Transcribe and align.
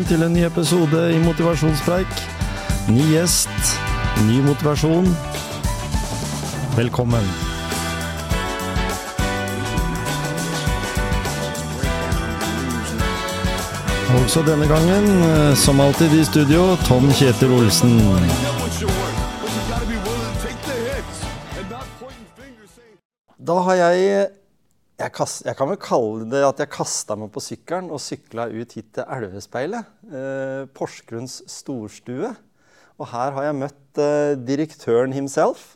Velkommen 0.00 0.18
til 0.18 0.26
en 0.26 0.32
ny 0.32 0.44
episode 0.46 1.00
i 1.12 1.18
Motivasjonspreik. 1.20 2.12
Ny 2.88 3.02
gjest, 3.10 3.72
ny 4.24 4.38
motivasjon. 4.40 5.04
Velkommen. 6.76 7.26
Også 14.22 14.40
denne 14.48 14.68
gangen, 14.72 15.22
eh, 15.28 15.54
som 15.54 15.80
alltid 15.80 16.16
i 16.20 16.24
studio, 16.24 16.76
Tom 16.88 17.12
Kjetil 17.12 17.52
Olsen. 17.52 18.00
Da 23.36 23.52
har 23.68 23.74
jeg 23.74 24.28
jeg, 25.10 25.16
kast, 25.16 25.42
jeg, 25.46 25.56
kan 25.58 25.68
vel 25.72 25.80
kalle 25.82 26.28
det 26.30 26.44
at 26.46 26.62
jeg 26.62 26.70
kasta 26.70 27.16
meg 27.18 27.32
på 27.34 27.42
sykkelen 27.42 27.90
og 27.90 28.00
sykla 28.02 28.46
ut 28.52 28.76
hit 28.76 28.92
til 28.94 29.10
Elvespeilet. 29.16 29.90
Eh, 30.06 30.62
Porsgrunns 30.76 31.40
storstue. 31.50 32.30
Og 33.00 33.10
her 33.10 33.34
har 33.34 33.48
jeg 33.48 33.58
møtt 33.58 34.00
eh, 34.00 34.38
direktøren 34.38 35.14
himself. 35.16 35.74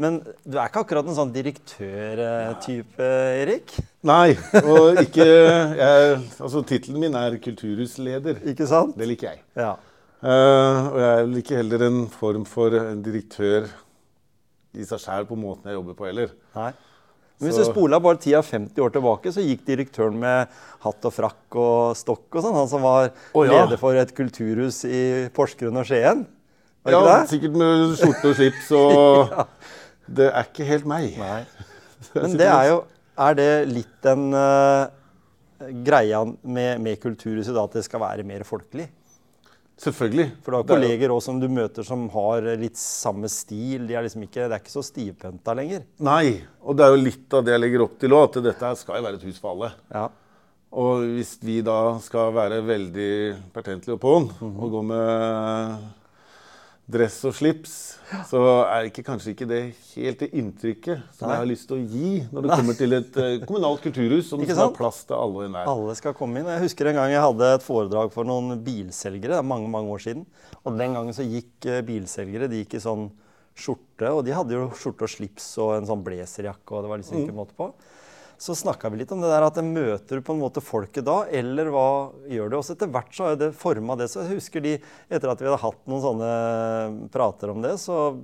Men 0.00 0.22
du 0.48 0.56
er 0.56 0.70
ikke 0.70 0.82
akkurat 0.86 1.06
en 1.06 1.16
sånn 1.18 1.34
direktørtype, 1.34 3.08
Erik? 3.42 3.74
Nei. 4.08 4.32
Og 4.64 4.98
ikke 5.04 5.26
jeg, 5.26 6.20
Altså, 6.40 6.62
tittelen 6.66 7.04
min 7.04 7.18
er 7.18 7.36
kulturhusleder. 7.44 8.40
Ikke 8.50 8.66
sant? 8.66 8.96
Det 8.98 9.06
liker 9.10 9.34
jeg. 9.34 9.44
Ja. 9.58 9.74
Eh, 10.22 10.80
og 10.88 10.98
jeg 11.04 11.28
liker 11.36 11.60
heller 11.60 11.86
en 11.86 12.06
form 12.10 12.48
for 12.48 12.74
en 12.78 13.04
direktør 13.04 13.68
i 14.72 14.86
seg 14.88 15.02
sjæl 15.04 15.28
på 15.28 15.36
måten 15.36 15.68
jeg 15.68 15.76
jobber 15.76 15.98
på 15.98 16.08
heller. 16.08 16.32
Nei. 16.56 16.72
Men 17.40 17.48
hvis 17.48 17.58
du 17.58 17.64
spola 17.66 17.98
bare 18.02 18.20
tida 18.22 18.42
50 18.44 18.78
år 18.84 18.92
tilbake, 18.94 19.32
så 19.34 19.42
gikk 19.42 19.64
direktøren 19.66 20.18
med 20.20 20.52
hatt 20.84 21.08
og 21.08 21.14
frakk 21.16 21.56
og 21.58 21.96
stokk 21.98 22.38
og 22.38 22.44
sånn. 22.44 22.54
Han 22.60 22.70
som 22.70 22.84
var 22.84 23.08
oh, 23.32 23.42
ja. 23.46 23.64
leder 23.64 23.80
for 23.80 23.98
et 23.98 24.12
kulturhus 24.14 24.82
i 24.86 25.02
Porsgrunn 25.34 25.80
og 25.80 25.88
Skien. 25.88 26.22
Var 26.86 26.94
Ja, 26.94 27.02
det? 27.08 27.18
sikkert 27.32 27.58
med 27.58 27.96
skjorte 27.98 28.30
og 28.30 28.38
slips 28.38 28.70
og 28.78 29.36
Det 30.18 30.26
er 30.30 30.48
ikke 30.48 30.66
helt 30.66 30.86
meg. 30.90 31.12
Nei. 31.18 31.42
Men 32.18 32.34
det 32.40 32.48
er 32.50 32.64
jo 32.72 32.80
Er 33.22 33.36
det 33.38 33.50
litt 33.70 33.98
den 34.02 34.32
uh, 34.34 34.88
greia 35.86 36.24
med, 36.26 36.80
med 36.82 36.98
kulturhuset 37.02 37.54
da, 37.54 37.66
at 37.68 37.76
det 37.78 37.84
skal 37.86 38.02
være 38.02 38.24
mer 38.26 38.42
folkelig? 38.48 38.88
Selvfølgelig. 39.80 40.26
For 40.44 40.52
du 40.52 40.56
har 40.58 40.64
er 40.64 40.70
kolleger 40.74 41.12
også 41.14 41.30
som 41.30 41.38
du 41.42 41.48
møter 41.50 41.86
som 41.86 42.04
har 42.12 42.48
litt 42.60 42.78
samme 42.78 43.30
stil. 43.32 43.86
De 43.88 43.96
er 43.96 44.04
liksom 44.06 44.26
ikke, 44.26 44.44
det 44.46 44.56
er 44.56 44.62
ikke 44.62 44.74
så 44.74 44.84
stivpønta 44.86 45.54
lenger. 45.58 45.86
Nei. 46.04 46.42
Og 46.62 46.76
det 46.78 46.84
er 46.86 46.92
jo 46.94 47.00
litt 47.02 47.38
av 47.38 47.46
det 47.46 47.56
jeg 47.56 47.64
legger 47.64 47.86
opp 47.86 47.96
til 48.02 48.16
òg, 48.16 48.28
at 48.28 48.44
dette 48.50 48.74
skal 48.82 49.00
jo 49.00 49.06
være 49.08 49.18
et 49.18 49.26
hus 49.30 49.40
for 49.42 49.54
alle. 49.54 49.72
Ja. 49.94 50.04
Og 50.82 51.02
hvis 51.18 51.34
vi 51.44 51.58
da 51.64 51.98
skal 52.00 52.32
være 52.32 52.62
veldig 52.64 53.14
pertentlige 53.52 53.98
og 53.98 54.04
på'n 54.04 54.30
og 54.52 54.70
gå 54.72 54.84
med 54.88 55.90
dress 56.90 57.20
og 57.28 57.34
slips, 57.36 57.74
så 58.28 58.40
er 58.66 58.88
ikke, 58.88 59.04
kanskje 59.06 59.32
ikke 59.32 59.46
det 59.48 59.60
helt 59.92 60.22
det 60.24 60.28
inntrykket 60.36 61.04
som 61.14 61.28
Nei. 61.28 61.36
jeg 61.36 61.42
har 61.42 61.48
lyst 61.48 61.68
til 61.70 61.78
å 61.78 61.84
gi 61.94 62.10
når 62.34 62.44
det 62.44 62.56
kommer 62.58 62.78
til 62.78 62.96
et 62.96 63.18
eh, 63.22 63.36
kommunalt 63.46 63.84
kulturhus 63.84 64.28
som 64.32 64.42
skal 64.44 64.58
ha 64.58 64.68
plass 64.74 65.02
til 65.08 65.16
alle 65.16 65.38
og 65.38 65.46
enhver. 65.46 65.70
Alle 65.70 65.96
skal 65.98 66.16
komme 66.18 66.42
inn. 66.42 66.50
Jeg 66.50 66.64
husker 66.66 66.90
en 66.90 66.98
gang 66.98 67.14
jeg 67.14 67.24
hadde 67.24 67.50
et 67.56 67.64
foredrag 67.64 68.12
for 68.14 68.28
noen 68.28 68.58
bilselgere. 68.66 69.38
Er 69.38 69.46
mange 69.46 69.70
mange 69.72 69.94
år 69.94 70.04
siden. 70.04 70.26
Og 70.62 70.78
den 70.80 70.98
gangen 70.98 71.16
så 71.16 71.26
gikk 71.26 71.70
eh, 71.70 71.84
bilselgere 71.86 72.50
de 72.50 72.64
gikk 72.64 72.76
i 72.80 72.84
sånn 72.84 73.08
skjorte. 73.54 74.10
Og 74.10 74.24
de 74.26 74.34
hadde 74.36 74.58
jo 74.58 74.68
skjorte 74.76 75.06
og 75.06 75.14
slips 75.14 75.48
og 75.62 75.76
en 75.78 75.88
sånn 75.88 76.04
blazerjakke. 76.04 76.74
og 76.74 76.82
det 76.82 76.92
var 76.92 77.02
liksom 77.04 77.22
ikke 77.22 77.38
måte 77.38 77.56
på. 77.58 77.70
Så 78.42 78.56
snakka 78.58 78.90
vi 78.90 78.98
litt 78.98 79.12
om 79.14 79.20
det 79.22 79.28
der 79.30 79.44
at 79.46 79.58
møter 79.62 80.18
du 80.18 80.24
på 80.26 80.34
en 80.34 80.40
måte 80.42 80.62
folket 80.64 81.04
da, 81.06 81.20
eller 81.30 81.68
hva 81.70 81.88
gjør 82.26 82.48
du? 82.50 82.56
Også 82.58 82.74
etter 82.74 82.90
hvert 82.90 83.12
så 83.14 83.28
har 83.28 83.36
det 83.38 83.52
forma 83.54 83.94
det. 84.00 84.08
Så 84.10 84.24
jeg 84.24 84.40
husker 84.40 84.64
de, 84.64 84.72
etter 85.06 85.30
at 85.30 85.38
vi 85.38 85.46
hadde 85.46 85.60
hatt 85.62 85.78
noen 85.86 86.02
sånne 86.02 86.30
prater 87.14 87.52
om 87.52 87.62
det, 87.62 87.76
så 87.78 88.16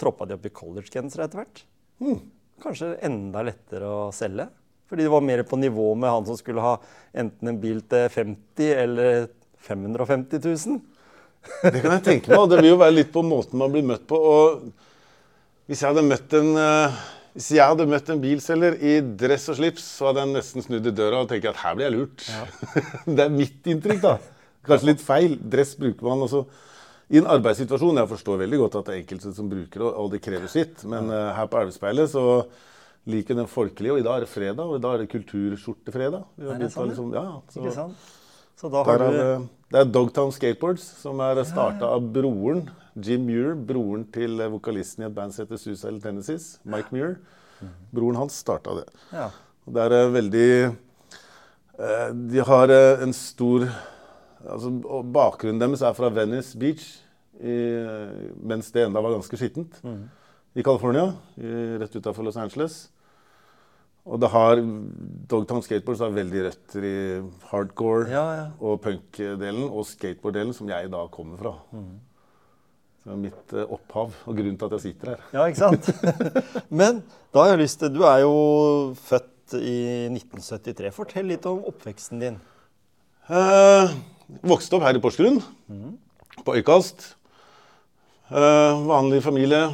troppa 0.00 0.24
de 0.24 0.38
opp 0.38 0.48
i 0.48 0.54
collegegensere 0.62 1.28
etter 1.28 1.42
hvert. 1.42 1.60
Kanskje 2.64 2.94
enda 3.04 3.44
lettere 3.44 3.92
å 3.92 4.08
selge. 4.16 4.48
Fordi 4.88 5.04
det 5.04 5.12
var 5.12 5.28
mer 5.28 5.44
på 5.44 5.60
nivå 5.60 5.90
med 5.94 6.10
han 6.10 6.24
som 6.26 6.40
skulle 6.40 6.64
ha 6.64 6.74
enten 7.20 7.52
en 7.52 7.60
bil 7.60 7.84
til 7.92 8.08
50 8.16 8.74
eller 8.80 9.28
550 9.68 10.40
000. 10.40 10.80
Det 11.68 11.84
kan 11.84 11.98
jeg 11.98 12.06
tenke 12.08 12.32
meg, 12.32 12.40
og 12.40 12.48
det 12.48 12.62
vil 12.62 12.72
jo 12.72 12.80
være 12.80 12.96
litt 12.96 13.12
på 13.12 13.22
måten 13.24 13.60
man 13.60 13.76
blir 13.76 13.84
møtt 13.92 14.08
på. 14.08 14.16
Og 14.16 15.68
hvis 15.68 15.84
jeg 15.84 15.92
hadde 15.92 16.08
møtt 16.08 16.34
en, 16.40 16.50
eh, 16.64 17.00
hvis 17.34 17.50
jeg 17.54 17.62
hadde 17.62 17.86
møtt 17.86 18.08
en 18.10 18.22
bilselger 18.22 18.76
i 18.82 18.96
dress 19.20 19.46
og 19.52 19.58
slips, 19.60 19.84
så 19.98 20.08
hadde 20.08 20.24
jeg 20.24 20.32
nesten 20.34 20.64
snudd 20.64 20.88
i 20.90 20.94
døra 20.94 21.20
og 21.22 21.28
tenkt 21.30 21.46
at 21.50 21.60
her 21.62 21.76
blir 21.78 21.86
jeg 21.86 21.94
lurt. 21.94 22.24
det 23.06 23.26
er 23.26 23.34
mitt 23.34 23.70
inntrykk, 23.70 24.00
da. 24.02 24.16
Kanskje 24.66 24.90
litt 24.90 25.04
feil. 25.04 25.36
Dress 25.52 25.76
bruker 25.78 26.08
man 26.08 26.26
også 26.26 26.42
i 27.10 27.20
en 27.20 27.30
arbeidssituasjon. 27.30 28.02
Jeg 28.02 28.10
forstår 28.10 28.42
veldig 28.42 28.60
godt 28.64 28.80
at 28.80 28.90
det 28.90 28.96
er 28.96 29.02
enkelte 29.04 29.32
som 29.36 29.48
bruker 29.50 29.84
det, 29.84 29.92
og 30.02 30.10
det 30.14 30.22
krever 30.24 30.50
sitt. 30.50 30.82
Men 30.90 31.10
uh, 31.12 31.30
her 31.38 31.48
på 31.50 31.62
Elvespeilet 31.62 32.10
så 32.12 32.24
liker 33.10 33.38
den 33.38 33.48
folkelige, 33.50 33.94
og 33.94 34.02
i 34.02 34.06
dag 34.06 34.18
er 34.18 34.26
det 34.26 34.32
fredag, 34.34 34.66
og 34.66 34.76
i 34.76 34.82
dag 34.82 34.96
er 34.96 35.04
det 35.04 35.12
kulturskjortefredag. 35.14 36.26
Vi 36.36 36.50
har 36.50 36.58
Er 36.58 36.66
det 36.66 36.74
ja? 36.74 36.88
liksom, 36.90 37.14
ja, 37.14 37.24
så- 37.48 37.62
Ikke 37.62 37.76
sant? 37.78 38.10
Så 38.60 38.68
da 38.68 38.82
har 38.84 38.98
du... 38.98 39.04
er 39.06 39.16
det, 39.16 39.48
det 39.72 39.78
er 39.80 39.86
Dogtown 39.88 40.32
Skateboards, 40.36 40.84
som 41.00 41.20
er 41.24 41.38
starta 41.48 41.88
av 41.94 42.04
broren 42.12 42.66
Jim 42.96 43.22
Muir, 43.28 43.54
broren 43.54 44.04
til 44.12 44.40
eh, 44.40 44.50
vokalisten 44.50 45.04
i 45.04 45.08
et 45.08 45.14
band 45.14 45.32
som 45.34 45.44
heter 45.44 45.60
Suicide 45.60 46.00
Tendencies, 46.02 46.58
Mike 46.64 46.90
Muir. 46.94 47.18
Broren 47.92 48.16
hans 48.16 48.38
starta 48.40 48.74
det. 48.80 48.86
ja. 49.12 49.28
Og 49.68 49.74
det 49.76 49.82
er 49.84 49.92
eh, 49.98 50.12
veldig 50.14 50.46
eh, 50.66 52.06
De 52.32 52.40
har 52.48 52.72
en 53.04 53.12
stor 53.14 53.66
altså, 54.48 54.70
Bakgrunnen 55.12 55.60
deres 55.60 55.82
er 55.84 55.92
fra 55.98 56.08
Venice 56.16 56.56
Beach, 56.58 56.86
i, 57.40 57.54
mens 58.44 58.68
det 58.74 58.82
enda 58.84 59.00
var 59.00 59.14
ganske 59.14 59.36
skittent, 59.40 59.78
i 60.52 60.60
California, 60.66 61.06
rett 61.80 61.94
utafor 61.96 62.26
Los 62.26 62.36
Angeles. 62.36 62.90
Og 64.04 64.18
det 64.20 64.28
har 64.32 64.60
Dogtown 65.30 65.62
Skateboards 65.64 66.02
har 66.04 66.12
veldig 66.12 66.42
røtter 66.48 66.84
i 66.84 66.92
hardcore 67.52 68.10
Ja, 68.12 68.24
ja. 68.36 68.44
og 68.60 68.80
punk-delen 68.84 69.70
og 69.70 69.86
skateboard-delen, 69.88 70.52
som 70.56 70.68
jeg 70.68 70.90
da 70.92 71.06
kommer 71.12 71.40
fra. 71.40 71.54
Det 73.00 73.14
er 73.14 73.20
mitt 73.20 73.54
eh, 73.56 73.70
opphav 73.72 74.12
og 74.28 74.36
grunnen 74.36 74.58
til 74.60 74.68
at 74.68 74.76
jeg 74.76 74.84
sitter 74.90 75.14
her. 75.14 75.22
Ja, 75.32 75.46
ikke 75.48 75.62
sant? 75.62 75.88
Men 76.80 77.02
da 77.32 77.44
har 77.44 77.54
jeg 77.54 77.62
lyst 77.62 77.80
til 77.80 77.94
Du 77.94 78.02
er 78.04 78.22
jo 78.26 78.34
født 79.00 79.56
i 79.56 79.78
1973. 80.12 80.90
Fortell 80.94 81.30
litt 81.32 81.48
om 81.48 81.62
oppveksten 81.70 82.20
din. 82.22 82.36
Eh, 83.30 83.94
vokste 84.46 84.76
opp 84.76 84.84
her 84.86 84.98
i 84.98 85.02
Porsgrunn, 85.02 85.40
på 86.44 86.58
Øykast. 86.60 87.14
Eh, 88.30 88.82
vanlig 88.86 89.24
familie 89.24 89.64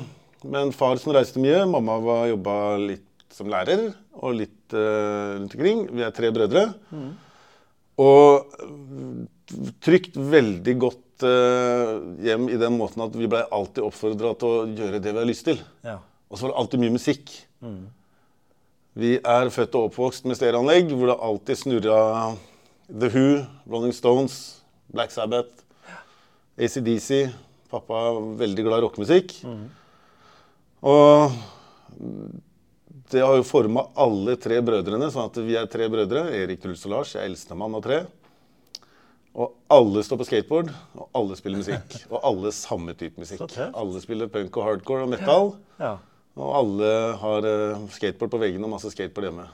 med 0.46 0.60
en 0.68 0.72
far 0.72 0.96
som 1.00 1.12
reiste 1.16 1.42
mye. 1.42 1.64
Mamma 1.68 1.98
var 2.00 2.28
jobba 2.30 2.56
litt 2.80 3.04
som 3.36 3.50
lærer 3.52 3.90
og 4.16 4.38
litt 4.38 4.72
eh, 4.76 5.36
rundt 5.36 5.56
omkring. 5.56 5.82
Vi 5.92 6.04
er 6.06 6.14
tre 6.16 6.30
brødre. 6.32 6.68
Og 8.00 8.54
eh, 8.62 9.66
trygt 9.84 10.16
veldig 10.16 10.76
godt 10.86 11.02
eh, 11.24 11.92
hjem 12.26 12.48
i 12.52 12.58
den 12.60 12.76
måten 12.76 13.04
at 13.04 13.14
vi 13.16 13.28
blei 13.30 13.44
alltid 13.54 13.84
oppfordra 13.86 14.34
til 14.36 14.48
å 14.48 14.66
gjøre 14.68 15.00
det 15.00 15.12
vi 15.14 15.22
har 15.22 15.28
lyst 15.28 15.46
til. 15.48 15.60
Ja. 15.86 15.98
Og 16.28 16.36
så 16.36 16.46
var 16.46 16.52
det 16.52 16.60
alltid 16.62 16.82
mye 16.82 16.96
musikk. 16.96 17.32
Vi 18.96 19.16
er 19.20 19.50
født 19.52 19.76
og 19.76 19.90
oppvokst 19.90 20.26
med 20.28 20.38
stereoanlegg 20.38 20.92
hvor 20.92 21.10
det 21.12 21.18
alltid 21.28 21.60
snurra 21.60 21.98
The 22.88 23.10
Who, 23.12 23.26
Rolling 23.68 23.94
Stones, 23.94 24.62
Black 24.92 25.12
Sabbath, 25.12 25.64
ACDC. 26.56 27.26
Pappa 27.70 28.00
er 28.08 28.20
veldig 28.40 28.64
glad 28.66 28.80
i 28.80 28.86
rockemusikk. 28.86 29.36
Og 30.86 31.32
det 33.12 33.22
har 33.22 33.36
jo 33.38 33.46
forma 33.46 33.86
alle 33.98 34.36
tre 34.40 34.58
brødrene, 34.64 35.10
sånn 35.14 35.28
at 35.30 35.38
vi 35.44 35.56
er 35.58 35.68
tre 35.70 35.88
brødre. 35.90 36.26
Erik, 36.34 36.62
Truls 36.62 36.84
og 36.88 36.94
Lars. 36.96 37.14
Jeg 37.14 37.22
er 37.22 37.30
eldstemann 37.30 37.76
av 37.78 37.84
tre. 37.84 38.00
Og 39.36 39.52
alle 39.68 40.00
står 40.06 40.20
på 40.22 40.26
skateboard, 40.30 40.70
og 40.96 41.10
alle 41.18 41.36
spiller 41.36 41.60
musikk. 41.60 41.96
Og 42.14 42.22
alle 42.24 42.52
samme 42.56 42.94
type 42.96 43.20
musikk. 43.20 43.42
Alle 43.68 44.00
spiller 44.00 44.30
punk 44.32 44.56
og 44.56 44.64
hardcore 44.64 45.04
og 45.04 45.12
metal. 45.12 45.50
ja. 45.82 45.96
Og 46.36 46.50
alle 46.52 46.88
har 47.16 47.46
eh, 47.48 47.84
skateboard 47.94 48.28
på 48.34 48.38
veggene 48.42 48.66
og 48.68 48.74
masse 48.74 48.90
skateboard 48.92 49.24
hjemme. 49.24 49.44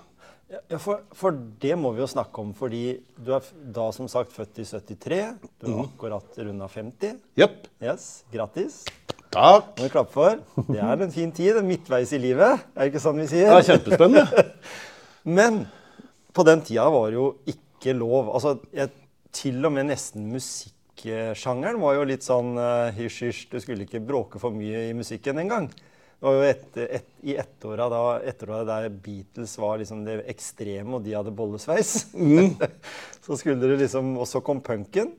Ja, 0.51 0.79
for, 0.83 1.05
for 1.15 1.37
det 1.63 1.77
må 1.79 1.93
vi 1.95 2.03
jo 2.03 2.09
snakke 2.11 2.43
om, 2.43 2.51
fordi 2.59 2.97
du 3.23 3.31
er 3.37 3.47
da 3.73 3.85
som 3.95 4.09
sagt 4.11 4.35
født 4.35 4.59
i 4.59 4.67
73. 4.67 5.21
Du 5.63 5.69
er 5.71 5.85
akkurat 5.85 6.41
runda 6.43 6.67
50. 6.69 7.21
Yep. 7.39 7.69
Yes, 7.87 8.09
grattis. 8.35 8.81
Takk. 9.33 9.71
Må 9.79 9.87
vi 9.87 9.93
klappe 9.95 10.13
for. 10.13 10.43
Det 10.67 10.81
er 10.83 11.07
en 11.07 11.15
fin 11.15 11.31
tid. 11.33 11.63
Midtveis 11.65 12.13
i 12.13 12.21
livet. 12.21 12.67
Er 12.75 12.83
det 12.83 12.91
ikke 12.91 13.05
sånn 13.07 13.23
vi 13.23 13.29
sier? 13.31 13.49
Det 13.49 13.63
er 13.63 13.69
kjempespennende. 13.71 14.45
Men 15.39 15.63
på 16.35 16.45
den 16.51 16.67
tida 16.67 16.91
var 16.93 17.09
det 17.15 17.21
jo 17.21 17.29
ikke 17.55 17.95
lov. 17.97 18.35
Altså, 18.37 18.59
jeg, 18.77 18.91
til 19.33 19.65
og 19.65 19.73
med 19.75 19.89
nesten 19.89 20.29
musikksjangeren 20.33 21.81
var 21.83 21.97
jo 21.97 22.09
litt 22.09 22.27
sånn 22.27 22.53
eh, 22.61 22.93
hysj, 22.99 23.23
hysj, 23.29 23.47
du 23.53 23.59
skulle 23.63 23.87
ikke 23.87 24.03
bråke 24.05 24.43
for 24.43 24.55
mye 24.55 24.89
i 24.91 24.95
musikken 24.97 25.41
engang. 25.43 25.71
Det 25.73 26.29
var 26.29 26.37
jo 26.37 26.43
etter, 26.47 26.85
et, 27.01 27.09
i 27.27 27.35
ettåra 27.41 27.89
da, 27.91 28.03
ettåra 28.31 28.61
der 28.69 28.85
Beatles 28.95 29.57
var 29.59 29.81
liksom 29.81 30.05
det 30.07 30.21
ekstreme, 30.31 30.95
og 30.95 31.03
de 31.03 31.17
hadde 31.17 31.33
bollesveis. 31.35 31.97
så 33.25 33.39
skulle 33.41 33.59
det 33.59 33.81
liksom 33.81 34.15
Og 34.21 34.29
så 34.31 34.39
kom 34.45 34.63
punken. 34.63 35.17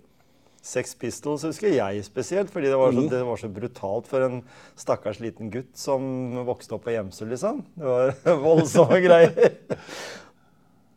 Sex 0.63 0.95
Pistols 0.95 1.43
husker 1.43 1.73
jeg 1.75 2.05
spesielt, 2.07 2.47
fordi 2.53 2.69
det 2.71 2.77
var, 2.79 2.93
så, 2.95 3.03
det 3.11 3.19
var 3.27 3.39
så 3.41 3.49
brutalt 3.51 4.07
for 4.07 4.23
en 4.23 4.37
stakkars 4.79 5.19
liten 5.19 5.51
gutt 5.51 5.73
som 5.75 6.05
vokste 6.47 6.77
opp 6.77 6.85
på 6.87 6.93
Gjemsel, 6.95 7.33
liksom. 7.33 7.59
Det 7.75 7.83
var 7.83 8.15
voldsomme 8.47 9.01
greier. 9.03 9.57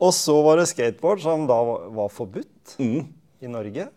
Og 0.03 0.13
så 0.13 0.35
var 0.45 0.61
det 0.61 0.69
skateboard, 0.69 1.23
som 1.25 1.47
da 1.49 1.57
var, 1.65 2.11
forbudt 2.13 2.51
forbudt 2.75 2.77
i 3.41 3.49
Norge. 3.51 3.89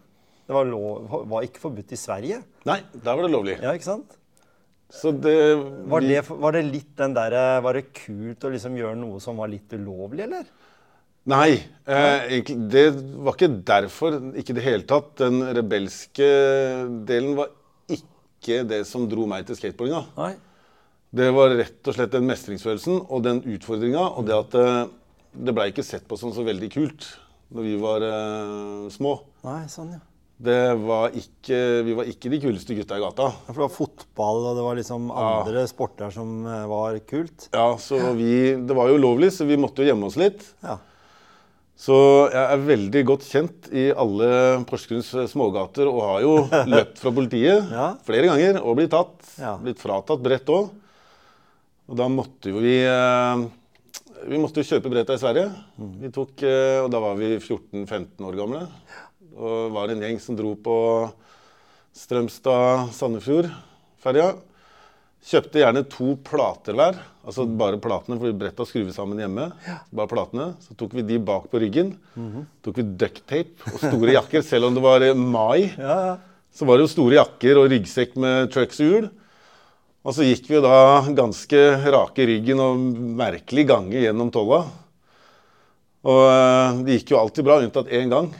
Det 0.49 0.55
var, 0.55 0.65
lov, 0.65 1.09
var 1.29 1.45
ikke 1.45 1.61
forbudt 1.61 1.91
i 1.93 1.99
Sverige. 1.99 2.39
Nei, 2.65 2.79
der 2.95 3.11
var 3.17 3.25
det 3.25 3.33
lovlig. 3.33 3.57
Ja, 3.61 3.73
ikke 3.77 3.89
sant? 3.89 4.15
Så 4.89 5.11
det, 5.13 5.35
Var 5.85 6.01
det, 6.01 6.23
var 6.29 6.55
det 6.55 6.63
litt 6.65 6.95
den 6.97 7.11
derre 7.13 7.59
Var 7.61 7.77
det 7.77 7.91
kult 7.93 8.41
å 8.41 8.49
liksom 8.49 8.73
gjøre 8.73 8.97
noe 8.97 9.19
som 9.21 9.37
var 9.37 9.51
litt 9.51 9.69
ulovlig, 9.77 10.23
eller? 10.25 10.47
Nei, 11.29 11.59
eh, 11.85 12.39
det 12.71 12.87
var 13.21 13.35
ikke 13.35 13.51
derfor. 13.67 14.17
Ikke 14.39 14.55
i 14.55 14.57
det 14.57 14.65
hele 14.65 14.87
tatt. 14.89 15.11
Den 15.21 15.43
rebelske 15.53 16.29
delen 17.05 17.35
var 17.37 17.51
ikke 17.91 18.63
det 18.65 18.81
som 18.89 19.05
dro 19.11 19.27
meg 19.29 19.45
til 19.45 19.59
skateboardinga. 19.59 20.33
Det 21.13 21.29
var 21.35 21.53
rett 21.59 21.89
og 21.89 21.97
slett 21.97 22.15
den 22.15 22.25
mestringsfølelsen 22.29 23.03
og 23.09 23.21
den 23.25 23.43
utfordringa, 23.45 24.07
og 24.17 24.25
det 24.25 24.35
at 24.39 24.57
det, 25.39 25.53
blei 25.55 25.69
ikke 25.71 25.85
sett 25.87 26.05
på 26.09 26.17
som 26.19 26.33
så 26.35 26.43
veldig 26.47 26.69
kult 26.73 27.07
når 27.55 27.65
vi 27.65 27.75
var 27.81 28.03
eh, 28.05 28.89
små. 28.93 29.15
Nei, 29.47 29.63
sånn, 29.71 29.95
ja. 29.97 30.03
Det 30.39 30.59
var 30.79 31.11
ikke, 31.19 31.57
vi 31.83 31.93
var 31.97 32.07
ikke 32.07 32.29
de 32.31 32.37
kuleste 32.39 32.75
gutta 32.77 32.95
i 32.95 33.01
gata. 33.03 33.25
Ja, 33.33 33.47
For 33.49 33.57
det 33.57 33.63
var 33.65 33.73
fotball, 33.75 34.37
og 34.51 34.53
det 34.55 34.63
var 34.63 34.77
liksom 34.79 35.09
andre 35.11 35.63
sporter 35.67 36.13
som 36.15 36.45
eh, 36.47 36.61
var 36.71 36.99
kult. 37.09 37.49
Ja, 37.51 37.73
så 37.81 37.99
vi, 38.15 38.29
Det 38.63 38.77
var 38.77 38.87
jo 38.91 38.99
ulovlig, 39.01 39.33
så 39.35 39.47
vi 39.49 39.57
måtte 39.59 39.83
jo 39.83 39.89
gjemme 39.91 40.07
oss 40.07 40.15
litt. 40.21 40.45
Ja. 40.63 40.77
Så 41.79 41.95
jeg 42.31 42.43
er 42.43 42.63
veldig 42.67 43.01
godt 43.07 43.23
kjent 43.27 43.67
i 43.71 43.85
alle 43.95 44.29
Porsgrunns 44.67 45.13
smågater 45.31 45.87
og 45.91 45.99
har 46.03 46.23
jo 46.25 46.33
løpt 46.75 46.99
fra 46.99 47.13
politiet 47.15 47.69
Ja. 47.71 47.93
flere 48.07 48.27
ganger 48.31 48.59
og 48.63 48.75
blitt 48.79 48.91
tatt. 48.95 49.15
Ja. 49.39 49.53
Blitt 49.63 49.79
fratatt 49.79 50.23
brett 50.23 50.51
òg. 50.51 50.71
Og 51.89 51.97
da 51.97 52.07
måtte 52.11 52.51
jo 52.53 52.59
vi 52.63 52.77
eh, 52.85 53.45
Vi 54.27 54.35
måtte 54.41 54.59
jo 54.59 54.67
kjøpe 54.67 54.89
bretta 54.91 55.13
i 55.15 55.21
Sverige. 55.21 55.45
Mm. 55.79 55.93
Vi 56.01 56.09
tok, 56.15 56.41
eh, 56.43 56.79
og 56.83 56.89
da 56.91 56.99
var 57.03 57.15
vi 57.19 57.27
14-15 57.37 58.25
år 58.27 58.35
gamle. 58.39 58.61
Og 59.39 59.71
var 59.75 59.87
en 59.91 60.01
gjeng 60.03 60.19
som 60.19 60.35
dro 60.35 60.55
på 60.59 60.75
Strømstad-Sandefjord-ferja. 61.95 64.27
Kjøpte 65.29 65.59
gjerne 65.61 65.83
to 65.91 66.07
plater 66.27 66.73
hver. 66.79 66.95
Altså 67.27 67.41
bare 67.47 67.79
platene, 67.81 68.19
fordi 68.19 68.39
bretta 68.39 68.63
skrur 68.67 68.91
sammen 68.95 69.19
hjemme. 69.23 69.45
Bare 69.95 70.11
platene. 70.11 70.45
Så 70.63 70.71
tok 70.79 70.91
vi 70.97 71.01
de 71.07 71.17
bak 71.23 71.43
på 71.51 71.59
ryggen. 71.63 71.89
Tok 72.65 72.75
vi 72.79 72.83
ducktape 72.99 73.57
og 73.71 73.79
store 73.83 74.11
jakker, 74.17 74.41
selv 74.51 74.63
om 74.69 74.73
det 74.75 74.83
var 74.83 74.99
eh, 75.05 75.15
mai. 75.15 75.61
Så 76.55 76.61
var 76.67 76.73
det 76.75 76.83
jo 76.87 76.95
store 76.95 77.15
jakker 77.19 77.53
og 77.61 77.69
ryggsekk 77.71 78.11
med 78.19 78.35
trucks 78.55 78.79
og 79.99 80.15
så 80.15 80.23
gikk 80.23 80.47
vi 80.47 80.61
da 80.63 80.75
ganske 81.15 81.63
rake 81.91 82.23
i 82.23 82.29
ryggen 82.33 82.61
og 82.63 82.85
merkelig 83.19 83.65
gange 83.67 83.99
gjennom 83.99 84.31
tolla. 84.31 84.61
Og 86.07 86.21
eh, 86.23 86.79
det 86.85 86.99
gikk 86.99 87.13
jo 87.13 87.19
alltid 87.19 87.47
bra, 87.47 87.59
unntatt 87.59 87.91
én 87.91 88.11
gang. 88.11 88.31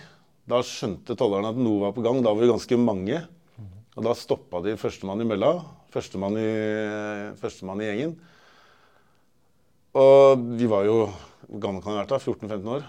Da 0.50 0.62
skjønte 0.66 1.18
tollerne 1.20 1.52
at 1.52 1.60
noe 1.60 1.84
var 1.84 1.94
på 1.94 2.04
gang. 2.06 2.22
Da 2.24 2.32
var 2.32 2.42
vi 2.42 2.50
ganske 2.50 2.80
mange. 2.80 3.20
Og 3.98 4.06
da 4.06 4.16
stoppa 4.16 4.64
de 4.64 4.78
førstemann 4.80 5.22
i 5.22 5.28
mølla. 5.28 5.58
Førstemann 5.94 6.40
i, 6.40 6.50
førstemann 7.42 7.84
i 7.84 7.90
gjengen. 7.90 8.16
Og 9.98 10.46
vi 10.60 10.70
var 10.70 10.86
jo 10.86 11.02
hvor 11.50 11.62
gammel 11.64 11.82
kan 11.82 11.96
jeg 11.96 11.98
ha 11.98 12.02
vært 12.04 12.12
da? 12.12 12.18
14-15 12.22 12.68
år. 12.76 12.82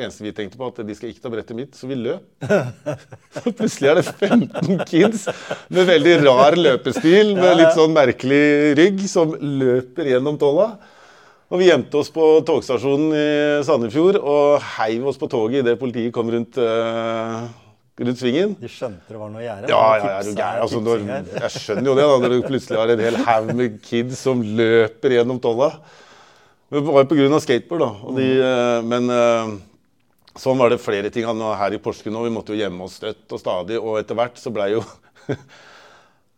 eneste 0.00 0.24
vi 0.24 0.30
tenkte 0.32 0.56
på, 0.56 0.68
at 0.70 0.78
de 0.88 0.94
skal 0.96 1.10
ikke 1.12 1.20
ta 1.26 1.32
brettet 1.32 1.58
mitt, 1.58 1.74
så 1.76 1.88
vi 1.90 1.98
løp. 2.00 2.24
Så 3.36 3.52
plutselig 3.52 3.90
er 3.90 3.98
det 3.98 4.04
15 4.14 4.78
kids 4.88 5.26
med 5.68 5.90
veldig 5.90 6.14
rar 6.22 6.56
løpestil, 6.56 7.34
med 7.36 7.58
litt 7.60 7.76
sånn 7.76 7.92
merkelig 7.92 8.78
rygg, 8.80 9.04
som 9.12 9.36
løper 9.36 10.08
gjennom 10.14 10.40
tolla. 10.40 10.70
Og 11.52 11.60
vi 11.60 11.68
gjemte 11.68 12.00
oss 12.00 12.08
på 12.12 12.24
togstasjonen 12.48 13.12
i 13.12 13.28
Sandefjord 13.68 14.18
og 14.20 14.64
heiv 14.78 15.12
oss 15.12 15.20
på 15.20 15.28
toget 15.32 15.62
idet 15.62 15.78
politiet 15.80 16.12
kom 16.16 16.32
rundt, 16.32 16.56
uh, 16.56 17.44
rundt 18.00 18.24
svingen. 18.24 18.56
De 18.56 18.72
skjønte 18.72 19.12
det 19.12 19.20
var 19.20 19.36
noe 19.36 19.44
å 19.44 19.46
gjøre? 19.50 19.68
Ja, 19.68 19.84
ja, 20.00 20.10
ja, 20.16 20.26
gæren? 20.32 20.64
Altså, 20.64 20.80
når, 20.84 21.08
jeg 21.44 21.54
skjønner 21.60 21.92
jo 21.92 22.00
det, 22.00 22.08
da, 22.08 22.18
når 22.24 22.38
du 22.38 22.42
plutselig 22.48 22.80
har 22.80 22.96
en 22.96 23.08
hel 23.10 23.24
haug 23.28 23.56
med 23.60 23.80
kids 23.84 24.20
som 24.24 24.40
løper 24.40 25.20
gjennom 25.20 25.44
tolla. 25.44 25.74
Men 26.68 26.84
det 26.84 26.92
var 26.92 27.04
jo 27.04 27.08
pga. 27.14 27.40
skateboard, 27.40 27.80
da. 27.84 28.12
De, 28.18 28.26
eh, 28.44 28.82
men 28.84 29.08
eh, 29.14 29.54
sånn 30.36 30.60
var 30.60 30.72
det 30.72 30.82
flere 30.82 31.10
ting 31.12 31.24
han 31.28 31.40
var 31.40 31.56
her 31.62 31.76
i 31.76 31.80
Porsgrunn 31.82 32.18
òg. 32.20 32.28
Vi 32.28 32.34
måtte 32.34 32.54
jo 32.54 32.60
gjemme 32.60 32.84
oss 32.84 32.98
støtt 33.00 33.32
og 33.32 33.40
stadig. 33.40 33.80
Og 33.80 33.96
etter 34.00 34.18
hvert 34.18 34.38
så 34.40 34.52
blei 34.54 34.74
jo 34.74 34.84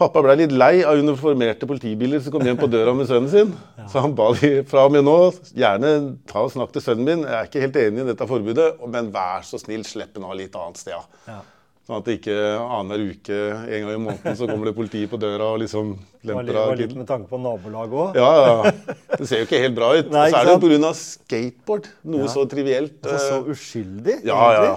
Pappa 0.01 0.23
blei 0.25 0.33
litt 0.41 0.53
lei 0.57 0.81
av 0.81 0.97
uniformerte 0.97 1.67
politibiler 1.69 2.23
som 2.25 2.33
kom 2.33 2.47
hjem 2.47 2.57
på 2.57 2.71
døra 2.73 2.95
med 2.97 3.05
sønnen 3.11 3.29
sin. 3.29 3.51
Så 3.93 4.01
han 4.01 4.15
ba 4.17 4.31
de 4.39 4.63
fra 4.65 4.87
og 4.89 4.95
med 4.95 5.05
nå 5.05 5.17
gjerne 5.53 5.91
ta 6.31 6.47
og 6.47 6.55
snakk 6.55 6.73
til 6.73 6.87
sønnen 6.87 7.05
min. 7.05 7.27
Jeg 7.27 7.37
er 7.37 7.51
ikke 7.51 7.65
helt 7.67 7.77
enig 7.83 8.01
i 8.01 8.07
dette 8.09 8.29
forbudet, 8.31 8.71
men 8.89 9.11
vær 9.13 9.45
så 9.45 9.61
snill, 9.61 9.85
slipp 9.85 10.15
den 10.17 10.25
av 10.25 10.33
litt 10.39 10.57
annet 10.57 10.81
sted. 10.81 11.11
Ja. 11.29 11.43
Sånn 11.91 11.99
at 11.99 12.07
det 12.07 12.15
ikke 12.21 12.35
annenhver 12.63 13.01
uke, 13.11 13.37
en 13.67 13.81
gang 13.83 13.89
i 13.97 14.01
måneden, 14.05 14.37
så 14.39 14.47
kommer 14.47 14.69
det 14.69 14.73
politi 14.77 15.01
på 15.11 15.19
døra 15.19 15.49
og 15.57 15.57
liksom 15.59 15.89
lemper 16.29 16.59
av 16.61 16.75
litt 16.79 16.93
med 16.95 17.09
tanke 17.09 17.27
på 17.27 17.41
nabolag 17.43 17.91
òg. 17.91 18.19
Ja, 18.21 18.29
ja. 18.39 18.71
Det 19.17 19.27
ser 19.27 19.43
jo 19.43 19.49
ikke 19.49 19.59
helt 19.65 19.75
bra 19.75 19.89
ut. 19.99 20.13
Nei, 20.15 20.29
så 20.31 20.39
er 20.39 20.47
det 20.47 20.55
jo 20.55 20.61
pga. 20.69 20.93
skateboard. 21.01 21.89
Noe 22.15 22.29
Ja. 22.29 22.31
så 22.31 22.45
trivielt. 22.53 23.01
Altså, 23.03 23.25
så 23.27 23.41
eh, 23.41 23.51
uskyldig, 23.57 24.17
Ja, 24.29 24.39
ja, 24.55 24.63
ja. 24.69 24.77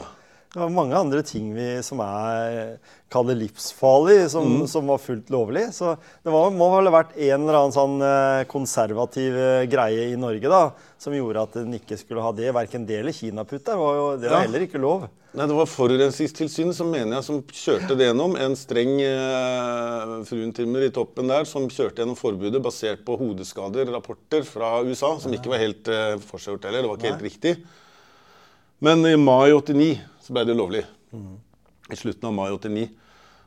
Det 0.54 0.60
var 0.62 0.70
mange 0.70 0.94
andre 0.94 1.24
ting 1.26 1.48
vi, 1.56 1.64
som 1.82 1.98
er 2.06 2.76
kaller 3.10 3.34
livsfarlig, 3.40 4.30
som, 4.30 4.46
Mm. 4.46 4.68
som 4.70 4.86
var 4.86 5.00
fullt 5.02 5.32
lovlig. 5.34 5.64
Så 5.74 5.96
det 6.24 6.30
var, 6.30 6.52
må 6.54 6.68
vel 6.76 6.86
ha 6.92 6.94
vært 7.02 7.16
en 7.18 7.42
eller 7.48 7.58
annen 7.58 7.74
sånn 7.74 7.96
eh, 8.06 8.44
konservativ 8.46 9.34
eh, 9.34 9.66
greie 9.66 10.12
i 10.12 10.16
Norge 10.16 10.46
da, 10.54 10.60
som 11.02 11.14
gjorde 11.18 11.42
at 11.42 11.54
den 11.58 11.74
ikke 11.80 11.98
skulle 11.98 12.22
ha 12.22 12.30
det. 12.38 12.52
Verken 12.54 12.86
det 12.86 13.00
eller 13.02 13.12
kinaputt 13.18 13.66
der. 13.66 13.82
Var 13.82 13.96
jo, 13.98 14.06
det 14.22 14.30
var 14.30 14.38
Ja. 14.38 14.46
heller 14.46 14.68
ikke 14.68 14.78
lov. 14.82 15.10
Nei, 15.34 15.48
Det 15.50 15.56
var 15.58 15.66
Forurensningstilsynet 15.66 16.76
som 16.78 16.92
mener 16.94 17.16
jeg 17.18 17.24
som 17.26 17.42
kjørte 17.42 17.98
det 17.98 18.12
gjennom. 18.14 18.38
En 18.38 18.54
streng 18.56 18.94
eh, 19.02 20.24
fruentimmer 20.30 20.86
i 20.86 20.92
toppen 20.94 21.28
der 21.34 21.46
som 21.50 21.66
kjørte 21.68 22.04
gjennom 22.06 22.16
forbudet 22.16 22.62
basert 22.62 23.02
på 23.04 23.18
hodeskader, 23.18 23.90
rapporter 23.90 24.46
fra 24.46 24.84
USA, 24.86 25.16
som 25.18 25.34
ikke 25.34 25.50
var 25.50 25.58
helt 25.66 25.88
eh, 25.90 26.18
forseggjort 26.22 26.70
heller. 26.70 26.84
Det 26.86 26.90
var 26.94 26.98
ikke 27.02 27.14
helt 27.16 27.26
riktig. 27.32 27.56
Men 28.84 29.02
i 29.10 29.16
mai 29.18 29.50
89 29.50 29.98
så 30.24 30.36
ble 30.36 30.46
det 30.48 30.56
lovlig. 30.58 30.84
I 31.92 32.00
slutten 32.00 32.30
av 32.30 32.36
mai 32.36 32.50
89. 32.50 32.90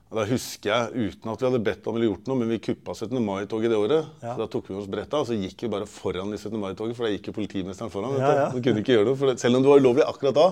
Og 0.06 0.18
da 0.20 0.24
husker 0.28 0.70
jeg, 0.70 1.08
uten 1.10 1.32
at 1.32 1.40
vi 1.40 1.46
hadde 1.48 1.62
bedt 1.66 1.86
om 1.90 1.96
eller 1.98 2.06
gjort 2.12 2.28
noe, 2.30 2.38
men 2.38 2.50
vi 2.52 2.60
kuppa 2.62 2.94
17. 2.94 3.16
mai-toget 3.26 3.72
det 3.72 3.78
året. 3.80 4.12
Ja. 4.22 4.36
Så 4.36 4.38
da 4.38 4.46
tok 4.52 4.68
vi 4.70 4.76
oss 4.78 4.86
bretta, 4.90 5.18
og 5.18 5.26
så 5.26 5.34
gikk 5.34 5.64
vi 5.64 5.70
bare 5.72 5.88
foran 5.90 6.30
i 6.30 6.38
17. 6.38 6.54
mai-toget, 6.62 6.94
for 6.94 7.08
da 7.08 7.10
gikk 7.10 7.32
jo 7.32 7.34
politimesteren 7.40 7.90
foran. 7.90 8.14
Ja, 8.14 8.28
du. 8.28 8.38
ja. 8.38 8.46
Så 8.52 8.62
kunne 8.62 8.84
ikke 8.84 8.94
gjøre 8.94 9.08
noe, 9.08 9.18
for 9.18 9.32
det, 9.32 9.40
selv 9.42 9.58
om 9.58 9.64
det 9.64 9.72
var 9.72 9.82
ulovlig 9.82 10.06
akkurat 10.06 10.38
da, 10.38 10.46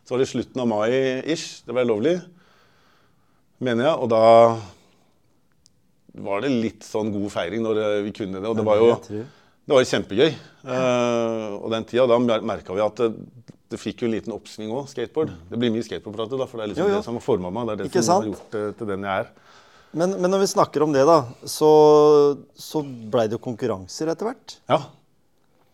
så 0.00 0.14
var 0.14 0.22
det 0.22 0.30
slutten 0.30 0.62
av 0.64 0.70
mai-ish 0.70 1.60
det 1.66 1.76
var 1.76 1.90
lovlig, 1.90 2.14
mener 3.60 3.90
jeg. 3.90 3.98
Og 4.00 4.08
da 4.14 4.24
var 6.24 6.40
det 6.46 6.54
litt 6.54 6.86
sånn 6.88 7.12
god 7.12 7.28
feiring 7.36 7.62
når 7.66 7.82
eh, 7.84 7.98
vi 8.08 8.14
kunne 8.16 8.40
det. 8.40 8.48
Og 8.48 8.56
det 8.56 8.64
var 8.66 8.80
jo 8.80 8.88
det 9.70 9.76
var 9.76 9.84
kjempegøy. 9.86 10.32
kjempegøy. 10.32 10.32
Uh, 10.64 11.60
og 11.60 11.68
den 11.70 11.84
tida, 11.86 12.08
da 12.08 12.16
merka 12.18 12.74
vi 12.74 12.82
at 12.82 13.04
det, 13.70 13.78
fikk 13.80 14.02
jo 14.02 14.08
en 14.10 14.14
liten 14.16 14.34
oppsving 14.34 14.72
òg, 14.74 14.88
skateboard. 14.90 15.30
Det 15.50 15.58
blir 15.62 15.70
mye 15.74 15.86
skateboardprat, 15.86 16.32
da, 16.40 16.46
for 16.50 16.58
det 16.60 16.64
er 16.66 16.72
liksom 16.74 16.84
Jo, 16.86 16.90
jo. 16.90 16.96
det 17.00 17.06
som 17.06 17.18
har 17.20 17.24
forma 17.24 17.52
meg. 17.54 17.66
Det 17.68 17.72
er 17.76 17.82
det 17.84 17.88
Ikke 17.92 18.02
som 18.02 18.14
har 18.16 18.24
sant? 18.26 18.34
gjort 18.34 18.56
det 18.58 18.64
til 18.80 18.90
den 18.94 19.06
jeg 19.08 19.24
er. 19.26 19.30
Men, 19.92 20.12
men 20.22 20.30
når 20.30 20.44
vi 20.44 20.50
snakker 20.52 20.84
om 20.86 20.92
det, 20.94 21.02
da, 21.08 21.20
så, 21.50 21.70
så 22.54 22.82
blei 23.10 23.24
det 23.30 23.38
jo 23.38 23.42
konkurranser 23.42 24.12
etter 24.12 24.28
hvert. 24.30 24.58
Ja. 24.70 24.82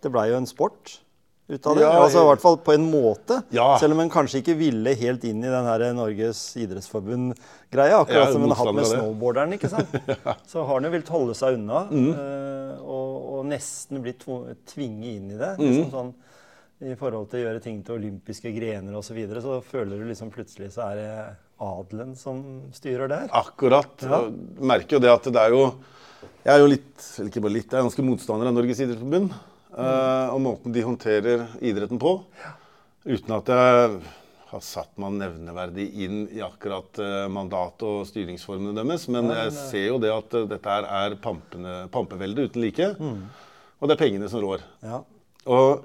Det 0.05 0.13
blei 0.15 0.29
jo 0.31 0.39
en 0.41 0.47
sport 0.49 0.99
ut 1.47 1.67
av 1.71 1.77
det. 1.79 1.83
Ja, 1.85 1.91
altså 2.03 2.23
I 2.25 2.29
hvert 2.31 2.41
fall 2.43 2.57
på 2.65 2.73
en 2.75 2.87
måte. 2.91 3.37
Ja. 3.55 3.67
Selv 3.79 3.95
om 3.95 4.01
en 4.03 4.11
kanskje 4.11 4.41
ikke 4.41 4.57
ville 4.59 4.93
helt 4.99 5.23
inn 5.29 5.45
i 5.45 5.53
den 5.53 5.69
her 5.69 5.85
Norges 5.95 6.41
idrettsforbund-greia. 6.59 8.01
Akkurat 8.01 8.27
ja, 8.29 8.33
som 8.33 8.43
en 8.43 8.51
har 8.51 8.61
hatt 8.65 8.75
med 8.75 8.89
snowboarderen. 8.91 9.53
ikke 9.57 9.71
sant? 9.71 9.95
Så 10.51 10.65
har 10.65 10.75
han 10.75 10.89
jo 10.89 10.93
villet 10.97 11.13
holde 11.13 11.37
seg 11.39 11.59
unna 11.61 11.85
Mm. 11.91 12.11
eh, 12.13 12.81
og, 12.83 13.13
og 13.37 13.47
nesten 13.51 14.03
blitt 14.05 14.25
tvinget 14.73 15.13
inn 15.21 15.31
i 15.35 15.39
det. 15.39 15.53
Mm. 15.59 15.67
liksom 15.67 15.91
sånn 15.93 16.15
I 16.85 16.93
forhold 17.01 17.31
til 17.33 17.41
å 17.41 17.45
gjøre 17.47 17.61
ting 17.65 17.79
til 17.85 17.97
olympiske 17.97 18.51
grener 18.53 18.97
osv. 18.99 19.09
Så, 19.09 19.17
videre, 19.17 19.41
så 19.41 19.61
føler 19.65 19.97
du 19.97 20.11
liksom 20.11 20.29
plutselig 20.35 20.75
så 20.75 20.91
er 20.91 20.99
det 21.01 21.13
adelen 21.65 22.13
som 22.21 22.43
styrer 22.77 23.09
der. 23.09 23.31
Akkurat. 23.33 23.95
Ja. 24.05 24.27
Jeg 24.27 24.67
merker 24.73 24.99
jo 24.99 25.05
det 25.07 25.13
at 25.15 25.31
det 25.33 25.41
er 25.41 25.55
jo 25.57 25.63
Jeg 26.45 26.53
er 26.53 26.61
jo 26.63 26.69
litt, 26.71 26.93
eller 27.17 27.31
ikke 27.33 27.43
bare 27.43 27.57
litt, 27.57 27.73
jeg 27.73 27.81
er 27.81 27.87
ganske 27.89 28.05
motstander 28.07 28.51
av 28.51 28.55
Norges 28.55 28.83
idrettsforbund. 28.85 29.33
Mm. 29.77 30.31
og 30.33 30.39
måten 30.41 30.73
de 30.73 30.85
håndterer 30.87 31.43
idretten 31.61 31.99
på. 32.01 32.13
Uten 33.05 33.35
at 33.37 33.51
jeg 33.53 33.99
har 34.47 34.63
satt 34.65 34.95
meg 35.03 35.19
nevneverdig 35.19 35.85
inn 36.07 36.23
i 36.33 36.41
akkurat 36.45 36.97
mandat 36.97 37.35
mandatet 37.35 37.85
og 37.89 38.07
styringsformene 38.09 38.77
deres. 38.79 39.05
Men 39.13 39.29
jeg 39.35 39.53
ser 39.57 39.89
jo 39.91 39.99
det 40.01 40.15
at 40.15 40.39
dette 40.55 40.77
her 40.79 40.89
er 41.03 41.19
pampene, 41.21 41.75
pampevelde 41.93 42.47
uten 42.47 42.65
like. 42.65 42.89
Mm. 42.97 43.27
Og 43.77 43.91
det 43.91 43.97
er 43.97 44.03
pengene 44.07 44.31
som 44.33 44.41
rår. 44.45 44.65
Ja. 44.87 45.03
Og 45.51 45.85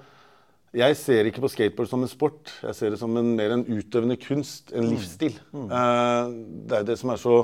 jeg 0.74 0.96
ser 0.96 1.28
ikke 1.28 1.42
på 1.44 1.50
skateboard 1.52 1.90
som 1.92 2.04
en 2.06 2.08
sport. 2.12 2.52
Jeg 2.64 2.76
ser 2.78 2.94
det 2.94 3.00
som 3.02 3.16
en, 3.20 3.34
mer 3.36 3.52
en 3.58 3.66
utøvende 3.68 4.16
kunst, 4.22 4.72
en 4.72 4.86
Mm. 4.88 4.92
livsstil. 4.94 5.34
Uh, 5.54 6.32
det 6.70 6.78
er 6.78 6.84
det 6.88 6.98
som 7.00 7.10
er 7.12 7.18
så 7.20 7.36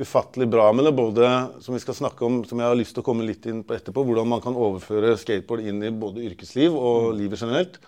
ufattelig 0.00 0.48
bra 0.50 0.72
med 0.72 0.84
det, 0.88 0.94
både 0.96 1.28
som 1.62 1.74
vi 1.76 1.80
skal 1.82 1.94
snakke 1.94 2.24
om, 2.24 2.40
som 2.48 2.58
jeg 2.58 2.66
har 2.66 2.74
lyst 2.78 2.94
til 2.96 3.02
å 3.02 3.06
komme 3.06 3.26
litt 3.26 3.44
inn 3.46 3.62
på 3.62 3.74
etterpå, 3.76 4.02
hvordan 4.02 4.26
man 4.26 4.40
kan 4.40 4.56
overføre 4.56 5.12
skateboard 5.20 5.60
inn 5.68 5.82
i 5.84 5.90
både 5.92 6.24
yrkesliv 6.24 6.72
og 6.74 7.12
livet 7.18 7.38
generelt. 7.42 7.78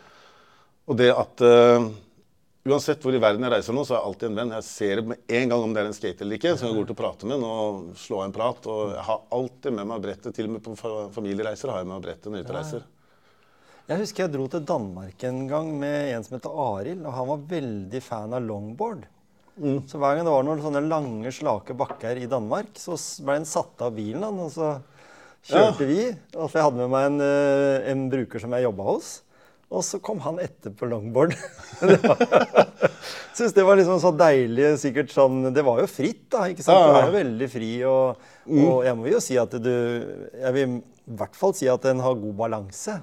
Og 0.86 0.96
det 0.98 1.08
at 1.14 1.40
uh, 1.46 1.88
uansett 2.68 3.02
hvor 3.02 3.14
i 3.16 3.18
verden 3.22 3.42
jeg 3.42 3.50
reiser 3.56 3.74
nå, 3.74 3.82
så 3.82 3.94
er 3.96 3.98
jeg 4.02 4.06
alltid 4.12 4.28
en 4.30 4.36
venn. 4.38 4.54
Jeg 4.60 4.68
ser 4.68 5.02
med 5.02 5.18
en 5.26 5.48
gang 5.50 5.62
om 5.64 5.72
det 5.74 5.82
er 5.82 5.88
en 5.90 5.96
skater 5.96 6.22
eller 6.26 6.38
ikke, 6.38 6.54
så 6.58 6.68
jeg 6.68 6.76
går 6.78 6.86
til 6.90 6.94
å 6.94 7.00
prate 7.02 7.26
med 7.26 7.42
og 7.48 7.96
slå 7.98 8.22
en 8.22 8.34
prat. 8.36 8.66
Og 8.70 8.92
jeg 8.94 9.06
har 9.08 9.22
alltid 9.32 9.72
med 9.80 9.88
meg 9.90 10.02
brettet, 10.04 10.34
til 10.36 10.46
og 10.46 10.52
med 10.58 10.62
på 10.62 10.76
fa- 10.78 11.08
familiereiser 11.16 11.72
har 11.72 11.80
jeg 11.82 11.88
med 11.90 11.96
meg 11.98 12.04
brettet 12.06 12.28
når 12.30 12.38
jeg 12.38 12.44
er 12.44 12.50
ute 12.50 12.54
og 12.54 12.60
reiser. 12.60 12.84
Jeg 13.92 14.00
husker 14.00 14.24
jeg 14.24 14.32
dro 14.32 14.46
til 14.48 14.62
Danmark 14.64 15.24
en 15.28 15.42
gang 15.50 15.66
med 15.76 16.14
en 16.14 16.22
som 16.24 16.38
heter 16.38 16.54
Arild, 16.64 17.02
og 17.04 17.12
han 17.12 17.26
var 17.28 17.42
veldig 17.50 18.00
fan 18.00 18.32
av 18.32 18.46
longboard. 18.46 19.02
Så 19.90 19.98
hver 20.00 20.16
gang 20.16 20.24
det 20.24 20.32
var 20.32 20.46
noen 20.46 20.62
sånne 20.64 20.80
lange, 20.88 21.28
slake 21.34 21.76
bakker 21.76 22.22
i 22.22 22.28
Danmark, 22.30 22.70
så 22.80 22.96
ble 23.20 23.36
han 23.36 23.44
satt 23.48 23.84
av 23.84 23.92
bilen, 23.98 24.24
og 24.40 24.48
så 24.54 24.70
kjørte 25.44 25.90
vi. 25.90 26.06
Og 26.38 26.48
så 26.48 26.56
jeg 26.56 26.66
hadde 26.70 26.80
med 26.80 26.94
meg 26.94 27.10
en, 27.10 27.20
eh, 27.26 27.90
en 27.92 28.08
bruker 28.14 28.40
som 28.40 28.56
jeg 28.56 28.64
jobba 28.64 28.88
hos. 28.88 29.12
Og 29.72 29.84
så 29.84 30.00
kom 30.04 30.24
han 30.24 30.40
etter 30.40 30.72
på 30.72 30.88
longboard. 30.88 31.36
Syns 33.36 33.52
det 33.56 33.68
var 33.68 33.76
liksom 33.76 34.00
så 34.00 34.12
deilig. 34.16 34.72
sikkert 34.80 35.12
sånn, 35.12 35.50
Det 35.52 35.64
var 35.68 35.84
jo 35.84 35.88
fritt, 35.88 36.30
da. 36.32 36.48
ikke 36.48 36.64
sant? 36.64 36.80
Ja, 36.80 36.88
Du 36.88 36.92
ja. 36.96 37.00
er 37.02 37.10
jo 37.12 37.18
veldig 37.20 37.48
fri. 37.52 37.72
Og, 37.88 38.28
og 38.56 38.84
jeg 38.88 38.96
må 39.00 39.12
jo 39.12 39.20
si 39.24 39.36
at 39.40 39.52
du 39.52 39.72
Jeg 39.72 40.52
vil 40.56 40.78
i 40.80 41.16
hvert 41.18 41.36
fall 41.36 41.52
si 41.58 41.68
at 41.68 41.82
den 41.84 42.00
har 42.00 42.14
god 42.14 42.36
balanse 42.38 43.02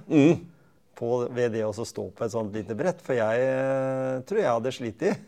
på, 1.00 1.24
ved 1.36 1.56
det 1.56 1.66
å 1.66 1.74
stå 1.74 2.10
på 2.12 2.26
et 2.26 2.34
sånt 2.34 2.56
lite 2.56 2.76
brett. 2.78 3.02
For 3.06 3.18
jeg 3.18 3.44
eh, 3.48 4.22
tror 4.28 4.42
jeg 4.42 4.52
hadde 4.52 4.76
slitt 4.76 5.06
i. 5.10 5.18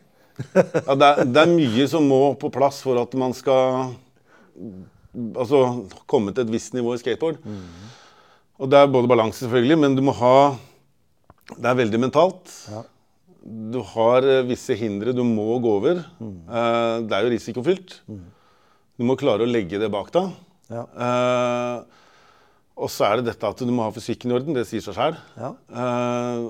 Ja, 0.87 0.95
det, 0.95 1.07
er, 1.07 1.27
det 1.27 1.41
er 1.41 1.51
mye 1.51 1.85
som 1.91 2.05
må 2.07 2.21
på 2.39 2.49
plass 2.53 2.79
for 2.85 2.97
at 3.01 3.11
man 3.19 3.33
skal 3.37 3.91
altså, 5.35 5.59
komme 6.09 6.33
til 6.33 6.45
et 6.45 6.53
visst 6.53 6.75
nivå 6.77 6.95
i 6.95 7.01
skateboard. 7.01 7.41
Og 8.61 8.69
det 8.71 8.79
er 8.79 8.91
både 8.93 9.09
balanse, 9.11 9.43
selvfølgelig, 9.43 9.77
men 9.83 9.97
du 9.97 10.03
må 10.05 10.13
ha 10.19 10.53
Det 11.51 11.67
er 11.67 11.79
veldig 11.81 11.99
mentalt. 11.99 12.51
Ja. 12.71 12.83
Du 13.41 13.79
har 13.95 14.23
eh, 14.23 14.43
visse 14.47 14.77
hindre 14.77 15.15
du 15.17 15.23
må 15.27 15.57
gå 15.63 15.77
over. 15.79 16.03
Eh, 16.21 16.95
det 17.09 17.17
er 17.17 17.25
jo 17.25 17.33
risikofylt. 17.33 17.97
Du 18.07 19.07
må 19.07 19.17
klare 19.19 19.43
å 19.43 19.49
legge 19.49 19.79
det 19.81 19.89
bak 19.91 20.13
deg. 20.13 20.29
Ja. 20.71 20.85
Eh, 20.85 22.00
og 22.75 22.89
så 22.89 23.07
er 23.07 23.19
det 23.19 23.27
dette 23.31 23.49
at 23.51 23.61
du 23.61 23.71
må 23.73 23.83
ha 23.85 23.93
fysikken 23.93 24.31
i 24.31 24.35
orden. 24.37 24.55
Det 24.57 24.65
sier 24.69 24.83
seg 24.85 24.95
sjøl. 24.97 25.17
Ja. 25.37 25.53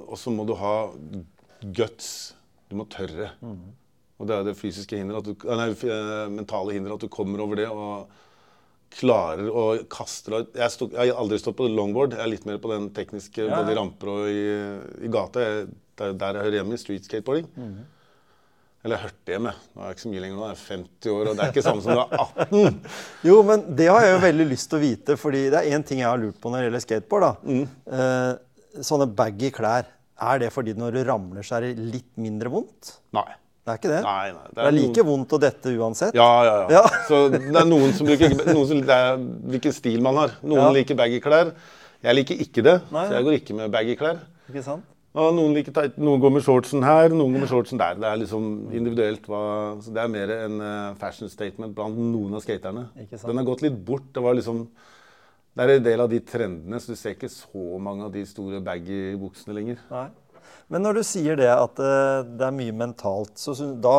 og 0.06 0.18
så 0.20 0.32
må 0.34 0.46
du 0.48 0.54
ha 0.60 0.76
guts. 1.76 2.12
Du 2.72 2.78
må 2.80 2.86
tørre. 2.90 3.32
Og 4.22 4.28
det 4.30 4.36
er 4.38 4.44
det 4.46 4.58
fysiske 4.60 5.00
hinderet, 5.00 5.26
at 5.26 5.32
du, 5.32 5.48
eh, 5.50 5.58
nei, 5.58 5.72
eh, 5.74 6.28
mentale 6.30 6.76
hinderet, 6.76 7.00
at 7.00 7.08
du 7.08 7.12
kommer 7.12 7.42
over 7.42 7.58
det 7.58 7.68
og 7.68 8.12
klarer 8.92 9.48
å 9.48 9.64
kaste 9.90 10.34
deg 10.34 10.60
jeg, 10.60 10.74
stod, 10.74 10.92
jeg 10.94 11.10
har 11.14 11.20
aldri 11.22 11.40
stått 11.42 11.58
på 11.58 11.70
longboard. 11.72 12.14
Jeg 12.14 12.22
er 12.26 12.30
litt 12.30 12.46
mer 12.46 12.60
på 12.62 12.70
den 12.74 12.90
tekniske, 12.94 13.48
Ja, 13.48 13.56
både 13.58 13.74
i 13.74 13.78
ramper 13.80 14.12
og 14.14 14.28
i, 14.30 14.44
i 15.08 15.12
gata. 15.12 15.42
Jeg, 15.42 15.72
det 15.98 16.06
er 16.06 16.14
der 16.22 16.38
jeg 16.38 16.46
hører 16.48 16.58
hjemme, 16.60 16.78
i 16.78 16.82
street 16.82 17.08
skateboarding. 17.10 17.50
Mhm. 17.56 17.82
Eller 18.84 18.98
jeg 18.98 19.04
hørte 19.06 19.34
hjemme. 19.36 19.52
Nå 19.76 19.82
er 19.84 19.90
jeg 19.92 19.96
ikke 19.98 20.02
så 20.04 20.12
mye 20.12 20.22
lenger 20.24 20.38
nå, 20.40 20.46
jeg 20.50 20.56
er 20.58 20.62
50 20.74 21.12
år, 21.14 21.28
og 21.30 21.36
det 21.38 21.44
er 21.46 21.52
ikke 21.54 21.64
samme 21.68 21.84
som 21.86 21.92
du 21.94 22.00
er 22.02 22.16
18. 22.18 22.80
Jo, 23.30 23.36
men 23.46 23.66
det 23.78 23.90
har 23.92 24.06
jeg 24.08 24.16
jo 24.16 24.22
veldig 24.26 24.48
lyst 24.50 24.70
til 24.72 24.80
å 24.80 24.82
vite, 24.82 25.18
fordi 25.22 25.42
det 25.54 25.60
er 25.60 25.76
én 25.78 25.86
ting 25.86 26.00
jeg 26.02 26.10
har 26.10 26.18
lurt 26.22 26.40
på 26.42 26.50
når 26.50 26.64
det 26.64 26.70
gjelder 26.70 26.84
skateboard. 26.88 27.28
da. 27.28 27.60
Eh, 28.00 28.82
sånne 28.88 29.06
baggy 29.20 29.52
klær, 29.54 29.86
er 30.22 30.42
det 30.42 30.50
fordi 30.56 30.74
når 30.78 30.98
du 30.98 31.04
ramler, 31.12 31.46
så 31.46 31.60
er 31.60 31.68
det 31.70 31.86
litt 31.94 32.10
mindre 32.22 32.50
vondt? 32.54 32.96
Nei. 33.18 33.28
Det 33.62 33.70
er 33.70 33.78
ikke 33.78 33.90
det? 33.94 34.02
Nei, 34.02 34.32
nei. 34.34 34.46
Det 34.58 34.64
er 34.66 34.74
like 34.74 35.04
vondt 35.06 35.34
å 35.38 35.40
dette 35.44 35.72
uansett? 35.78 36.16
Ja, 36.18 36.30
ja, 36.48 36.54
ja. 36.64 36.80
Ja. 36.82 37.02
Så 37.06 37.20
det 37.30 37.42
er 37.46 37.68
noen 37.70 37.94
som 37.94 38.08
bruker 38.10 38.34
noen 38.50 38.66
som, 38.72 38.80
Det 38.82 38.96
er 38.98 39.20
hvilken 39.54 39.76
stil 39.78 40.02
man 40.02 40.18
har. 40.18 40.34
Noen 40.42 40.64
Ja. 40.64 40.72
liker 40.80 40.98
baggy 40.98 41.20
klær. 41.22 41.52
Jeg 42.02 42.18
liker 42.18 42.42
ikke 42.42 42.64
det, 42.66 42.74
Nei, 42.90 43.04
så 43.06 43.20
jeg 43.20 43.28
går 43.28 43.38
ikke 43.38 43.58
med 43.60 43.70
baggy 43.78 43.94
klær. 44.00 44.18
Ikke 44.50 44.64
sant? 44.66 44.88
Og 45.12 45.34
noen, 45.36 45.52
liker 45.58 45.74
tight, 45.76 45.98
noen 46.00 46.22
går 46.24 46.32
med 46.38 46.44
shortsen 46.46 46.86
her, 46.88 47.12
noen 47.12 47.36
går 47.36 47.44
med 47.44 47.52
shortsen 47.52 47.80
der. 47.82 47.98
Det 48.00 48.08
er 48.08 48.22
liksom 48.22 48.46
individuelt. 48.72 49.26
Hva, 49.28 49.42
så 49.84 49.92
det 49.92 50.06
er 50.06 50.14
mer 50.14 50.32
en 50.38 50.64
eh, 50.64 50.94
fashion 51.02 51.32
statement 51.32 51.76
blant 51.76 52.00
noen 52.00 52.38
av 52.38 52.46
skaterne. 52.46 52.86
Den 52.96 53.42
har 53.42 53.48
gått 53.50 53.66
litt 53.66 53.76
bort. 53.76 54.08
Det 54.16 54.24
var 54.24 54.38
liksom 54.40 54.64
det 55.52 55.66
er 55.66 55.74
en 55.76 55.84
del 55.84 56.00
av 56.00 56.08
de 56.08 56.22
trendene, 56.24 56.80
så 56.80 56.94
du 56.94 57.00
ser 57.00 57.18
ikke 57.18 57.28
så 57.28 57.76
mange 57.84 58.06
av 58.08 58.14
de 58.14 58.24
store 58.24 58.62
baggy 58.64 59.18
buksene 59.20 59.56
lenger. 59.58 59.82
Nei. 59.92 60.08
Men 60.72 60.86
når 60.86 61.02
du 61.02 61.04
sier 61.04 61.36
det, 61.36 61.50
at 61.52 61.80
eh, 61.84 62.22
det 62.40 62.46
er 62.48 62.56
mye 62.56 62.76
mentalt, 62.80 63.34
så 63.36 63.52
da, 63.84 63.96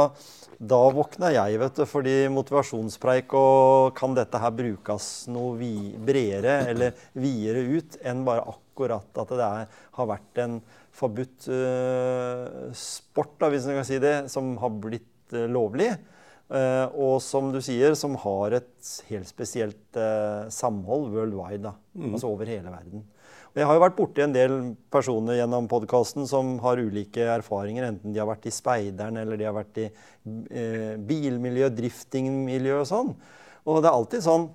da 0.57 0.81
våkner 0.97 1.35
jeg, 1.37 1.59
vet 1.61 1.76
du. 1.76 1.85
Fordi 1.88 2.14
motivasjonspreik 2.33 3.37
og 3.37 3.92
kan 3.99 4.16
dette 4.16 4.40
her 4.40 4.54
brukes 4.57 5.11
noe 5.33 5.73
bredere 6.09 6.62
eller 6.73 6.97
videre 7.12 7.66
ut 7.76 8.00
enn 8.00 8.25
bare 8.25 8.47
akkurat 8.54 9.21
at 9.21 9.37
det 9.37 9.49
er, 9.50 9.83
har 9.99 10.09
vært 10.14 10.40
en 10.47 10.62
forbudt 10.92 11.49
eh, 11.52 12.72
sport, 12.76 13.37
da, 13.40 13.49
hvis 13.52 13.68
man 13.68 13.80
kan 13.80 13.88
si 13.88 14.00
det, 14.02 14.16
som 14.32 14.54
har 14.61 14.75
blitt 14.82 15.37
eh, 15.37 15.49
lovlig. 15.50 15.90
Eh, 16.52 16.87
og 17.00 17.16
som 17.25 17.49
du 17.54 17.61
sier, 17.64 17.96
som 17.99 18.18
har 18.20 18.58
et 18.58 18.92
helt 19.08 19.30
spesielt 19.30 20.00
samhold 20.52 21.11
worldwide. 21.14 21.64
Da, 21.64 21.76
Altså 22.12 22.32
over 22.32 22.49
hele 22.49 22.72
verden. 22.72 23.06
Jeg 23.52 23.68
har 23.68 23.76
jo 23.76 23.82
vært 23.82 23.96
borti 23.99 24.22
en 24.25 24.32
del 24.32 24.54
personer 24.92 25.37
gjennom 25.37 25.66
podkasten 25.68 26.25
som 26.28 26.54
har 26.64 26.80
ulike 26.80 27.26
erfaringer, 27.34 27.84
enten 27.84 28.14
de 28.14 28.20
har 28.22 28.30
vært 28.30 28.49
i 28.49 28.52
speideren 28.54 29.18
eller 29.20 29.37
de 29.37 29.44
har 29.44 29.52
vært 29.52 29.80
i 29.82 29.84
eh, 29.90 30.94
bilmiljø, 30.96 31.68
driftingmiljø 31.76 32.78
og 32.78 32.88
sånn. 32.88 33.11
Og 33.68 33.82
det 33.82 33.90
er 33.90 33.99
alltid 33.99 34.25
sånn 34.25 34.46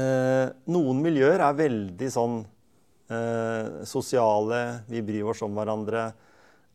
eh, 0.00 0.46
Noen 0.72 1.04
miljøer 1.04 1.44
er 1.44 1.60
veldig 1.60 2.08
sånn 2.14 2.40
sosiale, 3.88 4.60
vi 4.88 5.02
bryr 5.04 5.32
oss 5.32 5.42
om 5.46 5.54
hverandre. 5.56 6.10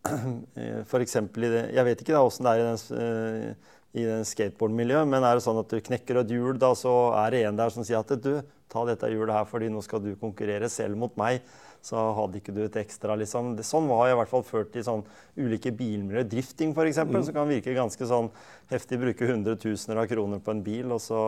F.eks. 0.07 0.87
For 0.91 1.03
eksempel 1.03 1.47
i 1.47 1.51
det 1.51 1.63
Jeg 1.75 1.87
vet 1.87 2.03
ikke 2.03 2.15
da 2.15 2.25
åssen 2.25 2.47
det 2.47 2.53
er 2.53 2.61
i 2.61 2.67
den, 2.67 2.81
eh, 3.01 3.73
i 3.97 4.03
den 4.05 4.27
skateboardmiljøet, 4.27 5.09
men 5.09 5.25
er 5.25 5.37
det 5.37 5.45
sånn 5.45 5.61
at 5.61 5.71
du 5.71 5.79
knekker 5.81 6.21
et 6.21 6.33
hjul, 6.33 6.57
da, 6.61 6.73
så 6.77 6.93
er 7.23 7.33
det 7.33 7.45
en 7.47 7.57
der 7.57 7.71
som 7.73 7.85
sier 7.87 8.03
at 8.03 8.11
du, 8.21 8.35
ta 8.69 8.83
dette 8.85 9.09
hjulet 9.09 9.33
her, 9.33 9.47
fordi 9.49 9.71
nå 9.73 9.81
skal 9.81 10.03
du 10.03 10.11
konkurrere 10.19 10.69
selv 10.69 10.99
mot 10.99 11.15
meg. 11.17 11.41
Så 11.87 11.97
hadde 12.17 12.41
ikke 12.41 12.51
du 12.51 12.59
et 12.65 12.77
ekstra, 12.81 13.15
liksom. 13.15 13.53
Det, 13.55 13.63
sånn 13.65 13.87
var 13.87 14.09
jeg 14.09 14.17
i 14.17 14.19
hvert 14.19 14.31
fall 14.31 14.43
ført 14.43 14.75
i 14.75 14.83
sånn 14.83 15.05
ulike 15.39 15.71
bilmiljøer. 15.77 16.27
Drifting, 16.27 16.73
f.eks., 16.75 16.89
eksempel 16.91 17.23
som 17.23 17.37
kan 17.37 17.49
virke 17.49 17.75
ganske 17.77 18.09
sånn 18.09 18.27
heftig. 18.73 18.99
Bruke 19.01 19.29
hundretusener 19.29 20.01
av 20.03 20.09
kroner 20.11 20.41
på 20.43 20.53
en 20.53 20.63
bil, 20.65 20.91
og 20.91 20.99
så 21.01 21.21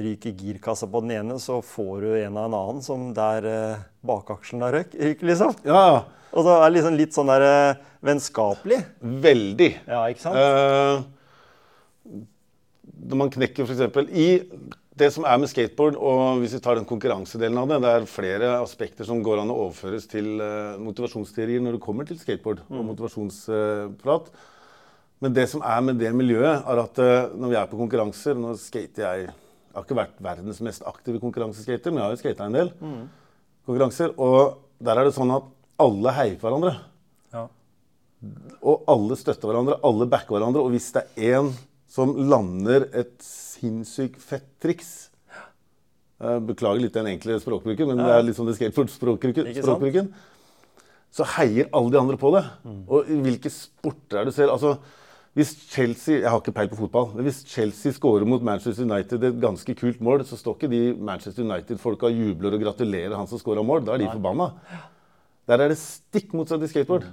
ryker 0.00 0.34
girkassa 0.36 0.88
på 0.90 1.02
den 1.04 1.14
ene, 1.18 1.38
så 1.42 1.60
får 1.64 1.94
du 2.04 2.08
en 2.14 2.36
av 2.40 2.48
en 2.48 2.56
annen 2.58 2.82
som 2.84 3.10
der 3.16 3.46
eh, 3.50 3.84
bakaksjen 4.06 4.64
har 4.64 4.74
røk, 4.78 4.96
ryker, 4.96 5.30
liksom. 5.32 5.54
Ja, 5.68 5.84
ja. 5.92 6.00
Og 6.30 6.46
så 6.46 6.52
er 6.56 6.66
det 6.66 6.74
liksom 6.76 6.98
litt 6.98 7.16
sånn 7.16 7.30
der 7.32 7.46
eh, 7.46 7.78
vennskapelig. 8.06 8.82
Veldig. 9.24 9.70
Ja, 9.90 10.04
ikke 10.12 10.24
sant? 10.24 10.38
Eh, 10.38 12.20
når 13.10 13.18
man 13.24 13.32
knekker 13.32 13.66
f.eks. 13.66 14.12
i 14.12 14.28
det 15.00 15.08
som 15.14 15.24
er 15.24 15.38
med 15.40 15.50
skateboard, 15.50 15.96
og 15.96 16.42
hvis 16.42 16.54
vi 16.56 16.62
tar 16.62 16.76
den 16.76 16.88
konkurransedelen 16.88 17.58
av 17.62 17.68
det, 17.70 17.80
det 17.84 17.92
er 17.96 18.08
flere 18.10 18.48
aspekter 18.60 19.06
som 19.08 19.22
går 19.24 19.42
an 19.42 19.52
å 19.52 19.58
overføres 19.66 20.08
til 20.10 20.40
eh, 20.44 20.78
motivasjonsteorier 20.82 21.62
når 21.64 21.78
det 21.78 21.84
kommer 21.84 22.08
til 22.08 22.18
skateboard 22.20 22.64
og 22.68 22.88
motivasjonsprat. 22.92 24.32
Men 25.20 25.36
det 25.36 25.46
som 25.52 25.64
er 25.66 25.80
med 25.84 26.00
det 26.00 26.10
miljøet, 26.16 26.64
er 26.64 26.82
at 26.84 27.00
eh, 27.02 27.30
når 27.36 27.52
vi 27.52 27.60
er 27.60 27.70
på 27.70 27.80
konkurranser 27.80 28.38
Nå 28.40 28.54
skater 28.60 29.06
jeg 29.06 29.32
Jeg 29.70 29.78
har 29.78 29.86
ikke 29.86 30.00
vært 30.00 30.22
verdens 30.24 30.58
mest 30.66 30.82
aktive 30.88 31.20
konkurranseskater, 31.22 31.92
men 31.92 32.00
jeg 32.00 32.08
har 32.08 32.14
jo 32.16 32.20
skata 32.24 32.46
en 32.50 32.56
del 32.56 32.70
konkurranser. 33.68 34.14
Og 34.18 34.56
der 34.82 34.98
er 34.98 35.06
det 35.06 35.14
sånn 35.14 35.30
at 35.30 35.46
alle 35.80 36.14
heier 36.16 36.34
på 36.40 36.48
hverandre. 36.48 36.72
Ja. 37.30 37.44
Og 38.66 38.88
alle 38.90 39.18
støtter 39.20 39.46
hverandre, 39.46 39.78
alle 39.86 40.08
backer 40.10 40.34
hverandre. 40.34 40.64
Og 40.64 40.74
hvis 40.74 40.90
det 40.96 41.04
er 41.06 41.38
én 41.38 41.52
som 41.90 42.16
lander 42.18 42.88
et 42.90 43.14
sinnssykt 43.22 44.20
fett 44.22 44.46
triks 44.62 44.90
eh, 46.22 46.38
Beklager 46.46 46.82
litt 46.84 46.94
den 46.94 47.08
enkle 47.14 47.38
språkbruken, 47.42 47.90
men 47.90 48.02
det 48.02 48.12
er 48.14 48.26
liksom 48.26 48.50
det 48.50 48.58
skateboardspråkbruken. 48.58 50.10
Så 51.14 51.26
heier 51.36 51.70
alle 51.74 51.94
de 51.94 51.98
andre 51.98 52.18
på 52.18 52.30
det. 52.36 52.44
Og 52.90 53.10
i 53.10 53.22
hvilke 53.22 53.50
sporter 53.54 54.20
er 54.20 54.26
det 54.26 54.34
du 54.34 54.36
ser 54.36 54.50
altså, 54.50 54.76
hvis 55.38 55.52
Chelsea 55.70 56.16
Jeg 56.18 56.26
har 56.26 56.40
ikke 56.40 56.54
peil 56.56 56.70
på 56.72 56.78
fotball. 56.80 57.12
Men 57.14 57.26
hvis 57.28 57.44
Chelsea 57.46 57.94
scorer 57.94 58.26
mot 58.26 58.42
Manchester 58.42 58.82
United 58.82 59.24
et 59.28 59.42
ganske 59.42 59.74
kult 59.78 60.00
mål, 60.02 60.24
så 60.26 60.38
står 60.38 60.56
ikke 60.58 60.70
de 60.72 60.80
Manchester 60.98 61.46
United-folka 61.46 62.08
og 62.08 62.16
jubler 62.18 62.56
og 62.56 62.64
gratulerer 62.64 63.14
han 63.14 63.28
som 63.30 63.38
scora 63.38 63.62
mål. 63.62 63.84
Da 63.86 63.94
er 63.94 64.02
de 64.02 64.10
forbanna. 64.10 64.50
Der 65.50 65.62
er 65.64 65.72
det 65.72 65.78
stikk 65.78 66.34
motsatt 66.34 66.62
i 66.62 66.70
skateboard. 66.70 67.06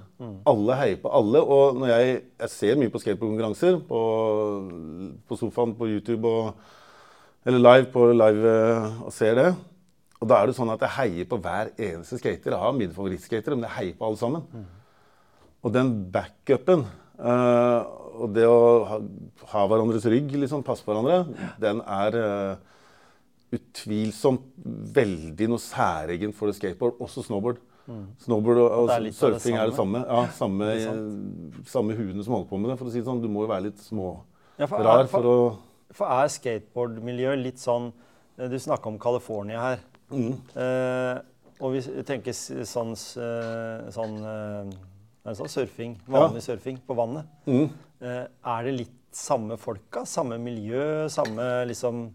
Alle 0.50 0.76
heier 0.78 0.98
på 1.02 1.12
alle. 1.14 1.42
Og 1.42 1.78
når 1.78 1.94
jeg, 1.94 2.18
jeg 2.42 2.54
ser 2.54 2.82
mye 2.82 2.94
på 2.94 3.02
skateboardkonkurranser 3.02 3.80
på, 3.88 4.02
på 5.30 5.38
sofaen 5.40 5.74
på 5.78 5.90
YouTube 5.90 6.30
og, 6.30 6.52
eller 7.48 7.64
live 7.64 7.92
på 7.94 8.12
live 8.14 8.52
eh, 8.52 9.02
og 9.06 9.14
ser 9.14 9.38
det. 9.38 9.48
Og 10.18 10.30
da 10.30 10.42
er 10.42 10.50
det 10.50 10.58
sånn 10.58 10.74
at 10.74 10.82
jeg 10.86 10.96
heier 10.98 11.30
på 11.30 11.38
hver 11.42 11.70
eneste 11.78 12.18
skater. 12.18 12.54
Jeg 12.54 12.62
har 12.62 12.74
mine 12.74 12.94
favorittskatere, 12.94 13.58
men 13.58 13.70
jeg 13.70 13.76
heier 13.78 13.98
på 13.98 14.10
alle 14.10 14.22
sammen. 14.22 14.66
Og 15.62 15.74
den 15.74 15.94
backupen 16.14 16.86
eh, 17.18 17.82
og 18.18 18.34
det 18.36 18.46
å 18.50 18.58
ha, 18.90 18.98
ha 19.54 19.66
hverandres 19.70 20.06
rygg, 20.10 20.32
liksom, 20.42 20.64
passe 20.68 20.84
på 20.86 20.92
hverandre, 20.94 21.22
den 21.62 21.80
er 21.86 22.18
uh, 22.18 22.56
utvilsomt 23.56 24.44
veldig 24.98 25.48
noe 25.54 25.62
særegent 25.64 26.36
for 26.38 26.52
skateboard, 26.56 26.98
også 27.04 27.24
snowboard. 27.28 27.62
Snowboard 28.26 28.60
og, 28.60 28.72
og 28.82 28.90
er 28.92 29.06
surfing 29.16 29.56
det 29.56 29.62
er 29.64 29.70
det 29.72 29.78
samme. 29.78 30.02
Ja, 30.04 30.24
samme, 30.36 30.66
det 30.76 31.70
samme 31.72 31.96
huene 31.96 32.26
som 32.26 32.36
holder 32.36 32.50
på 32.50 32.60
med 32.60 32.74
det. 32.74 32.76
for 32.82 32.90
å 32.90 32.92
si 32.92 33.00
det 33.00 33.08
sånn. 33.08 33.22
Du 33.24 33.30
må 33.32 33.46
jo 33.46 33.52
være 33.54 33.70
litt 33.70 33.80
smårar 33.80 34.26
Ja, 34.60 34.68
for 34.68 34.84
er- 34.92 35.08
for 35.12 35.30
å 35.32 35.38
For 35.96 36.12
er 36.12 36.28
skateboardmiljøet 36.28 37.40
litt 37.40 37.62
sånn 37.64 37.94
eh, 38.38 38.50
Du 38.52 38.58
snakka 38.60 38.92
om 38.92 38.98
California 39.00 39.62
her. 39.62 39.80
Eh, 40.12 41.22
og 41.64 41.72
vi 41.78 41.82
tenker 42.04 42.36
sånn, 42.36 42.92
eh, 42.92 43.88
sånn, 43.96 44.18
eh, 44.20 45.34
sånn 45.40 45.50
surfing, 45.50 45.96
vanlig 46.12 46.44
surfing 46.44 46.78
på 46.86 46.94
vannet. 47.00 47.26
mm. 47.48 47.70
Eh, 48.04 48.24
er 48.28 48.68
det 48.68 48.76
litt 48.76 48.96
samme 49.16 49.58
folka? 49.62 50.06
Samme 50.06 50.38
miljø? 50.42 51.08
Samme 51.12 51.66
liksom 51.70 52.08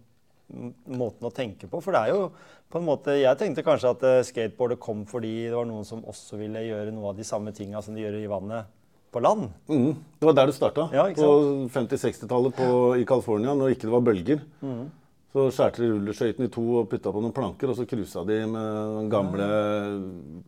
måten 0.92 1.28
å 1.28 1.32
tenke 1.34 1.68
på? 1.70 1.80
For 1.82 1.94
det 1.94 2.04
er 2.04 2.12
jo 2.12 2.28
på 2.72 2.80
en 2.80 2.86
måte 2.86 3.14
Jeg 3.18 3.38
tenkte 3.40 3.64
kanskje 3.64 3.92
at 3.94 4.04
eh, 4.08 4.20
skateboardet 4.28 4.80
kom 4.82 5.04
fordi 5.08 5.34
det 5.48 5.56
var 5.56 5.68
noen 5.68 5.86
som 5.88 6.04
også 6.08 6.38
ville 6.40 6.64
gjøre 6.66 6.94
noe 6.94 7.12
av 7.12 7.18
de 7.18 7.26
samme 7.26 7.54
tinga 7.56 7.82
som 7.84 7.96
de 7.96 8.04
gjør 8.04 8.20
i 8.20 8.30
vannet 8.30 8.78
på 9.12 9.20
land. 9.20 9.50
Mm. 9.68 9.92
Det 10.18 10.28
var 10.28 10.36
der 10.38 10.48
det 10.48 10.56
starta. 10.56 10.86
Ja, 10.94 11.04
på 11.12 11.68
50-60-tallet 11.74 12.60
i 12.96 13.04
California, 13.04 13.52
når 13.52 13.74
ikke 13.74 13.88
det 13.90 13.92
var 13.92 14.06
bølger. 14.06 14.44
Mm. 14.64 14.86
Så 15.32 15.44
skjærte 15.52 15.82
de 15.82 15.90
rulleskøytene 15.90 16.48
i 16.48 16.52
to 16.52 16.64
og 16.80 16.88
putta 16.88 17.12
på 17.12 17.20
noen 17.20 17.34
planker, 17.36 17.68
og 17.68 17.76
så 17.76 17.84
cruisa 17.88 18.24
de 18.28 18.38
med 18.48 18.96
den 18.96 19.10
gamle 19.12 19.50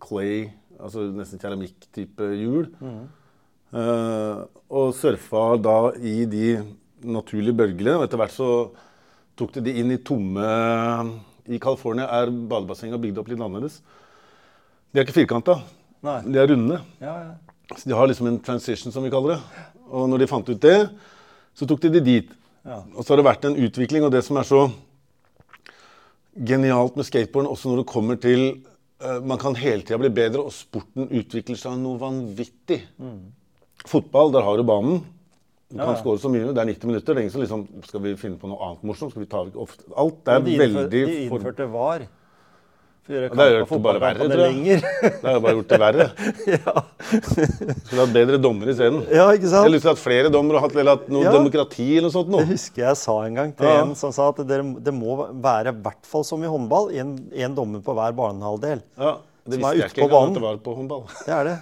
clay, 0.00 0.46
altså 0.78 1.04
nesten 1.12 1.40
keramikk-type 1.40 2.30
hjul. 2.40 2.70
Mm. 2.80 3.04
Eh, 3.74 4.42
og 4.70 4.92
surfa 4.94 5.44
da 5.58 5.78
i 5.98 6.24
de 6.30 6.48
naturlige 7.04 7.56
bølgene. 7.58 7.98
Og 7.98 8.06
etter 8.06 8.20
hvert 8.20 8.34
så 8.34 8.50
tok 9.38 9.56
de 9.56 9.64
de 9.66 9.78
inn 9.80 9.90
i 9.90 9.98
tomme 9.98 10.44
I 11.50 11.58
California 11.62 12.06
er 12.20 12.30
badebassenga 12.30 13.00
bygd 13.02 13.18
opp 13.20 13.32
litt 13.32 13.40
annerledes. 13.40 13.80
De 14.94 15.00
er 15.00 15.06
ikke 15.06 15.18
firkanta. 15.18 15.58
Nei. 16.04 16.20
De 16.28 16.38
er 16.40 16.48
runde. 16.52 16.78
Ja, 17.02 17.16
ja. 17.18 17.34
Så 17.74 17.88
de 17.88 17.96
har 17.96 18.06
liksom 18.08 18.28
en 18.28 18.40
transition, 18.44 18.92
som 18.92 19.04
vi 19.04 19.12
kaller 19.12 19.34
det. 19.34 19.66
Og 19.90 20.08
når 20.08 20.22
de 20.22 20.30
fant 20.30 20.48
ut 20.48 20.60
det, 20.60 20.78
så 21.56 21.66
tok 21.66 21.82
de 21.82 21.94
de 21.96 22.02
dit. 22.04 22.34
Ja. 22.64 22.82
Og 22.94 23.02
så 23.02 23.12
har 23.12 23.20
det 23.20 23.26
vært 23.26 23.46
en 23.48 23.56
utvikling, 23.60 24.04
og 24.06 24.12
det 24.14 24.22
som 24.26 24.38
er 24.40 24.46
så 24.48 24.66
genialt 26.34 26.96
med 26.98 27.08
skateboarden, 27.08 27.50
også 27.50 27.70
når 27.70 27.82
det 27.82 27.90
kommer 27.90 28.18
til 28.20 28.42
uh, 29.04 29.20
Man 29.24 29.40
kan 29.40 29.56
hele 29.58 29.84
tida 29.84 29.98
bli 30.00 30.12
bedre, 30.14 30.44
og 30.44 30.54
sporten 30.54 31.08
utvikler 31.08 31.58
seg 31.60 31.76
noe 31.80 32.00
vanvittig. 32.00 32.80
Fotball, 33.86 34.32
der 34.32 34.42
har 34.46 34.56
du 34.56 34.64
banen. 34.64 35.02
Du 35.70 35.78
kan 35.78 35.86
Ja, 35.88 35.92
ja. 35.94 36.00
skåre 36.02 36.18
så 36.22 36.28
mye. 36.30 36.52
Det 36.54 36.60
er 36.62 36.68
90 36.72 36.86
minutter. 36.86 37.14
Det 37.14 37.18
er 37.18 37.24
ingen 37.26 37.32
som 37.34 37.42
liksom 37.42 37.64
Skal 37.88 38.00
vi 38.04 38.14
finne 38.20 38.38
på 38.38 38.46
noe 38.48 38.60
annet 38.62 38.82
morsomt? 38.86 39.10
Skal 39.14 39.24
vi 39.24 39.30
ta 39.32 39.44
ofte, 39.58 39.84
Alt 39.96 40.20
det 40.24 40.34
er 40.34 40.44
de, 40.44 40.58
veldig 40.60 40.84
de 40.92 41.00
innførte 41.28 41.66
VAR. 41.72 42.04
For 43.04 43.12
å 43.12 43.16
gjøre 43.18 43.28
det 43.28 43.36
har 43.36 43.50
gjort 43.52 43.72
det 43.74 43.82
bare 43.84 44.00
verre, 44.00 44.26
tror 44.30 44.42
jeg. 44.46 44.76
Det 45.20 45.28
har 45.28 45.40
bare 45.44 45.54
gjort 45.58 45.72
det 45.74 45.78
verre. 45.82 46.06
ja. 46.54 46.74
Skulle 47.84 47.98
hatt 48.00 48.14
bedre 48.14 48.38
dommere 48.40 48.72
isteden. 48.72 49.02
ja, 49.12 49.26
ikke 49.36 49.50
sant? 49.50 49.66
har 49.66 49.74
lyst 49.74 49.84
til 49.84 49.90
å 49.90 49.92
ha 49.92 50.00
flere 50.00 50.30
dommere 50.32 50.56
og 50.56 50.64
hatt, 50.64 50.78
eller 50.80 50.96
hatt 50.96 51.10
noe 51.12 51.26
Ja. 51.26 51.34
demokrati 51.34 51.88
eller 51.98 52.08
noe 52.08 52.14
sånt. 52.14 52.30
Det 52.32 52.46
husker 52.54 52.86
jeg 52.86 52.96
sa 53.02 53.18
en 53.26 53.34
gang 53.42 53.52
til 53.58 53.68
Ja. 53.68 53.82
en 53.82 53.92
som 53.94 54.14
sa 54.16 54.30
at 54.32 54.40
det, 54.48 54.62
det 54.88 54.94
må 54.96 55.18
være 55.36 55.74
i 55.74 55.82
hvert 55.84 56.08
fall 56.08 56.24
som 56.24 56.40
i 56.42 56.48
håndball, 56.48 56.88
én 56.96 57.54
dommer 57.54 57.84
på 57.84 57.92
hver 57.92 58.16
barnehalvdel. 58.16 58.80
Ja, 58.96 59.18
det 59.44 59.58
visste 59.60 59.76
jeg 59.76 59.90
ikke 59.92 60.00
på 60.00 60.06
engang 60.08 60.30
at 60.30 60.36
det 60.38 60.42
var 60.44 60.58
på 60.64 60.74
håndball. 60.78 61.02
Det 61.26 61.32
er 61.36 61.48
det. 61.50 61.54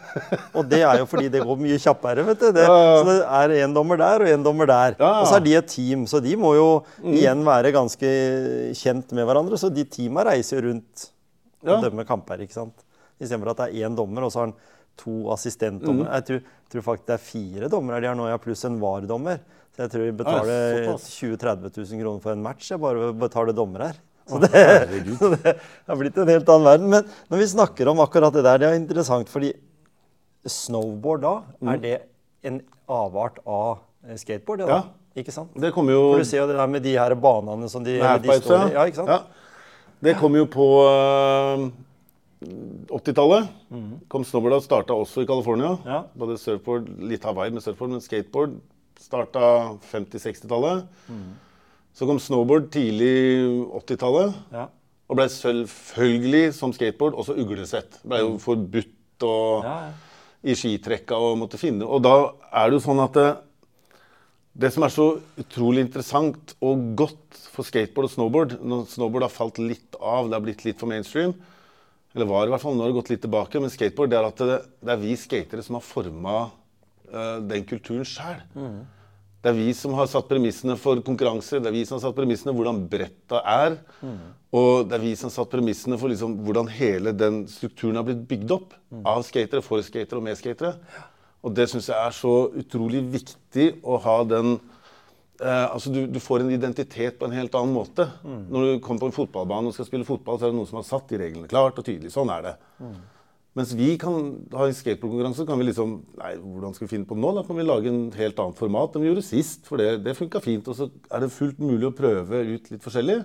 Og 0.55 0.67
det 0.71 0.79
er 0.87 1.01
jo 1.01 1.07
fordi 1.11 1.31
det 1.35 1.41
går 1.43 1.57
mye 1.59 1.79
kjappere, 1.83 2.25
vet 2.29 2.39
du. 2.45 2.49
Det, 2.55 2.63
Ja, 2.69 2.77
ja. 2.79 2.93
Så 3.01 3.07
det 3.09 3.17
er 3.39 3.55
én 3.65 3.75
dommer 3.75 3.99
der 3.99 4.23
og 4.23 4.31
én 4.31 4.45
dommer 4.47 4.71
der. 4.71 4.95
Ja. 5.01 5.09
Og 5.19 5.27
så 5.27 5.41
er 5.41 5.45
de 5.47 5.57
et 5.59 5.71
team, 5.73 6.05
så 6.07 6.21
de 6.23 6.37
må 6.39 6.53
jo 6.55 6.69
igjen 7.03 7.43
være 7.47 7.73
ganske 7.75 8.13
kjent 8.79 9.11
med 9.19 9.27
hverandre. 9.27 9.59
Så 9.59 9.73
de 9.75 9.83
teama 9.91 10.23
reiser 10.31 10.63
rundt 10.63 11.09
og 11.67 11.83
dømmer 11.89 12.07
kamper, 12.07 12.45
ikke 12.47 12.55
sant. 12.55 12.87
Istedenfor 13.19 13.51
at 13.55 13.65
det 13.65 13.67
er 13.73 13.89
én 13.91 13.99
dommer, 13.99 14.29
og 14.29 14.31
så 14.35 14.43
har 14.45 14.51
han 14.53 14.55
to 15.03 15.17
assistentdommere. 15.35 16.21
Jeg 16.21 16.29
tror, 16.29 16.55
tror 16.71 16.87
faktisk 16.87 17.11
det 17.11 17.17
er 17.19 17.27
fire 17.27 17.73
dommere 17.73 18.01
de 18.03 18.11
har 18.13 18.17
nå, 18.19 18.31
ja, 18.31 18.39
pluss 18.43 18.63
en 18.69 18.79
VAR-dommer. 18.83 19.43
Så 19.73 19.87
jeg 19.87 19.93
tror 19.95 20.07
vi 20.07 20.15
betaler 20.23 20.89
20 21.01 21.37
000-30 21.41 21.77
000 21.81 22.03
kroner 22.05 22.23
for 22.23 22.35
en 22.37 22.43
match 22.45 22.71
jeg 22.71 22.83
bare 22.83 23.11
betaler 23.17 23.57
dommer 23.57 23.87
her. 23.89 24.01
Så 24.29 24.39
det, 24.39 24.51
så 25.19 25.31
det 25.35 25.53
har 25.89 25.97
blitt 25.99 26.17
en 26.23 26.29
helt 26.31 26.49
annen 26.55 26.67
verden. 26.69 26.89
Men 26.93 27.07
når 27.33 27.41
vi 27.43 27.47
snakker 27.51 27.89
om 27.91 28.01
akkurat 28.05 28.33
det 28.37 28.45
der, 28.47 28.59
det 28.63 28.69
er 28.71 28.79
interessant, 28.79 29.29
fordi 29.33 29.53
snowboard 30.47 31.23
da, 31.25 31.33
Mm. 31.61 31.69
er 31.75 31.79
det 31.83 31.97
en 32.45 32.61
avart 32.89 33.39
av 33.47 33.79
eh, 34.09 34.17
skateboard? 34.19 34.61
Ja. 34.67 34.83
Ikke 35.19 35.33
sant? 35.35 35.51
Det 35.61 35.73
kommer 35.75 35.93
jo 35.93 36.05
For 36.15 36.23
du 36.23 36.25
ser 36.31 36.39
jo 36.41 36.47
det 36.49 36.57
der 36.57 36.67
med 36.73 36.83
de 36.83 36.95
her 36.97 37.15
banene 37.21 37.69
som 37.69 37.85
de, 37.85 37.99
med 38.01 38.23
de 38.25 38.39
står 38.41 38.71
i. 38.71 38.73
Ja, 38.79 38.87
ikke 38.89 39.03
sant? 39.03 39.09
Ja. 39.13 39.21
Det 40.03 40.17
kom 40.19 40.35
jo 40.39 40.47
på 40.51 40.67
øh, 40.89 41.67
80-tallet. 42.91 43.51
Kom 44.11 44.25
snowboarda 44.27 44.59
starta 44.65 44.97
også 44.99 45.23
i 45.23 45.29
California. 45.29 45.77
Ja. 45.87 46.01
Både 46.19 46.39
surfboard, 46.41 46.89
litt 46.99 47.23
Hawaii 47.29 47.53
med 47.55 47.63
surfboard, 47.63 47.93
men 47.95 48.03
skateboard 48.03 48.57
starta 48.99 49.77
50-60-tallet. 49.93 50.87
Så 51.93 52.09
kom 52.09 52.21
snowboard 52.23 52.71
tidlig 52.73 53.13
80-tallet. 53.83 54.37
Ja. 54.55 54.67
Og 55.13 55.19
ble 55.19 55.27
selvfølgelig, 55.29 56.55
som 56.57 56.73
skateboard, 56.73 57.19
også 57.21 57.37
uglesett. 57.37 57.99
Ble 58.09 58.23
jo 58.23 58.37
forbudt 58.41 59.27
og 59.29 59.67
Ja, 59.67 59.75
ja. 59.87 59.91
i 60.43 60.55
skitrekka 60.59 61.15
og 61.15 61.37
måtte 61.39 61.61
finne 61.61 61.87
Og 61.87 62.01
da 62.03 62.33
er 62.51 62.71
det 62.71 62.81
jo 62.81 62.83
sånn 62.83 63.03
at 63.05 63.15
det, 63.15 63.27
det 64.65 64.73
som 64.75 64.83
er 64.83 64.91
så 64.91 65.05
utrolig 65.39 65.85
interessant 65.85 66.57
og 66.59 66.89
godt 66.99 67.39
for 67.53 67.63
skateboard 67.69 68.09
og 68.09 68.15
snowboard 68.17 68.57
Når 68.59 68.89
snowboard 68.91 69.29
har 69.29 69.31
falt 69.31 69.61
litt 69.63 69.95
av, 70.01 70.27
det 70.27 70.35
har 70.35 70.43
blitt 70.43 70.65
litt 70.67 70.81
for 70.81 70.91
mainstream, 70.91 71.37
eller 72.17 72.27
var 72.27 72.49
i 72.49 72.53
hvert 72.53 72.65
fall, 72.65 72.75
nå 72.75 72.83
har 72.83 72.91
det 72.91 72.99
gått 72.99 73.13
litt 73.13 73.23
tilbake, 73.23 73.63
men 73.63 73.71
skateboard 73.73 74.11
det 74.11 74.19
er 74.19 74.27
at 74.33 74.43
det, 74.43 74.59
det 74.83 74.93
er 74.97 75.01
vi 75.05 75.15
skatere 75.17 75.63
som 75.65 75.79
har 75.79 75.87
forma 75.87 76.41
den 77.47 77.65
kulturen 77.69 78.05
sjøl. 78.09 78.43
Det 79.43 79.51
er 79.51 79.57
vi 79.59 79.73
som 79.75 79.95
har 79.99 80.07
satt 80.07 80.29
premissene 80.31 80.77
for 80.79 81.01
konkurranser, 81.03 81.59
det 81.59 81.73
er 81.73 81.75
vi 81.75 81.83
som 81.89 81.97
har 81.97 82.05
satt 82.05 82.15
premissene 82.15 82.55
hvordan 82.55 82.85
bretta 82.91 83.41
er. 83.43 83.79
Og 84.55 84.85
det 84.87 84.99
er 84.99 85.03
vi 85.03 85.15
som 85.19 85.27
har 85.31 85.35
satt 85.35 85.51
premissene 85.51 85.99
for 85.99 86.13
liksom 86.13 86.37
hvordan 86.47 86.69
hele 86.71 87.15
den 87.17 87.41
strukturen 87.51 87.99
har 87.99 88.07
blitt 88.07 88.23
bygd 88.31 88.55
opp. 88.55 88.77
Av 89.09 89.23
skatere, 89.27 89.65
for 89.67 89.83
skatere 89.83 90.21
og 90.21 90.27
med 90.29 90.39
skatere. 90.39 90.77
Og 91.43 91.55
det 91.57 91.67
syns 91.73 91.89
jeg 91.91 91.99
er 91.99 92.15
så 92.15 92.35
utrolig 92.55 93.03
viktig 93.17 93.65
å 93.83 93.97
ha 94.05 94.19
den 94.31 94.53
eh, 95.43 95.67
Altså 95.73 95.91
du, 95.91 96.05
du 96.07 96.21
får 96.23 96.45
en 96.45 96.53
identitet 96.55 97.19
på 97.19 97.27
en 97.27 97.35
helt 97.35 97.57
annen 97.59 97.75
måte. 97.75 98.07
Når 98.23 98.69
du 98.69 98.85
kommer 98.85 99.03
på 99.03 99.11
en 99.11 99.17
fotballbane 99.17 99.73
og 99.73 99.75
skal 99.75 99.89
spille 99.89 100.07
fotball, 100.07 100.39
så 100.39 100.47
er 100.47 100.53
det 100.53 100.61
noen 100.61 100.71
som 100.71 100.79
har 100.79 100.87
satt 100.87 101.11
de 101.11 101.19
reglene 101.19 101.51
klart 101.51 101.81
og 101.83 101.89
tydelig. 101.89 102.13
Sånn 102.15 102.31
er 102.31 102.47
det. 102.47 102.55
Mens 103.59 103.75
vi 103.77 103.91
kan 104.01 104.15
ha 104.57 104.65
en 104.65 104.77
skateboardkonkurranse, 104.77 105.45
kan 105.49 105.61
vi 105.61 105.67
liksom 105.67 105.99
Nei, 106.17 106.31
hvordan 106.41 106.73
skal 106.73 106.87
vi 106.87 106.93
finne 106.95 107.09
på 107.09 107.19
nå? 107.21 107.35
Da 107.37 107.43
kan 107.45 107.59
vi 107.59 107.67
lage 107.67 107.91
en 107.91 108.07
helt 108.17 108.41
annet 108.41 108.61
format 108.61 108.97
enn 108.97 109.05
vi 109.05 109.11
gjorde 109.11 109.27
sist. 109.27 109.67
For 109.69 109.81
det, 109.81 109.99
det 110.07 110.17
funka 110.17 110.41
fint. 110.45 110.71
Og 110.73 110.79
så 110.79 110.89
er 111.13 111.25
det 111.25 111.35
fullt 111.35 111.61
mulig 111.61 111.91
å 111.91 111.95
prøve 111.97 112.41
ut 112.55 112.73
litt 112.73 112.85
forskjellig. 112.85 113.19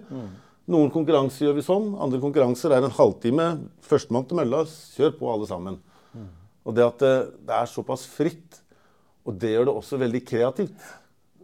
Noen 0.68 0.92
konkurranser 0.92 1.48
gjør 1.48 1.56
vi 1.56 1.64
sånn. 1.64 1.94
Andre 2.04 2.20
konkurranser 2.20 2.76
er 2.76 2.84
en 2.84 2.96
halvtime. 2.98 3.48
Førstemann 3.88 4.28
til 4.28 4.42
mølla. 4.42 4.66
Kjør 4.98 5.16
på, 5.16 5.32
alle 5.32 5.48
sammen. 5.48 5.80
Og 6.68 6.76
det 6.76 6.84
at 6.84 7.00
det, 7.00 7.14
det 7.48 7.56
er 7.56 7.70
såpass 7.72 8.04
fritt, 8.12 8.60
og 9.24 9.38
det 9.40 9.54
gjør 9.54 9.70
det 9.70 9.76
også 9.80 10.00
veldig 10.02 10.22
kreativt. 10.28 10.90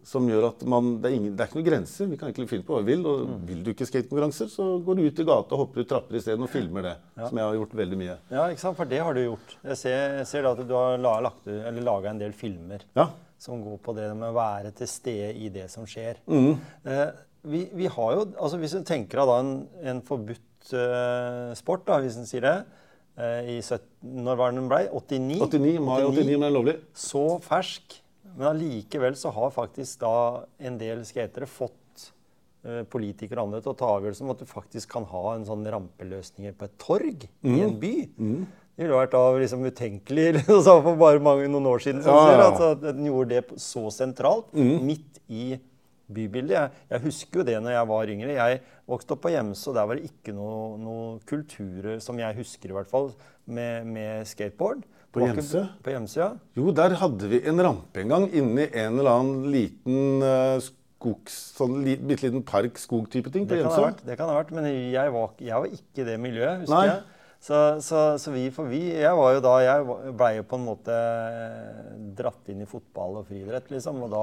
Som 0.04 0.26
gjør 0.28 0.50
at 0.50 0.64
man, 0.68 0.98
det, 1.02 1.10
er 1.10 1.16
ingen, 1.16 1.34
det 1.38 1.44
er 1.46 1.50
ikke 1.50 1.60
noen 1.62 1.68
grenser. 1.70 2.08
Vi 2.12 2.18
kan 2.20 2.28
egentlig 2.30 2.50
finne 2.52 2.66
på 2.68 2.76
hva 2.76 2.82
vi 2.84 2.92
vil. 2.94 3.06
Og 3.08 3.36
vil 3.48 3.62
du 3.64 3.70
ikke 3.72 3.88
skatekonkurranser, 3.88 4.50
så 4.52 4.66
går 4.84 5.00
du 5.00 5.04
ut 5.08 5.22
i 5.24 5.26
gata 5.30 5.56
og 5.56 5.62
hopper 5.64 5.84
ut 5.86 5.90
trapper 5.94 6.20
isteden 6.20 6.44
og 6.44 6.52
filmer 6.52 6.88
det. 6.90 6.96
Som 7.22 7.40
jeg 7.40 7.48
har 7.48 7.60
gjort 7.60 7.76
veldig 7.82 8.00
mye. 8.02 8.18
ja, 8.34 8.48
ikke 8.52 8.64
sant? 8.66 8.78
For 8.80 8.90
det 8.92 9.00
har 9.00 9.16
du 9.16 9.22
gjort. 9.24 9.56
Jeg 9.64 9.80
ser, 9.80 10.18
jeg 10.20 10.28
ser 10.34 10.50
at 10.52 10.64
du 10.68 10.74
har 10.76 11.00
laga 11.00 12.10
en 12.12 12.20
del 12.20 12.36
filmer 12.36 12.84
Ja. 13.00 13.08
som 13.40 13.64
går 13.64 13.80
på 13.84 13.96
det 13.96 14.10
med 14.16 14.30
å 14.30 14.36
være 14.36 14.72
til 14.76 14.88
stede 14.88 15.34
i 15.40 15.50
det 15.50 15.70
som 15.72 15.88
skjer. 15.88 16.20
Mm. 16.28 16.54
Eh, 16.84 17.08
vi, 17.44 17.66
vi 17.76 17.88
har 17.92 18.14
jo, 18.16 18.28
altså 18.40 18.58
Hvis 18.62 18.72
du 18.78 18.84
tenker 18.88 19.20
deg 19.20 19.34
en, 19.40 19.56
en 19.92 20.02
forbudt 20.08 20.72
eh, 20.76 21.50
sport, 21.60 21.88
da, 21.90 21.98
hvis 22.04 22.16
en 22.20 22.28
sier 22.30 22.46
det 22.46 22.54
eh, 23.20 23.50
i 23.56 23.62
17, 23.62 23.82
Når 24.24 24.40
var 24.40 24.54
den 24.56 24.70
blei? 24.72 24.86
89? 24.92 25.42
89, 25.44 25.80
mai 25.84 25.98
89, 26.06 26.38
men 26.38 26.48
er 26.48 26.56
lovlig. 26.56 26.78
Så 26.96 27.26
fersk. 27.44 28.00
Men 28.38 28.50
allikevel 28.54 29.16
så 29.20 29.32
har 29.36 29.54
faktisk 29.54 30.02
da 30.02 30.16
en 30.66 30.78
del 30.82 31.04
skatere 31.06 31.46
fått 31.50 32.08
eh, 32.66 32.82
politikere 32.90 33.42
og 33.42 33.50
andre 33.52 33.62
til 33.62 33.74
å 33.74 33.78
ta 33.78 33.92
avgjørelse 33.98 34.26
om 34.26 34.34
at 34.34 34.42
du 34.42 34.50
faktisk 34.50 34.92
kan 34.96 35.06
ha 35.12 35.24
en 35.36 35.46
sånn 35.48 35.66
rampeløsninger 35.76 36.56
på 36.58 36.70
et 36.70 36.78
torg 36.82 37.28
i 37.28 37.60
en 37.62 37.78
by. 37.82 37.94
Det 38.74 38.88
ville 38.88 38.98
vært 38.98 39.14
av 39.20 39.38
liksom 39.38 39.68
utenkelig 39.70 40.30
liksom, 40.40 40.80
for 40.88 40.98
bare 40.98 41.22
mange, 41.22 41.46
noen 41.52 41.68
år 41.76 41.84
siden. 41.86 42.02
Sånn, 42.02 42.16
Ja, 42.18 42.32
ja. 42.40 42.48
Altså, 42.50 42.72
at 42.74 42.82
den 42.88 43.06
gjorde 43.06 43.36
det 43.36 43.60
så 43.62 43.86
sentralt, 43.94 44.50
midt 44.58 45.22
i 45.30 45.60
bybildet. 46.14 46.56
Jeg, 46.58 46.88
jeg 46.90 47.04
husker 47.06 47.42
jo 47.42 47.46
det 47.48 47.60
når 47.62 47.76
jeg 47.78 47.90
var 47.94 48.10
yngre. 48.16 48.34
Jeg 48.40 48.64
vokste 48.90 49.16
opp 49.16 49.22
på 49.24 49.32
Gjemse, 49.34 49.68
og 49.70 49.78
der 49.78 49.88
var 49.90 50.00
det 50.00 50.10
ikke 50.10 50.34
noe, 50.36 50.58
noe 50.82 51.06
kulturer, 51.30 52.02
som 52.04 52.18
jeg 52.20 52.40
husker 52.42 52.74
i 52.74 52.76
hvert 52.80 52.90
fall, 52.90 53.14
med, 53.46 53.88
med 53.94 54.28
skateboard. 54.30 54.84
På 55.14 55.22
Gjemse? 55.22 55.66
På 55.86 55.94
Gjemse, 55.94 56.20
ja. 56.20 56.30
Jo, 56.58 56.72
der 56.76 56.96
hadde 56.98 57.30
vi 57.30 57.44
en 57.50 57.62
rampe 57.62 58.02
en 58.02 58.14
gang 58.16 58.30
inni 58.34 58.66
en 58.66 58.98
eller 58.98 59.12
annen 59.14 59.50
liten 59.54 60.26
uh, 60.26 60.58
skogs... 60.64 61.36
Sånn 61.60 61.82
li, 61.86 61.98
bitte 62.02 62.26
liten 62.26 62.46
park, 62.48 62.80
skog-type 62.82 63.30
ting 63.34 63.46
på 63.46 63.54
Det 63.54 63.62
Gjemse. 63.62 63.92
det 64.08 64.18
kan 64.18 64.32
ha 64.32 64.40
vært, 64.40 64.54
men 64.58 64.70
jeg 64.72 65.14
var, 65.14 65.36
jeg 65.38 65.66
var 65.66 65.76
ikke 65.78 66.02
i 66.02 66.08
det 66.08 66.18
miljøet, 66.22 66.64
husker 66.64 66.80
Nei. 66.80 66.88
jeg. 66.90 67.04
Så, 67.44 67.58
så, 67.84 68.02
så 68.24 68.32
vi, 68.32 68.46
for 68.56 68.72
vi, 68.72 68.80
jeg 68.96 69.16
var 69.20 69.34
jo 69.36 69.40
da, 69.44 69.54
jeg 69.60 69.96
blei 70.16 70.30
jo 70.38 70.46
på 70.48 70.56
en 70.56 70.64
måte 70.64 71.00
dratt 72.16 72.52
inn 72.54 72.62
i 72.64 72.68
fotball 72.70 73.18
og 73.20 73.26
friidrett, 73.28 73.68
liksom. 73.74 74.00
Og 74.06 74.14
da 74.14 74.22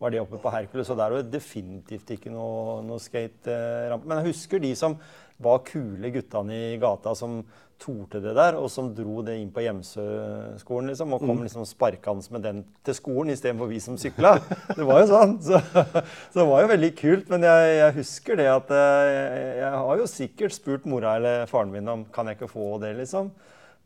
var 0.00 0.14
det 0.14 0.22
oppe 0.22 0.40
på 0.40 0.50
Hercules, 0.54 0.88
og 0.88 0.96
der 0.96 1.12
var 1.12 1.20
det 1.20 1.34
definitivt 1.34 2.14
ikke 2.16 2.32
noe, 2.32 2.80
noe 2.86 3.02
skaterampe. 3.02 4.08
Men 4.08 4.22
jeg 4.22 4.32
husker 4.32 4.62
de 4.64 4.72
som 4.78 4.96
var 5.42 5.62
kule 5.66 6.10
guttene 6.14 6.56
i 6.72 6.80
gata 6.80 7.14
som 7.16 7.42
torde 7.82 8.20
det 8.22 8.34
der, 8.36 8.56
og 8.58 8.68
som 8.70 8.92
dro 8.94 9.22
det 9.26 9.34
inn 9.40 9.50
på 9.50 9.64
Gjemsø-skolen, 9.64 10.92
liksom, 10.92 11.14
og 11.16 11.24
kom 11.24 11.40
liksom 11.42 11.64
sparkende 11.66 12.34
med 12.34 12.44
den 12.46 12.60
til 12.86 12.94
skolen 12.94 13.32
istedenfor 13.34 13.70
vi 13.72 13.80
som 13.82 13.96
sykla. 13.98 14.36
Det 14.76 14.86
var 14.86 15.02
jo 15.02 15.08
sånn. 15.10 15.32
Så, 15.42 15.58
så 15.64 16.36
det 16.36 16.46
var 16.46 16.62
jo 16.62 16.70
veldig 16.70 16.92
kult. 16.98 17.32
Men 17.32 17.46
jeg, 17.48 17.72
jeg 17.80 17.96
husker 17.98 18.38
det 18.38 18.46
at 18.52 18.70
eh, 18.76 19.08
jeg, 19.08 19.48
jeg 19.64 19.80
har 19.82 20.02
jo 20.02 20.12
sikkert 20.12 20.54
spurt 20.54 20.86
mora 20.86 21.16
eller 21.18 21.50
faren 21.50 21.74
min 21.74 21.90
om 21.90 22.06
kan 22.14 22.30
jeg 22.30 22.38
ikke 22.38 22.52
få 22.52 22.76
det, 22.84 22.94
liksom. 23.00 23.32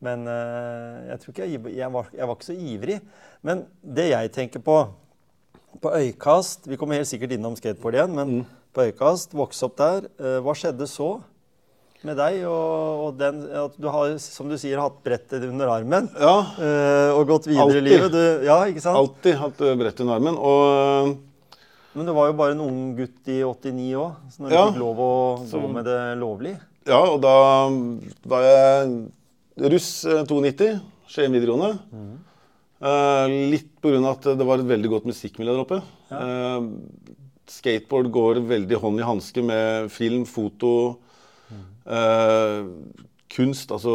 Men 0.05 0.29
eh, 0.29 1.01
jeg 1.15 1.23
tror 1.23 1.33
ikke 1.33 1.49
jeg, 1.49 1.65
jeg, 1.79 1.91
var, 1.97 2.13
jeg 2.13 2.29
var 2.29 2.37
ikke 2.37 2.51
så 2.51 2.59
ivrig. 2.75 3.01
Men 3.47 3.65
det 3.81 4.11
jeg 4.13 4.35
tenker 4.37 4.65
på 4.67 4.81
på 5.77 5.91
Øykast 5.93 6.65
Vi 6.71 6.77
kommer 6.81 6.97
helt 6.97 7.09
sikkert 7.09 7.35
innom 7.37 7.57
skateboard 7.59 7.99
igjen, 7.99 8.15
men 8.17 8.47
på 8.77 8.87
Øykast, 8.91 9.35
vokse 9.37 9.65
opp 9.67 9.77
der. 9.77 10.07
eh, 10.21 10.39
hva 10.45 10.53
skjedde 10.57 10.89
så 10.89 11.19
med 12.05 12.17
deg? 12.19 12.43
Og, 12.45 13.05
og 13.07 13.17
den, 13.19 13.41
at 13.65 13.77
du 13.81 13.89
har, 13.89 14.13
som 14.23 14.49
du 14.51 14.57
sier, 14.61 14.79
hatt 14.83 14.99
brettet 15.07 15.43
under 15.49 15.71
armen 15.73 16.11
Ja, 16.21 16.35
eh, 16.61 17.11
og 17.17 17.27
gått 17.31 17.47
videre 17.49 17.65
Altid. 17.71 17.81
i 17.81 17.87
livet. 17.89 18.13
Du, 18.13 18.45
ja, 18.47 18.59
ikke 18.69 18.83
sant? 18.85 18.99
alltid 19.01 19.39
hatt 19.41 19.57
brettet 19.81 20.01
under 20.05 20.19
armen. 20.19 20.37
Og 20.37 21.17
Men 21.97 22.07
du 22.07 22.13
var 22.13 22.29
jo 22.29 22.37
bare 22.37 22.53
en 22.53 22.61
ung 22.61 22.81
gutt 22.99 23.29
i 23.33 23.41
89 23.43 23.95
òg, 23.97 24.13
så 24.31 24.43
når 24.45 24.53
Ja. 24.53 24.65
du 24.67 24.73
fikk 24.73 24.83
lov 24.85 24.99
å 25.01 25.13
gå 25.49 25.69
med 25.73 25.85
det 25.89 26.01
lovlig 26.21 26.57
ja, 26.87 27.01
og 27.03 27.19
da 27.25 27.33
var 28.31 28.45
jeg 28.47 29.71
russ 29.73 30.05
eh, 30.07 30.21
92, 30.23 30.69
Skien 31.11 31.33
videregående. 31.35 31.79
Eh, 32.79 33.27
litt 33.51 33.73
pga. 33.83 33.99
at 34.13 34.23
det 34.39 34.47
var 34.47 34.59
et 34.61 34.69
veldig 34.69 34.91
godt 34.93 35.07
musikkmiljø 35.09 35.55
der 35.57 35.63
oppe. 35.65 35.79
Eh, 36.13 36.69
skateboard 37.51 38.11
går 38.15 38.41
veldig 38.47 38.79
hånd 38.83 39.01
i 39.01 39.07
hanske 39.07 39.43
med 39.43 39.91
film, 39.91 40.25
foto, 40.27 40.99
eh, 41.87 42.67
kunst. 43.33 43.73
Altså 43.75 43.95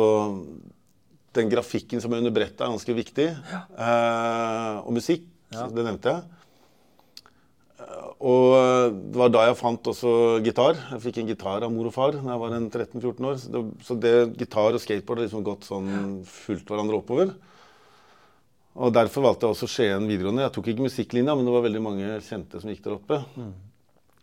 den 1.36 1.50
grafikken 1.52 2.02
som 2.04 2.12
er 2.12 2.20
under 2.24 2.34
brettet, 2.36 2.62
er 2.62 2.74
ganske 2.74 2.96
viktig. 2.98 3.28
Eh, 3.32 4.78
og 4.84 4.94
musikk, 4.96 5.28
Ja. 5.52 5.68
det 5.68 5.84
nevnte 5.84 6.12
jeg. 6.16 6.24
Uh, 7.82 8.12
Og 8.22 8.94
det 9.12 9.18
var 9.18 9.30
da 9.34 9.46
jeg 9.48 9.58
fant 9.58 9.84
også 9.90 10.42
gitar. 10.46 10.76
Jeg 10.92 11.02
fikk 11.02 11.18
en 11.18 11.28
gitar 11.32 11.64
av 11.66 11.72
mor 11.74 11.88
og 11.90 11.94
far 11.96 12.12
da 12.14 12.22
jeg 12.22 12.40
var 12.40 12.54
13-14 12.54 13.26
år. 13.26 13.36
Så 13.42 13.50
det, 13.52 13.62
så 13.84 13.96
det 14.00 14.38
gitar 14.38 14.76
og 14.78 14.80
skateboard 14.80 15.20
har 15.20 15.26
liksom 15.26 15.44
gått 15.44 15.66
sånn 15.66 16.22
fulgt 16.24 16.70
hverandre 16.70 17.00
oppover. 17.02 17.34
Og 18.78 18.94
derfor 18.94 19.26
valgte 19.26 19.48
jeg 19.50 19.56
også 19.58 19.68
Skien 19.68 20.06
videregående. 20.08 20.46
Jeg 20.46 20.54
tok 20.56 20.68
ikke 20.72 20.86
musikklinja, 20.86 21.36
men 21.36 21.44
det 21.44 21.52
var 21.58 21.66
veldig 21.66 21.82
mange 21.84 22.22
kjente 22.24 22.62
som 22.62 22.70
gikk 22.72 22.84
der 22.86 22.96
oppe. 22.96 23.18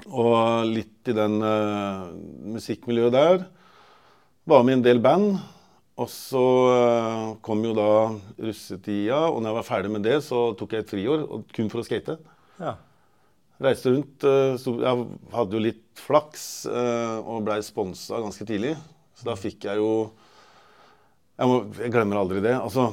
Og 0.09 0.65
litt 0.71 1.11
i 1.11 1.17
den 1.19 1.37
musikkmiljøet 2.55 3.13
der. 3.13 3.45
Var 4.49 4.65
med 4.65 4.73
i 4.73 4.79
en 4.79 4.85
del 4.85 5.01
band. 5.05 5.39
Og 5.99 6.07
så 6.13 6.41
eh, 6.71 7.23
kom 7.43 7.65
jo 7.67 7.73
da 7.75 7.89
russetida, 8.39 9.25
og 9.33 9.41
når 9.43 9.51
jeg 9.51 9.57
var 9.57 9.67
ferdig 9.67 9.91
med 9.91 10.05
det, 10.07 10.21
så 10.23 10.45
tok 10.59 10.77
jeg 10.77 10.85
et 10.85 10.93
friår 10.93 11.25
kun 11.57 11.71
for 11.73 11.83
å 11.83 11.87
skate. 11.87 12.15
Ja. 12.63 12.77
Reiste 13.59 13.91
rundt. 13.91 14.23
eh, 14.23 14.55
Jeg 14.55 15.07
hadde 15.35 15.59
jo 15.59 15.65
litt 15.65 15.83
flaks 15.99 16.45
eh, 16.71 17.17
og 17.19 17.43
blei 17.49 17.59
sponsa 17.67 18.21
ganske 18.23 18.47
tidlig. 18.47 18.77
Så 19.19 19.27
da 19.27 19.35
fikk 19.35 19.67
jeg 19.67 19.81
jo 19.83 19.91
Jeg, 21.39 21.47
må, 21.51 21.57
jeg 21.83 21.91
glemmer 21.95 22.19
aldri 22.23 22.41
det. 22.43 22.55
Altså 22.55 22.93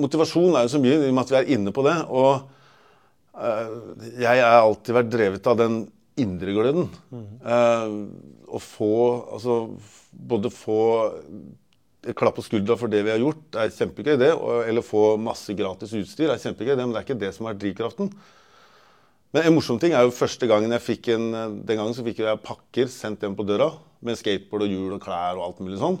Motivasjon 0.00 0.56
er 0.56 0.64
jo 0.64 0.72
så 0.72 0.80
mye, 0.80 0.96
i 0.96 1.10
og 1.10 1.14
med 1.16 1.22
at 1.26 1.32
vi 1.32 1.38
er 1.42 1.50
inne 1.58 1.72
på 1.76 1.84
det. 1.84 1.98
Og 2.08 2.48
jeg 4.20 4.40
har 4.40 4.58
alltid 4.62 4.96
vært 4.96 5.12
drevet 5.12 5.46
av 5.48 5.56
den 5.60 5.76
indre 6.20 6.54
gløden. 6.54 6.88
Eh, 7.12 7.96
å 8.52 8.60
få 8.60 8.92
Altså 9.32 9.56
både 10.12 10.52
få 10.52 10.80
et 12.02 12.16
klapp 12.18 12.34
på 12.36 12.44
skuldra 12.44 12.74
for 12.76 12.90
det 12.90 13.04
vi 13.06 13.12
har 13.12 13.20
gjort, 13.22 13.44
er 13.54 13.70
kjempegøy, 13.70 14.16
det. 14.18 14.32
Eller 14.66 14.84
få 14.84 15.16
masse 15.22 15.54
gratis 15.54 15.94
utstyr 15.94 16.32
er 16.32 16.40
kjempegøy, 16.42 16.74
det, 16.74 16.82
men 16.82 16.94
det 16.94 17.00
er 17.00 17.06
ikke 17.06 17.20
det 17.20 17.30
som 17.36 17.46
er 17.46 17.58
drivkraften. 17.58 18.10
Men 19.32 19.46
en 19.48 19.54
morsom 19.56 19.78
ting 19.80 19.94
er 19.96 20.04
jo 20.04 20.12
første 20.12 20.48
gangen 20.50 20.74
jeg 20.74 20.84
fikk 20.84 21.06
en 21.14 21.30
Den 21.64 21.78
gangen 21.78 21.94
så 21.96 22.04
fikk 22.04 22.18
jeg 22.20 22.42
pakker 22.44 22.90
sendt 22.92 23.22
hjem 23.24 23.36
på 23.38 23.46
døra 23.48 23.70
med 24.04 24.18
skateboard 24.18 24.66
og 24.66 24.74
hjul 24.74 24.96
og 24.98 25.04
klær 25.04 25.38
og 25.38 25.46
alt 25.46 25.62
mulig 25.64 25.78
sånn. 25.80 26.00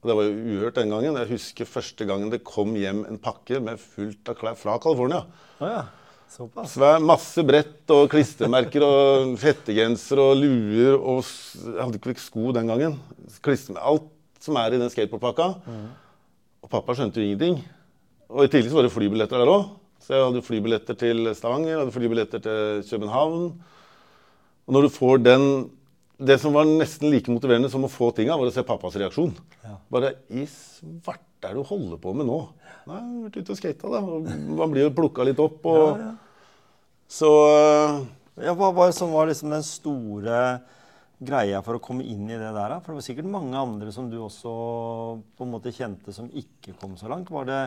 Og 0.00 0.08
det 0.08 0.16
var 0.16 0.28
jo 0.28 0.36
uhørt 0.54 0.78
den 0.78 0.92
gangen. 0.92 1.16
Jeg 1.18 1.32
husker 1.34 1.68
første 1.68 2.06
gangen 2.08 2.30
det 2.32 2.44
kom 2.46 2.76
hjem 2.78 3.02
en 3.08 3.18
pakke 3.20 3.60
med 3.64 3.80
fullt 3.80 4.30
av 4.32 4.38
klær 4.38 4.60
fra 4.60 4.78
California. 4.80 5.24
Å 5.60 5.72
ja. 5.72 5.82
Såpass. 6.30 6.76
Svær, 6.76 7.00
masse 7.02 7.42
brett 7.42 7.90
og 7.90 8.04
klistremerker 8.12 8.84
og 8.86 9.32
fettegenser 9.40 10.20
og 10.22 10.36
luer 10.38 10.94
og 10.94 11.24
Jeg 11.26 11.80
hadde 11.80 11.98
ikke 11.98 12.22
sko 12.22 12.52
den 12.54 12.70
gangen. 12.70 12.94
Klister, 13.42 13.74
alt 13.82 14.06
som 14.40 14.58
er 14.60 14.76
i 14.76 14.78
den 14.80 14.92
skateboardpakka. 14.92 15.48
Og 16.62 16.70
pappa 16.70 16.94
skjønte 16.94 17.18
jo 17.18 17.26
ingenting. 17.26 17.58
Og 18.30 18.46
i 18.46 18.52
tillegg 18.52 18.70
så 18.70 18.78
var 18.78 18.86
det 18.86 18.94
flybilletter 18.94 19.42
der 19.42 19.50
òg. 19.50 19.72
Så 20.00 20.14
jeg 20.14 20.22
hadde 20.28 20.44
flybilletter 20.46 20.96
til 21.02 21.32
Stavanger, 21.36 21.72
jeg 21.74 21.80
hadde 21.82 21.96
flybilletter 21.96 22.44
til 22.46 22.80
København. 22.88 23.50
Og 24.64 24.76
når 24.76 24.86
du 24.86 24.94
får 24.94 25.22
den 25.26 25.44
Det 26.20 26.36
som 26.36 26.52
var 26.52 26.66
nesten 26.68 27.08
like 27.08 27.32
motiverende 27.32 27.70
som 27.72 27.80
å 27.86 27.88
få 27.88 28.10
tinga, 28.12 28.34
var 28.36 28.44
å 28.44 28.52
se 28.52 28.60
pappas 28.60 28.92
reaksjon. 29.00 29.30
Ja. 29.64 29.78
Bare 29.88 30.10
I 30.28 30.42
svarte 30.44 31.48
er 31.48 31.54
det 31.54 31.62
du 31.62 31.64
holder 31.64 31.96
på 31.96 32.12
med 32.12 32.28
nå? 32.28 32.36
Nei, 32.90 32.98
jeg 32.98 33.06
har 33.06 33.22
vært 33.28 33.38
ute 33.38 33.54
og 33.54 33.60
skata, 33.60 33.90
da. 33.92 34.00
Man 34.58 34.72
blir 34.72 34.88
jo 34.88 34.94
plukka 34.96 35.26
litt 35.28 35.40
opp. 35.42 35.62
Og, 35.70 35.86
Ja, 35.94 36.10
ja. 36.10 36.16
Så 37.10 37.26
øh, 37.26 38.02
Ja, 38.40 38.54
hva 38.54 38.70
var 38.74 38.92
som 38.94 39.10
var 39.12 39.26
liksom 39.26 39.50
den 39.50 39.64
store 39.66 40.60
greia 41.20 41.58
for 41.66 41.76
å 41.76 41.82
komme 41.82 42.06
inn 42.06 42.28
i 42.30 42.38
det 42.38 42.52
der? 42.54 42.76
For 42.80 42.92
det 42.92 43.00
var 43.00 43.06
sikkert 43.06 43.30
mange 43.30 43.58
andre 43.58 43.92
som 43.92 44.08
du 44.10 44.16
også 44.22 44.52
på 45.36 45.46
en 45.46 45.52
måte 45.52 45.74
kjente 45.74 46.14
som 46.16 46.30
ikke 46.30 46.76
kom 46.80 46.94
så 46.96 47.10
langt. 47.10 47.32
Var 47.34 47.48
det 47.50 47.60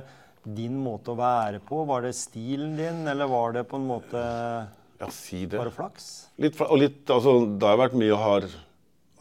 din 0.44 0.76
måte 0.84 1.14
å 1.14 1.20
være 1.20 1.62
på? 1.64 1.84
Var 1.88 2.08
det 2.08 2.16
stilen 2.18 2.74
din, 2.80 3.04
eller 3.08 3.30
var 3.32 3.54
det 3.56 3.68
på 3.70 3.80
en 3.80 3.88
måte 3.88 4.24
ja, 4.24 5.12
si 5.14 5.44
det. 5.46 5.60
bare 5.60 5.76
flaks? 5.76 6.10
Litt, 6.42 6.60
og 6.64 6.80
litt, 6.82 7.04
altså, 7.14 7.38
det 7.60 7.70
har 7.70 7.82
vært 7.86 8.00
mye 8.00 8.20
hard 8.20 8.52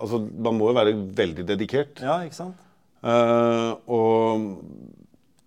Altså, 0.03 0.19
man 0.19 0.57
må 0.59 0.67
jo 0.67 0.75
være 0.75 0.97
veldig 1.15 1.45
dedikert. 1.47 2.01
Ja, 2.03 2.17
ikke 2.27 2.35
sant? 2.35 2.63
Uh, 3.07 3.77
og 3.87 4.47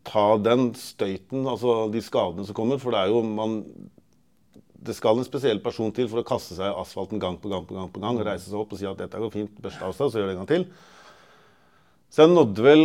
ta 0.06 0.26
den 0.42 0.70
støyten, 0.78 1.46
altså 1.50 1.86
de 1.94 2.02
skadene 2.04 2.46
som 2.48 2.58
kommer. 2.58 2.80
For 2.82 2.96
det 2.96 3.04
er 3.04 3.14
jo 3.14 3.22
man 3.26 3.64
Det 4.86 4.94
skal 4.94 5.18
en 5.18 5.26
spesiell 5.26 5.58
person 5.66 5.90
til 5.90 6.06
for 6.12 6.22
å 6.22 6.28
kaste 6.28 6.54
seg 6.54 6.70
i 6.70 6.78
asfalten 6.78 7.18
gang 7.18 7.40
på 7.42 7.50
gang 7.50 7.64
på 7.66 7.74
gang. 7.74 7.90
på 7.90 8.00
gang, 8.00 8.20
og 8.20 8.28
Reise 8.28 8.52
seg 8.52 8.60
opp 8.60 8.74
og 8.76 8.78
si 8.78 8.86
at 8.86 9.00
dette 9.00 9.18
går 9.18 9.32
fint, 9.34 9.62
børste 9.62 9.82
av 9.82 9.96
seg, 9.98 10.12
så 10.12 10.20
gjør 10.20 10.28
det 10.30 10.36
en 10.36 10.42
gang 10.44 10.52
til. 10.52 10.66
Så 12.14 12.22
jeg 12.22 12.36
nådde 12.36 12.66
vel 12.68 12.84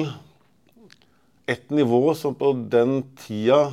et 1.46 1.70
nivå 1.70 2.14
som 2.16 2.32
på 2.34 2.54
den 2.72 3.02
tida 3.20 3.66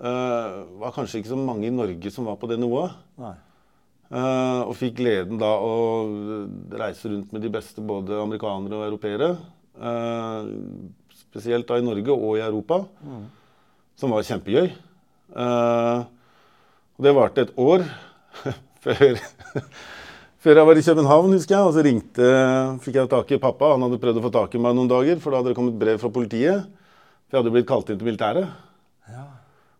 uh, 0.00 0.64
var 0.80 0.94
kanskje 0.96 1.20
ikke 1.20 1.34
så 1.34 1.36
mange 1.36 1.68
i 1.68 1.74
Norge 1.74 2.10
som 2.14 2.24
var 2.24 2.40
på 2.40 2.48
det 2.48 2.56
nivået. 2.62 2.96
Nei. 3.20 3.34
Uh, 4.06 4.62
og 4.70 4.76
fikk 4.78 4.96
gleden 5.02 5.36
da 5.36 5.52
å 5.60 5.76
reise 6.80 7.12
rundt 7.12 7.36
med 7.36 7.44
de 7.44 7.52
beste, 7.52 7.84
både 7.84 8.22
amerikanere 8.22 8.78
og 8.78 8.86
europeere. 8.86 9.34
Eh, 9.76 10.46
spesielt 11.30 11.68
da 11.68 11.78
i 11.78 11.84
Norge 11.84 12.14
og 12.14 12.36
i 12.38 12.44
Europa, 12.44 12.82
som 13.96 14.14
var 14.14 14.26
kjempegøy. 14.26 14.70
Uh, 15.36 16.06
og 16.96 17.04
det 17.04 17.12
varte 17.16 17.44
et 17.44 17.54
år 17.60 17.84
før, 18.84 19.18
før 20.40 20.60
jeg 20.60 20.68
var 20.70 20.80
i 20.80 20.84
København, 20.86 21.34
husker 21.36 21.56
jeg. 21.56 21.68
Og 21.68 21.74
så 21.76 21.84
ringte, 21.84 22.28
fikk 22.84 23.00
jeg 23.00 23.12
tak 23.12 23.32
i 23.36 23.40
pappa. 23.42 23.74
Han 23.74 23.84
hadde 23.86 24.00
prøvd 24.02 24.20
å 24.22 24.26
få 24.28 24.34
tak 24.38 24.56
i 24.56 24.62
meg 24.62 24.76
noen 24.78 24.90
dager, 24.90 25.20
for 25.20 25.32
da 25.32 25.42
hadde 25.42 25.52
det 25.52 25.58
kommet 25.58 25.80
brev 25.80 26.00
fra 26.02 26.12
politiet. 26.12 26.68
For 27.26 27.36
jeg 27.36 27.42
hadde 27.42 27.56
blitt 27.56 27.68
kalt 27.68 27.90
inn 27.92 28.00
til 28.00 28.08
militæret. 28.08 28.54
Ja. 29.10 29.26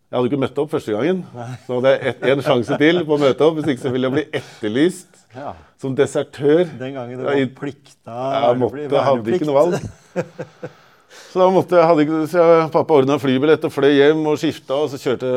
Jeg 0.07 0.19
hadde 0.21 0.29
ikke 0.31 0.39
møtt 0.45 0.59
opp 0.63 0.71
første 0.71 0.95
gangen. 0.95 1.23
Så 1.67 1.79
hadde 1.81 1.93
jeg 1.99 2.35
en 2.37 2.43
sjanse 2.47 2.77
til 2.79 3.01
på 3.07 3.17
å 3.17 3.23
møte 3.23 3.47
opp. 3.47 3.57
Hvis 3.59 3.73
ikke 3.73 3.87
så 3.87 3.95
ville 3.95 4.11
jeg 4.11 4.15
bli 4.17 4.27
etterlyst 4.39 5.23
ja. 5.35 5.55
som 5.83 5.97
desertør. 5.99 6.65
Den 6.79 6.95
gangen 6.95 7.21
det 7.21 7.27
var 7.27 7.41
plikta 7.59 8.19
Jeg 8.37 8.61
måtte, 8.61 9.07
hadde 9.09 9.39
ikke 9.39 9.49
noe 9.49 9.63
valg. 9.65 9.87
Så 11.33 11.41
da 11.41 11.49
måtte 11.55 11.77
jeg, 11.79 11.87
hadde, 11.87 12.05
ikke- 12.07 12.29
så 12.33 12.45
jeg, 12.45 12.71
pappa 12.75 12.95
ordna 13.01 13.19
flybillett 13.23 13.65
og 13.65 13.73
fløy 13.73 13.93
hjem 13.97 14.23
og 14.27 14.39
skifta, 14.41 14.75
og 14.85 14.89
så 14.91 14.99
kjørte, 15.01 15.33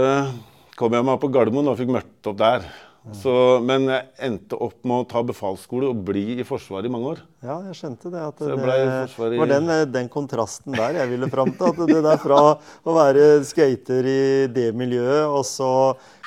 kom 0.79 0.93
jeg 0.95 1.05
meg 1.05 1.19
på 1.21 1.29
Gardermoen 1.32 1.67
og 1.71 1.77
fikk 1.79 1.91
møtt 1.93 2.29
opp 2.32 2.38
der. 2.38 2.69
Så, 3.15 3.32
men 3.63 3.88
jeg 3.88 4.03
endte 4.27 4.58
opp 4.60 4.84
med 4.86 5.01
å 5.01 5.05
ta 5.10 5.21
befalsskole 5.23 5.88
og 5.89 6.01
bli 6.05 6.36
i 6.41 6.43
Forsvaret 6.45 6.86
i 6.86 6.91
mange 6.91 7.08
år. 7.13 7.21
Ja, 7.41 7.55
jeg 7.69 7.77
skjønte 7.79 8.12
det. 8.12 8.19
At 8.21 8.38
det, 8.43 8.58
i- 8.60 9.38
var 9.39 9.47
den, 9.47 9.91
den 9.93 10.10
kontrasten 10.10 10.75
der 10.75 10.93
jeg 10.99 11.10
ville 11.10 11.29
fram 11.32 11.49
til. 11.55 11.71
At 11.71 11.79
det 11.89 12.03
der 12.03 12.17
fra 12.21 12.41
å 12.60 12.93
være 12.93 13.23
skater 13.47 14.05
i 14.05 14.47
det 14.51 14.67
miljøet, 14.75 15.25
og 15.32 15.45
så 15.47 15.71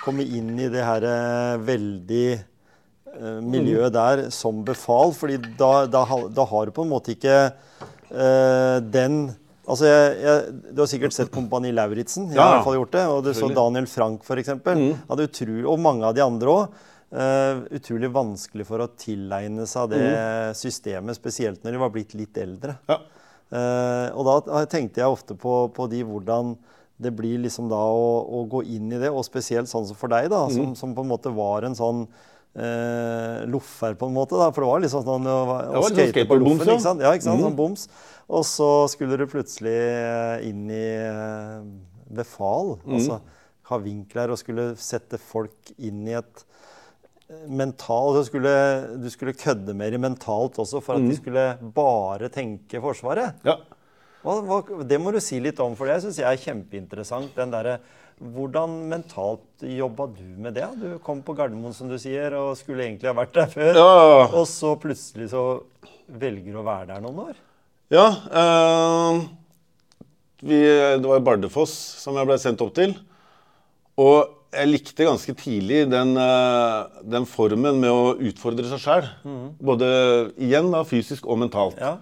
komme 0.03 0.25
inn 0.25 0.57
i 0.59 0.71
det 0.73 0.83
her 0.83 1.05
eh, 1.07 1.59
veldig 1.69 2.25
eh, 2.33 3.39
miljøet 3.45 3.93
der 3.95 4.25
som 4.35 4.65
befal. 4.65 5.13
fordi 5.15 5.39
da, 5.61 5.85
da, 5.87 6.03
da 6.35 6.45
har 6.51 6.67
du 6.67 6.73
på 6.73 6.83
en 6.89 6.91
måte 6.97 7.15
ikke 7.15 7.53
den 8.93 9.23
Altså, 9.63 9.87
jeg, 9.87 10.17
jeg, 10.21 10.55
Du 10.75 10.81
har 10.83 10.89
sikkert 10.91 11.15
sett 11.15 11.31
Kompani 11.33 11.71
Lauritzen. 11.73 12.27
Jeg 12.33 12.37
har 12.37 12.43
i 12.43 12.49
Ja, 12.51 12.55
hvert 12.57 12.67
fall 12.67 12.75
gjort 12.81 12.97
det. 12.97 13.05
Og 13.09 13.21
du 13.25 13.31
så. 13.33 13.49
Daniel 13.55 13.87
Frank, 13.87 14.25
f.eks. 14.27 14.51
Mm. 14.59 14.89
og 15.71 15.79
mange 15.81 16.09
av 16.09 16.17
de 16.17 16.25
andre 16.25 16.51
òg. 16.51 16.81
utrolig 17.79 18.11
vanskelig 18.11 18.67
for 18.67 18.83
å 18.83 18.91
tilegne 18.99 19.67
seg 19.69 19.91
det 19.93 20.03
systemet, 20.57 21.15
spesielt 21.15 21.63
når 21.63 21.77
de 21.77 21.81
var 21.85 21.93
blitt 21.95 22.15
litt 22.19 22.37
eldre. 22.43 22.75
Ja. 22.89 22.99
Uh, 23.53 24.09
og 24.17 24.25
da 24.25 24.63
tenkte 24.65 25.03
jeg 25.03 25.13
ofte 25.13 25.37
på, 25.37 25.67
på 25.77 25.87
de 25.93 26.01
hvordan 26.09 26.55
det 27.03 27.11
blir 27.13 27.43
liksom 27.43 27.69
da 27.69 27.77
å, 27.77 28.23
å 28.25 28.45
gå 28.49 28.63
inn 28.65 28.93
i 28.95 29.01
det, 29.03 29.11
og 29.13 29.27
spesielt 29.27 29.69
sånn 29.69 29.85
som 29.89 29.99
for 29.99 30.13
deg, 30.13 30.31
da, 30.33 30.47
som, 30.53 30.73
som 30.79 30.95
på 30.97 31.05
en 31.05 31.11
måte 31.11 31.33
var 31.35 31.67
en 31.67 31.77
sånn 31.77 32.07
eh, 32.55 33.43
loffer, 33.51 33.95
på 33.99 34.09
en 34.09 34.17
måte. 34.17 34.39
da, 34.39 34.51
For 34.53 34.65
det 34.65 34.71
var 34.73 34.83
liksom 34.87 35.05
sånn 35.09 35.29
å, 35.29 35.39
å 35.81 35.85
sånn 35.89 36.01
skate 36.01 36.27
på 36.31 36.41
loffen, 36.41 36.65
ikke 36.67 36.87
sant? 36.87 37.05
Ja, 37.05 37.13
ikke 37.17 37.29
sant? 37.29 37.45
Sånn 37.45 37.59
boms. 37.59 37.87
Og 38.33 38.47
så 38.49 38.73
skulle 38.93 39.19
du 39.21 39.27
plutselig 39.29 39.77
eh, 39.77 40.49
inn 40.49 40.67
i 40.73 40.89
eh, 41.05 41.63
befal. 42.13 42.77
Altså 42.89 43.23
ha 43.73 43.79
vinkler 43.83 44.33
og 44.33 44.41
skulle 44.41 44.73
sette 44.81 45.21
folk 45.21 45.73
inn 45.79 46.03
i 46.09 46.17
et 46.19 46.43
eh, 47.29 47.45
mental, 47.49 48.17
du 48.19 48.25
skulle, 48.27 48.55
du 49.03 49.09
skulle 49.13 49.37
kødde 49.39 49.77
mer 49.79 49.97
mentalt 50.03 50.59
også 50.63 50.83
for 50.85 50.99
at 50.99 51.07
de 51.07 51.19
skulle 51.19 51.47
bare 51.77 52.33
tenke 52.33 52.83
Forsvaret. 52.83 53.41
ja. 53.47 53.61
Hva, 54.23 54.37
hva, 54.47 54.85
det 54.87 55.01
må 55.03 55.11
du 55.11 55.17
si 55.19 55.41
litt 55.43 55.59
om, 55.59 55.73
for 55.75 55.91
det 55.91 55.97
syns 56.05 56.21
jeg 56.21 56.29
er 56.29 56.39
kjempeinteressant. 56.39 57.33
den 57.35 57.51
der, 57.51 57.73
Hvordan 58.23 58.75
mentalt 58.87 59.65
jobba 59.67 60.07
du 60.15 60.27
med 60.39 60.55
det? 60.55 60.69
Du 60.79 60.99
kom 61.03 61.25
på 61.27 61.35
Gardermoen, 61.35 61.75
som 61.75 61.89
du 61.91 61.97
sier, 61.99 62.35
og 62.39 62.55
skulle 62.59 62.85
egentlig 62.85 63.11
ha 63.11 63.17
vært 63.19 63.35
der 63.35 63.49
før. 63.51 63.73
Ja. 63.75 64.27
Og 64.31 64.45
så 64.47 64.77
plutselig 64.79 65.33
så 65.33 65.43
velger 66.07 66.55
du 66.55 66.61
å 66.61 66.67
være 66.67 66.93
der 66.93 67.03
noen 67.03 67.25
år. 67.25 67.41
Ja. 67.93 68.07
eh, 68.43 69.25
vi, 70.43 70.61
det 70.63 71.07
var 71.07 71.25
Bardufoss 71.27 71.75
som 72.03 72.17
jeg 72.19 72.31
ble 72.31 72.39
sendt 72.43 72.63
opp 72.65 72.73
til. 72.79 72.95
Og 74.01 74.39
jeg 74.53 74.69
likte 74.69 75.09
ganske 75.09 75.35
tidlig 75.39 75.83
den, 75.91 76.15
eh, 76.21 77.03
den 77.15 77.27
formen 77.29 77.83
med 77.83 77.91
å 77.91 78.15
utfordre 78.21 78.71
seg 78.71 78.83
sjøl. 78.87 79.11
Både 79.59 79.91
igjen 80.39 80.71
da, 80.75 80.87
fysisk 80.87 81.27
og 81.27 81.43
mentalt. 81.43 81.81
Ja. 81.81 81.97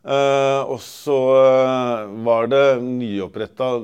Eh, 0.00 0.62
og 0.64 0.80
så 0.80 1.18
eh, 1.36 2.06
var 2.24 2.48
det 2.48 2.64
nyoppretta 2.80 3.74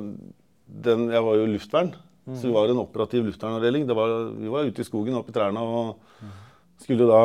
den 0.67 1.09
Jeg 1.13 1.23
var 1.23 1.37
jo 1.39 1.47
luftvern, 1.47 1.93
så 2.27 2.49
vi 2.49 2.55
var 2.55 2.71
en 2.73 2.83
operativ 2.83 3.27
luftvernavdeling. 3.29 3.87
Det 3.87 3.95
var, 3.97 4.15
vi 4.35 4.51
var 4.51 4.67
ute 4.67 4.83
i 4.83 4.89
skogen 4.89 5.15
oppe 5.15 5.31
i 5.31 5.37
trærne 5.37 5.63
og 5.63 5.97
skulle 6.83 7.07
da 7.09 7.21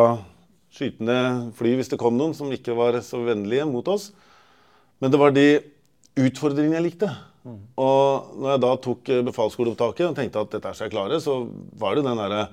skyte 0.72 1.04
ned 1.04 1.50
fly 1.58 1.74
hvis 1.76 1.90
det 1.92 2.00
kom 2.00 2.16
noen 2.20 2.36
som 2.38 2.52
ikke 2.54 2.76
var 2.78 3.00
så 3.04 3.20
vennlige 3.26 3.66
mot 3.68 3.88
oss. 3.92 4.12
Men 5.02 5.12
det 5.12 5.20
var 5.20 5.34
de 5.36 5.48
utfordringene 6.22 6.78
jeg 6.78 6.86
likte. 6.92 7.10
Og 7.82 8.36
når 8.38 8.52
jeg 8.54 8.62
da 8.62 8.72
tok 8.86 9.10
befalsskoleopptaket 9.32 10.12
og 10.12 10.18
tenkte 10.18 10.44
at 10.44 10.52
dette 10.54 10.74
skal 10.78 10.88
jeg 10.88 10.94
klare, 10.94 11.18
så 11.24 11.40
var 11.82 11.98
det 11.98 12.06
den 12.06 12.22
derre 12.22 12.50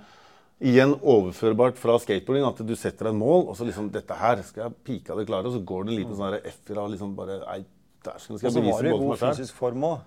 Igjen 0.59 0.96
overførbart 1.07 1.77
fra 1.79 1.94
skateboarding 2.03 2.42
at 2.42 2.59
du 2.66 2.72
setter 2.74 3.07
deg 3.07 3.12
et 3.12 3.18
mål, 3.20 3.44
og 3.46 3.55
så 3.55 3.62
liksom 3.62 3.92
Dette 3.94 4.16
her 4.18 4.40
skal 4.42 4.64
jeg 4.64 4.79
pika 4.88 5.14
det 5.14 5.29
klare, 5.29 5.46
og 5.46 5.55
så 5.55 5.61
går 5.62 5.85
det 5.87 5.92
en 5.92 5.98
liten 6.01 6.16
sånn 6.18 6.35
der 6.35 6.57
fra 6.66 6.87
liksom 6.90 7.12
bare 7.14 7.37
Nei, 7.44 7.61
dæsken, 8.03 8.40
skal 8.40 8.48
Og 8.48 8.48
jeg 8.48 8.57
så 8.57 8.64
var 8.64 8.64
bevise 8.64 8.83
du 8.83 8.88
i 8.88 8.90
både 8.90 8.98
for 8.98 9.05
god 9.05 9.12
meg 9.12 9.20
selv. 9.20 9.37
fysisk 9.37 9.61
form 9.61 9.87
òg. 9.87 10.01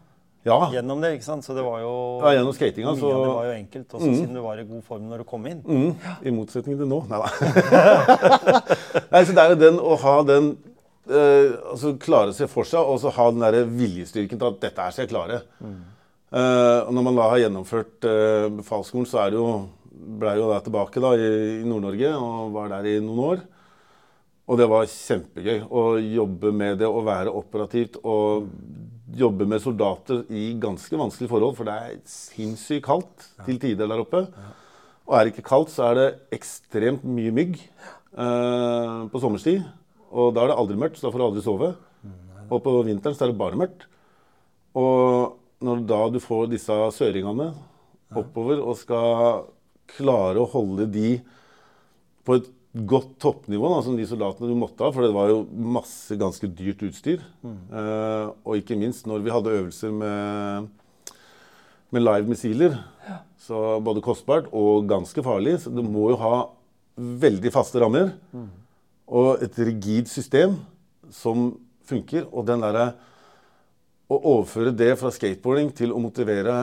Ja. 0.47 0.58
Gjennom 0.73 1.01
det, 1.04 1.12
ikke 1.19 1.27
sant? 1.27 1.45
Så 1.45 1.54
det 1.54 1.62
var 1.62 1.80
jo 1.84 1.91
Ja, 2.23 2.32
gjennom 2.39 2.54
skatinga, 2.58 2.95
så- 2.97 3.12
det 3.13 3.30
var 3.30 3.45
jo 3.45 3.51
enkelt, 3.60 3.88
også 3.93 4.08
siden 4.15 4.34
du 4.34 4.41
var 4.41 4.58
i 4.58 4.63
god 4.65 4.84
form 4.88 5.04
når 5.10 5.17
du 5.21 5.23
kom 5.30 5.45
inn. 5.45 5.62
Mm, 5.62 5.95
I 6.25 6.32
motsetning 6.34 6.77
til 6.80 6.88
nå. 6.89 7.01
Nei 7.10 7.19
da. 7.21 7.30
Nei, 9.13 9.21
så 9.25 9.36
det 9.38 9.43
er 9.43 9.54
jo 9.54 9.60
den 9.62 9.77
å 9.80 9.95
ha 10.01 10.15
den 10.23 10.51
eh, 11.10 11.54
Altså 11.71 11.93
klare 12.01 12.34
seg 12.34 12.49
for 12.49 12.63
seg, 12.67 12.80
og 12.82 12.97
så 13.04 13.12
ha 13.13 13.30
den 13.32 13.43
der 13.45 13.65
viljestyrken 13.69 14.39
til 14.41 14.47
at 14.49 14.60
dette 14.63 14.82
her 14.82 14.91
skal 14.95 15.06
jeg 15.06 15.13
klare. 15.13 15.41
Eh, 15.62 16.80
og 16.88 16.91
når 16.95 17.04
man 17.10 17.15
da 17.21 17.30
har 17.34 17.41
gjennomført 17.43 18.08
eh, 18.10 18.49
befalsskolen, 18.62 19.06
så 19.10 19.21
er 19.25 19.34
det 19.34 19.41
jo 19.41 19.47
ble 20.21 20.32
jo 20.39 20.47
da 20.49 20.60
tilbake 20.65 21.01
da 21.04 21.12
i, 21.19 21.32
i 21.62 21.65
Nord-Norge 21.69 22.13
og 22.17 22.54
var 22.56 22.71
der 22.73 22.88
i 22.89 22.99
noen 23.04 23.19
år. 23.36 23.41
Og 24.49 24.58
det 24.58 24.65
var 24.71 24.88
kjempegøy 24.89 25.67
å 25.69 25.84
jobbe 26.01 26.49
med 26.56 26.80
det 26.82 26.88
og 26.89 27.06
være 27.06 27.30
operativt 27.38 27.99
og 28.01 28.47
jobbe 29.17 29.47
med 29.50 29.62
soldater 29.63 30.24
i 30.32 30.52
ganske 30.62 30.97
vanskelige 30.97 31.32
forhold, 31.32 31.56
for 31.58 31.67
det 31.67 31.76
er 31.76 32.00
sinnssykt 32.08 32.86
kaldt 32.86 33.28
til 33.45 33.60
tider 33.62 33.89
der 33.89 34.04
oppe. 34.04 34.26
Og 35.08 35.17
er 35.17 35.26
det 35.26 35.34
ikke 35.34 35.50
kaldt, 35.50 35.74
så 35.74 35.89
er 35.89 35.97
det 35.97 36.08
ekstremt 36.38 37.04
mye 37.04 37.34
mygg 37.36 37.58
eh, 37.60 38.97
på 39.12 39.21
sommerstid. 39.24 39.65
Og 40.12 40.36
da 40.36 40.43
er 40.43 40.52
det 40.52 40.60
aldri 40.60 40.80
mørkt, 40.80 41.00
så 41.00 41.08
da 41.08 41.13
får 41.13 41.24
du 41.24 41.28
aldri 41.28 41.43
sove. 41.45 41.74
Og 42.52 42.60
på 42.63 42.78
vinteren 42.88 43.15
så 43.15 43.26
er 43.26 43.32
det 43.32 43.39
bare 43.39 43.60
mørkt. 43.60 43.88
Og 44.78 45.38
når 45.63 45.84
da 45.88 46.02
du 46.12 46.19
får 46.24 46.50
disse 46.52 46.78
søringene 46.95 47.52
oppover 48.17 48.60
og 48.60 48.80
skal 48.80 49.45
klare 49.91 50.41
å 50.41 50.50
holde 50.52 50.88
de 50.91 51.15
på 52.26 52.38
et 52.39 52.50
godt 52.71 53.17
toppnivå, 53.19 53.67
da, 53.73 53.81
som 53.84 53.97
de 53.99 54.05
soldatene 54.07 54.47
du 54.47 54.55
måtte 54.55 54.86
ha, 54.86 54.91
for 54.95 55.03
det 55.03 55.12
var 55.15 55.27
jo 55.31 55.41
masse 55.51 56.15
ganske 56.19 56.47
dyrt 56.55 56.84
utstyr. 56.88 57.23
Eh, 57.43 58.27
og 58.47 58.62
ikke 58.62 58.77
minst 58.79 59.10
når 59.10 59.25
vi 59.25 59.34
hadde 59.34 59.55
øvelser 59.57 59.91
med, 59.91 60.69
med 61.91 62.05
live 62.05 62.31
missiler. 62.31 62.77
Så 63.41 63.81
både 63.84 64.03
kostbart 64.05 64.47
og 64.55 64.88
ganske 64.88 65.23
farlig. 65.25 65.57
Så 65.63 65.73
du 65.73 65.81
må 65.84 66.12
jo 66.13 66.19
ha 66.21 66.36
veldig 66.95 67.51
faste 67.51 67.81
rammer. 67.81 68.13
Og 69.12 69.43
et 69.43 69.57
rigid 69.60 70.07
system 70.07 70.55
som 71.12 71.49
funker. 71.89 72.29
Og 72.31 72.47
den 72.47 72.63
derre 72.63 72.93
Å 74.12 74.17
overføre 74.27 74.73
det 74.75 74.97
fra 74.99 75.07
skateboarding 75.07 75.69
til 75.71 75.93
å 75.95 75.99
motivere 76.03 76.53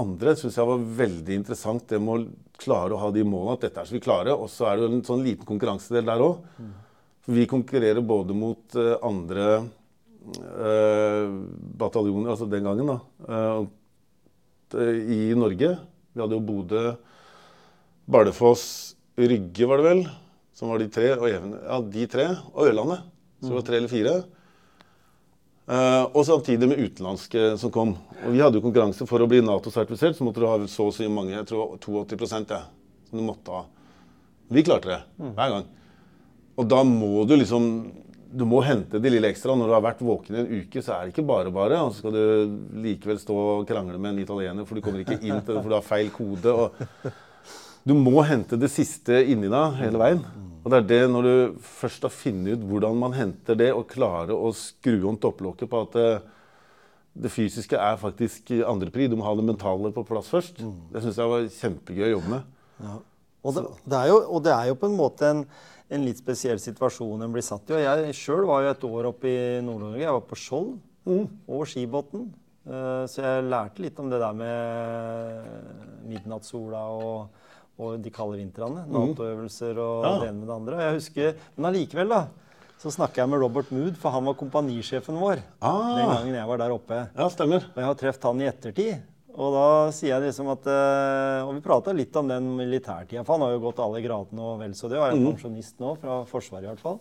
andre 0.00 0.34
syns 0.36 0.56
jeg 0.58 0.68
var 0.68 0.84
veldig 1.00 1.38
interessant. 1.40 1.86
Det 1.88 2.00
med 2.02 2.12
å 2.12 2.60
klare 2.60 2.96
å 2.96 3.00
ha 3.00 3.10
de 3.14 3.24
målene, 3.26 3.56
at 3.56 3.66
dette 3.66 3.82
er 3.82 3.88
så 3.88 3.96
vi 3.96 4.02
klarer. 4.04 4.34
Og 4.36 4.50
så 4.52 4.68
er 4.70 4.80
det 4.80 4.90
en 4.90 5.04
sånn 5.06 5.24
liten 5.24 5.48
konkurransedel 5.48 6.06
der 6.08 6.24
òg. 6.24 6.44
Vi 7.26 7.46
konkurrerer 7.50 8.04
både 8.06 8.36
mot 8.38 8.76
eh, 8.78 8.92
andre 9.02 9.46
eh, 9.56 11.24
bataljoner, 11.80 12.30
altså 12.30 12.46
den 12.50 12.68
gangen, 12.68 12.92
da, 12.92 12.98
eh, 13.26 13.64
eh, 14.78 15.00
i 15.16 15.18
Norge. 15.34 15.72
Vi 16.14 16.22
hadde 16.22 16.38
jo 16.38 16.44
Bodø, 16.46 16.84
Bardufoss, 18.06 18.94
Rygge 19.18 19.66
var 19.66 19.80
det 19.80 19.88
vel, 19.88 20.00
som 20.54 20.70
var 20.70 20.80
de 20.80 20.86
tre. 20.92 21.10
Og 21.16 21.26
Even, 21.30 21.56
ja, 21.56 21.80
de 21.96 22.06
tre. 22.12 22.28
Og 22.52 22.68
Ørlandet. 22.68 23.06
Så 23.40 23.50
det 23.50 23.56
var 23.58 23.66
tre 23.66 23.80
eller 23.80 23.92
fire. 23.92 24.14
Eh, 25.66 26.04
og 26.14 26.22
samtidig 26.26 26.68
med 26.70 26.78
utenlandske 26.78 27.56
som 27.58 27.72
kom. 27.74 27.96
Og 28.22 28.30
vi 28.30 28.42
hadde 28.42 28.60
jo 28.60 28.64
konkurranse 28.64 29.06
for 29.08 29.22
å 29.22 29.26
bli 29.30 29.40
Nato-sertifisert, 29.42 30.14
så 30.18 30.26
måtte 30.26 30.42
du 30.42 30.46
ha 30.46 30.58
så 30.70 30.86
og 30.86 30.94
så 30.94 31.08
mange, 31.10 31.34
jeg 31.34 31.48
tror 31.50 31.74
82% 31.82 32.54
ja, 32.54 32.62
som 33.08 33.18
du 33.18 33.24
måtte 33.26 33.54
ha. 33.54 33.64
Vi 34.54 34.62
klarte 34.62 34.92
det 34.92 35.00
hver 35.34 35.56
gang. 35.56 35.64
Og 36.56 36.68
da 36.70 36.82
må 36.86 37.24
du 37.28 37.34
liksom 37.36 37.70
Du 38.36 38.42
må 38.44 38.58
hente 38.60 38.98
de 39.00 39.10
lille 39.10 39.28
ekstra. 39.30 39.54
Når 39.56 39.68
du 39.70 39.72
har 39.72 39.82
vært 39.84 40.00
våken 40.04 40.34
i 40.34 40.40
en 40.42 40.48
uke, 40.60 40.80
så 40.82 40.92
er 40.92 41.06
det 41.06 41.12
ikke 41.14 41.24
bare 41.24 41.50
bare. 41.54 41.78
Og 41.80 41.94
så 41.94 42.02
skal 42.02 42.12
du 42.12 42.56
likevel 42.84 43.20
stå 43.22 43.36
og 43.36 43.68
krangle 43.68 43.96
med 43.96 44.12
en 44.12 44.18
italiener, 44.20 44.66
for 44.66 44.76
du 44.76 44.82
kommer 44.84 45.00
ikke 45.00 45.16
inn 45.22 45.38
til 45.40 45.54
det, 45.54 45.62
for 45.62 45.70
du 45.70 45.76
har 45.78 45.86
feil 45.86 46.10
kode. 46.12 46.52
og 46.52 47.14
du 47.86 47.94
må 47.94 48.18
hente 48.26 48.58
det 48.58 48.70
siste 48.72 49.20
inni 49.30 49.48
deg 49.50 49.76
hele 49.78 50.00
veien. 50.00 50.22
Og 50.64 50.72
det 50.72 50.78
er 50.80 50.86
det 50.90 51.02
når 51.12 51.26
du 51.26 51.58
først 51.62 52.02
har 52.08 52.10
funnet 52.10 52.56
ut 52.56 52.64
hvordan 52.66 52.96
man 52.98 53.12
henter 53.14 53.58
det, 53.58 53.68
og 53.70 53.86
klarer 53.92 54.34
å 54.34 54.50
skru 54.56 55.04
om 55.06 55.18
topplokket 55.22 55.70
på 55.70 55.82
at 55.84 55.94
det, 55.94 56.08
det 57.22 57.30
fysiske 57.30 57.78
er 57.78 58.00
faktisk 58.00 58.50
andrepri. 58.66 59.06
Du 59.06 59.14
må 59.14 59.28
ha 59.28 59.36
det 59.38 59.46
mentale 59.46 59.92
på 59.94 60.02
plass 60.08 60.32
først. 60.32 60.58
Det 60.90 61.04
syns 61.04 61.20
jeg 61.22 61.30
var 61.30 61.46
kjempegøy 61.60 62.08
å 62.08 62.10
jobbe 62.16 62.34
med. 62.34 62.50
Og 63.46 63.54
det, 63.54 63.64
det 63.86 64.00
er 64.00 64.10
jo, 64.10 64.18
og 64.34 64.42
det 64.42 64.56
er 64.56 64.72
jo 64.72 64.80
på 64.82 64.90
en 64.90 64.98
måte 64.98 65.30
en, 65.30 65.46
en 65.86 66.08
litt 66.08 66.18
spesiell 66.18 66.58
situasjon 66.58 67.22
en 67.22 67.38
blir 67.38 67.46
satt 67.46 67.70
i. 67.70 67.78
Og 67.78 67.86
jeg 67.86 68.18
sjøl 68.18 68.50
var 68.50 68.66
jo 68.66 68.74
et 68.74 68.90
år 68.90 69.10
oppe 69.12 69.30
i 69.30 69.38
Nord-Norge. 69.62 70.02
Jeg 70.02 70.18
var 70.18 70.26
på 70.26 70.42
Skjold 70.42 70.74
over 71.06 71.70
Skibotn. 71.70 72.26
Eh, 72.66 73.02
så 73.06 73.22
jeg 73.22 73.46
lærte 73.46 73.86
litt 73.86 74.02
om 74.02 74.10
det 74.10 74.18
der 74.18 74.34
med 74.34 76.08
midnattssola 76.10 76.88
og, 76.98 77.44
og 77.78 78.00
de 78.02 78.10
kalde 78.10 78.38
vintrene. 78.40 78.86
Nato-øvelser 78.88 79.76
og 79.78 80.04
Ja. 80.04 80.18
det 80.20 80.28
ene 80.30 80.38
med 80.40 80.48
det 80.48 80.54
andre. 80.56 80.74
Og 80.74 80.80
jeg 80.80 80.94
husker, 80.94 81.34
Men 81.56 81.72
allikevel, 81.74 82.08
da. 82.08 82.26
så 82.78 82.90
snakka 82.92 83.14
jeg 83.22 83.28
med 83.28 83.40
Robert 83.40 83.70
Mood, 83.72 83.96
for 83.96 84.10
han 84.10 84.24
var 84.24 84.34
kompanisjefen 84.34 85.18
vår 85.18 85.42
Ah. 85.60 85.96
den 85.96 86.08
gangen 86.08 86.34
jeg 86.34 86.46
var 86.46 86.56
der 86.58 86.70
oppe. 86.72 87.08
Ja, 87.16 87.28
stemmer. 87.28 87.64
Og 87.64 87.76
jeg 87.76 87.84
har 87.84 87.94
truffet 87.94 88.22
han 88.22 88.40
i 88.40 88.48
ettertid. 88.48 89.02
Og 89.36 89.52
da 89.52 89.90
sier 89.92 90.16
jeg 90.18 90.22
liksom 90.32 90.48
at 90.50 90.66
eh, 90.66 91.44
Og 91.46 91.54
vi 91.54 91.60
prata 91.60 91.92
litt 91.92 92.16
om 92.16 92.26
den 92.26 92.56
militærtida, 92.56 93.22
for 93.24 93.34
han 93.36 93.42
har 93.42 93.50
jo 93.58 93.60
gått 93.70 93.78
alle 93.84 94.00
gradene 94.02 94.40
og 94.40 94.58
vel 94.60 94.70
så 94.72 94.88
det. 94.88 94.96
Og 94.98 95.12
er 95.12 95.16
Mm. 95.16 95.34
pensjonist 95.36 95.74
nå, 95.78 95.98
fra 96.00 96.24
Forsvaret 96.24 96.64
i 96.64 96.68
hvert 96.74 96.80
fall. 96.80 97.00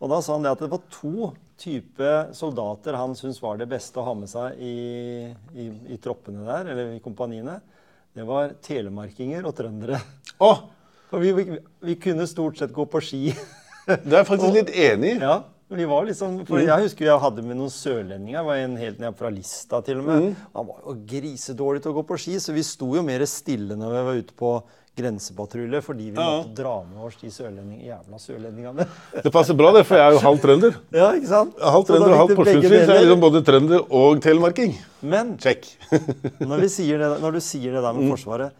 Og 0.00 0.08
da 0.08 0.20
sa 0.20 0.32
han 0.34 0.42
det 0.42 0.50
at 0.52 0.58
det 0.60 0.70
var 0.70 0.80
to 0.90 1.32
typer 1.58 2.32
soldater 2.34 2.94
han 2.96 3.14
syntes 3.14 3.40
var 3.42 3.56
det 3.56 3.68
beste 3.68 3.94
å 4.00 4.04
ha 4.04 4.14
med 4.14 4.28
seg 4.28 4.56
i, 4.58 5.34
i, 5.54 5.66
i 5.94 5.96
troppene 5.98 6.44
der, 6.44 6.70
eller 6.72 6.94
i 6.96 7.00
kompaniene. 7.00 7.60
Det 8.12 8.24
var 8.28 8.52
telemarkinger 8.60 9.46
og 9.48 9.54
trøndere. 9.56 10.02
Oh. 10.42 10.66
For 11.08 11.22
vi, 11.22 11.32
vi, 11.36 11.58
vi 11.80 11.94
kunne 12.00 12.26
stort 12.28 12.58
sett 12.60 12.72
gå 12.76 12.84
på 12.88 13.00
ski. 13.04 13.22
det 13.88 13.96
er 14.00 14.18
jeg 14.20 14.28
faktisk 14.28 14.52
litt 14.56 14.72
enig 14.72 15.14
i. 15.14 15.16
Ja, 15.22 15.38
vi 15.72 15.86
var 15.88 16.04
liksom, 16.04 16.42
for 16.44 16.60
Jeg 16.60 16.84
husker 16.84 17.06
jeg 17.06 17.22
hadde 17.22 17.44
med 17.46 17.56
noen 17.56 17.72
sørlendinger. 17.72 18.38
Jeg 18.38 18.48
var 18.50 18.60
en 18.60 18.76
helt 18.80 19.00
ned 19.00 19.16
fra 19.16 19.30
Lista 19.32 19.80
til 19.84 20.02
og 20.02 20.08
med. 20.10 20.26
Han 20.52 20.68
var 20.68 20.84
jo 20.84 20.96
grisedårlig 21.08 21.84
til 21.84 21.94
å 21.94 21.96
gå 22.00 22.04
på 22.10 22.20
ski, 22.20 22.36
så 22.40 22.52
vi 22.52 22.64
sto 22.66 22.90
jo 22.98 23.04
mer 23.06 23.24
stille 23.28 23.78
når 23.80 23.96
vi 23.96 24.04
var 24.10 24.20
ute 24.20 24.36
på 24.44 24.52
grensepatrulje 24.98 25.80
fordi 25.84 26.10
vi 26.10 26.18
måtte 26.18 26.52
dra 26.58 26.74
med 26.84 27.00
oss 27.06 27.16
de 27.20 27.30
sørlending, 27.32 27.80
jævla 27.86 28.18
sørlendingene. 28.20 28.86
Det 29.24 29.32
passer 29.32 29.56
bra, 29.56 29.70
det, 29.76 29.86
for 29.88 29.96
jeg 29.96 30.04
er 30.10 30.16
jo 30.18 30.20
halv 30.26 30.42
trønder. 30.42 30.76
ja, 31.00 31.08
ikke 31.16 31.30
sant? 31.30 31.54
Halv 31.62 31.86
er 31.86 31.88
trønder 31.88 32.12
og 32.12 32.20
halv 32.22 32.34
porsgrunnsfyr, 32.36 32.76
så 32.84 32.90
jeg 32.90 32.98
er 32.98 33.06
liksom 33.06 33.24
både 33.24 33.42
trønder 33.48 33.86
og 34.02 34.20
telemarking. 34.24 34.74
Men 35.00 35.34
Check. 35.40 35.70
når, 36.48 36.66
det, 36.66 37.10
når 37.24 37.38
du 37.38 37.40
sier 37.40 37.72
det 37.72 37.82
der 37.82 37.92
Mm. 37.92 38.02
med 38.04 38.12
Forsvaret, 38.16 38.52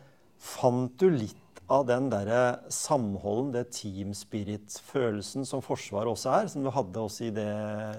fant 0.42 0.92
du 0.98 1.10
litt 1.12 1.36
av 1.70 1.86
den 1.86 2.08
derre 2.10 2.58
samholden, 2.68 3.52
det 3.54 3.70
team 3.72 4.10
spirit-følelsen 4.12 5.46
som 5.48 5.62
Forsvaret 5.64 6.10
også 6.10 6.32
er, 6.42 6.48
som 6.52 6.64
du 6.64 6.70
hadde 6.74 7.00
også 7.00 7.26
i 7.28 7.30
det 7.34 7.46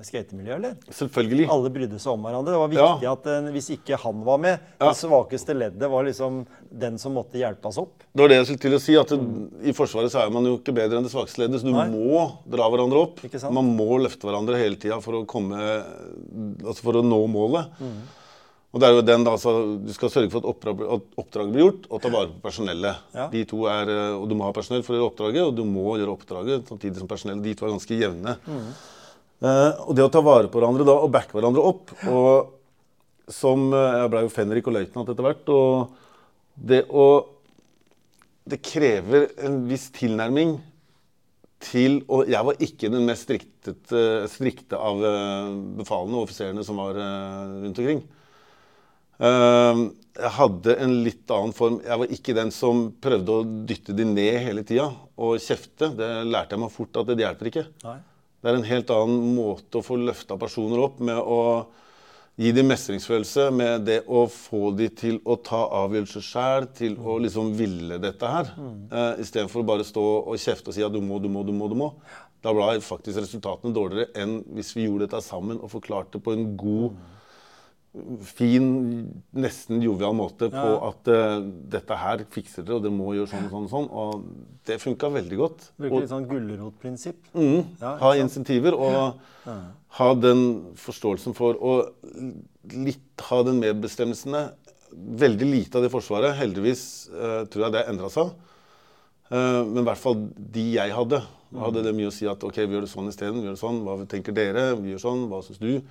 skatemiljøet, 0.06 0.58
eller? 0.60 0.76
Selvfølgelig. 0.94 1.48
Alle 1.54 1.72
brydde 1.74 2.00
seg 2.04 2.14
om 2.14 2.26
hverandre. 2.28 2.54
Det 2.54 2.62
var 2.62 2.74
viktig 2.74 3.04
Ja. 3.08 3.14
at 3.14 3.26
eh, 3.32 3.52
hvis 3.56 3.70
ikke 3.78 3.98
han 4.04 4.24
var 4.28 4.38
med, 4.38 4.60
Ja. 4.80 4.90
det 4.92 4.98
svakeste 5.00 5.56
leddet 5.58 5.90
var 5.90 6.04
liksom 6.04 6.46
den 6.72 6.98
som 7.00 7.14
måtte 7.14 7.40
hjelpes 7.40 7.78
opp. 7.82 8.04
Det 8.14 8.22
var 8.22 8.28
det 8.30 8.38
jeg 8.42 8.46
skulle 8.46 8.66
til 8.68 8.78
å 8.78 8.82
si, 8.82 8.96
at 9.00 9.08
det, 9.10 9.20
I 9.70 9.74
Forsvaret 9.74 10.12
så 10.12 10.22
er 10.26 10.30
man 10.30 10.46
jo 10.46 10.58
ikke 10.60 10.74
bedre 10.76 10.98
enn 10.98 11.04
det 11.08 11.12
svakeste 11.14 11.40
leddet, 11.42 11.62
så 11.62 11.66
du 11.66 11.72
Nei. 11.74 11.88
må 11.90 12.32
dra 12.46 12.70
hverandre 12.70 13.02
opp. 13.02 13.24
Man 13.52 13.76
må 13.78 13.98
løfte 14.02 14.28
hverandre 14.28 14.58
hele 14.58 14.76
tida 14.76 15.02
for, 15.02 15.14
altså 15.24 16.82
for 16.84 16.94
å 17.00 17.04
nå 17.06 17.22
målet. 17.32 17.72
Mm. 17.80 18.02
Og 18.74 18.82
det 18.82 18.88
er 18.88 18.96
jo 18.96 19.06
den 19.06 19.28
altså, 19.30 19.54
Du 19.86 19.92
skal 19.94 20.12
sørge 20.12 20.32
for 20.34 20.42
at 20.42 20.50
oppdrag, 20.50 20.82
at 20.96 21.20
oppdraget 21.22 21.54
blir 21.54 21.66
gjort, 21.68 21.86
og 21.90 22.02
ta 22.02 22.10
vare 22.14 22.32
på 22.32 22.42
personellet. 22.48 23.06
Ja. 23.14 23.28
De 23.30 23.44
to 23.50 23.68
er, 23.70 23.92
eh, 23.94 24.16
og 24.18 24.26
Du 24.30 24.36
må 24.40 24.48
ha 24.48 24.56
personell 24.56 24.82
for 24.86 24.96
å 24.96 25.00
gjøre 25.00 25.12
oppdraget, 25.12 25.46
og 25.46 25.54
du 25.58 25.64
må 25.70 25.94
gjøre 26.00 26.16
oppdraget 26.16 26.72
samtidig 26.72 26.98
som 26.98 27.10
personellet. 27.10 27.46
De 27.46 27.54
to 27.60 27.68
er 27.68 27.76
ganske 27.76 28.00
jevne. 28.00 28.36
Mm. 28.50 28.66
Uh, 29.44 29.72
og 29.90 29.96
det 29.98 30.06
å 30.06 30.12
ta 30.12 30.22
vare 30.24 30.48
på 30.48 30.56
hverandre 30.56 30.86
da, 30.88 30.96
og 31.04 31.12
backe 31.12 31.36
hverandre 31.36 31.64
opp 31.68 31.90
og 32.08 32.54
som, 33.28 33.66
eh, 33.74 33.98
Jeg 34.00 34.10
ble 34.12 34.22
jo 34.24 34.32
fenrik 34.32 34.68
og 34.68 34.76
løytnant 34.76 35.10
etter 35.10 35.24
hvert. 35.24 35.50
og 35.50 35.92
det 36.56 36.86
å 36.90 37.28
Det 38.48 38.62
krever 38.62 39.30
en 39.38 39.68
viss 39.68 39.90
tilnærming 39.92 40.60
til 41.60 42.04
Og 42.10 42.28
jeg 42.28 42.44
var 42.44 42.56
ikke 42.60 42.92
den 42.92 43.06
mest 43.06 43.24
striktet, 43.24 43.88
strikte 44.28 44.76
av 44.76 45.00
befalene 45.78 46.20
og 46.20 46.28
offiserene 46.28 46.64
som 46.64 46.76
var 46.76 47.00
rundt 47.00 47.80
omkring. 47.80 48.04
Eh, 49.20 49.84
jeg 50.14 50.32
hadde 50.38 50.76
en 50.84 50.96
litt 51.06 51.32
annen 51.34 51.54
form. 51.58 51.80
Jeg 51.86 52.02
var 52.04 52.16
ikke 52.18 52.36
den 52.38 52.52
som 52.54 52.88
prøvde 53.02 53.38
å 53.38 53.46
dytte 53.70 53.96
de 53.98 54.06
ned 54.06 54.42
hele 54.46 54.66
tida 54.68 54.92
og 55.18 55.40
kjefte. 55.42 55.92
Det 55.98 56.10
lærte 56.30 56.56
jeg 56.56 56.64
meg 56.64 56.74
fort 56.74 57.00
at 57.02 57.10
det 57.10 57.24
hjelper 57.26 57.50
ikke. 57.50 57.68
Nei. 57.86 58.00
Det 58.44 58.52
er 58.52 58.60
en 58.60 58.68
helt 58.68 58.92
annen 58.92 59.32
måte 59.38 59.80
å 59.80 59.86
få 59.86 59.96
løfta 60.02 60.36
personer 60.38 60.82
opp 60.84 61.00
med 61.00 61.16
å 61.18 61.40
gi 62.36 62.50
dem 62.52 62.66
mestringsfølelse, 62.68 63.46
med 63.54 63.86
det 63.88 64.00
å 64.10 64.26
få 64.28 64.72
dem 64.76 64.92
til 64.98 65.20
å 65.30 65.38
ta 65.46 65.62
avgjørelser 65.84 66.26
sjæl, 66.26 66.68
til 66.76 66.98
å 66.98 67.20
liksom 67.22 67.54
ville 67.56 68.00
dette 68.02 68.30
her. 68.30 68.50
Eh, 68.58 69.22
Istedenfor 69.24 69.62
å 69.62 69.68
bare 69.70 69.86
stå 69.88 70.04
og 70.26 70.38
kjefte 70.42 70.74
og 70.74 70.78
si 70.78 70.84
at 70.86 70.94
du 70.94 71.00
må, 71.02 71.22
du 71.22 71.30
må, 71.32 71.46
du 71.46 71.54
må. 71.56 71.70
du 71.72 71.78
må. 71.80 71.92
Da 72.44 72.52
ble 72.52 72.76
faktisk 72.84 73.22
resultatene 73.22 73.72
dårligere 73.72 74.12
enn 74.20 74.42
hvis 74.58 74.74
vi 74.76 74.90
gjorde 74.90 75.08
dette 75.08 75.22
sammen 75.24 75.62
og 75.64 75.72
forklarte 75.72 76.20
på 76.20 76.34
en 76.36 76.50
god, 76.60 76.98
fin, 78.26 78.64
nesten 79.38 79.82
jovial 79.84 80.16
måte 80.18 80.48
på 80.50 80.64
Ja. 80.64 80.88
at 80.90 81.10
uh, 81.14 81.42
dette 81.70 81.98
her 81.98 82.24
fikser 82.34 82.66
dere, 82.66 82.80
og 82.80 82.84
dere 82.88 82.96
må 82.96 83.14
gjøre 83.14 83.30
sånn 83.30 83.46
og 83.46 83.52
sånn. 83.54 83.68
Og 83.68 83.70
sånn. 83.70 83.90
Og 83.92 84.24
det 84.66 84.80
funka 84.82 85.12
veldig 85.14 85.38
godt. 85.38 85.68
Bruker 85.78 85.94
Og- 85.94 86.02
litt 86.02 86.10
sånn 86.10 86.28
gulrotprinsipp. 86.28 87.20
Mm. 87.36 87.66
Ja, 87.82 87.98
ha 88.02 88.14
insentiver 88.18 88.74
og 88.74 89.20
ha 90.00 90.14
den 90.16 90.74
forståelsen 90.74 91.36
for 91.36 91.54
Og 91.62 91.94
litt 92.74 93.22
ha 93.30 93.44
den 93.44 93.60
medbestemmelsene. 93.62 94.52
Veldig 94.94 95.46
lite 95.52 95.76
av 95.78 95.84
det 95.84 95.92
Forsvaret. 95.92 96.36
Heldigvis 96.38 97.10
uh, 97.14 97.46
tror 97.46 97.66
jeg 97.68 97.72
det 97.74 97.88
endra 97.90 98.10
seg. 98.10 98.34
Uh, 99.32 99.64
men 99.66 99.84
i 99.84 99.88
hvert 99.88 99.98
fall 99.98 100.30
de 100.38 100.74
jeg 100.76 100.94
hadde, 100.94 101.22
hadde 101.54 101.84
det 101.84 101.94
mye 101.96 102.10
å 102.10 102.14
si 102.14 102.26
at 102.30 102.44
ok, 102.44 102.56
vi 102.66 102.74
gjør 102.76 102.86
det 102.88 102.92
sånn 102.92 103.10
isteden. 103.10 103.56
Sånn. 103.58 103.84
Hva 103.86 104.00
tenker 104.10 104.34
dere? 104.34 104.74
Vi 104.82 104.94
gjør 104.94 105.02
sånn. 105.02 105.28
Hva 105.30 105.44
syns 105.46 105.62
du? 105.62 105.82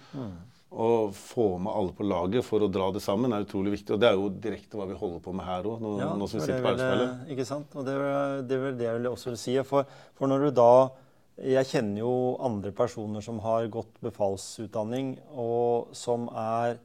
Å 0.72 1.10
få 1.12 1.58
med 1.60 1.72
alle 1.76 1.92
på 1.92 2.04
laget 2.08 2.46
for 2.46 2.64
å 2.64 2.68
dra 2.72 2.86
det 2.94 3.02
sammen 3.04 3.32
er 3.36 3.44
utrolig 3.44 3.74
viktig. 3.74 3.92
Og 3.92 4.00
det 4.00 4.08
er 4.08 4.16
jo 4.16 4.30
direkte 4.32 4.78
hva 4.78 4.86
vi 4.88 4.96
holder 4.96 5.20
på 5.20 5.34
med 5.36 5.44
her 5.44 5.66
òg, 5.68 5.82
nå, 5.84 5.90
Ja, 6.00 6.06
nå 6.16 6.28
som 6.30 6.40
vi 6.40 6.46
sitter 6.46 6.64
på 6.64 6.72
er 6.72 6.80
vel, 6.80 7.02
Ikke 7.34 7.44
sant? 7.44 7.74
Og 7.76 7.84
det 7.84 7.92
er, 7.92 8.00
vel- 8.48 8.78
det 8.78 8.86
jeg 8.88 8.96
vil 8.98 9.10
også 9.10 9.30
vil 9.34 9.40
si. 9.42 9.56
For, 9.68 9.84
for 10.16 10.32
når 10.32 10.46
du 10.46 10.50
da 10.62 10.72
Jeg 11.42 11.64
kjenner 11.66 11.98
jo 12.02 12.14
andre 12.44 12.72
personer 12.76 13.24
som 13.24 13.38
har 13.40 13.66
gått 13.72 13.94
befalsutdanning, 14.04 15.14
og 15.32 15.88
som 15.96 16.28
er 16.28 16.76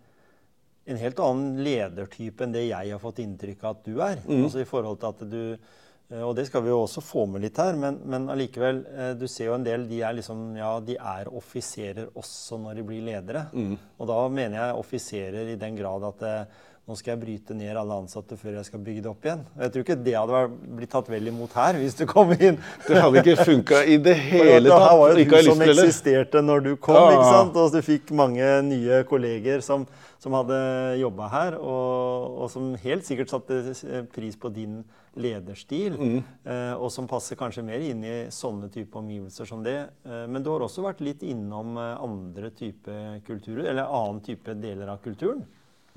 en 0.87 0.97
helt 1.01 1.19
annen 1.19 1.57
ledertype 1.63 2.45
enn 2.45 2.53
det 2.55 2.69
jeg 2.69 2.93
har 2.93 3.01
fått 3.01 3.19
inntrykk 3.19 3.63
av 3.63 3.75
at 3.75 3.83
du 3.83 3.99
er. 3.99 4.21
Mm. 4.23 4.45
Altså 4.45 4.61
i 4.63 4.69
forhold 4.69 5.01
til 5.01 5.11
at 5.11 5.25
du 5.27 5.41
eh, 5.53 5.59
Og 6.07 6.31
det 6.37 6.45
skal 6.47 6.63
vi 6.63 6.71
jo 6.71 6.85
også 6.85 7.01
få 7.03 7.25
med 7.27 7.43
litt 7.43 7.57
her, 7.59 7.75
men, 7.75 7.97
men 8.07 8.29
allikevel 8.31 8.77
eh, 8.93 9.09
Du 9.19 9.25
ser 9.27 9.49
jo 9.49 9.57
en 9.57 9.65
del 9.65 9.83
de 9.89 9.97
er 10.07 10.15
liksom 10.15 10.45
Ja, 10.55 10.77
de 10.79 10.95
er 10.95 11.27
offiserer 11.27 12.13
også 12.15 12.61
når 12.63 12.79
de 12.79 12.85
blir 12.87 13.03
ledere. 13.03 13.47
Mm. 13.51 13.75
Og 13.99 14.07
da 14.07 14.21
mener 14.31 14.55
jeg 14.61 14.79
offiserer 14.85 15.51
i 15.51 15.59
den 15.59 15.75
grad 15.75 16.07
at 16.07 16.23
eh, 16.23 16.63
nå 16.87 16.95
skal 16.95 17.11
jeg 17.15 17.19
bryte 17.19 17.55
ned 17.57 17.75
alle 17.75 17.95
ansatte 17.99 18.37
før 18.39 18.53
jeg 18.61 18.65
skal 18.69 18.79
bygge 18.79 19.01
det 19.03 19.09
opp 19.11 19.25
igjen. 19.27 19.41
Jeg 19.59 19.71
tror 19.73 19.83
ikke 19.83 19.95
det 20.05 20.13
hadde 20.15 20.41
blitt 20.77 20.91
tatt 20.93 21.09
vel 21.11 21.27
imot 21.27 21.51
her, 21.59 21.75
hvis 21.81 21.97
du 21.99 22.05
kom 22.07 22.29
inn. 22.31 22.59
Det 22.87 23.01
hadde 23.03 23.23
ikke 23.25 23.43
funka 23.49 23.81
i 23.83 23.97
det 23.99 24.13
hele 24.29 24.53
tatt. 24.55 24.63
det 24.69 24.77
her 24.85 24.99
var 25.01 25.11
jo 25.19 25.25
hus 25.33 25.49
som 25.49 25.63
eksisterte 25.65 26.43
når 26.47 26.63
du 26.63 26.69
kom, 26.77 26.95
Ja. 26.95 27.09
ikke 27.17 27.31
sant? 27.33 27.57
og 27.59 27.75
du 27.75 27.81
fikk 27.83 28.13
mange 28.15 28.47
nye 28.69 29.01
kolleger 29.09 29.59
som, 29.65 29.83
som 30.23 30.37
hadde 30.39 30.61
jobba 31.01 31.27
her, 31.35 31.57
og, 31.59 32.39
og 32.45 32.49
som 32.55 32.71
helt 32.85 33.03
sikkert 33.05 33.35
satte 33.35 33.59
eh, 33.75 34.07
pris 34.15 34.39
på 34.39 34.47
din 34.55 34.79
lederstil, 35.17 35.97
Mm. 35.97 36.23
eh, 36.45 36.73
og 36.77 36.87
som 36.93 37.07
passer 37.09 37.35
kanskje 37.35 37.63
mer 37.67 37.83
inn 37.83 38.03
i 38.05 38.15
sånne 38.31 38.69
type 38.71 38.95
omgivelser 38.95 39.45
som 39.49 39.59
det. 39.65 39.75
Eh, 40.07 40.23
men 40.31 40.39
du 40.45 40.51
har 40.53 40.63
også 40.63 40.85
vært 40.87 41.03
litt 41.03 41.23
innom 41.27 41.75
andre 41.77 42.51
type 42.55 42.95
kulturer, 43.27 43.65
eller 43.73 43.91
annen 43.91 44.21
type 44.23 44.55
deler 44.61 44.87
av 44.95 45.03
kulturen. 45.03 45.43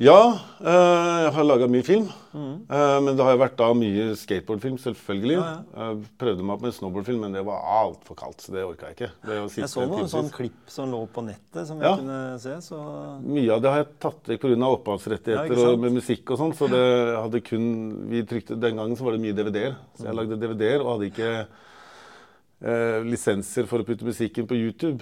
Ja, 0.01 0.33
eh, 0.65 1.17
jeg 1.27 1.33
har 1.37 1.45
laga 1.45 1.67
mye 1.69 1.85
film. 1.85 2.07
Eh, 2.33 3.01
men 3.05 3.17
det 3.19 3.25
har 3.27 3.37
vært 3.37 3.59
da 3.59 3.67
mye 3.77 4.15
skateboardfilm, 4.17 4.79
selvfølgelig. 4.81 5.35
Ja, 5.37 5.51
Ja, 5.77 5.89
Jeg 5.91 6.07
prøvde 6.17 6.43
meg 6.49 6.59
på 6.63 6.67
en 6.71 6.73
snowboardfilm, 6.73 7.21
men 7.21 7.33
det 7.37 7.43
var 7.45 7.61
altfor 7.83 8.17
kaldt, 8.17 8.41
så 8.41 8.55
det 8.55 8.65
orka 8.65 8.89
jeg 8.89 8.97
ikke. 8.97 9.11
Det 9.27 9.59
Jeg 9.59 9.69
så 9.69 9.85
noen 9.87 10.09
sånn 10.09 10.31
klipp 10.33 10.71
som 10.73 10.89
lå 10.91 11.03
på 11.13 11.21
nettet, 11.27 11.67
som 11.67 11.83
Ja. 11.83 11.97
jeg 11.97 11.99
kunne 11.99 12.39
se. 12.41 12.57
så... 12.65 13.21
Mye 13.23 13.51
av 13.53 13.61
det 13.61 13.71
har 13.71 13.79
jeg 13.85 13.99
tatt 14.01 14.23
vekk 14.25 14.41
pga. 14.41 14.71
Opphavsrettigheter 14.81 15.69
og 15.75 15.79
med 15.81 15.93
musikk 15.93 16.31
og 16.31 16.39
sånn. 16.39 16.55
Så 16.57 16.71
det 16.71 17.17
hadde 17.21 17.41
kun 17.45 18.09
vi 18.09 18.23
trykte, 18.23 18.59
Den 18.59 18.77
gangen 18.77 18.97
så 18.97 19.05
var 19.05 19.13
det 19.13 19.21
mye 19.21 19.35
DVD-er. 19.37 19.77
Så 19.99 20.05
Mm. 20.05 20.07
jeg 20.07 20.17
lagde 20.17 20.41
DVD-er 20.41 20.81
og 20.81 20.97
hadde 20.99 21.11
ikke 21.13 21.47
eh, 22.63 23.01
lisenser 23.07 23.67
for 23.71 23.83
å 23.83 23.87
putte 23.89 24.05
musikken 24.07 24.47
på 24.51 24.57
YouTube. 24.59 25.01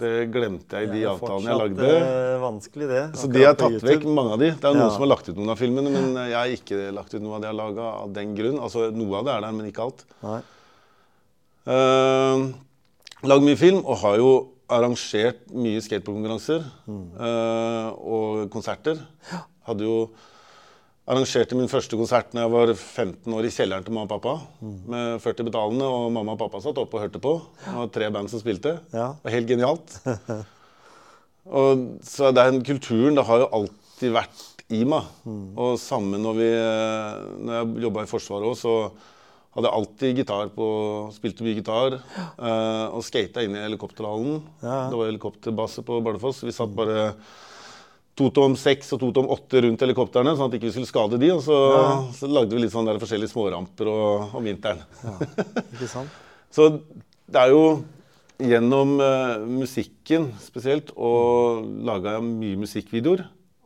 Det 0.00 0.12
glemte 0.32 0.80
jeg 0.80 0.88
i 0.88 0.92
de 0.96 1.04
avtalene 1.12 1.50
jeg 1.52 1.60
lagde. 1.62 1.90
eh, 2.00 2.38
vanskelig, 2.42 2.88
det. 2.88 3.02
Så 3.20 3.30
de 3.32 3.44
har 3.44 3.54
tatt 3.60 3.78
vekk 3.84 4.04
mange 4.08 4.32
av 4.36 4.42
de. 4.44 4.50
Det 4.52 4.70
er 4.70 4.74
noen 4.80 4.92
som 4.94 5.04
har 5.06 5.12
lagt 5.14 5.28
ut 5.28 5.36
noen 5.36 5.54
av 5.54 5.60
filmene, 5.60 5.92
men 5.94 6.18
jeg 6.24 6.38
har 6.38 6.54
ikke 6.58 6.92
lagt 6.96 7.14
ut 7.14 7.22
noe 7.22 7.36
av 7.36 7.44
det 7.44 7.50
jeg 7.50 7.54
har 7.56 7.60
laga 7.62 7.88
av 8.04 8.12
den 8.16 8.34
grunn. 8.38 8.58
Altså, 8.60 8.90
noe 8.94 9.20
av 9.20 9.28
det 9.28 9.34
er 9.36 9.46
der, 9.46 9.56
men 9.60 9.70
ikke 9.70 9.86
alt. 9.88 10.04
Nei. 10.24 10.40
Uh, 11.64 12.52
Lagd 13.24 13.40
mye 13.46 13.56
film 13.56 13.78
og 13.88 13.96
har 14.02 14.18
jo 14.20 14.30
arrangert 14.74 15.46
mye 15.52 15.80
skateboardkonkurranser 15.80 16.60
eh, 16.88 17.88
og 18.00 18.50
konserter. 18.52 18.98
Hadde 19.64 19.86
jo 19.86 19.96
arrangerte 21.04 21.56
min 21.58 21.68
første 21.68 21.98
konsert 22.00 22.30
da 22.32 22.44
jeg 22.46 22.52
var 22.54 22.70
15 22.72 23.34
år 23.36 23.44
i 23.44 23.52
kjelleren 23.52 23.84
til 23.84 23.92
mamma 23.92 24.08
og 24.08 24.14
pappa. 24.14 24.34
Med 24.64 25.20
40 25.24 25.48
betalende, 25.50 25.84
og 25.84 26.08
mamma 26.14 26.32
og 26.36 26.40
pappa 26.40 26.62
satt 26.64 26.80
oppe 26.80 26.96
og 26.96 27.04
hørte 27.04 27.20
på. 27.22 27.34
Det 27.66 27.76
var 27.76 27.90
tre 27.92 28.10
band 28.14 28.32
som 28.32 28.40
spilte. 28.40 28.78
Ja. 28.94 29.10
Det 29.20 29.28
var 29.28 29.36
helt 29.38 29.50
genialt. 29.52 29.98
Og, 31.44 31.80
så 32.08 32.30
den 32.32 32.62
kulturen 32.64 33.18
det 33.18 33.26
har 33.28 33.42
jo 33.42 33.48
alltid 33.52 34.14
vært 34.14 34.44
i 34.72 34.78
meg. 34.88 35.04
Og 35.60 35.74
samme 35.76 36.16
når, 36.16 36.38
vi, 36.38 36.46
når 37.44 37.58
jeg 37.58 37.82
jobba 37.84 38.04
i 38.06 38.08
Forsvaret 38.08 38.48
òg, 38.48 38.54
så 38.56 38.72
hadde 39.54 39.68
jeg 39.68 39.76
alltid 39.76 40.20
gitar 40.22 40.48
på 40.56 40.68
Spilte 41.12 41.44
mye 41.44 41.58
gitar. 41.58 41.98
eh, 42.00 42.86
og 42.96 43.04
skata 43.04 43.44
inn 43.44 43.58
i 43.58 43.60
helikopterhallen. 43.66 44.40
Ja. 44.64 44.78
Det 44.88 44.96
var 45.02 45.10
helikopterbase 45.12 45.84
på 45.84 46.00
Bardufoss. 46.06 46.40
Vi 46.48 46.56
satt 46.56 46.72
bare 46.74 47.10
to 48.18 48.28
tom 48.34 48.54
seks 48.58 48.92
og 48.94 49.00
to 49.02 49.10
tom 49.16 49.30
åtte 49.34 49.64
rundt 49.64 49.82
helikoptrene, 49.82 50.36
sånn 50.38 50.50
at 50.50 50.56
ikke 50.58 50.68
vi 50.68 50.74
skulle 50.76 50.90
skade 50.90 51.18
de. 51.20 51.32
Og 51.34 51.42
så, 51.42 51.58
så 52.14 52.30
lagde 52.30 52.54
vi 52.54 52.62
litt 52.62 52.74
sånn 52.74 52.86
der 52.88 53.00
forskjellige 53.02 53.32
småramper 53.32 53.90
og, 53.90 54.36
om 54.38 54.46
vinteren. 54.46 54.84
Ikke 55.74 55.90
sant? 55.90 56.22
Så 56.54 56.68
det 57.26 57.40
er 57.40 57.50
jo 57.50 57.62
gjennom 58.38 58.92
uh, 59.00 59.42
musikken 59.42 60.28
spesielt, 60.42 60.92
og 60.94 61.64
laga 61.86 62.20
mye 62.22 62.60
musikkvideoer, 62.60 63.24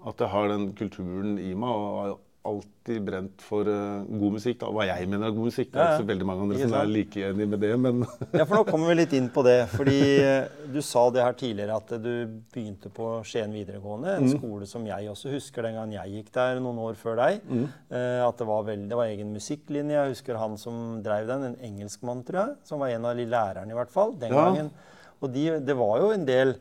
at 0.09 0.22
jeg 0.24 0.32
har 0.32 0.49
den 0.49 0.70
kulturen 0.78 1.34
i 1.42 1.53
meg. 1.53 1.68
Og 1.68 2.16
alltid 2.49 3.03
brent 3.05 3.42
for 3.44 3.68
uh, 3.68 4.05
god 4.09 4.34
musikk. 4.38 4.59
Da. 4.62 4.70
Hva 4.72 4.86
jeg 4.88 5.09
mener 5.11 5.28
er 5.28 5.34
god 5.36 5.49
musikk. 5.51 5.70
Det 5.72 5.80
er 5.80 5.90
ikke 5.92 6.03
så 6.03 6.09
veldig 6.09 6.28
mange 6.28 6.46
andre 6.46 6.61
som 6.62 6.76
er 6.80 6.90
like 6.90 7.24
enig 7.28 7.46
med 7.53 7.61
det, 7.64 7.72
men 7.84 8.05
Ja, 8.38 8.44
for 8.44 8.55
nå 8.57 8.62
kommer 8.68 8.92
vi 8.92 8.96
litt 9.01 9.16
inn 9.18 9.28
på 9.34 9.44
det. 9.46 9.57
Fordi 9.74 9.99
eh, 10.22 10.49
du 10.72 10.80
sa 10.84 11.05
det 11.14 11.24
her 11.24 11.36
tidligere 11.40 11.76
at 11.82 11.92
du 12.05 12.11
begynte 12.55 12.92
på 12.94 13.11
Skien 13.28 13.53
videregående. 13.55 14.16
En 14.18 14.32
skole 14.32 14.68
som 14.70 14.86
jeg 14.88 15.11
også 15.12 15.34
husker 15.34 15.68
den 15.68 15.76
gangen 15.78 15.99
jeg 15.99 16.16
gikk 16.16 16.32
der 16.38 16.62
noen 16.64 16.80
år 16.88 16.99
før 17.01 17.20
deg. 17.20 17.44
Eh, 17.53 18.22
at 18.24 18.40
det 18.40 18.49
var, 18.49 18.64
veldig, 18.70 18.88
det 18.90 19.03
var 19.03 19.12
egen 19.12 19.36
musikklinje. 19.36 19.99
Jeg 19.99 20.16
husker 20.16 20.40
han 20.40 20.57
som 20.61 20.99
drev 21.05 21.28
den, 21.30 21.51
en 21.51 21.61
engelskmann, 21.72 22.24
tror 22.26 22.42
jeg. 22.44 22.57
Som 22.72 22.84
var 22.84 22.94
en 22.96 23.07
av 23.12 23.20
de 23.20 23.28
lærerne, 23.28 23.72
i 23.72 23.78
hvert 23.78 23.92
fall. 23.94 24.16
Den 24.18 24.34
Ja. 24.34 24.49
gangen. 24.49 24.72
Og 25.20 25.32
de, 25.34 25.49
det 25.61 25.76
var 25.76 26.01
jo 26.03 26.12
en 26.14 26.26
del 26.28 26.57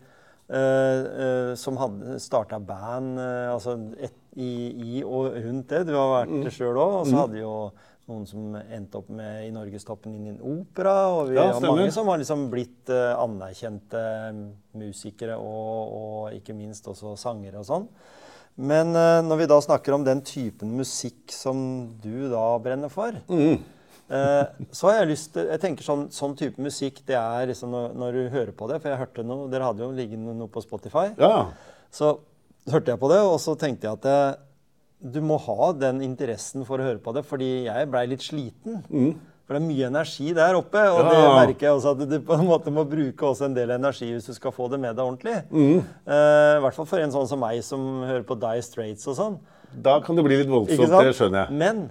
Uh, 0.48 1.04
uh, 1.52 1.56
som 1.60 1.76
hadde 1.76 2.14
starta 2.24 2.56
band 2.64 3.18
Uh, 3.20 3.52
altså 3.52 3.74
et, 4.00 4.14
i, 4.38 4.52
i 4.98 5.04
og 5.04 5.34
rundt 5.34 5.72
det. 5.74 5.84
Du 5.90 5.94
har 5.98 6.12
vært 6.22 6.34
det 6.46 6.54
sjøl 6.56 6.78
òg. 6.78 6.96
Og 7.02 7.08
så 7.10 7.22
hadde 7.24 7.40
jo 7.42 7.54
noen 8.08 8.24
som 8.30 8.54
endte 8.56 9.02
opp 9.02 9.10
med 9.12 9.48
i 9.48 9.52
Norgestoppen 9.52 10.14
en 10.32 10.38
opera. 10.40 10.94
Og 11.12 11.32
vi 11.32 11.36
Ja, 11.40 11.50
har 11.52 11.64
mange 11.66 11.90
som 11.92 12.08
har 12.08 12.22
liksom 12.22 12.46
blitt 12.54 12.92
uh, 12.94 13.18
anerkjente 13.20 14.04
musikere 14.78 15.36
og, 15.42 15.98
og 15.98 16.38
ikke 16.38 16.56
minst 16.56 16.88
også 16.88 17.16
sangere 17.20 17.60
og 17.64 17.68
sånn. 17.68 17.88
Men 18.58 18.94
uh, 18.96 19.20
når 19.26 19.42
vi 19.44 19.50
da 19.52 19.58
snakker 19.62 19.98
om 19.98 20.06
den 20.08 20.22
typen 20.26 20.72
musikk 20.80 21.34
som 21.36 21.60
du 22.02 22.30
da 22.32 22.46
brenner 22.64 22.90
for, 22.94 23.18
eh, 23.28 24.46
så 24.72 24.88
har 24.88 25.02
jeg 25.02 25.10
lyst 25.12 25.34
til 25.36 25.50
Jeg 25.52 25.60
tenker 25.62 25.84
sånn, 25.86 26.06
sånn 26.16 26.34
type 26.40 26.62
musikk, 26.64 27.02
det 27.10 27.18
er 27.20 27.50
liksom 27.52 27.74
når, 27.76 27.92
når 28.00 28.16
du 28.16 28.22
hører 28.32 28.54
på 28.56 28.70
det 28.72 28.78
For 28.80 28.94
jeg 28.94 29.02
hørte 29.02 29.26
noe 29.28 29.50
Dere 29.52 29.68
hadde 29.68 29.84
jo 29.84 29.90
liggende 29.92 30.32
noe 30.38 30.48
på 30.48 30.64
Spotify. 30.64 31.10
ja. 31.20 31.50
Så 31.92 32.16
hørte 32.72 32.92
jeg 32.94 33.00
på 33.00 33.10
det, 33.12 33.22
og 33.24 33.40
så 33.40 33.56
tenkte 33.60 33.88
jeg 33.88 33.98
at 34.00 34.06
eh, 34.12 34.36
du 35.14 35.20
må 35.22 35.38
ha 35.40 35.72
den 35.78 36.02
interessen 36.02 36.66
for 36.66 36.82
å 36.82 36.88
høre 36.88 37.00
på 37.04 37.14
det, 37.14 37.24
fordi 37.30 37.50
jeg 37.68 37.90
blei 37.92 38.06
litt 38.10 38.24
sliten. 38.26 38.82
For 39.48 39.56
det 39.56 39.62
er 39.62 39.68
mye 39.68 39.88
energi 39.88 40.34
der 40.36 40.58
oppe, 40.58 40.82
og 40.92 41.06
det 41.08 41.14
Ja. 41.22 41.36
merker 41.38 41.68
jeg 41.70 41.76
også 41.78 41.92
at 41.96 42.10
du 42.10 42.18
på 42.20 42.34
en 42.36 42.48
måte 42.50 42.72
må 42.74 42.84
bruke 42.90 43.24
også 43.30 43.46
en 43.46 43.54
del 43.56 43.70
energi 43.72 44.10
hvis 44.12 44.26
du 44.28 44.34
skal 44.36 44.52
få 44.52 44.68
det 44.74 44.80
med 44.84 44.98
deg 44.98 45.06
ordentlig. 45.06 45.38
Eh, 45.54 46.58
I 46.58 46.60
hvert 46.66 46.74
fall 46.76 46.86
for 46.90 47.00
en 47.00 47.14
sånn 47.14 47.28
som 47.30 47.40
meg 47.40 47.62
som 47.64 48.02
hører 48.04 48.26
på 48.28 48.36
Die 48.42 48.62
Straits 48.66 49.08
og 49.08 49.16
sånn. 49.16 49.38
Da 49.72 50.00
kan 50.02 50.16
det 50.18 50.26
bli 50.26 50.38
litt 50.42 50.50
voldsomt, 50.52 50.90
det 51.04 51.16
skjønner 51.16 51.46
jeg. 51.48 51.56
Men 51.62 51.90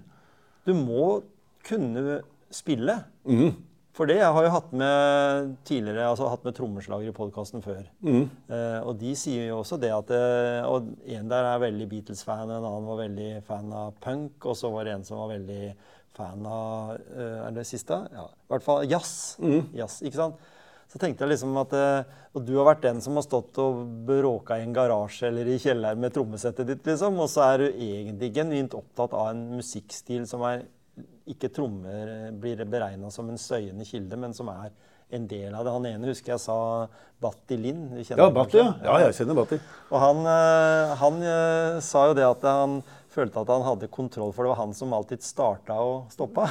du 0.67 0.75
må 0.75 1.23
kunne 1.65 2.21
spille. 2.51 3.05
Mhm. 3.25 3.55
For 3.97 4.09
det 4.09 4.19
jeg 4.19 4.33
har 4.37 4.45
jo 4.45 4.53
hatt 4.53 4.73
med 4.77 5.53
tidligere, 5.65 6.11
altså 6.11 6.29
hatt 6.29 6.45
med 6.45 6.57
trommeslager 6.59 7.09
i 7.09 7.17
podkasten 7.17 7.63
før. 7.65 7.87
Mm. 8.05 8.27
Eh, 8.53 8.81
og 8.83 8.99
de 9.01 9.15
sier 9.17 9.47
jo 9.49 9.63
også 9.63 9.79
det 9.81 9.93
at 9.95 10.13
eh, 10.13 10.67
Og 10.69 10.91
en 11.17 11.31
der 11.31 11.49
er 11.49 11.63
veldig 11.63 11.87
Beatles-fan, 11.89 12.51
en 12.51 12.59
annen 12.59 12.91
var 12.91 13.01
veldig 13.01 13.31
fan 13.47 13.73
av 13.73 13.95
punk, 14.05 14.37
og 14.45 14.59
så 14.59 14.73
var 14.75 14.85
det 14.85 14.99
en 14.99 15.07
som 15.09 15.23
var 15.23 15.33
veldig 15.33 15.71
fan 16.17 16.45
av 16.45 16.93
eh, 16.99 17.41
Er 17.47 17.57
det 17.57 17.65
siste? 17.69 18.03
Ja, 18.13 18.29
i 18.29 18.53
hvert 18.53 18.69
fall 18.69 18.85
jazz. 18.91 19.17
Mm. 19.41 19.73
jazz 19.81 20.03
ikke 20.05 20.21
sant? 20.21 20.53
Så 20.93 21.01
tenkte 21.03 21.25
jeg 21.25 21.33
liksom 21.33 21.57
at 21.63 21.73
eh, 21.77 22.15
Og 22.37 22.45
du 22.47 22.53
har 22.59 22.69
vært 22.69 22.85
den 22.85 23.01
som 23.05 23.17
har 23.17 23.25
stått 23.25 23.57
og 23.65 23.81
bråka 24.07 24.61
i 24.61 24.67
en 24.67 24.77
garasje 24.77 25.31
eller 25.31 25.49
i 25.49 25.57
kjelleren 25.63 26.05
med 26.05 26.13
trommesettet 26.13 26.69
ditt, 26.69 26.85
liksom. 26.85 27.17
Og 27.25 27.33
så 27.33 27.49
er 27.49 27.65
du 27.65 27.69
egentlig 27.71 28.35
genuint 28.37 28.77
opptatt 28.77 29.17
av 29.17 29.33
en 29.33 29.47
musikkstil 29.57 30.29
som 30.29 30.45
er 30.45 30.67
ikke 31.31 31.51
trommer 31.55 32.13
eh, 32.13 32.35
blir 32.35 32.63
beregna 32.69 33.11
som 33.15 33.31
en 33.31 33.41
støyende 33.41 33.87
kilde, 33.89 34.19
men 34.21 34.35
som 34.37 34.51
er 34.53 34.71
en 35.15 35.27
del 35.31 35.55
av 35.55 35.65
det. 35.65 35.73
Han 35.75 35.89
ene 35.89 36.11
husker 36.11 36.35
jeg 36.35 36.43
sa 36.43 36.59
Batti 37.23 37.59
Lind. 37.61 37.95
Ja, 38.09 38.29
Batti, 38.35 38.59
ja. 38.59 38.73
ja. 38.85 39.01
Jeg 39.07 39.19
kjenner 39.21 39.39
Batti. 39.39 39.59
Og 39.91 39.99
han, 40.03 40.23
eh, 40.31 40.95
han 41.03 41.21
eh, 41.23 41.83
sa 41.85 42.09
jo 42.11 42.17
det 42.19 42.27
at 42.27 42.47
han 42.47 42.81
følte 43.17 43.41
at 43.41 43.51
han 43.51 43.65
hadde 43.65 43.89
kontroll, 43.93 44.33
for 44.37 44.45
det 44.45 44.53
var 44.53 44.61
han 44.61 44.75
som 44.77 44.93
alltid 44.93 45.23
starta 45.25 45.79
og 45.81 46.11
stoppa. 46.13 46.49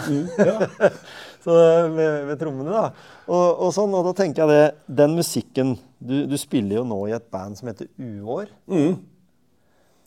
Så 1.45 1.57
med, 1.93 2.23
med 2.31 2.39
trommene, 2.41 2.73
da. 2.73 3.11
Og, 3.27 3.65
og 3.67 3.75
sånn, 3.75 3.93
og 3.93 4.07
da 4.07 4.15
tenker 4.17 4.45
jeg 4.45 4.55
det 4.55 4.95
Den 5.01 5.13
musikken 5.17 5.75
du, 5.99 6.23
du 6.29 6.37
spiller 6.41 6.79
jo 6.79 6.87
nå 6.87 7.03
i 7.09 7.13
et 7.17 7.27
band 7.33 7.59
som 7.59 7.69
heter 7.69 7.91
Uår. 8.01 8.49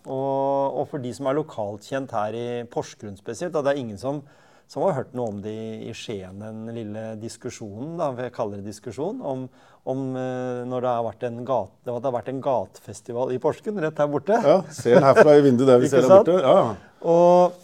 Og, 0.08 0.78
og 0.80 0.84
for 0.90 1.02
de 1.02 1.12
som 1.14 1.28
er 1.28 1.36
lokalt 1.36 1.86
kjent 1.86 2.12
her 2.16 2.34
i 2.34 2.46
Porsgrunn 2.70 3.18
spesielt, 3.18 3.52
da, 3.54 3.62
det 3.62 3.74
er 3.74 3.82
ingen 3.82 4.00
som, 4.00 4.22
som 4.68 4.84
har 4.84 4.98
hørt 4.98 5.14
noe 5.16 5.32
om 5.32 5.38
det 5.40 5.52
i, 5.52 5.68
i 5.88 5.94
Skien, 5.96 6.42
den 6.42 6.66
lille 6.76 7.04
diskusjonen, 7.20 7.94
da, 7.96 8.10
jeg 8.20 8.34
kaller 8.36 8.60
det 8.60 8.68
diskusjon, 8.68 9.22
om, 9.24 9.46
om 9.88 10.02
eh, 10.20 10.64
når 10.68 10.84
det 10.84 10.90
har 10.92 11.06
vært 11.06 11.24
en, 11.30 11.38
gate, 11.48 11.72
det 11.86 11.94
har 11.94 12.16
vært 12.18 12.28
en 12.34 12.42
gatefestival 12.44 13.32
i 13.32 13.38
Porsgrunn, 13.42 13.80
rett 13.80 14.02
her 14.02 14.10
borte. 14.12 14.36
Ja, 14.44 14.58
Ser 14.76 14.98
den 14.98 15.08
herfra 15.08 15.38
i 15.38 15.46
vinduet 15.46 15.72
der 15.72 15.80
vi 15.80 15.88
ser 15.88 16.04
der 16.04 16.18
borte. 16.18 16.36
Ja. 16.44 16.58
Og, 17.00 17.56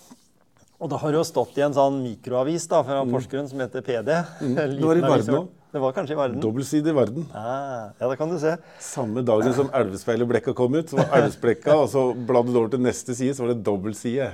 og 0.80 0.94
det 0.94 1.02
har 1.02 1.18
jo 1.20 1.26
stått 1.28 1.60
i 1.60 1.66
en 1.66 1.76
sånn 1.76 2.00
mikroavis 2.06 2.64
da, 2.72 2.80
fra 2.88 3.04
Porsgrunn 3.10 3.52
som 3.52 3.60
heter 3.60 3.84
PD. 3.84 4.16
Mm. 4.40 4.56
Det 4.78 4.88
var 4.88 5.02
i 5.02 5.04
verden 5.04 5.38
òg. 5.42 5.52
Det 5.74 5.80
var 5.82 5.90
kanskje 5.90 6.14
i 6.14 6.16
Varden? 6.20 6.38
Dobbeltsidig 6.38 6.92
verden. 6.94 7.24
Ah, 7.34 7.90
ja, 7.98 8.06
det 8.06 8.14
kan 8.14 8.30
du 8.30 8.36
se. 8.38 8.52
Samme 8.78 9.24
dagen 9.26 9.56
som 9.56 9.72
Elvespeilerblekka 9.74 10.54
kom 10.54 10.76
ut, 10.78 10.86
så 10.86 11.00
var 11.00 11.16
Elvesblekka, 11.18 11.74
og 11.74 11.88
så 11.90 12.04
bladde 12.14 12.54
du 12.54 12.60
over 12.60 12.70
til 12.76 12.84
neste 12.84 13.10
side, 13.18 13.34
så 13.34 13.42
var 13.42 13.50
det 13.50 13.64
dobbeltside. 13.66 14.28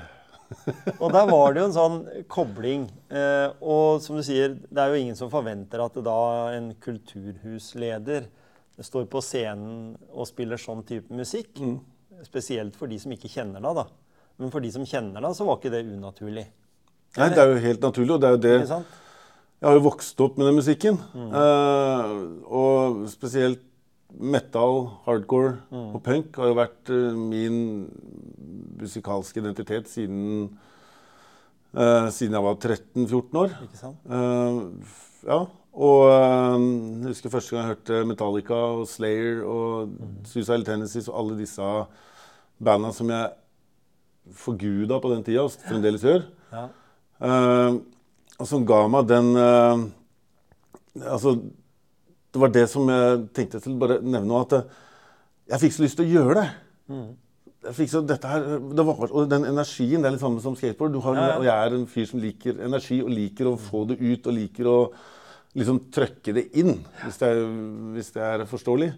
Og 0.98 1.12
der 1.14 1.28
var 1.30 1.55
det 1.55 1.62
jo 1.62 1.68
en 1.68 1.76
sånn 1.76 1.98
kobling. 2.30 2.88
Eh, 3.12 3.48
og 3.62 4.03
som 4.05 4.18
du 4.18 4.24
sier, 4.26 4.57
det 4.68 4.82
er 4.82 4.92
jo 4.92 5.01
ingen 5.01 5.18
som 5.18 5.30
forventer 5.32 5.82
at 5.84 5.98
da 6.05 6.20
en 6.57 6.72
kulturhusleder 6.82 8.28
står 8.80 9.07
på 9.12 9.20
scenen 9.24 9.94
og 10.11 10.28
spiller 10.28 10.61
sånn 10.61 10.82
type 10.88 11.12
musikk. 11.14 11.53
Mm. 11.61 11.78
Spesielt 12.26 12.76
for 12.76 12.90
de 12.90 12.98
som 13.01 13.12
ikke 13.14 13.30
kjenner 13.32 13.62
deg, 13.62 13.82
da. 13.82 13.86
Men 14.40 14.53
for 14.53 14.64
de 14.64 14.72
som 14.72 14.86
kjenner 14.88 15.20
deg, 15.20 15.36
så 15.36 15.46
var 15.46 15.61
ikke 15.61 15.72
det 15.74 15.84
unaturlig. 15.88 16.46
Nei, 17.18 17.28
det 17.34 17.42
er 17.42 17.51
jo 17.51 17.62
helt 17.64 17.82
naturlig, 17.84 18.14
og 18.14 18.22
det 18.22 18.28
er 18.28 18.36
jo 18.36 18.42
det 18.44 18.57
Jeg 19.61 19.66
har 19.66 19.74
jo 19.76 19.82
vokst 19.84 20.20
opp 20.24 20.38
med 20.40 20.48
den 20.48 20.61
musikken. 20.61 21.01
Eh, 21.16 22.12
og 22.48 23.03
spesielt 23.12 23.64
metal, 24.18 24.86
hardcore 25.06 25.54
og 25.70 26.00
punk 26.04 26.36
har 26.40 26.50
jo 26.50 26.56
vært 26.58 26.90
uh, 26.92 27.14
min 27.16 27.56
musikalske 28.80 29.42
identitet 29.42 29.88
siden, 29.90 30.48
uh, 31.76 32.08
siden 32.12 32.36
jeg 32.36 32.46
var 32.46 32.58
13-14 32.58 33.40
år. 33.42 33.54
Ikke 33.66 33.80
sant? 33.80 34.00
Uh, 34.08 34.96
ja. 35.26 35.40
Og 35.70 36.00
jeg 36.11 37.12
husker 37.12 37.30
første 37.30 37.54
gang 37.54 37.62
jeg 37.62 37.76
hørte 37.76 38.00
Metallica 38.08 38.56
og 38.80 38.88
Slayer 38.90 39.44
og 39.46 39.92
Suicide 40.26 40.66
Tendencies 40.66 41.06
og 41.06 41.20
alle 41.20 41.36
disse 41.38 41.68
banda 42.58 42.90
som 42.92 43.12
jeg 43.14 43.30
forguda 44.34 44.98
på 44.98 45.12
den 45.12 45.22
tida, 45.24 45.44
og 45.46 45.54
fremdeles 45.62 46.02
gjør. 46.02 46.26
Ja. 46.50 46.66
Og 48.34 48.50
som 48.50 48.66
ga 48.66 48.82
meg 48.90 49.06
den 49.12 49.30
Altså, 50.98 51.36
det 52.31 52.41
var 52.43 52.53
det 52.55 52.66
som 52.70 52.89
jeg 52.91 53.24
tenkte 53.35 53.61
til 53.62 53.78
bare 53.81 53.99
nevne 54.03 54.45
at 54.45 54.55
eh, 54.61 54.78
jeg 55.51 55.64
fikk 55.64 55.74
så 55.74 55.85
lyst 55.85 55.99
til 55.99 56.07
å 56.07 56.14
gjøre 56.14 56.37
det. 56.39 56.49
Jeg 57.61 57.76
fikk 57.76 57.91
så, 57.93 58.01
dette 58.07 58.28
her, 58.31 58.45
det 58.72 58.85
var, 58.87 59.01
og 59.11 59.24
den 59.28 59.49
energien, 59.49 60.01
det 60.01 60.09
er 60.09 60.14
litt 60.14 60.22
samme 60.22 60.43
som 60.43 60.55
skateboard. 60.57 60.95
Du 60.95 61.01
har, 61.05 61.18
Ja, 61.18 61.24
ja. 61.33 61.39
Og 61.41 61.47
jeg 61.49 61.55
er 61.55 61.76
en 61.76 61.89
fyr 61.91 62.07
som 62.09 62.22
liker 62.22 62.61
energi, 62.64 63.01
og 63.03 63.11
liker 63.12 63.51
å 63.51 63.57
få 63.61 63.83
det 63.91 63.99
ut, 63.99 64.28
og 64.31 64.37
liker 64.37 64.70
å 64.70 64.76
liksom 65.59 65.81
trøkke 65.91 66.35
det 66.37 66.47
inn, 66.62 66.78
hvis 67.03 67.18
det 67.18 67.33
er, 67.33 67.41
hvis 67.97 68.12
det 68.14 68.22
er 68.22 68.45
forståelig. 68.49 68.93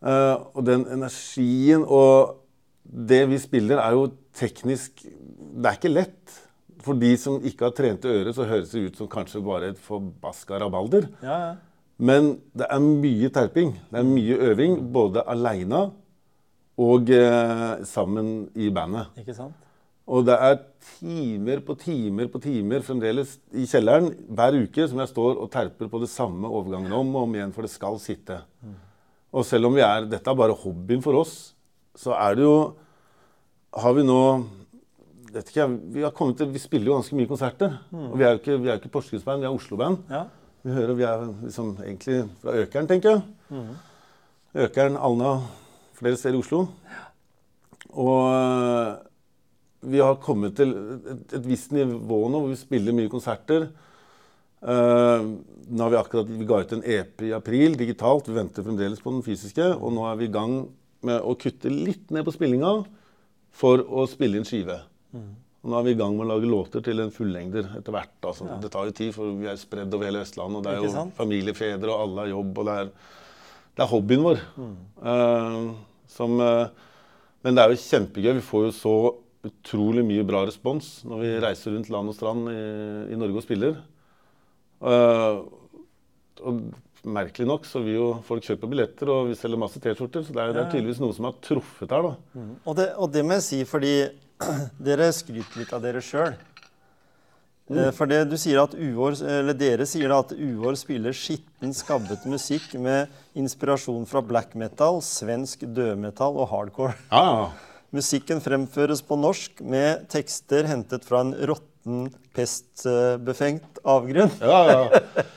Uh, 0.00 0.36
og 0.56 0.62
den 0.64 0.86
energien 0.88 1.82
og 1.84 2.38
det 2.84 3.24
vi 3.28 3.40
spiller, 3.42 3.82
er 3.82 3.92
jo 3.92 4.06
teknisk 4.32 5.02
Det 5.04 5.66
er 5.68 5.76
ikke 5.76 5.90
lett. 5.92 6.38
For 6.80 6.96
de 6.96 7.10
som 7.20 7.42
ikke 7.44 7.66
har 7.66 7.74
trente 7.76 8.08
ører, 8.08 8.30
så 8.32 8.46
høres 8.48 8.70
det 8.72 8.86
ut 8.86 8.96
som 8.96 9.10
kanskje 9.10 9.42
bare 9.44 9.74
et 9.74 9.82
forbaska 9.84 10.62
rabalder. 10.62 11.10
Ja, 11.20 11.36
ja. 11.42 11.50
Men 12.00 12.34
det 12.56 12.66
er 12.72 12.80
mye 12.80 13.28
terping. 13.32 13.74
Det 13.90 14.00
er 14.00 14.06
mye 14.08 14.36
øving, 14.50 14.78
både 14.92 15.24
aleine 15.28 15.90
og 16.80 17.10
eh, 17.12 17.82
sammen 17.84 18.48
i 18.56 18.70
bandet. 18.72 19.10
Ikke 19.20 19.36
sant? 19.36 19.56
Og 20.10 20.24
det 20.26 20.34
er 20.42 20.56
timer 20.98 21.60
på 21.62 21.76
timer 21.78 22.30
på 22.32 22.40
timer 22.42 22.82
fremdeles 22.82 23.36
i 23.54 23.66
kjelleren 23.68 24.08
hver 24.32 24.56
uke 24.64 24.86
som 24.88 25.02
jeg 25.02 25.12
står 25.12 25.36
og 25.36 25.50
terper 25.52 25.90
på 25.92 26.00
det 26.02 26.08
samme 26.10 26.48
overgangen 26.48 26.94
om 26.96 27.12
og 27.14 27.28
om 27.28 27.36
igjen, 27.36 27.52
for 27.54 27.66
det 27.66 27.70
skal 27.70 28.00
sitte. 28.02 28.40
Og 29.30 29.46
selv 29.46 29.68
om 29.68 29.76
vi 29.76 29.84
er, 29.86 30.08
dette 30.10 30.32
er 30.32 30.38
bare 30.40 30.56
hobbyen 30.56 31.04
for 31.04 31.20
oss, 31.20 31.52
så 31.94 32.16
er 32.16 32.38
det 32.38 32.48
jo 32.48 32.56
Har 33.70 33.92
vi 33.94 34.02
nå 34.02 34.18
vet 35.30 35.46
ikke, 35.46 35.60
jeg, 35.60 35.74
vi, 35.94 36.02
har 36.02 36.10
kommet 36.10 36.40
til, 36.40 36.48
vi 36.50 36.58
spiller 36.58 36.90
jo 36.90 36.96
ganske 36.96 37.14
mye 37.14 37.28
konserter. 37.30 37.76
Og 37.94 38.16
vi 38.18 38.24
er 38.26 38.32
jo 38.34 38.40
ikke, 38.40 38.56
vi 38.64 38.70
er 38.70 38.80
ikke 38.80 38.90
Porsgrunnsband, 38.90 39.44
vi 39.44 39.46
er 39.46 39.54
Oslo-band. 39.54 40.00
Ja. 40.10 40.24
Vi 40.60 40.72
hører, 40.76 40.92
vi 40.92 41.06
er 41.08 41.22
liksom 41.40 41.70
egentlig 41.80 42.18
fra 42.42 42.54
Økeren, 42.60 42.88
tenker 42.88 43.14
jeg. 43.14 43.22
Økeren, 44.66 44.98
Alna, 45.00 45.38
flere 45.96 46.18
steder 46.20 46.36
i 46.36 46.42
Oslo. 46.42 46.66
Og 47.90 48.18
øh, 48.28 48.90
vi 49.90 50.02
har 50.04 50.20
kommet 50.20 50.58
til 50.58 50.74
et, 50.74 51.22
et 51.38 51.46
visst 51.48 51.72
nivå 51.72 52.20
nå 52.28 52.42
hvor 52.42 52.52
vi 52.52 52.60
spiller 52.60 52.96
mye 52.96 53.12
konserter. 53.12 53.70
Uh, 54.60 55.40
nå 55.72 55.86
har 55.86 55.94
Vi 55.94 55.96
akkurat, 55.96 56.28
vi 56.28 56.44
ga 56.44 56.58
ut 56.60 56.72
en 56.76 56.84
EP 56.84 57.22
i 57.24 57.32
april 57.32 57.78
digitalt. 57.80 58.28
Vi 58.28 58.36
venter 58.36 58.66
fremdeles 58.66 59.00
på 59.00 59.14
den 59.14 59.24
fysiske. 59.24 59.72
Og 59.80 59.94
nå 59.96 60.04
er 60.10 60.20
vi 60.20 60.28
i 60.28 60.34
gang 60.34 60.58
med 61.08 61.24
å 61.24 61.32
kutte 61.40 61.72
litt 61.72 62.12
ned 62.12 62.26
på 62.26 62.34
spillinga 62.36 62.74
for 63.50 63.80
å 63.80 64.04
spille 64.10 64.36
inn 64.36 64.48
skive. 64.48 64.76
Og 65.60 65.68
nå 65.68 65.76
er 65.76 65.84
vi 65.84 65.92
i 65.92 65.98
gang 65.98 66.14
med 66.16 66.24
å 66.24 66.30
lage 66.30 66.48
låter 66.48 66.84
til 66.84 67.02
en 67.02 67.12
fullengder 67.12 67.66
etter 67.76 67.92
hvert. 67.92 68.14
Altså, 68.24 68.46
Det 68.62 68.70
tar 68.72 68.88
jo 68.88 68.96
tid, 68.96 69.12
for 69.12 69.34
vi 69.36 69.48
er 69.50 69.58
spredd 69.60 69.92
over 69.92 70.08
hele 70.08 70.22
Østlandet. 70.24 70.56
Og 70.56 70.64
det 70.64 70.72
er 70.72 70.86
jo 70.86 71.04
familiefedre, 71.18 71.90
og 71.92 72.04
alle 72.06 72.24
har 72.24 72.30
jobb. 72.32 72.60
og 72.62 72.68
det 72.70 72.76
er, 72.80 72.92
det 73.76 73.84
er 73.84 73.90
hobbyen 73.90 74.24
vår. 74.24 74.40
Eh, 75.12 75.58
som, 76.10 76.40
uh, 76.40 76.88
men 77.44 77.56
det 77.56 77.62
er 77.64 77.74
jo 77.74 77.82
kjempegøy. 77.84 78.32
Vi 78.38 78.46
får 78.48 78.64
jo 78.66 78.72
så 78.78 78.94
utrolig 79.50 80.04
mye 80.04 80.24
bra 80.28 80.42
respons 80.44 80.98
når 81.08 81.22
vi 81.22 81.28
reiser 81.40 81.72
rundt 81.72 81.88
land 81.92 82.12
og 82.12 82.16
strand 82.16 82.50
i, 82.52 82.60
i 83.12 83.20
Norge 83.20 83.40
og 83.40 83.44
spiller. 83.44 83.76
Uh, 84.80 85.44
og 86.40 86.64
merkelig 87.04 87.46
nok 87.48 87.68
så 87.68 87.84
vil 87.84 87.98
jo 87.98 88.08
folk 88.24 88.44
kjøpe 88.48 88.68
billetter, 88.68 89.12
og 89.12 89.28
vi 89.28 89.36
selger 89.36 89.60
masse 89.60 89.80
T-skjorter. 89.80 90.24
Så 90.24 90.32
det 90.32 90.42
er, 90.42 90.56
det 90.56 90.64
er 90.64 90.72
tydeligvis 90.72 91.04
noe 91.04 91.16
som 91.16 91.28
har 91.28 91.36
truffet 91.44 91.92
her, 91.92 92.08
da. 92.08 92.44
Og, 92.64 92.74
det, 92.80 92.90
og 92.96 93.12
det 93.12 93.24
må 93.28 93.36
jeg 93.38 93.46
si 93.46 93.62
fordi 93.68 93.94
dere 94.86 95.10
skryter 95.14 95.62
litt 95.62 95.74
av 95.76 95.84
dere 95.84 96.02
sjøl. 96.04 96.38
For 97.94 98.10
det, 98.10 98.24
du 98.26 98.34
sier 98.40 98.58
at 98.64 98.72
Uår, 98.74 99.20
eller 99.22 99.54
Dere 99.54 99.84
sier 99.86 100.10
at 100.10 100.32
Uår 100.34 100.74
spiller 100.74 101.14
skitten, 101.14 101.70
skabbete 101.76 102.26
musikk 102.26 102.72
med 102.82 103.12
inspirasjon 103.38 104.08
fra 104.10 104.24
black 104.26 104.56
metal, 104.58 104.98
svensk 105.06 105.62
dødmetall 105.76 106.40
og 106.40 106.50
hardcore. 106.50 106.96
Ja. 107.12 107.52
Musikken 107.94 108.42
fremføres 108.42 109.04
på 109.06 109.18
norsk 109.18 109.62
med 109.66 110.08
tekster 110.10 110.66
hentet 110.66 111.06
fra 111.06 111.22
en 111.22 111.30
råtten, 111.34 112.08
pestbefengt 112.34 113.78
avgrunn. 113.86 114.34
ja, 114.42 114.60
ja. 114.74 115.26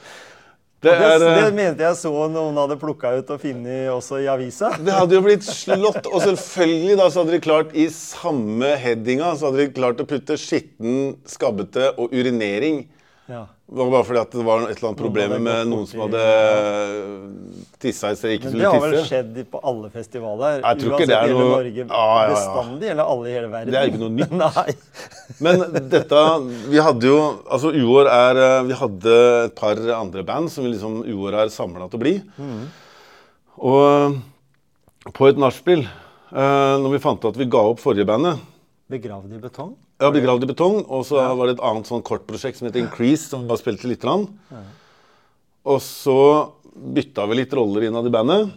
Det 0.84 0.94
er 0.94 1.20
det 1.22 1.30
det, 1.38 1.52
mente 1.56 1.86
jeg 1.86 1.96
så 2.02 2.12
noen 2.32 2.58
hadde 2.60 2.76
plukka 2.82 3.14
ut 3.16 3.30
og 3.32 3.40
funnet 3.40 3.88
også 3.94 4.20
i 4.24 4.28
avisa. 4.32 4.74
Det 4.84 4.92
hadde 4.92 5.16
jo 5.16 5.24
blitt 5.24 5.46
slått. 5.48 6.10
Og 6.10 6.20
selvfølgelig 6.26 6.98
da, 7.00 7.08
så 7.08 7.24
hadde 7.24 7.38
de 7.38 7.44
klart 7.44 7.72
i 7.72 7.88
samme 7.94 8.74
headinga 8.84 9.32
så 9.40 9.48
hadde 9.50 9.64
de 9.64 9.76
klart 9.78 10.04
å 10.04 10.08
putte 10.10 10.38
skitten, 10.40 11.16
skabbete 11.30 11.94
og 11.96 12.12
urinering. 12.12 12.84
Ja. 13.32 13.46
Det 13.74 13.80
var 13.82 13.88
bare 13.89 14.05
fordi 14.05 14.19
at 14.21 14.34
det 14.38 14.43
var 14.45 14.63
et 14.67 14.76
eller 14.78 14.88
annet 14.91 14.99
problem 15.01 15.32
med 15.47 15.67
noen 15.71 15.88
som 15.89 16.03
hadde 16.03 16.24
tissa 17.82 18.11
i 18.13 18.17
sted 18.19 18.36
ikke 18.38 18.51
Men 18.51 18.59
det 18.61 18.67
har 18.69 18.84
vel 18.84 18.91
tisse. 18.93 19.07
skjedd 19.09 19.39
på 19.49 19.61
alle 19.65 19.89
festivaler? 19.93 20.59
Jeg 20.61 20.80
tror 20.84 20.93
ikke 20.93 21.07
det 21.09 21.15
er 21.17 21.32
noe- 21.34 21.47
Norge 21.53 21.74
Ja, 21.82 21.88
ja, 21.89 22.19
ja. 22.21 22.36
bestandig, 22.36 22.89
eller 22.93 23.09
alle 23.15 23.32
i 23.32 23.34
hele 23.34 23.49
verden? 23.51 23.74
Det 23.74 23.80
er 23.82 23.89
ikke 23.89 24.01
noe 24.03 24.13
nytt. 24.19 24.36
Nei. 24.43 24.76
Men 25.47 25.63
dette 25.89 26.21
Vi 26.69 26.78
hadde 26.86 27.09
jo 27.09 27.17
Altså, 27.49 27.71
Uår 27.74 28.11
er 28.13 28.41
eh, 28.43 28.63
Vi 28.69 28.78
hadde 28.78 29.17
et 29.47 29.55
par 29.57 29.82
andre 29.97 30.24
band 30.28 30.51
som 30.53 30.63
vi 30.67 30.74
liksom 30.76 31.01
Uår 31.09 31.39
er 31.43 31.53
samla 31.53 31.89
til 31.89 31.97
å 31.99 32.03
bli. 32.05 32.13
Og 33.57 33.82
eh, 33.89 35.11
på 35.17 35.28
et 35.32 35.38
nachspiel, 35.41 35.82
eh, 35.84 36.76
når 36.80 36.93
vi 36.95 37.01
fant 37.03 37.19
ut 37.26 37.32
at 37.34 37.41
vi 37.41 37.49
ga 37.51 37.65
opp 37.74 37.82
forrige 37.84 38.05
bandet 38.07 38.39
Begravd 38.93 39.34
i 39.34 39.41
betong? 39.41 39.74
Ja, 40.04 40.10
begravd 40.12 40.43
i 40.43 40.49
betong. 40.49 40.82
Og 40.91 41.06
så 41.08 41.22
var 41.38 41.47
det 41.47 41.56
et 41.58 41.64
annet 41.64 41.88
sånn 41.88 42.04
kortprosjekt 42.04 42.60
som 42.60 42.68
heter 42.68 42.82
Increase, 42.84 43.30
som 43.32 43.43
vi 43.45 43.51
bare 43.51 43.62
spilte 43.62 43.88
lite 43.88 44.04
grann. 44.04 44.26
Og 45.64 45.80
så 45.86 46.18
bytta 46.74 47.24
vi 47.30 47.38
litt 47.39 47.54
roller 47.56 47.86
innad 47.88 48.10
i 48.10 48.12
bandet. 48.12 48.51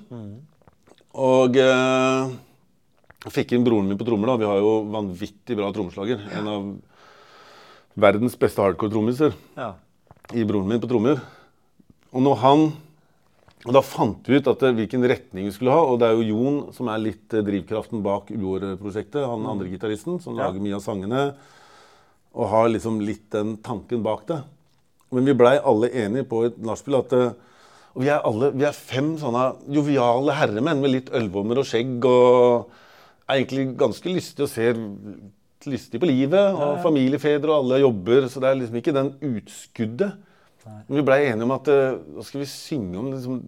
Og 1.16 1.56
eh, 1.62 2.34
fikk 3.32 3.54
inn 3.56 3.64
broren 3.66 3.86
min 3.88 3.98
på 4.00 4.06
trommer. 4.08 4.32
da. 4.32 4.38
Vi 4.42 4.48
har 4.50 4.58
jo 4.60 4.72
vanvittig 4.92 5.56
bra 5.58 5.70
trommeslager. 5.72 6.24
En 6.36 6.50
av 6.50 6.66
verdens 7.96 8.34
beste 8.36 8.60
hardcore-trommiser 8.60 9.32
Ja. 9.56 9.70
i 10.34 10.42
broren 10.44 10.68
min 10.68 10.82
på 10.82 10.90
trommer. 10.90 11.22
Og 12.12 12.22
når 12.26 12.36
han 12.42 12.66
og 13.66 13.72
Da 13.74 13.80
fant 13.82 14.28
vi 14.30 14.38
ut 14.38 14.46
at, 14.46 14.62
eh, 14.62 14.74
hvilken 14.78 15.02
retning 15.10 15.48
vi 15.48 15.52
skulle 15.54 15.74
ha. 15.74 15.82
Og 15.82 15.98
det 15.98 16.06
er 16.08 16.14
jo 16.14 16.28
Jon 16.30 16.72
som 16.72 16.88
er 16.88 16.98
litt 17.02 17.34
eh, 17.34 17.42
drivkraften 17.42 18.02
bak 18.04 18.30
Uår-prosjektet. 18.30 19.26
Han 19.26 19.46
andre 19.46 19.68
gitaristen 19.72 20.20
som 20.22 20.36
Ja. 20.36 20.46
lager 20.46 20.60
mye 20.62 20.76
av 20.76 20.82
sangene. 20.84 21.34
Og 22.34 22.48
har 22.48 22.68
liksom 22.68 23.00
litt 23.04 23.28
den 23.30 23.56
tanken 23.58 24.02
bak 24.02 24.26
det. 24.26 24.42
Men 25.10 25.24
vi 25.24 25.34
blei 25.34 25.58
alle 25.58 25.88
enige 25.90 26.28
på 26.28 26.44
et 26.46 26.58
nachspiel 26.58 26.98
at 26.98 27.12
eh, 27.12 27.32
og 27.96 28.02
vi 28.02 28.08
er, 28.12 28.20
alle, 28.28 28.50
vi 28.52 28.64
er 28.68 28.72
fem 28.76 29.16
sånne 29.16 29.56
joviale 29.72 30.34
herremenn 30.36 30.82
med 30.82 30.90
litt 30.90 31.10
ølvommer 31.16 31.56
og 31.62 31.64
skjegg. 31.64 32.04
Og 32.04 32.68
er 33.26 33.38
egentlig 33.40 33.74
ganske 33.80 34.04
lystige 34.12 34.44
og 34.44 34.50
ser 34.52 34.74
lystige 35.64 35.98
på 36.02 36.06
livet. 36.06 36.54
Og 36.54 36.82
familiefedre 36.84 37.48
og 37.48 37.64
alle 37.64 37.80
jobber. 37.80 38.28
Så 38.28 38.38
det 38.38 38.50
er 38.50 38.58
liksom 38.60 38.76
ikke 38.82 38.92
den 38.92 39.14
utskuddet. 39.24 40.12
Vi 40.88 41.02
blei 41.06 41.24
enige 41.30 41.46
om 41.46 41.54
at 41.56 41.68
eh, 41.72 41.98
skal 42.26 42.42
vi 42.42 42.50
synge 42.50 43.00
om 43.00 43.10
liksom, 43.14 43.40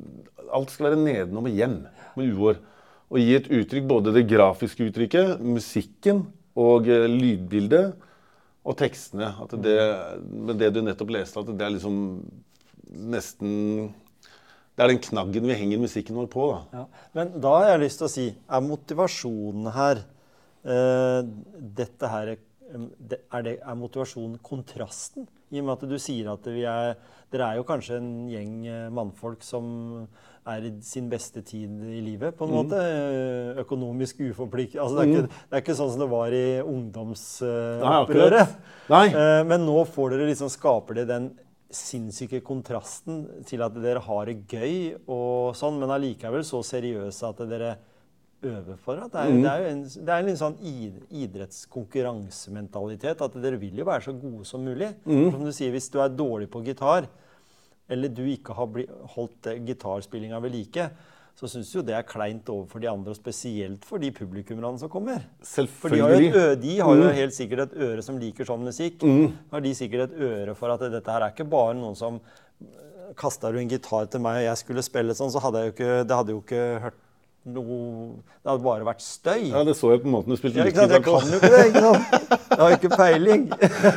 Alt 0.54 0.72
skal 0.72 0.88
være 0.88 1.00
nedenom 1.00 1.46
og 1.48 1.56
hjem 1.60 1.78
med 2.16 2.34
uår. 2.34 2.60
Og 3.08 3.20
gi 3.20 3.34
et 3.36 3.48
uttrykk, 3.52 3.86
både 3.88 4.14
det 4.16 4.26
grafiske 4.28 4.86
uttrykket, 4.88 5.38
musikken 5.44 6.26
og 6.58 6.88
eh, 6.90 7.06
lydbildet 7.10 7.94
og 8.68 8.76
tekstene. 8.80 9.30
At 9.44 9.54
det, 9.64 9.78
med 10.28 10.60
det 10.60 10.72
du 10.74 10.82
nettopp 10.84 11.14
leste, 11.16 11.40
at 11.40 11.52
det 11.52 11.66
er 11.66 11.74
liksom 11.76 11.96
nesten 12.88 13.56
Det 14.78 14.84
er 14.84 14.92
den 14.92 15.02
knaggen 15.02 15.48
vi 15.50 15.56
henger 15.58 15.80
musikken 15.82 16.16
vår 16.16 16.28
på. 16.32 16.44
da. 16.52 16.60
Ja. 16.78 16.84
Men 17.18 17.32
da 17.42 17.54
har 17.56 17.72
jeg 17.72 17.82
lyst 17.82 18.00
til 18.00 18.06
å 18.06 18.12
si 18.12 18.26
Er 18.30 18.62
motivasjonen 18.64 19.66
her 19.74 20.00
uh, 20.64 21.20
Dette 21.58 22.08
her 22.08 22.30
det, 22.68 23.18
er, 23.32 23.42
det, 23.44 23.54
er 23.64 23.76
motivasjonen 23.80 24.38
kontrasten? 24.44 25.26
I 25.52 25.60
og 25.60 25.64
med 25.68 25.74
at 25.78 25.88
du 25.88 25.96
sier 25.98 26.32
at 26.34 26.44
vi 26.52 26.64
er 26.68 26.96
Dere 27.32 27.44
er 27.52 27.56
jo 27.58 27.64
kanskje 27.68 27.98
en 28.00 28.10
gjeng 28.32 28.52
eh, 28.66 28.86
mannfolk 28.96 29.42
som 29.44 29.66
er 30.48 30.64
i 30.64 30.70
sin 30.80 31.10
beste 31.12 31.42
tid 31.44 31.68
i 31.92 31.98
livet, 32.00 32.32
på 32.38 32.46
en 32.48 32.54
måte. 32.54 32.78
eh, 32.80 33.58
Økonomisk 33.60 34.22
uforpliktet. 34.24 34.78
Altså, 34.80 34.96
det, 34.96 35.02
er 35.04 35.10
ikke, 35.12 35.42
det 35.50 35.58
er 35.58 35.60
ikke 35.66 35.76
sånn 35.76 35.90
som 35.92 36.00
det 36.06 36.08
var 36.08 36.32
i 36.32 36.46
ungdomsopprøret. 36.64 38.54
Nei, 38.88 38.94
Nei. 38.94 39.04
Eh, 39.12 39.42
Men 39.48 39.66
nå 39.66 39.82
får 39.92 40.14
dere 40.14 40.28
liksom, 40.30 40.48
skaper 40.52 41.00
dere 41.02 41.10
den 41.12 41.28
sinnssyke 41.68 42.40
kontrasten 42.40 43.26
til 43.44 43.60
at 43.60 43.74
dere 43.76 44.00
har 44.00 44.24
det 44.30 44.38
gøy 44.48 44.96
og 45.04 45.52
sånn, 45.58 45.76
men 45.82 45.92
allikevel 45.92 46.40
så 46.48 46.62
seriøse 46.64 47.28
at 47.28 47.42
dere 47.50 47.74
øver 48.44 48.76
for 48.78 49.00
At 49.02 49.12
Det 49.12 49.20
er, 49.20 49.32
det 49.42 49.50
er 49.50 49.58
jo 49.62 49.68
en, 49.72 49.82
det 49.84 50.08
er 50.14 50.18
en 50.22 50.26
litt 50.28 50.38
sånn 50.40 50.58
idrettskonkurransementalitet. 51.22 53.20
At 53.24 53.36
dere 53.42 53.58
vil 53.60 53.78
jo 53.80 53.84
være 53.88 54.02
så 54.08 54.12
gode 54.14 54.44
som 54.48 54.60
mulig. 54.64 54.90
Som 55.04 55.44
du 55.44 55.52
sier, 55.54 55.70
hvis 55.74 55.90
du 55.90 55.98
er 56.02 56.08
dårlig 56.14 56.48
på 56.52 56.62
gitar, 56.66 57.08
eller 57.88 58.08
du 58.12 58.22
ikke 58.28 58.52
har 58.54 58.66
bli, 58.68 58.84
holdt 59.14 59.46
eh, 59.48 59.62
gitarspillinga 59.64 60.38
ved 60.44 60.52
like, 60.52 60.90
så 61.38 61.46
syns 61.48 61.70
jo 61.72 61.82
det 61.86 61.94
er 61.94 62.02
kleint 62.02 62.48
overfor 62.50 62.82
de 62.82 62.88
andre, 62.90 63.10
og 63.14 63.16
spesielt 63.16 63.84
for 63.86 63.98
de 64.02 64.10
publikummerne 64.12 64.78
som 64.80 64.90
kommer. 64.90 65.22
For 65.70 65.88
de 65.94 66.00
har, 66.02 66.10
jo 66.10 66.18
et, 66.28 66.34
ø, 66.36 66.54
de 66.58 66.74
har 66.82 66.96
jo 66.98 67.08
helt 67.14 67.32
sikkert 67.36 67.60
et 67.68 67.76
øre 67.86 68.02
som 68.02 68.18
liker 68.18 68.44
sånn 68.48 68.64
musikk. 68.66 69.04
Har 69.52 69.60
de 69.62 69.74
sikkert 69.78 70.10
et 70.10 70.18
øre 70.26 70.54
for 70.58 70.74
at 70.74 70.82
dette 70.90 71.10
her 71.14 71.22
er 71.22 71.30
ikke 71.32 71.46
bare 71.48 71.74
noen 71.78 71.96
som 71.98 72.20
Kasta 73.16 73.48
du 73.50 73.56
en 73.56 73.70
gitar 73.70 74.04
til 74.12 74.20
meg, 74.20 74.36
og 74.42 74.44
jeg 74.50 74.58
skulle 74.60 74.82
spille 74.84 75.14
sånn, 75.16 75.30
så 75.32 75.40
hadde 75.40 75.62
jeg 75.62 75.70
jo 75.70 75.72
ikke, 75.78 75.92
det 76.10 76.16
hadde 76.18 76.34
jo 76.34 76.40
ikke 76.42 76.64
hørt 76.84 76.98
noe 77.54 77.76
Det 78.42 78.50
hadde 78.50 78.64
bare 78.64 78.86
vært 78.88 79.04
støy. 79.04 79.48
Ja, 79.50 79.64
Det 79.66 79.74
så 79.78 79.92
jeg 79.94 80.02
på 80.04 80.12
måten 80.12 80.34
du 80.34 80.38
spilte 80.40 80.62
Ja? 80.62 80.66
Jeg 80.68 81.04
kan 81.04 81.28
jo 81.32 81.40
ikke 81.40 81.52
det. 81.52 81.66
ikke 81.70 81.84
sant? 81.84 82.48
Jeg 82.48 82.60
har 82.62 82.76
ikke 82.76 82.96
peiling. 82.96 83.46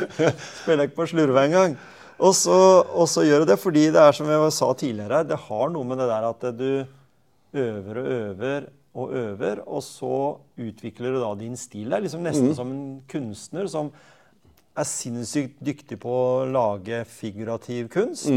Spiller 0.62 0.88
ikke 0.88 0.98
på 1.00 1.08
slurve 1.12 1.44
engang. 1.46 1.76
Og 2.22 2.34
så, 2.38 2.56
og 2.86 3.08
så 3.10 3.24
gjør 3.26 3.42
jeg 3.42 3.50
det 3.50 3.58
fordi 3.58 3.86
det 3.94 4.02
er 4.02 4.14
som 4.14 4.28
jeg 4.30 4.52
sa 4.54 4.68
tidligere 4.78 5.22
her, 5.22 5.26
det 5.26 5.38
har 5.48 5.72
noe 5.74 5.88
med 5.88 5.98
det 5.98 6.06
der 6.10 6.28
at 6.28 6.44
du 6.58 6.68
øver 7.52 7.98
og 7.98 8.06
øver 8.18 8.68
og 8.92 9.14
øver, 9.16 9.62
og 9.66 9.80
så 9.80 10.16
utvikler 10.60 11.14
du 11.14 11.20
da 11.22 11.30
din 11.40 11.56
stil. 11.56 11.88
Det 11.88 11.96
er 11.96 12.04
liksom 12.04 12.26
nesten 12.26 12.52
som 12.54 12.68
en 12.74 12.82
kunstner 13.08 13.64
som 13.72 13.88
er 14.76 14.84
sinnssykt 14.88 15.58
dyktig 15.64 15.96
på 16.00 16.12
å 16.12 16.44
lage 16.48 17.02
figurativ 17.08 17.88
kunst. 17.92 18.28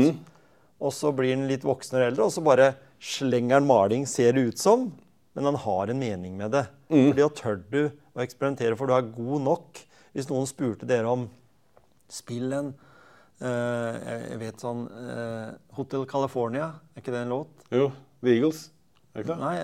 Og 0.79 0.91
så 0.95 1.11
blir 1.15 1.35
han 1.35 1.45
litt 1.47 1.63
voksen 1.67 1.99
og 1.99 2.05
eldre, 2.07 2.27
og 2.27 2.33
så 2.35 2.43
bare 2.43 2.69
slenger 3.03 3.59
han 3.59 3.67
maling, 3.67 4.07
ser 4.07 4.31
det 4.35 4.47
ut 4.53 4.59
som. 4.63 4.87
Men 5.35 5.49
han 5.51 5.57
har 5.65 5.91
en 5.91 5.99
mening 5.99 6.37
med 6.39 6.53
det. 6.55 6.65
Fordi 6.89 7.19
da 7.21 7.29
tør 7.35 7.57
du 7.71 7.81
å 8.15 8.23
eksperimentere, 8.23 8.77
for 8.79 8.87
du 8.87 8.95
er 8.95 9.09
god 9.15 9.41
nok. 9.43 9.81
Hvis 10.15 10.29
noen 10.31 10.47
spurte 10.47 10.87
dere 10.87 11.11
om 11.11 11.25
Spill 12.07 12.53
en 12.55 12.69
eh, 13.43 13.95
Jeg 14.31 14.37
vet 14.39 14.61
sånn 14.63 14.85
eh, 14.87 15.49
Hotel 15.75 16.05
California, 16.07 16.69
er 16.93 17.03
ikke 17.03 17.11
det 17.15 17.23
en 17.25 17.33
låt? 17.33 17.65
Jo, 17.73 17.89
The 18.23 18.35
Eagles. 18.37 18.61
Er 19.15 19.25
det? 19.27 19.35
Nei, 19.39 19.55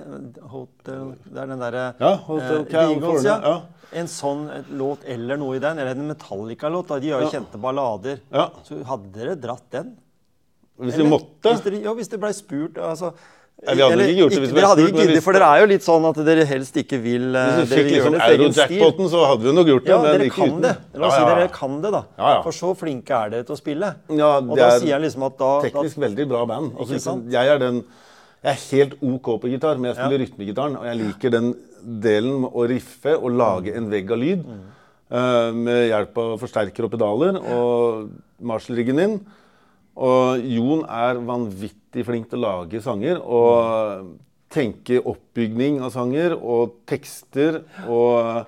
Hotel 0.52 1.14
Det 1.24 1.40
er 1.44 1.50
den 1.54 1.62
derre 1.64 1.86
Ja, 2.02 2.12
Hotel 2.26 2.66
The 2.66 2.82
Eagles, 2.82 3.24
California, 3.24 3.38
ja. 3.46 3.56
En 4.02 4.08
sånn 4.12 4.46
låt 4.80 5.04
eller 5.12 5.40
noe 5.40 5.58
i 5.58 5.64
den, 5.64 5.80
eller 5.84 5.96
en 6.00 6.08
Metallica-låt. 6.12 6.94
De 7.04 7.12
har 7.12 7.24
jo 7.26 7.28
Ja. 7.30 7.34
kjente 7.38 7.60
ballader. 7.60 8.22
Ja. 8.32 8.50
Så 8.68 8.80
hadde 8.88 9.12
dere 9.16 9.36
dratt 9.36 9.68
den? 9.72 9.98
Hvis 10.80 10.96
dere 10.98 11.12
måtte 11.12 11.52
Hvis 11.52 11.64
dere, 11.66 11.82
ja, 11.84 11.94
hvis 11.96 12.12
dere 12.12 12.26
blei 12.26 12.34
spurt. 12.36 12.78
altså... 12.80 13.14
Nei, 13.62 13.76
vi 13.78 13.84
hadde 13.84 13.94
eller 13.94 14.10
ikke 14.10 14.22
gjort 14.24 14.34
det 14.34 14.40
hvis 14.42 14.54
vi 14.56 14.62
hadde 14.66 14.82
spurt, 14.82 14.90
ikke 14.90 15.04
giddet, 15.06 15.22
for 15.22 15.38
dere 15.38 15.48
er 15.54 15.60
jo 15.62 15.66
litt 15.70 15.84
sånn 15.86 16.06
at 16.10 16.20
dere 16.26 16.46
helst 16.50 16.78
ikke 16.82 16.98
vil 17.04 17.26
eh, 17.38 17.50
Hvis 17.60 17.68
vi 17.70 17.76
Dere 17.76 17.82
fikk 17.82 17.92
liksom 17.94 18.16
euro-jackpoten, 18.18 19.10
så 19.12 19.26
hadde 19.30 19.46
vi 19.46 19.52
nok 19.54 19.68
gjort 19.70 19.84
det. 19.86 19.92
Ja, 19.92 19.98
men 20.02 20.16
dere 20.16 20.30
kan 20.34 20.48
uten. 20.48 20.62
det. 20.64 20.72
La 20.98 21.10
oss 21.10 21.14
Ja, 21.14 21.20
si 21.20 21.28
dere 21.30 21.50
kan 21.54 21.76
det, 21.84 21.92
da. 21.94 22.00
Ja, 22.18 22.32
ja. 22.32 22.40
For 22.48 22.58
så 22.58 22.72
flinke 22.80 23.20
er 23.20 23.36
dere 23.36 23.46
til 23.46 23.54
å 23.54 23.58
spille. 23.60 23.92
Ja, 24.10 24.30
og 24.40 24.50
da 24.58 24.66
er 24.66 24.82
sier 24.82 24.94
jeg 24.96 25.04
liksom 25.04 25.26
at 25.28 25.36
da, 25.38 25.50
da 25.52 25.68
Teknisk 25.68 26.00
veldig 26.02 26.26
bra 26.32 26.42
band. 26.50 26.72
Altså? 26.82 27.14
Jeg 27.36 27.52
er 27.54 27.62
den 27.62 27.78
Jeg 28.42 28.50
er 28.56 28.64
helt 28.72 28.96
OK 29.12 29.30
på 29.44 29.52
gitar, 29.52 29.78
men 29.78 29.92
jeg 29.92 30.00
spiller 30.00 30.24
rytmegitaren. 30.24 30.78
Og 30.80 30.88
jeg 30.90 31.00
liker 31.04 31.36
den 31.36 31.52
delen 32.08 32.40
med 32.48 32.58
å 32.58 32.66
riffe 32.72 33.14
og 33.14 33.36
lage 33.44 33.76
en 33.78 33.92
vegg 33.94 34.10
av 34.10 34.22
lyd. 34.24 34.42
Mm. 34.48 34.64
Uh, 35.12 35.52
med 35.54 35.84
hjelp 35.92 36.18
av 36.24 36.34
forsterker 36.42 36.88
og 36.88 36.96
pedaler 36.96 37.38
og 37.38 38.10
Marshall-riggen 38.42 38.98
min. 38.98 39.16
Og 40.02 40.50
Jon 40.50 40.82
er 40.90 41.22
vanvittig 41.30 41.78
flink 42.08 42.30
til 42.32 42.40
å 42.40 42.46
lage 42.46 42.80
sanger 42.84 43.20
og 43.20 44.16
tenke 44.52 45.00
oppbygning 45.08 45.80
av 45.84 45.94
sanger 45.94 46.36
og 46.36 46.82
tekster 46.90 47.62
og 47.88 48.48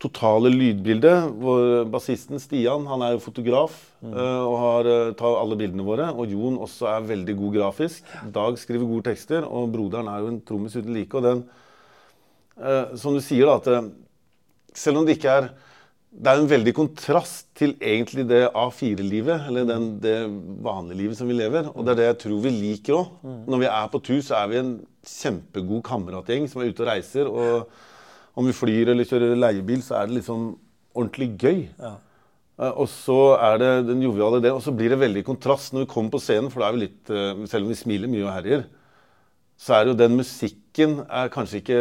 totale 0.00 0.50
lydbildet. 0.52 1.30
Hvor 1.42 1.84
bassisten 1.92 2.40
Stian 2.42 2.86
han 2.88 3.04
er 3.04 3.14
jo 3.14 3.24
fotograf 3.24 3.76
mm. 4.00 4.12
og 4.16 4.56
har, 4.64 4.90
eh, 4.90 5.14
tar 5.18 5.38
alle 5.38 5.58
bildene 5.60 5.86
våre. 5.86 6.10
Og 6.14 6.32
Jon 6.32 6.60
også 6.62 6.88
er 6.94 7.08
veldig 7.10 7.36
god 7.42 7.58
grafisk. 7.58 8.14
Dag 8.34 8.58
skriver 8.60 8.88
gode 8.88 9.10
tekster, 9.10 9.46
og 9.46 9.70
broderen 9.74 10.10
er 10.10 10.22
jo 10.22 10.30
en 10.32 10.40
trommis 10.46 10.76
uten 10.78 10.94
like. 10.96 11.14
Og 11.14 11.26
den, 11.26 11.44
eh, 12.60 12.96
som 13.00 13.16
du 13.16 13.22
sier, 13.24 13.50
da, 13.50 13.58
at 13.60 13.70
eh, 13.74 13.90
selv 14.74 15.02
om 15.02 15.06
det 15.06 15.18
ikke 15.18 15.36
er 15.42 15.50
det 16.10 16.26
er 16.26 16.40
en 16.40 16.48
veldig 16.50 16.72
kontrast 16.74 17.46
til 17.54 17.76
egentlig 17.78 18.24
det 18.28 18.40
A4-livet, 18.50 19.44
eller 19.46 19.68
den, 19.68 19.84
det 20.02 20.16
vanlige 20.64 20.98
livet 20.98 21.18
som 21.20 21.28
vi 21.30 21.36
lever. 21.38 21.68
Og 21.70 21.86
det 21.86 21.92
er 21.92 22.00
det 22.00 22.08
jeg 22.08 22.18
tror 22.24 22.40
vi 22.42 22.50
liker 22.56 22.96
òg. 22.98 23.12
Når 23.46 23.62
vi 23.62 23.68
er 23.70 23.92
på 23.92 24.00
tur, 24.02 24.18
så 24.26 24.40
er 24.40 24.50
vi 24.50 24.58
en 24.58 24.72
kjempegod 25.06 25.84
kameratgjeng 25.86 26.48
som 26.50 26.64
er 26.64 26.72
ute 26.72 26.82
og 26.82 26.90
reiser. 26.90 27.30
Og 27.30 27.70
om 28.34 28.48
vi 28.50 28.56
flyr 28.56 28.90
eller 28.90 29.06
kjører 29.06 29.38
leiebil, 29.38 29.84
så 29.86 30.00
er 30.00 30.10
det 30.10 30.18
liksom 30.18 30.50
ordentlig 30.98 31.30
gøy. 31.38 31.62
Ja. 31.78 31.94
Eh, 32.60 32.74
Og 32.74 32.88
så 32.90 33.20
er 33.38 33.62
det 33.62 33.70
den 33.88 34.02
joviale 34.02 34.42
det, 34.42 34.50
og 34.52 34.60
så 34.66 34.74
blir 34.74 34.90
det 34.92 35.00
veldig 35.00 35.24
kontrast 35.30 35.72
når 35.72 35.86
vi 35.86 35.92
kommer 35.94 36.10
på 36.10 36.20
scenen, 36.26 36.50
for 36.50 36.60
da 36.60 36.68
er 36.68 36.76
vi 36.76 36.84
litt 36.88 37.10
eh, 37.14 37.46
Selv 37.46 37.64
om 37.64 37.70
vi 37.72 37.78
smiler 37.78 38.10
mye 38.10 38.26
og 38.26 38.34
herjer, 38.34 38.66
så 39.60 39.74
er 39.76 39.90
jo 39.90 39.94
den 39.98 40.14
musikken 40.16 41.02
er 41.04 41.28
kanskje 41.28 41.58
ikke 41.60 41.78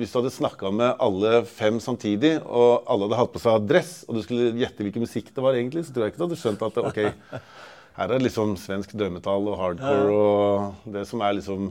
Hvis 0.00 0.10
du 0.10 0.16
hadde 0.18 0.32
snakka 0.34 0.72
med 0.74 0.96
alle 0.98 1.44
fem 1.46 1.76
samtidig, 1.80 2.32
og 2.42 2.82
alle 2.90 3.06
hadde 3.06 3.20
hatt 3.20 3.32
på 3.36 3.42
seg 3.44 3.68
dress, 3.70 3.92
og 4.08 4.16
du 4.18 4.22
skulle 4.24 4.48
gjette 4.58 4.82
hvilken 4.82 5.04
musikk 5.06 5.28
det 5.36 5.44
var 5.44 5.54
egentlig, 5.54 5.84
så 5.86 5.94
tror 5.94 6.06
jeg 6.08 6.14
ikke 6.14 6.22
du 6.24 6.26
hadde 6.26 6.40
skjønt 6.40 6.64
at 6.66 6.80
ok, 6.82 6.98
her 7.96 8.08
er 8.08 8.16
det 8.16 8.24
liksom 8.26 8.56
svensk 8.58 8.96
dødmetall 8.98 9.46
og 9.52 9.60
hardcore 9.60 10.16
og 10.16 10.90
det 10.96 11.04
som 11.08 11.22
er 11.22 11.38
liksom 11.38 11.70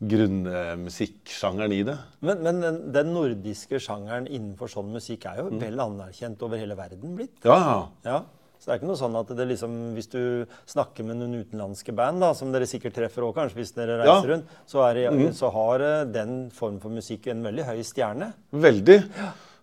grunnmusikksjangeren 0.00 1.72
i 1.76 1.80
det. 1.84 1.96
Men, 2.24 2.42
men 2.44 2.60
den, 2.62 2.76
den 2.94 3.10
nordiske 3.14 3.80
sjangeren 3.82 4.28
innenfor 4.30 4.70
sånn 4.72 4.92
musikk 4.94 5.26
er 5.28 5.42
jo 5.42 5.48
Mm. 5.50 5.58
vel 5.60 5.80
anerkjent 5.82 6.42
over 6.46 6.60
hele 6.60 6.76
verden 6.78 7.16
blitt. 7.18 7.36
Ja, 7.44 7.88
ja. 8.06 8.20
Ja, 8.60 8.62
Så 8.62 8.66
det 8.68 8.72
er 8.74 8.78
ikke 8.80 8.88
noe 8.90 9.00
sånn 9.00 9.14
at 9.16 9.30
det 9.36 9.46
liksom, 9.48 9.76
hvis 9.96 10.10
du 10.12 10.46
snakker 10.68 11.04
med 11.08 11.16
noen 11.16 11.38
utenlandske 11.40 11.94
band, 11.96 12.20
da, 12.20 12.32
som 12.36 12.52
dere 12.52 12.66
sikkert 12.68 12.92
treffer 12.94 13.24
òg, 13.24 13.34
kanskje 13.38 13.56
hvis 13.56 13.72
dere 13.74 13.96
reiser 14.02 14.10
Ja. 14.10 14.20
Mm. 14.20 14.30
rundt, 14.30 14.46
så, 14.68 14.82
er 14.90 14.94
det, 14.94 15.34
så 15.34 15.50
har 15.54 15.80
eh, 15.80 16.04
den 16.04 16.50
form 16.52 16.78
for 16.80 16.90
musikk 16.90 17.26
en 17.32 17.42
veldig 17.42 17.64
høy 17.64 17.80
stjerne. 17.82 18.32
Veldig. 18.52 18.98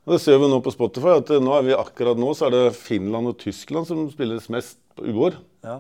Og 0.08 0.14
det 0.16 0.22
ser 0.24 0.40
vi 0.40 0.48
nå 0.50 0.62
på 0.64 0.72
Spotify, 0.74 1.18
at 1.20 1.30
eh, 1.30 1.40
nå 1.44 1.54
er 1.60 1.62
vi 1.68 1.74
akkurat 1.78 2.18
nå 2.18 2.34
så 2.34 2.48
er 2.48 2.52
det 2.56 2.76
Finland 2.76 3.28
og 3.28 3.38
Tyskland 3.38 3.86
som 3.86 4.10
spilles 4.10 4.50
mest 4.50 4.78
på 4.96 5.06
uår. 5.14 5.38
Ja. 5.64 5.78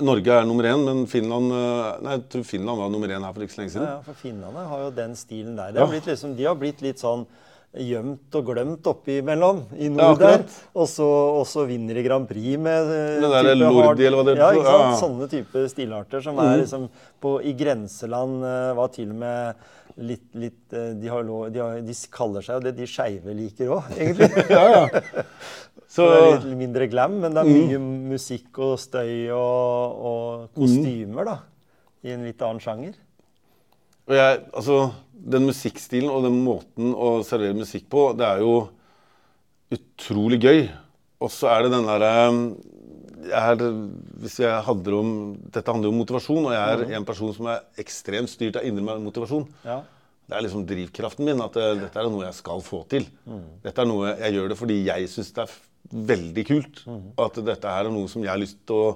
Norge 0.00 0.32
er 0.32 0.46
nummer 0.48 0.64
én, 0.64 0.84
men 0.86 1.02
Finland 1.06 1.52
eh, 1.52 1.98
Nei, 2.06 2.42
Finland 2.48 2.78
var 2.78 2.88
nummer 2.94 3.08
én 3.12 3.20
her 3.26 3.32
for 3.34 3.42
ikke 3.44 3.52
så 3.58 3.60
lenge 3.64 3.74
siden. 3.74 3.88
ja, 3.90 3.98
for 4.06 4.14
finnene 4.14 4.68
har 4.70 4.84
jo 4.86 4.90
den 4.96 5.16
stilen 5.18 5.56
der. 5.58 5.72
Det 5.74 5.82
har 5.82 5.92
Ja. 5.92 6.00
liksom, 6.06 6.36
de 6.38 6.44
har 6.46 6.54
blitt 6.56 6.80
litt 6.80 7.02
sånn 7.02 7.26
gjemt 7.72 8.34
og 8.36 8.48
glemt 8.50 8.88
oppimellom 8.90 9.62
i 9.78 9.86
Ja, 9.88 9.92
nord 9.94 10.18
der. 10.20 10.42
Og 10.76 10.88
så, 10.90 11.06
så 11.48 11.64
vinner 11.68 11.96
de 11.96 12.04
Grand 12.04 12.28
Prix 12.28 12.58
med 12.60 12.90
eh, 12.92 13.20
Det 13.22 13.30
der 13.32 13.48
type 13.48 13.70
Lordi, 13.72 14.06
eller 14.08 14.20
hva 14.20 14.24
det 14.28 14.34
ja, 14.36 14.48
ikke 14.52 14.64
sant? 14.66 14.72
Ja, 14.74 14.88
ja. 14.90 14.96
Sånne 15.00 15.28
type 15.32 15.62
stilarter 15.72 16.24
som 16.24 16.40
er 16.42 16.58
liksom 16.60 16.88
på, 17.22 17.38
i 17.48 17.54
grenseland 17.56 18.44
eh, 18.44 18.72
var 18.76 18.92
til 18.92 19.14
og 19.14 19.22
med 19.22 19.62
litt, 19.96 20.26
litt 20.36 20.76
eh, 20.76 20.90
de, 21.00 21.08
har 21.12 21.24
lov, 21.24 21.46
de, 21.52 21.62
har, 21.62 21.80
de 21.84 21.96
kaller 22.12 22.44
seg 22.44 22.58
jo 22.58 22.64
det 22.66 22.74
de 22.76 22.88
skeive 22.88 23.36
liker 23.38 23.72
òg, 23.78 23.88
egentlig. 24.00 24.28
Ja, 24.52 24.66
ja. 24.68 25.24
Så 25.92 26.08
Det 26.08 26.18
er 26.18 26.28
litt 26.38 26.60
mindre 26.60 26.86
glam, 26.88 27.18
men 27.20 27.34
det 27.36 27.42
er 27.42 27.48
mye 27.52 27.80
musikk 28.12 28.60
og 28.64 28.78
støy 28.80 29.28
og, 29.36 30.04
og 30.12 30.60
kostymer, 30.60 31.28
da. 31.28 31.38
I 32.02 32.14
en 32.16 32.24
litt 32.26 32.40
annen 32.42 32.60
sjanger. 32.60 32.96
og 34.08 34.14
jeg, 34.16 34.38
altså, 34.52 34.78
Den 35.22 35.46
musikkstilen 35.46 36.10
og 36.10 36.24
den 36.26 36.40
måten 36.42 36.94
å 36.94 37.20
servere 37.26 37.54
musikk 37.58 37.86
på, 37.92 38.08
det 38.18 38.26
er 38.26 38.42
jo 38.42 38.54
utrolig 39.72 40.40
gøy. 40.42 40.62
Og 41.22 41.30
så 41.30 41.52
er 41.52 41.64
det 41.64 41.74
den 41.76 41.86
derre 41.86 42.12
er, 43.22 43.64
hvis 44.18 44.40
jeg 44.42 44.62
handler 44.66 44.98
om, 44.98 45.10
Dette 45.54 45.70
handler 45.70 45.92
om 45.92 45.98
motivasjon, 46.02 46.48
og 46.48 46.54
jeg 46.56 46.76
er 46.76 46.96
en 46.98 47.06
person 47.06 47.32
som 47.36 47.48
er 47.52 47.62
ekstremt 47.78 48.30
styrt 48.30 48.58
av 48.58 48.66
indre 48.66 48.98
motivasjon. 49.02 49.46
Ja. 49.66 49.82
Det 50.26 50.38
er 50.38 50.44
liksom 50.46 50.64
drivkraften 50.66 51.26
min. 51.26 51.42
At 51.44 51.56
det, 51.58 51.66
dette 51.82 52.00
er 52.00 52.08
noe 52.10 52.26
jeg 52.26 52.38
skal 52.38 52.62
få 52.64 52.82
til. 52.90 53.06
Dette 53.62 53.82
er 53.82 53.88
noe 53.90 54.14
Jeg 54.14 54.36
gjør 54.36 54.52
det 54.52 54.58
fordi 54.58 54.78
jeg 54.86 55.10
syns 55.12 55.32
det 55.36 55.44
er 55.44 55.58
veldig 56.12 56.44
kult. 56.48 56.80
Mm. 56.86 57.02
at 57.20 57.42
dette 57.44 57.74
her 57.76 57.88
er 57.88 57.94
noe 57.94 58.08
som 58.08 58.22
jeg 58.24 58.32
har 58.32 58.40
lyst 58.40 58.58
til 58.66 58.78
å 58.78 58.94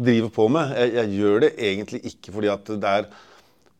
drive 0.00 0.30
på 0.34 0.48
med. 0.50 0.74
Jeg, 0.74 0.94
jeg 0.98 1.20
gjør 1.20 1.44
det 1.44 1.52
egentlig 1.68 2.00
ikke 2.10 2.34
fordi 2.34 2.50
at 2.52 2.74
det 2.74 2.94
er 2.98 3.08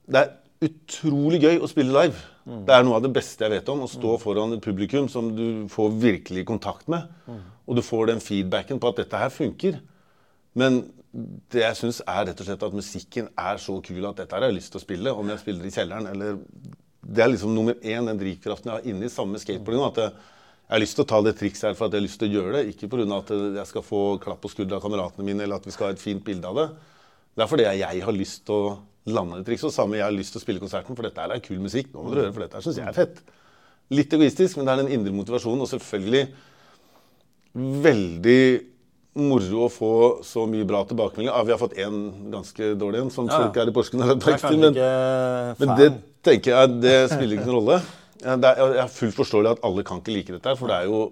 Det 0.05 0.21
er 0.21 0.33
utrolig 0.63 1.41
gøy 1.43 1.59
å 1.63 1.71
spille 1.71 1.95
live. 1.95 2.21
Det 2.45 2.75
er 2.75 2.85
noe 2.85 2.99
av 2.99 3.05
det 3.07 3.13
beste 3.15 3.45
jeg 3.47 3.55
vet 3.55 3.71
om. 3.73 3.85
Å 3.85 3.91
stå 3.91 4.19
foran 4.21 4.53
et 4.57 4.65
publikum 4.65 5.09
som 5.13 5.31
du 5.37 5.65
får 5.73 5.95
virkelig 6.03 6.45
kontakt 6.49 6.91
med. 6.93 7.09
Og 7.65 7.79
du 7.79 7.83
får 7.85 8.13
den 8.13 8.21
feedbacken 8.21 8.81
på 8.81 8.93
at 8.93 9.01
dette 9.01 9.21
her 9.21 9.33
funker. 9.33 9.81
Men 10.55 10.83
det 11.15 11.63
jeg 11.63 11.79
syns 11.79 12.01
er 12.05 12.29
rett 12.29 12.41
og 12.43 12.49
slett 12.49 12.67
at 12.67 12.77
musikken 12.77 13.31
er 13.39 13.59
så 13.63 13.79
kul 13.87 14.05
at 14.09 14.21
dette 14.21 14.37
har 14.37 14.47
jeg 14.49 14.59
lyst 14.59 14.73
til 14.75 14.83
å 14.83 14.85
spille. 14.85 15.15
Om 15.15 15.33
jeg 15.33 15.43
spiller 15.45 15.69
i 15.69 15.75
kjelleren 15.75 16.11
eller 16.11 16.41
Det 17.05 17.21
er 17.21 17.29
liksom 17.29 17.53
nummer 17.53 17.75
én, 17.85 18.07
den 18.09 18.17
drivkraften 18.17 18.71
jeg 18.71 18.79
har 18.79 18.87
inni 18.89 19.11
samme 19.13 19.37
skateboarding. 19.37 19.85
At 19.85 19.99
jeg, 20.01 20.13
jeg 20.65 20.73
har 20.73 20.81
lyst 20.81 20.97
til 20.97 21.05
å 21.05 21.11
ta 21.11 21.19
det 21.21 21.35
trikset 21.37 21.67
her 21.69 21.75
for 21.77 21.87
at 21.87 21.93
jeg 21.93 22.01
har 22.01 22.07
lyst 22.07 22.21
til 22.23 22.31
å 22.31 22.35
gjøre 22.39 22.55
det. 22.57 22.73
Ikke 22.73 22.89
pga. 22.89 23.05
at 23.19 23.33
jeg 23.61 23.69
skal 23.69 23.85
få 23.85 24.01
klapp 24.23 24.41
på 24.41 24.53
skuldra 24.53 24.79
av 24.79 24.87
kameratene 24.87 25.27
mine 25.27 25.45
eller 25.45 25.61
at 25.61 25.69
vi 25.69 25.75
skal 25.75 25.91
ha 25.91 25.97
et 25.97 26.01
fint 26.01 26.25
bilde 26.25 26.49
av 26.49 26.57
det. 26.61 26.69
Det 27.35 27.45
er 27.45 27.51
fordi 27.51 27.67
jeg 27.69 28.05
har 28.07 28.17
lyst 28.17 28.47
til 28.47 28.55
å 28.55 28.75
lande 29.07 29.41
det 29.41 29.49
trikset. 29.49 29.69
Og 29.71 29.75
samme 29.75 29.99
jeg 29.99 30.07
har 30.07 30.15
lyst 30.15 30.35
til 30.35 30.41
å 30.41 30.45
spille 30.45 30.63
konserten, 30.63 30.97
for 30.97 31.07
dette 31.07 31.25
er 31.25 31.43
kul 31.45 31.63
musikk. 31.63 31.93
Nå 31.93 32.05
må 32.05 32.13
dere 32.13 32.29
høre, 32.29 32.35
for 32.37 32.47
dette 32.47 32.63
syns 32.65 32.81
jeg 32.81 32.89
er 32.89 32.97
fett. 32.97 33.25
Litt 33.95 34.15
egoistisk, 34.17 34.57
men 34.59 34.69
det 34.69 34.75
er 34.75 34.85
den 34.85 34.95
indre 34.97 35.15
motivasjonen. 35.17 35.65
Og 35.65 35.71
selvfølgelig 35.73 36.29
veldig 37.85 38.41
moro 39.15 39.67
å 39.67 39.71
få 39.71 39.91
så 40.27 40.45
mye 40.51 40.67
bra 40.67 40.81
tilbakemeldinger. 40.89 41.31
Ja, 41.31 41.47
vi 41.47 41.55
har 41.55 41.61
fått 41.61 41.77
én 41.79 41.99
ganske 42.33 42.73
dårlig 42.79 43.05
en, 43.05 43.13
som 43.15 43.29
Ja, 43.29 43.37
ja. 43.37 43.43
folk 43.45 43.61
er 43.63 43.71
i 43.71 43.75
Porsgrunn 43.77 44.03
har 44.03 44.15
lagt 44.15 44.27
er 44.27 44.33
merke 44.33 44.49
til. 44.51 44.65
Men, 44.65 45.61
men 45.61 45.77
det 45.79 45.91
tenker 46.27 46.57
jeg, 46.57 46.81
det 46.83 46.97
spiller 47.13 47.37
ikke 47.37 47.51
noen 47.51 47.61
rolle. 47.61 47.83
Det 48.25 48.49
er, 48.49 48.63
jeg 48.75 48.83
er 48.83 48.91
fullt 48.91 49.19
forståelig 49.21 49.53
at 49.53 49.69
alle 49.69 49.85
kan 49.87 50.01
ikke 50.01 50.17
like 50.17 50.33
dette, 50.33 50.49
her, 50.49 50.59
for 50.59 50.73
det 50.73 50.81
er 50.81 50.91
jo 50.91 51.05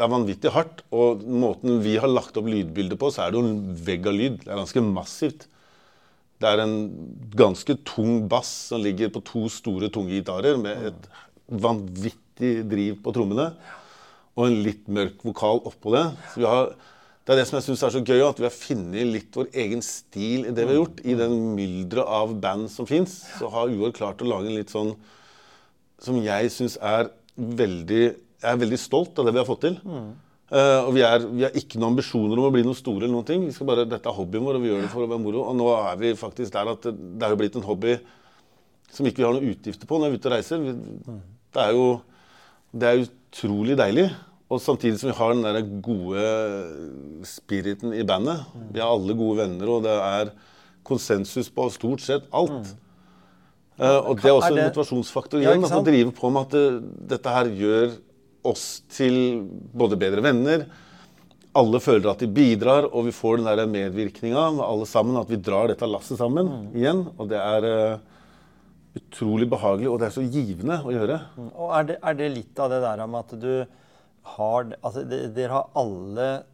det 0.00 0.06
er 0.06 0.12
vanvittig 0.14 0.52
hardt. 0.54 0.82
Og 0.96 1.24
måten 1.28 1.80
vi 1.84 1.94
har 2.00 2.10
lagt 2.10 2.36
opp 2.40 2.48
lydbildet 2.48 3.00
på, 3.00 3.10
så 3.12 3.24
er 3.24 3.32
det 3.32 3.40
jo 3.40 3.46
en 3.46 3.80
vegg 3.88 4.08
av 4.08 4.16
lyd. 4.16 4.38
Det 4.42 4.48
er 4.50 4.60
ganske 4.60 4.84
massivt. 4.84 5.46
Det 6.40 6.48
er 6.48 6.62
en 6.62 6.76
ganske 7.36 7.76
tung 7.84 8.24
bass 8.30 8.48
som 8.70 8.80
ligger 8.80 9.10
på 9.12 9.20
to 9.28 9.44
store, 9.52 9.90
tunge 9.92 10.14
gitarer 10.14 10.56
med 10.60 10.86
et 10.88 11.10
vanvittig 11.50 12.54
driv 12.70 13.02
på 13.04 13.12
trommene. 13.12 13.50
Og 14.38 14.46
en 14.46 14.62
litt 14.64 14.88
mørk 14.88 15.20
vokal 15.26 15.60
oppå 15.68 15.92
det. 15.92 16.06
Har, 16.40 16.72
det 17.26 17.34
er 17.34 17.42
det 17.42 17.44
som 17.50 17.58
jeg 17.58 17.66
syns 17.68 17.84
er 17.84 17.92
så 17.92 18.00
gøy, 18.00 18.22
at 18.24 18.40
vi 18.40 18.48
har 18.48 18.56
funnet 18.56 19.12
litt 19.12 19.36
vår 19.36 19.50
egen 19.64 19.84
stil 19.84 20.48
i 20.48 20.54
det 20.56 20.64
vi 20.64 20.72
har 20.72 20.80
gjort. 20.80 21.04
I 21.04 21.18
den 21.18 21.36
mylderet 21.58 22.08
av 22.20 22.32
band 22.40 22.70
som 22.72 22.88
fins, 22.88 23.20
så 23.36 23.52
har 23.52 23.74
Uår 23.74 23.92
klart 24.00 24.24
å 24.24 24.30
lage 24.30 24.48
en 24.48 24.56
litt 24.56 24.72
sånn 24.72 24.94
som 26.00 26.16
jeg 26.24 26.48
syns 26.54 26.78
er 26.80 27.12
veldig 27.36 28.02
Jeg 28.40 28.48
er 28.48 28.60
veldig 28.60 28.80
stolt 28.80 29.18
av 29.20 29.26
det 29.28 29.34
vi 29.36 29.40
har 29.42 29.48
fått 29.48 29.66
til. 29.66 29.76
Eh, 30.50 30.80
og 30.82 30.94
vi, 30.96 31.02
er, 31.06 31.24
vi 31.30 31.44
har 31.46 31.54
ikke 31.54 31.78
noen 31.78 31.92
ambisjoner 31.92 32.40
om 32.40 32.48
å 32.48 32.54
bli 32.54 32.64
noe 32.66 32.78
store 32.78 33.04
eller 33.04 33.14
noen 33.14 33.28
ting. 33.28 33.44
Vi 33.46 33.54
skal 33.54 33.68
bare, 33.68 33.86
Dette 33.86 34.10
er 34.10 34.16
hobbyen 34.16 34.46
vår, 34.46 34.58
og 34.58 34.64
vi 34.64 34.72
gjør 34.72 34.82
det 34.82 34.90
for 34.90 35.06
å 35.06 35.10
være 35.10 35.22
moro. 35.22 35.44
Og 35.46 35.58
nå 35.58 35.68
er 35.76 36.00
vi 36.00 36.14
faktisk 36.18 36.54
der 36.56 36.72
at 36.72 36.88
det, 36.90 37.22
er 37.22 37.34
jo 37.34 37.38
blitt 37.38 37.58
en 37.60 37.68
hobby 37.68 37.98
som 38.90 39.06
ikke 39.06 39.22
vi 39.22 39.28
har 39.28 39.36
noen 39.36 39.52
utgifter 39.52 39.86
på 39.86 40.00
når 40.00 40.10
vi 40.10 40.18
er 40.18 40.22
ute 40.22 40.30
og 40.30 40.34
reiser. 40.34 40.66
Det 41.54 41.62
er 41.62 41.76
jo 41.76 41.86
det 42.70 42.90
er 42.90 43.04
utrolig 43.04 43.78
deilig. 43.78 44.08
Og 44.50 44.58
samtidig 44.58 44.98
som 44.98 45.12
vi 45.12 45.14
har 45.14 45.32
den 45.34 45.46
der 45.46 45.62
gode 45.86 46.22
spiriten 47.26 47.94
i 47.94 48.02
bandet. 48.06 48.42
Vi 48.74 48.82
er 48.82 48.90
alle 48.90 49.14
gode 49.14 49.44
venner, 49.44 49.70
og 49.70 49.84
det 49.86 49.94
er 49.94 50.32
konsensus 50.86 51.50
på 51.54 51.68
stort 51.70 52.02
sett 52.02 52.26
alt. 52.34 52.72
Uh, 53.80 54.10
og 54.10 54.18
det 54.18 54.28
er 54.28 54.34
også 54.34 54.50
en 54.56 54.64
motivasjonsfaktor 54.66 55.40
igjen. 55.40 55.62
Ja, 55.62 55.78
å 55.78 55.84
drive 55.86 56.10
på 56.12 56.28
med 56.34 56.48
at 56.48 56.56
det, 56.56 56.64
dette 57.14 57.36
her 57.36 57.52
gjør 57.62 57.94
oss 58.44 58.82
til 58.88 59.42
både 59.74 59.96
bedre 60.00 60.22
venner. 60.24 60.66
Alle 61.56 61.80
føler 61.82 62.12
at 62.12 62.20
de 62.22 62.28
bidrar, 62.30 62.86
og 62.94 63.04
vi 63.08 63.12
får 63.12 63.40
den 63.40 63.48
der 63.50 63.66
medvirkninga 63.66 64.44
med 64.54 64.64
alle 64.64 64.86
sammen. 64.86 65.16
At 65.20 65.28
vi 65.32 65.36
drar 65.42 65.68
dette 65.72 65.86
lasset 65.90 66.18
sammen 66.20 66.46
Mm. 66.46 66.68
igjen. 66.78 67.02
Og 67.18 67.28
det 67.28 67.38
er 67.40 67.64
eh, 67.64 67.98
utrolig 68.96 69.48
behagelig, 69.50 69.88
og 69.90 69.98
det 70.00 70.06
er 70.08 70.14
så 70.16 70.22
givende 70.30 70.80
å 70.84 70.90
gjøre. 70.94 71.20
Og 71.54 71.74
er 71.78 71.84
det, 71.90 71.98
er 72.02 72.14
det 72.14 72.30
litt 72.34 72.58
av 72.62 72.70
det 72.70 72.80
der 72.82 73.06
med 73.06 73.20
at 73.20 73.40
du 73.40 73.66
har 74.36 74.64
Altså, 74.84 75.02
de- 75.08 75.28
dere 75.34 75.50
har 75.52 75.68
alle 75.74 76.44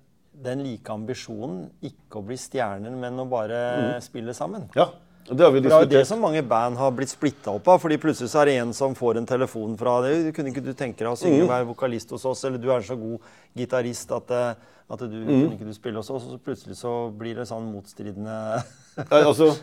den 0.45 0.63
like 0.63 0.89
ambisjonen, 0.93 1.71
ikke 1.83 2.21
å 2.21 2.25
bli 2.27 2.37
stjerner, 2.37 2.93
men 2.93 3.17
å 3.19 3.29
bare 3.29 4.01
spille 4.05 4.35
sammen? 4.37 4.69
Ja, 4.77 4.91
det 5.29 5.43
har 5.45 5.51
vi 5.53 5.61
diskutert. 5.61 5.89
det 5.91 5.97
er 5.97 5.99
jo 5.99 6.01
det 6.01 6.07
som 6.07 6.21
mange 6.23 6.43
band 6.47 6.77
har 6.79 6.91
blitt 6.95 7.11
splitta 7.11 7.51
opp 7.57 7.67
av. 7.69 7.81
fordi 7.83 7.97
plutselig 7.99 8.29
så 8.31 8.43
er 8.43 8.45
det 8.47 8.57
en 8.63 8.73
som 8.73 8.95
får 8.95 9.17
en 9.19 9.27
telefon 9.27 9.77
fra 9.79 10.01
det. 10.05 10.33
Kunne 10.37 10.53
ikke 10.53 10.63
du 10.65 10.73
tenke 10.73 10.99
deg 11.03 11.09
å 11.11 11.17
synge 11.19 11.43
Mm. 11.43 11.49
være 11.49 11.67
vokalist 11.67 12.11
hos 12.11 12.25
oss? 12.25 12.45
Eller 12.45 12.59
du 12.59 12.71
er 12.71 12.81
så 12.81 12.97
god 12.97 13.19
gitarist 13.57 14.13
at, 14.13 14.31
eh, 14.31 14.55
at 14.91 14.99
du 14.99 15.07
Mm. 15.07 15.27
kunne 15.27 15.53
ikke 15.59 15.67
du 15.67 15.73
spille 15.75 15.97
hos 15.97 16.11
oss? 16.11 16.23
Og 16.25 16.31
så 16.33 16.39
plutselig 16.39 16.77
så 16.77 17.11
blir 17.17 17.35
det 17.35 17.49
sånn 17.49 17.67
motstridende 17.73 18.63
Nei, 19.11 19.23
altså, 19.23 19.57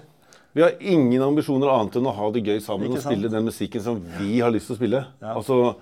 vi 0.54 0.62
har 0.62 0.72
ingen 0.82 1.22
ambisjoner 1.22 1.68
annet 1.72 1.96
enn 1.96 2.06
å 2.06 2.14
ha 2.14 2.30
det 2.32 2.44
gøy 2.44 2.60
sammen 2.62 2.92
og 2.92 3.00
spille 3.02 3.30
den 3.32 3.46
musikken 3.46 3.82
som 3.82 4.02
vi 4.20 4.40
har 4.40 4.52
lyst 4.52 4.68
til 4.68 4.76
å 4.76 4.80
spille. 4.80 5.06
Ja. 5.22 5.34
Altså, 5.36 5.76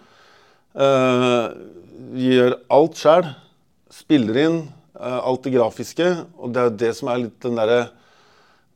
øh, 0.75 1.53
vi 2.13 2.29
gjør 2.37 2.55
alt 2.69 2.93
sjæl. 3.01 3.35
Spiller 3.91 4.37
inn 4.45 4.59
øh, 4.99 5.19
alt 5.25 5.43
det 5.43 5.53
grafiske. 5.55 6.25
Og 6.39 6.53
det 6.53 6.61
er 6.61 6.69
jo 6.69 6.77
det 6.85 6.93
som 6.95 7.09
er 7.11 7.17
litt 7.25 7.39
den 7.43 7.55
derre 7.59 7.89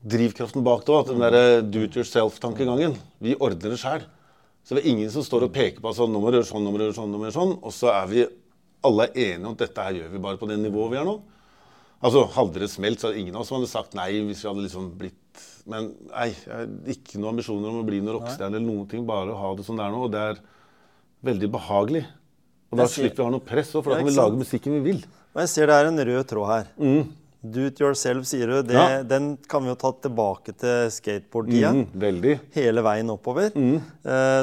drivkraften 0.06 0.64
bak 0.66 0.86
det 0.86 0.94
òg. 0.94 1.08
Den 1.10 1.24
derre 1.24 1.62
do 1.66 1.86
it 1.88 1.98
yourself-tankegangen. 1.98 2.96
Vi 3.24 3.36
ordner 3.40 3.74
det 3.74 3.82
sjæl. 3.82 4.06
Så 4.66 4.74
det 4.74 4.82
er 4.82 4.92
ingen 4.96 5.12
som 5.14 5.26
står 5.26 5.46
og 5.46 5.54
peker 5.54 5.82
på 5.82 5.94
sånn, 5.94 6.10
nå 6.14 6.22
må 6.22 6.32
du 6.34 6.40
gjøre 6.40 6.50
sånn, 6.50 6.64
nå 6.66 6.72
må 6.74 6.80
du 6.82 6.88
gjøre 6.88 6.98
sånn, 6.98 7.12
nå 7.14 7.20
må 7.20 7.26
du 7.26 7.30
gjøre 7.30 7.38
sånn. 7.38 7.56
Og 7.62 7.74
så 7.74 7.92
er 7.94 8.08
vi 8.10 8.26
alle 8.86 9.10
enige 9.14 9.46
om 9.46 9.54
at 9.54 9.62
dette 9.62 9.86
her 9.86 10.00
gjør 10.00 10.12
vi 10.14 10.22
bare 10.26 10.40
på 10.42 10.50
det 10.50 10.58
nivået 10.62 10.94
vi 10.94 11.00
er 11.02 11.06
nå. 11.06 11.16
Altså, 12.06 12.26
Hadde 12.36 12.62
det 12.62 12.70
smelt, 12.74 13.02
så 13.02 13.10
hadde 13.10 13.22
ingen 13.22 13.38
av 13.38 13.46
oss 13.46 13.54
hadde 13.54 13.70
sagt 13.70 13.96
nei 13.98 14.10
hvis 14.28 14.42
vi 14.44 14.50
hadde 14.50 14.66
liksom 14.66 14.90
blitt 15.00 15.44
Men 15.66 15.88
nei, 16.12 16.28
ikke 16.94 17.18
noen 17.18 17.32
ambisjoner 17.34 17.72
om 17.72 17.80
å 17.82 17.86
bli 17.88 17.98
noen 18.02 18.20
rockestjerne 18.20 18.60
eller 18.60 18.66
noen 18.68 18.86
ting. 18.90 19.06
Bare 19.08 19.34
å 19.34 19.40
ha 19.40 19.54
det 19.58 19.66
som 19.66 19.78
det 19.80 19.86
er 19.86 19.94
nå. 19.94 20.04
Og 20.06 20.12
det 20.14 20.22
er 20.22 20.42
veldig 21.26 21.50
behagelig. 21.56 22.04
Og 22.70 22.78
da 22.78 22.86
slipper 22.90 23.22
vi 23.22 23.24
å 23.24 23.30
ha 23.30 23.34
noe 23.34 23.46
press 23.46 23.72
òg, 23.74 23.82
for 23.82 23.94
da 23.94 23.98
kan 24.02 24.10
vi 24.10 24.14
lage 24.14 24.38
musikken 24.38 24.76
vi 24.78 24.84
vil. 24.92 25.00
Og 25.34 25.42
jeg 25.42 25.52
ser 25.56 25.72
det 25.72 25.78
er 25.80 25.90
en 25.90 26.04
rød 26.10 26.28
tråd 26.30 26.52
her. 26.52 26.70
Do 27.52 27.66
it 27.68 27.80
yourself, 27.82 28.26
sier 28.30 28.48
du. 28.48 28.62
Det, 28.64 28.74
Ja. 28.74 29.04
Den 29.04 29.38
kan 29.48 29.64
vi 29.64 29.70
jo 29.70 29.76
ta 29.76 29.92
tilbake 30.06 30.54
til 30.58 30.90
skateboard-tida. 30.90 31.72
Mm, 31.76 31.86
veldig. 32.02 32.40
Hele 32.56 32.82
veien 32.86 33.10
oppover. 33.12 33.52
Mm. 33.56 33.82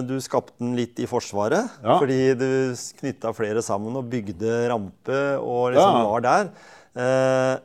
Du 0.07 0.17
skapte 0.21 0.53
den 0.61 0.75
litt 0.77 0.99
i 1.01 1.07
Forsvaret, 1.07 1.71
Ja. 1.83 1.99
fordi 1.99 2.35
du 2.39 2.75
knytta 3.01 3.33
flere 3.35 3.63
sammen 3.63 3.97
og 3.97 4.11
bygde 4.13 4.69
rampe 4.71 5.39
og 5.41 5.73
liksom 5.73 5.97
Ja. 5.97 6.09
var 6.11 6.21
der. 6.21 6.51
Eh, 6.97 7.59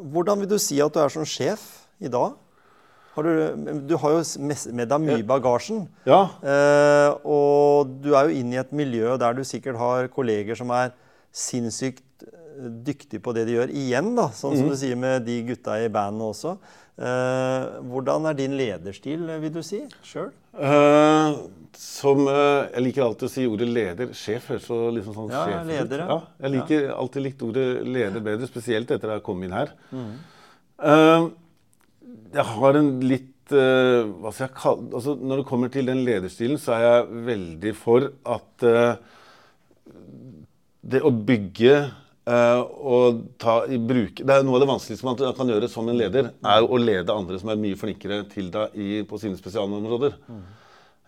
Hvordan 0.00 0.38
vil 0.40 0.48
du 0.48 0.58
si 0.58 0.80
at 0.80 0.92
du 0.94 1.00
er 1.00 1.08
som 1.10 1.24
sjef 1.24 1.60
i 2.00 2.08
dag? 2.08 2.32
Har 3.16 3.22
du, 3.26 3.80
du 3.88 3.96
har 3.98 4.10
jo 4.14 4.22
med 4.72 4.88
deg 4.88 5.00
mye 5.02 5.18
i 5.18 5.22
bagasjen. 5.26 5.88
Ja. 6.06 6.20
Eh, 6.40 7.10
og 7.26 7.90
du 8.00 8.14
er 8.14 8.28
jo 8.30 8.36
inne 8.38 8.54
i 8.54 8.60
et 8.62 8.70
miljø 8.72 9.16
der 9.18 9.34
du 9.34 9.42
sikkert 9.42 9.76
har 9.76 10.06
kolleger 10.08 10.56
som 10.56 10.70
er 10.70 10.92
sinnssykt 11.34 12.22
eh, 12.22 12.49
dyktige 12.86 13.22
på 13.24 13.34
det 13.36 13.46
de 13.48 13.56
gjør. 13.56 13.72
Igjen, 13.72 14.12
da, 14.18 14.28
sånn 14.36 14.56
som 14.58 14.70
du 14.70 14.76
sier 14.78 14.98
med 14.98 15.24
de 15.26 15.40
gutta 15.48 15.78
i 15.80 15.90
bandet 15.92 16.26
også. 16.32 16.56
Eh, 17.00 17.80
hvordan 17.88 18.28
er 18.28 18.36
din 18.36 18.54
lederstil, 18.58 19.22
vil 19.40 19.52
du 19.54 19.62
si? 19.64 19.78
Sjøl? 20.04 20.28
Eh, 20.52 21.36
som 21.78 22.26
eh, 22.28 22.66
Jeg 22.74 22.84
liker 22.84 23.06
alltid 23.06 23.28
å 23.28 23.32
si 23.32 23.44
ordet 23.48 23.68
leder. 23.70 24.10
Sjef 24.16 24.50
høres 24.50 24.66
så 24.68 24.80
liksom 24.92 25.16
sånn 25.16 25.32
Ja, 25.32 25.44
sjef 25.48 25.70
leder, 25.70 26.02
ja. 26.04 26.16
ja. 26.18 26.18
Jeg 26.44 26.54
liker 26.58 26.88
alltid 26.92 27.24
likt 27.24 27.44
ordet 27.46 27.66
leder 27.88 28.24
bedre, 28.26 28.50
spesielt 28.50 28.92
etter 28.92 29.14
at 29.14 29.20
jeg 29.20 29.26
kom 29.30 29.46
inn 29.46 29.56
her. 29.56 29.72
Eh, 29.96 31.30
jeg 32.34 32.46
har 32.50 32.80
en 32.82 32.92
litt 33.00 33.54
eh, 33.54 34.04
hva 34.20 34.34
skal 34.34 34.46
jeg 34.46 34.56
kalle 34.60 34.92
altså, 35.00 35.16
Når 35.16 35.40
det 35.40 35.48
kommer 35.48 35.72
til 35.72 35.88
den 35.88 36.04
lederstilen, 36.04 36.60
så 36.60 36.76
er 36.76 36.84
jeg 36.84 37.24
veldig 37.30 37.74
for 37.80 38.10
at 38.36 38.68
det 40.90 41.00
å 41.04 41.10
bygge 41.12 41.74
og 42.30 43.22
ta 43.40 43.54
i 43.66 43.78
bruk 43.80 44.20
Det 44.20 44.34
er 44.34 44.44
noe 44.44 44.58
av 44.58 44.62
det 44.62 44.68
vanskeligste 44.68 45.06
man 45.06 45.16
kan 45.34 45.48
gjøre 45.50 45.70
som 45.72 45.88
en 45.88 45.96
leder, 45.98 46.28
er 46.44 46.62
å 46.62 46.78
lede 46.78 47.14
andre 47.14 47.40
som 47.40 47.50
er 47.50 47.58
mye 47.58 47.78
flinkere 47.80 48.20
til 48.30 48.50
deg 48.52 48.76
i, 48.76 48.88
på 49.08 49.18
sine 49.18 49.38
spesialområder. 49.40 50.18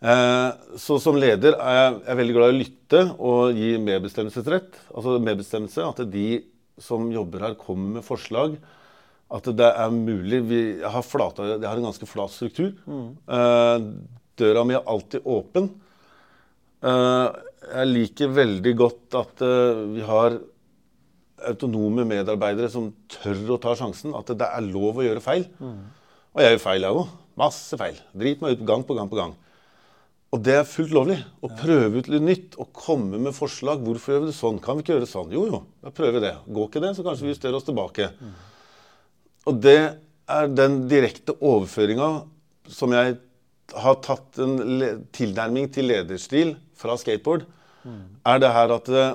Eh, 0.02 0.48
så 0.82 0.96
som 0.98 1.14
leder 1.14 1.54
er 1.62 1.76
jeg, 1.76 1.98
er 2.10 2.18
veldig 2.18 2.34
glad 2.34 2.48
i 2.48 2.54
å 2.54 2.58
lytte 2.58 3.02
og 3.22 3.58
gi 3.58 3.76
medbestemmelsesrett. 3.78 4.80
Altså 4.90 5.18
medbestemmelse, 5.22 5.84
At 5.86 6.02
de 6.10 6.42
som 6.82 7.06
jobber 7.12 7.46
her, 7.46 7.54
kommer 7.54 8.00
med 8.00 8.06
forslag. 8.06 8.56
At 9.32 9.46
det 9.56 9.68
er 9.68 9.94
mulig. 9.94 10.42
Vi, 10.48 10.60
jeg, 10.80 10.90
har 10.90 11.06
flata, 11.06 11.46
jeg 11.54 11.68
har 11.68 11.78
en 11.78 11.86
ganske 11.86 12.08
flat 12.08 12.34
struktur. 12.34 12.74
Eh, 13.38 13.86
døra 14.40 14.66
mi 14.66 14.74
er 14.74 14.90
alltid 14.90 15.22
åpen. 15.28 15.70
Jeg 16.82 17.86
liker 17.86 18.32
veldig 18.34 18.70
godt 18.74 19.14
at 19.14 19.42
vi 19.92 20.02
har 20.02 20.34
autonome 21.51 22.05
medarbeidere 22.09 22.70
som 22.72 22.90
tør 23.11 23.55
å 23.55 23.61
ta 23.62 23.74
sjansen. 23.78 24.14
At 24.18 24.30
det 24.30 24.49
er 24.49 24.66
lov 24.66 25.01
å 25.01 25.07
gjøre 25.07 25.22
feil. 25.24 25.47
Og 26.32 26.43
jeg 26.43 26.55
gjør 26.55 26.62
feil, 26.64 26.86
jeg 26.86 26.99
òg. 27.03 27.14
Masse 27.40 27.78
feil. 27.80 27.97
Drit 28.16 28.43
meg 28.45 28.59
ut 28.59 28.66
gang 28.68 28.84
på 28.86 28.97
gang 28.99 29.11
på 29.11 29.18
gang. 29.18 29.34
Og 30.32 30.40
det 30.40 30.55
er 30.57 30.68
fullt 30.68 30.95
lovlig. 30.97 31.18
Å 31.45 31.51
prøve 31.61 32.01
ut 32.01 32.09
litt 32.09 32.24
nytt 32.24 32.55
og 32.61 32.70
komme 32.76 33.20
med 33.20 33.36
forslag. 33.36 33.82
Hvorfor 33.84 34.14
gjør 34.14 34.24
vi 34.24 34.30
det 34.30 34.36
sånn? 34.38 34.61
Kan 34.64 34.78
vi 34.78 34.84
ikke 34.84 34.95
gjøre 34.95 35.05
det 35.05 35.12
sånn? 35.12 35.34
Jo, 35.34 35.43
jo, 35.51 35.61
da 35.84 35.93
prøver 35.93 36.16
vi 36.16 36.24
det. 36.24 36.32
Går 36.49 36.70
ikke 36.70 36.82
det, 36.84 36.95
så 36.97 37.05
kanskje 37.05 37.26
vi 37.26 37.34
justerer 37.34 37.59
oss 37.59 37.68
tilbake. 37.68 38.09
Og 39.51 39.59
det 39.61 39.80
er 40.32 40.49
den 40.49 40.86
direkte 40.88 41.34
overføringa 41.36 42.09
som 42.72 42.95
jeg 42.97 43.18
har 43.82 43.99
tatt 44.05 44.38
en 44.43 44.57
tilnærming 45.16 45.68
til 45.72 45.88
lederstil 45.90 46.55
fra 46.78 46.97
skateboard, 47.01 47.45
er 48.24 48.40
det 48.43 48.51
her 48.55 48.72
at 48.76 48.88
det, 48.88 49.07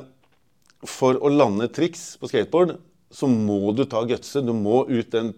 for 0.86 1.18
å 1.18 1.32
lande 1.34 1.70
triks 1.74 2.18
på 2.22 2.30
skateboard, 2.30 2.76
så 3.10 3.30
må 3.32 3.72
du 3.74 3.86
ta 3.90 4.04
gutset. 4.06 4.46
Du 4.46 4.54
må 4.54 4.84
ut 4.90 5.10
den 5.14 5.34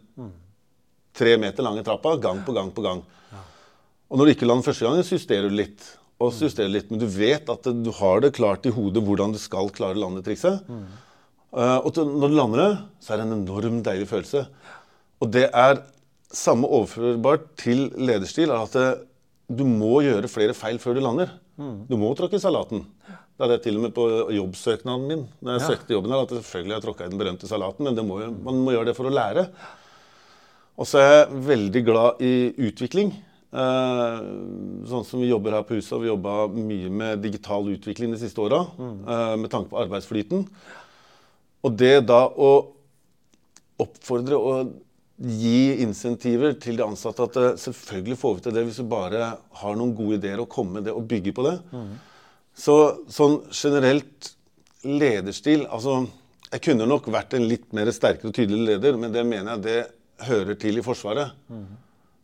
tre 1.15 1.35
meter 1.39 1.65
lange 1.65 1.83
trappa 1.85 2.15
gang 2.21 2.41
på 2.45 2.55
gang 2.55 2.71
på 2.73 2.83
gang. 2.83 3.03
Og 4.09 4.17
når 4.17 4.25
du 4.25 4.33
ikke 4.33 4.47
lander 4.49 4.65
første 4.65 4.87
gangen, 4.87 5.05
så 5.05 5.15
justerer 5.15 5.51
du 5.51 5.57
litt. 5.59 5.85
Og 6.19 6.33
så 6.35 6.47
justerer 6.47 6.67
du 6.71 6.75
litt, 6.75 6.89
Men 6.91 6.99
du 6.99 7.07
vet 7.07 7.49
at 7.49 7.63
du 7.63 7.91
har 7.99 8.23
det 8.25 8.33
klart 8.35 8.65
i 8.65 8.73
hodet 8.73 9.03
hvordan 9.05 9.31
du 9.35 9.39
skal 9.39 9.69
klare 9.69 9.95
å 9.95 10.01
lande 10.01 10.23
trikset. 10.25 10.65
Eh, 11.53 11.77
og 11.77 11.95
når 11.95 12.27
du 12.27 12.35
lander 12.35 12.63
det, 12.63 12.71
så 12.99 13.13
er 13.13 13.21
det 13.21 13.27
en 13.27 13.37
enorm 13.37 13.79
deilig 13.85 14.09
følelse. 14.09 14.47
Og 15.21 15.31
det 15.31 15.47
er 15.53 15.83
samme 16.33 16.67
overførbart 16.67 17.47
til 17.57 17.87
lederstil. 17.97 18.49
er 18.49 18.65
at 18.65 19.05
du 19.49 19.63
må 19.65 20.01
gjøre 20.05 20.29
flere 20.29 20.53
feil 20.53 20.77
før 20.81 20.97
du 20.97 21.01
lander. 21.05 21.31
Du 21.89 21.97
må 21.99 22.11
tråkke 22.15 22.39
salaten. 22.39 22.85
Det 23.39 23.45
hadde 23.45 23.55
jeg 23.55 23.63
til 23.69 23.77
og 23.79 23.83
med 23.85 23.93
på 23.95 24.05
jobbsøknaden 24.35 25.03
min. 25.07 25.21
Når 25.39 25.53
jeg 25.55 25.61
søkte 25.69 25.93
jobben 25.95 26.11
her, 26.11 26.25
at 26.25 26.31
selvfølgelig 26.35 26.73
har 26.75 26.81
jeg 26.81 26.85
tråkka 26.89 27.05
i 27.07 27.11
den 27.13 27.21
berømte 27.21 27.47
salaten, 27.47 27.85
men 27.87 27.95
det 27.95 28.03
må, 28.03 28.17
jo- 28.19 28.33
man 28.43 28.57
må 28.65 28.73
gjøre 28.75 28.89
det 28.89 28.95
for 28.97 29.07
å 29.07 29.13
lære. 29.15 29.45
Og 30.79 30.87
så 30.87 30.99
er 30.99 31.07
jeg 31.13 31.39
veldig 31.47 31.83
glad 31.87 32.19
i 32.19 32.33
utvikling. 32.67 33.13
Eh, 33.49 34.17
sånn 34.91 35.05
som 35.07 35.23
vi 35.23 35.29
jobber 35.31 35.55
her 35.55 35.63
på 35.63 35.77
huset, 35.79 35.93
og 35.95 36.03
vi 36.03 36.11
jobba 36.11 36.33
mye 36.51 36.91
med 36.91 37.23
digital 37.23 37.63
utvikling 37.71 38.11
de 38.11 38.19
siste 38.21 38.43
åra. 38.43 38.59
Eh, 38.75 39.35
med 39.39 39.49
tanke 39.55 39.71
på 39.71 39.79
arbeidsflyten. 39.85 40.43
Og 41.63 41.77
det 41.79 41.95
da 42.11 42.25
å 42.27 42.51
oppfordre 43.79 44.35
og 44.35 44.75
gi 45.19 45.75
insentiver 45.83 46.53
til 46.59 46.77
de 46.79 46.83
ansatte 46.85 47.23
at 47.23 47.39
eh, 47.39 47.55
selvfølgelig 47.59 48.19
får 48.19 48.35
vi 48.37 48.43
til 48.45 48.55
det 48.59 48.65
hvis 48.67 48.79
vi 48.83 48.87
bare 48.91 49.31
har 49.63 49.75
noen 49.79 49.95
gode 49.95 50.19
ideer 50.19 50.39
og 50.43 50.51
kommer 50.51 50.79
med 50.79 50.87
det 50.91 50.95
og 50.95 51.07
bygger 51.07 51.35
på 51.39 51.47
det. 51.47 51.57
Så 52.59 52.75
sånn 53.11 53.39
generelt 53.55 54.33
lederstil 54.83 55.65
altså 55.67 56.01
Jeg 56.49 56.63
kunne 56.65 56.87
nok 56.89 57.07
vært 57.13 57.35
en 57.37 57.45
litt 57.45 57.67
mer 57.77 57.91
sterkere 57.93 58.31
og 58.31 58.35
tydelig 58.35 58.71
leder, 58.71 58.95
men 58.97 59.13
det 59.13 59.21
mener 59.27 59.51
jeg 59.53 59.65
det 59.67 60.25
hører 60.25 60.57
til 60.57 60.79
i 60.79 60.83
Forsvaret. 60.83 61.35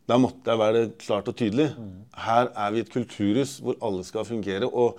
Da 0.06 0.16
måtte 0.18 0.50
jeg 0.50 0.58
være 0.58 0.80
klart 0.98 1.28
og 1.30 1.36
tydelig. 1.38 1.68
Her 2.26 2.50
er 2.50 2.72
vi 2.74 2.82
et 2.82 2.90
kulturhus 2.90 3.60
hvor 3.62 3.78
alle 3.86 4.02
skal 4.04 4.26
fungere. 4.26 4.66
og 4.66 4.98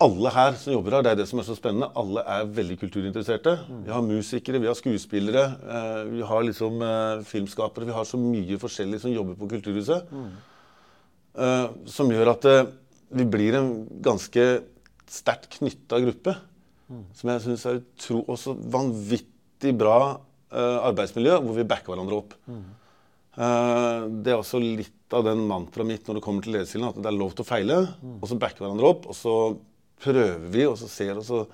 alle 0.00 0.30
her 0.30 0.54
som 0.54 0.72
jobber 0.72 0.94
her, 0.94 1.02
det 1.02 1.10
er 1.10 1.18
det 1.18 1.28
som 1.28 1.40
er 1.42 1.46
så 1.48 1.56
spennende. 1.58 1.90
Alle 1.98 2.22
er 2.22 2.50
veldig 2.54 2.76
kulturinteresserte. 2.78 3.56
Vi 3.84 3.90
har 3.90 4.04
musikere, 4.06 4.60
vi 4.62 4.66
har 4.70 4.76
skuespillere, 4.78 5.44
eh, 5.76 6.02
vi 6.12 6.20
har 6.22 6.42
liksom 6.46 6.82
eh, 6.82 7.24
filmskapere. 7.26 7.84
Vi 7.84 7.96
har 7.96 8.04
så 8.04 8.16
mye 8.16 8.58
forskjellig 8.58 9.00
som 9.02 9.10
jobber 9.10 9.34
på 9.34 9.48
Kulturhuset. 9.50 10.06
Eh, 11.34 11.66
som 11.86 12.10
gjør 12.14 12.30
at 12.36 12.46
vi 13.08 13.24
blir 13.28 13.56
en 13.58 13.72
ganske 14.04 14.46
sterkt 15.08 15.58
knytta 15.58 16.00
gruppe. 16.04 16.34
Som 17.16 17.30
jeg 17.32 17.44
syns 17.44 17.66
er 17.68 17.80
utro, 17.82 18.22
også 18.32 18.54
vanvittig 18.72 19.74
bra 19.76 19.98
uh, 20.16 20.78
arbeidsmiljø, 20.88 21.36
hvor 21.44 21.56
vi 21.58 21.66
backer 21.68 21.92
hverandre 21.92 22.20
opp. 22.22 22.36
Eh, 23.38 24.04
det 24.24 24.32
er 24.32 24.40
også 24.40 24.58
litt 24.58 25.14
av 25.14 25.22
den 25.28 25.44
mantraet 25.46 25.86
mitt 25.86 26.08
når 26.08 26.18
det 26.18 26.22
kommer 26.24 26.44
til 26.44 26.56
lederstilen, 26.56 26.88
at 26.90 26.98
det 26.98 27.10
er 27.10 27.18
lov 27.18 27.36
til 27.36 27.44
å 27.44 27.48
feile. 27.48 27.80
Og 28.18 28.26
så 28.30 28.38
backer 28.40 28.64
hverandre 28.64 28.88
opp, 28.88 29.06
og 29.06 29.16
så 29.16 29.34
prøver 30.02 30.48
vi, 30.50 30.64
og 30.66 30.74
så 30.80 30.88
ser 30.90 31.20
og 31.20 31.26
så 31.26 31.44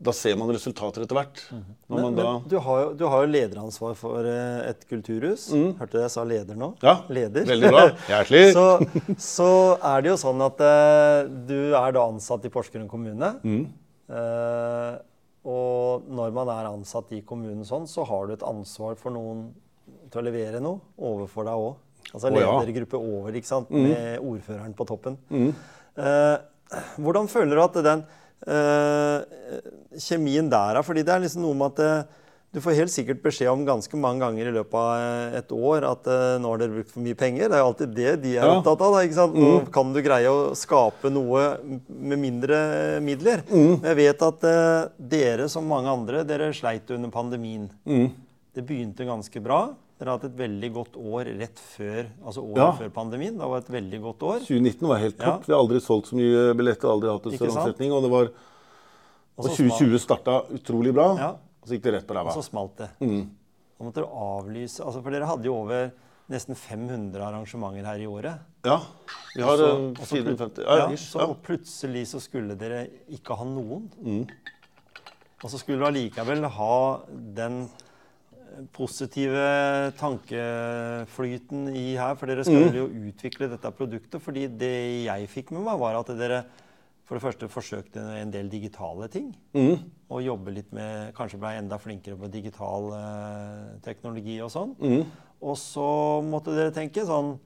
Da 0.00 0.14
ser 0.16 0.36
man 0.40 0.48
resultater 0.48 1.04
etter 1.04 1.16
hvert. 1.18 1.42
Når 1.52 1.98
Men, 1.98 2.04
man 2.06 2.14
da 2.16 2.28
men 2.38 2.44
du, 2.48 2.54
har 2.64 2.78
jo, 2.80 2.92
du 2.96 3.02
har 3.12 3.24
jo 3.24 3.28
lederansvar 3.34 3.96
for 4.00 4.24
eh, 4.24 4.70
et 4.70 4.86
kulturhus. 4.88 5.50
Hørte 5.76 5.92
du 5.92 6.00
jeg 6.00 6.12
sa 6.14 6.24
leder 6.24 6.56
nå? 6.56 6.70
Ja, 6.80 7.02
Leder. 7.12 7.44
veldig 7.50 7.72
bra. 7.74 7.82
Hjertelig. 8.08 8.46
så, 8.56 8.64
så 9.20 9.48
er 9.76 10.00
det 10.00 10.12
jo 10.14 10.16
sånn 10.22 10.40
at 10.46 10.62
uh, 10.64 11.28
du 11.28 11.76
er 11.76 11.92
da 11.96 12.06
ansatt 12.08 12.48
i 12.48 12.52
Porsgrunn 12.54 12.88
kommune. 12.88 13.28
Mm. 13.44 13.66
Uh, 14.08 14.96
og 15.52 16.08
når 16.08 16.32
man 16.38 16.52
er 16.54 16.70
ansatt 16.70 17.12
i 17.16 17.20
kommunen 17.26 17.68
sånn, 17.68 17.84
så 17.88 18.06
har 18.08 18.24
du 18.28 18.34
et 18.38 18.46
ansvar 18.48 18.96
for 19.00 19.12
noen 19.12 19.50
til 20.08 20.22
å 20.22 20.24
levere 20.24 20.62
noe 20.64 20.80
overfor 20.96 21.44
deg 21.44 21.66
òg. 21.66 21.76
Altså. 22.14 22.32
Mm. 22.32 22.40
ledergruppe 22.40 23.02
over, 23.04 23.36
ikke 23.36 23.52
sant? 23.52 23.68
med 23.68 24.16
ordføreren 24.16 24.72
på 24.76 24.88
toppen. 24.88 25.20
Uh, 25.28 26.40
hvordan 26.96 27.28
føler 27.28 27.58
du 27.58 27.64
at 27.66 27.78
den 27.84 28.08
kjemien 30.00 30.48
der 30.52 30.78
er? 30.78 30.84
Fordi 30.86 31.04
det 31.06 31.12
er 31.14 31.22
liksom 31.26 31.42
noe 31.44 31.56
med 31.58 31.72
at 31.74 31.80
det, 31.80 31.92
du 32.50 32.58
får 32.58 32.74
helt 32.80 32.90
sikkert 32.90 33.20
beskjed 33.22 33.46
om 33.52 33.60
ganske 33.66 33.94
mange 34.00 34.24
ganger 34.24 34.48
i 34.50 34.54
løpet 34.56 34.74
av 34.74 34.88
eh, 34.98 35.36
et 35.38 35.52
år 35.54 35.84
at 35.86 36.08
eh, 36.10 36.32
nå 36.42 36.50
har 36.50 36.58
dere 36.58 36.72
brukt 36.74 36.90
for 36.90 37.04
mye 37.04 37.14
penger. 37.18 37.46
Det 37.46 37.54
er 37.54 37.62
jo 37.62 37.68
alltid 37.68 37.92
det 37.94 38.14
de 38.24 38.32
er 38.32 38.40
Ja. 38.42 38.56
opptatt 38.56 38.82
av. 38.82 38.96
Da, 38.96 39.02
ikke 39.06 39.18
sant? 39.20 39.36
Nå 39.38 39.50
kan 39.70 39.92
du 39.94 40.00
greie 40.02 40.32
å 40.34 40.48
skape 40.58 41.12
noe 41.14 41.44
med 41.86 42.18
mindre 42.18 42.58
midler. 43.06 43.44
Men 43.52 43.86
jeg 43.92 44.00
vet 44.00 44.24
at 44.26 44.48
eh, 44.50 44.88
dere, 45.14 45.46
som 45.52 45.68
mange 45.70 45.92
andre, 45.94 46.24
dere 46.26 46.50
sleit 46.56 46.90
under 46.90 47.12
pandemien. 47.14 47.68
Det 47.86 48.66
begynte 48.66 49.06
ganske 49.06 49.44
bra. 49.44 49.60
Dere 50.00 50.08
har 50.14 50.16
hatt 50.16 50.30
et 50.30 50.36
veldig 50.38 50.68
godt 50.72 50.94
år 50.96 51.28
rett 51.36 51.58
før 51.60 52.06
altså 52.24 52.40
året 52.40 52.56
Ja. 52.62 52.68
før 52.72 52.88
pandemien. 52.96 53.34
Det 53.36 53.48
var 53.52 53.58
et 53.60 53.68
veldig 53.68 53.98
godt 54.00 54.22
år. 54.24 54.38
2019 54.46 54.88
var 54.88 54.96
helt 54.98 55.18
Ja. 55.18 55.24
topp. 55.36 55.44
Vi 55.46 55.52
har 55.52 55.60
aldri 55.60 55.80
solgt 55.84 56.06
så 56.08 56.16
mye 56.16 56.54
billetter, 56.56 56.88
aldri 56.88 57.10
hatt 57.12 57.26
en 57.26 57.36
større 57.36 57.52
omsetning. 57.52 57.92
Og 57.92 58.02
det 58.02 58.10
var 58.10 58.30
Og 59.38 59.44
og 59.44 59.50
2020 59.56 59.98
starta 60.00 60.44
utrolig 60.52 60.92
bra, 60.92 61.16
Ja. 61.16 61.28
og 61.30 61.64
så 61.68 61.72
gikk 61.76 61.82
det 61.82 61.92
rett 61.94 62.06
på 62.06 62.14
ræva. 62.14 62.28
Og 62.28 62.42
så 62.42 62.50
smalt 62.50 62.76
det. 62.76 62.88
Da 62.98 63.84
måtte 63.84 63.94
dere 64.00 64.08
avlyse 64.10 64.80
altså 64.84 65.02
For 65.02 65.10
dere 65.10 65.26
hadde 65.26 65.44
jo 65.44 65.54
over 65.54 65.92
nesten 66.30 66.54
500 66.54 67.20
arrangementer 67.20 67.84
her 67.84 67.98
i 67.98 68.06
året. 68.06 68.38
Ja. 68.64 68.80
Vi 69.34 69.42
har 69.42 69.56
også, 69.56 69.90
eh, 69.90 70.04
så 70.04 70.16
450 70.16 70.62
ja, 70.64 70.76
ja, 70.76 70.88
ish, 70.92 71.10
så 71.12 71.36
plutselig 71.42 72.06
så 72.06 72.20
skulle 72.20 72.56
dere 72.56 72.88
ikke 73.10 73.36
ha 73.36 73.44
noen. 73.44 73.90
Mm. 74.02 74.26
Og 75.42 75.50
så 75.50 75.58
skulle 75.58 75.78
du 75.78 75.84
allikevel 75.86 76.44
ha 76.48 77.00
den 77.34 77.62
eh, 77.64 77.68
positive 78.72 79.92
tankeflyten 79.98 81.68
i 81.76 81.94
her, 81.96 82.14
for 82.16 82.26
dere 82.30 82.44
skal 82.44 82.68
Mm. 82.70 82.74
jo 82.74 82.86
utvikle 83.10 83.48
dette 83.50 83.70
produktet. 83.72 84.20
fordi 84.20 84.46
det 84.48 85.04
jeg 85.06 85.28
fikk 85.28 85.52
med 85.52 85.62
meg, 85.64 85.78
var 85.78 85.94
at 85.98 86.06
dere 86.06 86.44
for 87.04 87.18
det 87.18 87.22
første 87.22 87.48
forsøkte 87.48 87.98
en 88.20 88.30
del 88.30 88.48
digitale 88.48 89.08
ting. 89.08 89.34
Mm. 89.54 89.78
Og 90.10 90.22
jobbe 90.22 90.54
litt 90.54 90.72
med 90.72 91.12
Kanskje 91.14 91.38
ble 91.40 91.58
enda 91.58 91.76
flinkere 91.78 92.16
på 92.16 92.30
digital 92.30 92.92
eh, 92.92 93.78
teknologi 93.82 94.40
og 94.40 94.50
sånn. 94.50 94.76
Mm. 94.78 95.06
Og 95.42 95.56
så 95.56 96.22
måtte 96.22 96.54
dere 96.54 96.70
tenke 96.70 97.04
sånn 97.04 97.38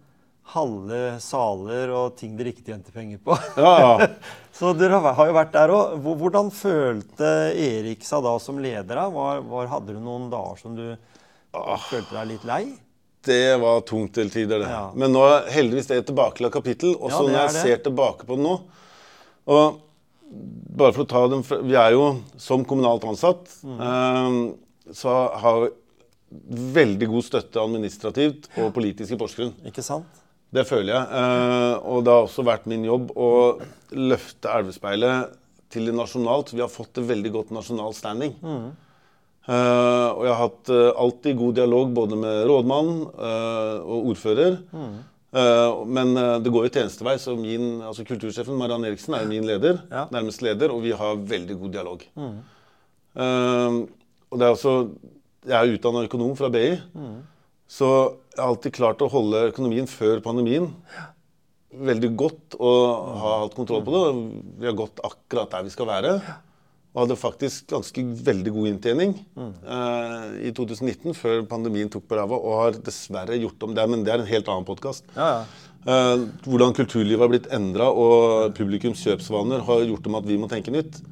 halve 0.53 0.99
saler 1.25 1.89
og 1.97 2.17
ting 2.19 2.35
dere 2.37 2.51
ikke 2.53 2.67
tjente 2.67 2.93
penger 2.93 3.19
på. 3.25 3.37
Ja, 3.57 3.73
ja. 3.81 4.09
Så 4.55 4.71
dere 4.79 5.01
har 5.03 5.27
jo 5.27 5.35
vært 5.35 5.53
der 5.57 5.73
òg. 5.75 5.95
Hvordan 6.05 6.51
følte 6.55 7.31
Erik 7.59 8.05
seg 8.07 8.23
da 8.23 8.37
som 8.39 8.61
leder? 8.63 9.01
Var, 9.11 9.41
var, 9.51 9.67
hadde 9.73 9.97
du 9.97 10.01
noen 10.05 10.29
dager 10.31 10.61
som 10.61 10.77
du 10.79 10.85
følte 11.89 12.13
deg 12.15 12.29
litt 12.35 12.45
lei? 12.47 12.63
Det 13.25 13.57
var 13.59 13.81
tungt 13.89 14.13
til 14.15 14.29
tider, 14.31 14.61
det. 14.63 14.69
Ja. 14.69 14.91
Men 14.95 15.15
nå 15.17 15.23
er 15.27 15.49
heldigvis 15.55 15.89
det 15.89 16.03
et 16.03 16.07
tilbakelagt 16.11 16.55
kapittel. 16.55 16.93
Og 17.01 17.09
Ja, 17.11 17.17
så 17.17 17.25
når 17.25 17.39
jeg 17.41 17.55
det. 17.57 17.63
ser 17.65 17.83
tilbake 17.89 18.27
på 18.29 18.37
det 18.37 18.45
nå 18.45 18.55
Og 19.49 19.81
bare 20.77 20.93
for 20.97 21.05
å 21.05 21.09
ta 21.09 21.23
den 21.33 21.43
Vi 21.69 21.75
er 21.79 21.93
jo 21.97 22.05
som 22.41 22.65
kommunalt 22.69 23.05
ansatt, 23.09 23.49
Mm. 23.65 23.81
eh, 23.81 24.93
så 24.93 25.15
har 25.41 25.71
veldig 26.75 27.09
god 27.09 27.25
støtte 27.25 27.61
administrativt 27.63 28.49
og 28.59 28.73
politisk 28.75 29.13
i 29.15 29.19
Porsgrunn. 29.21 29.53
Ikke 29.67 29.83
sant? 29.87 30.05
Det 30.55 30.63
føler 30.69 30.93
jeg. 30.93 31.07
Eh, 31.19 31.77
og 31.91 32.05
det 32.07 32.13
har 32.15 32.27
også 32.29 32.45
vært 32.47 32.69
min 32.71 32.85
jobb 32.87 33.11
å 33.19 33.31
løfte 33.95 34.53
Elvespeilet 34.55 35.35
til 35.75 35.89
det 35.89 35.97
nasjonalt. 35.97 36.53
Vi 36.55 36.63
har 36.63 36.71
fått 36.71 37.01
et 37.01 37.09
veldig 37.09 37.33
godt 37.35 37.55
nasjonal 37.55 37.97
standing. 37.97 38.37
Mm. 38.43 38.73
og 39.45 40.23
jeg 40.25 40.31
har 40.33 40.39
hatt 40.41 40.71
eh, 40.73 40.93
alltid 41.05 41.41
god 41.41 41.59
dialog 41.59 41.91
både 41.97 42.21
med 42.21 42.45
rådmann 42.49 42.95
og 43.03 44.13
ordfører. 44.13 44.63
Mm. 44.73 44.95
men 45.91 46.15
det 46.45 46.51
går 46.55 46.69
jo 46.69 46.71
tjenestevei, 46.71 47.17
så 47.19 47.33
min, 47.35 47.81
altså 47.83 48.05
kultursjefen 48.07 48.55
Mariann 48.55 48.87
Eriksen 48.87 49.17
er 49.19 49.27
min 49.27 49.47
leder. 49.49 49.81
Ja. 49.91 50.07
Nærmest 50.15 50.45
leder, 50.47 50.71
og 50.71 50.85
vi 50.85 50.95
har 50.95 51.19
veldig 51.19 51.57
god 51.59 51.73
dialog. 51.75 52.05
Mm. 52.15 52.37
og 54.31 54.39
det 54.39 54.47
er 54.47 54.55
også 54.55 54.75
Jeg 55.45 55.59
er 55.59 55.75
utdanna 55.75 56.07
økonom 56.07 56.37
fra 56.39 56.49
BI. 56.49 56.79
Så 57.69 57.89
jeg 58.35 58.43
har 58.43 58.51
alltid 58.51 58.75
klart 58.75 59.03
å 59.05 59.11
holde 59.11 59.49
økonomien 59.53 59.87
før 59.91 60.23
pandemien 60.25 60.71
veldig 61.75 62.11
godt 62.19 62.57
og 62.59 62.83
har 63.21 63.45
hatt 63.45 63.55
kontroll 63.57 63.85
på 63.87 63.95
det. 63.95 64.03
Vi 64.63 64.69
har 64.69 64.77
gått 64.79 65.03
akkurat 65.07 65.53
der 65.55 65.65
vi 65.67 65.73
skal 65.75 65.89
være. 65.91 66.17
Og 66.95 67.01
hadde 67.03 67.17
faktisk 67.19 67.67
ganske 67.73 68.05
veldig 68.27 68.53
god 68.55 68.69
inntjening 68.71 69.17
eh, 69.35 70.27
i 70.47 70.53
2019, 70.55 71.17
før 71.19 71.41
pandemien 71.51 71.91
tok 71.91 72.05
på 72.07 72.15
ræva, 72.15 72.39
og 72.39 72.61
har 72.61 72.79
dessverre 72.87 73.39
gjort 73.41 73.67
om 73.67 73.75
det. 73.75 73.87
Men 73.91 74.05
det 74.07 74.13
er 74.15 74.23
en 74.23 74.31
helt 74.31 74.51
annen 74.53 74.69
podkast. 74.69 75.09
Ja, 75.17 75.27
ja. 75.33 75.65
uh, 75.89 76.23
hvordan 76.47 76.77
kulturlivet 76.79 77.25
har 77.25 77.33
blitt 77.33 77.51
endra, 77.55 77.91
og 77.91 78.55
publikums 78.55 79.03
kjøpsvaner 79.03 79.67
har 79.67 79.83
gjort 79.89 80.07
om 80.07 80.21
at 80.21 80.31
vi 80.31 80.39
må 80.39 80.51
tenke 80.53 80.75
nytt. 80.75 81.03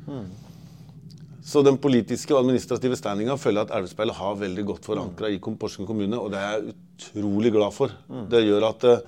Så 1.42 1.62
den 1.66 1.78
politiske 1.82 2.34
og 2.36 2.44
administrative 2.44 2.96
standinga 2.98 3.34
føler 3.40 3.62
jeg 3.62 3.68
at 3.68 3.76
Elvespeilet 3.80 4.14
har 4.14 4.36
veldig 4.38 4.64
godt 4.68 4.86
forankra 4.86 5.30
i 5.32 5.40
Porsgrunn 5.42 5.88
kommune, 5.88 6.18
og 6.18 6.30
det 6.30 6.38
er 6.38 6.52
jeg 6.52 6.74
utrolig 6.76 7.50
glad 7.54 7.74
for. 7.74 7.94
Det 8.30 8.44
gjør 8.46 8.68
at 8.68 8.86
eh, 8.86 9.02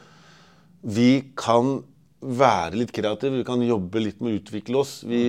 vi 0.96 1.10
kan 1.38 1.76
være 2.24 2.80
litt 2.80 2.92
kreative, 2.96 3.38
vi 3.38 3.46
kan 3.46 3.62
jobbe 3.62 4.02
litt 4.02 4.24
med 4.24 4.34
å 4.34 4.40
utvikle 4.40 4.80
oss. 4.80 4.96
Vi, 5.06 5.22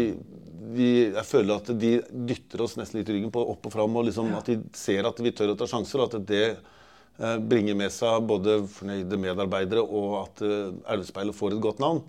vi, 0.73 0.89
jeg 1.11 1.25
føler 1.27 1.59
at 1.59 1.69
de 1.77 1.93
dytter 2.09 2.65
oss 2.65 2.77
nesten 2.79 2.99
litt 2.99 3.11
i 3.11 3.19
ryggen 3.19 3.33
på 3.35 3.43
opp 3.53 3.69
og 3.69 3.75
fram, 3.75 3.99
og 3.99 4.07
liksom 4.09 4.33
at 4.39 4.49
de 4.49 4.59
ser 4.75 5.05
at 5.05 5.21
vi 5.21 5.33
tør 5.35 5.53
å 5.53 5.59
ta 5.59 5.69
sjanser, 5.69 6.01
og 6.01 6.09
at 6.09 6.25
det 6.25 6.45
eh, 6.55 7.37
bringer 7.37 7.77
med 7.77 7.93
seg 7.93 8.25
både 8.25 8.63
fornøyde 8.79 9.21
medarbeidere 9.21 9.85
og 9.85 10.21
at 10.23 10.45
eh, 10.47 10.71
Elvespeilet 10.95 11.37
får 11.37 11.53
et 11.53 11.65
godt 11.69 11.85
navn. 11.85 12.01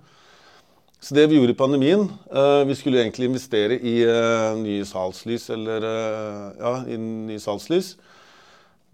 Så 1.01 1.15
det 1.15 1.27
vi 1.31 1.37
gjorde 1.37 1.53
i 1.53 1.59
pandemien 1.59 2.07
eh, 2.33 2.63
Vi 2.67 2.75
skulle 2.79 3.03
egentlig 3.03 3.29
investere 3.29 3.77
i 3.79 3.99
eh, 4.03 4.57
nye 4.59 4.85
salgslys, 4.89 5.51
eller 5.55 5.85
eh, 5.85 6.45
Ja, 6.61 6.73
i 6.89 6.97
nye 6.99 7.43
salgslys. 7.43 7.95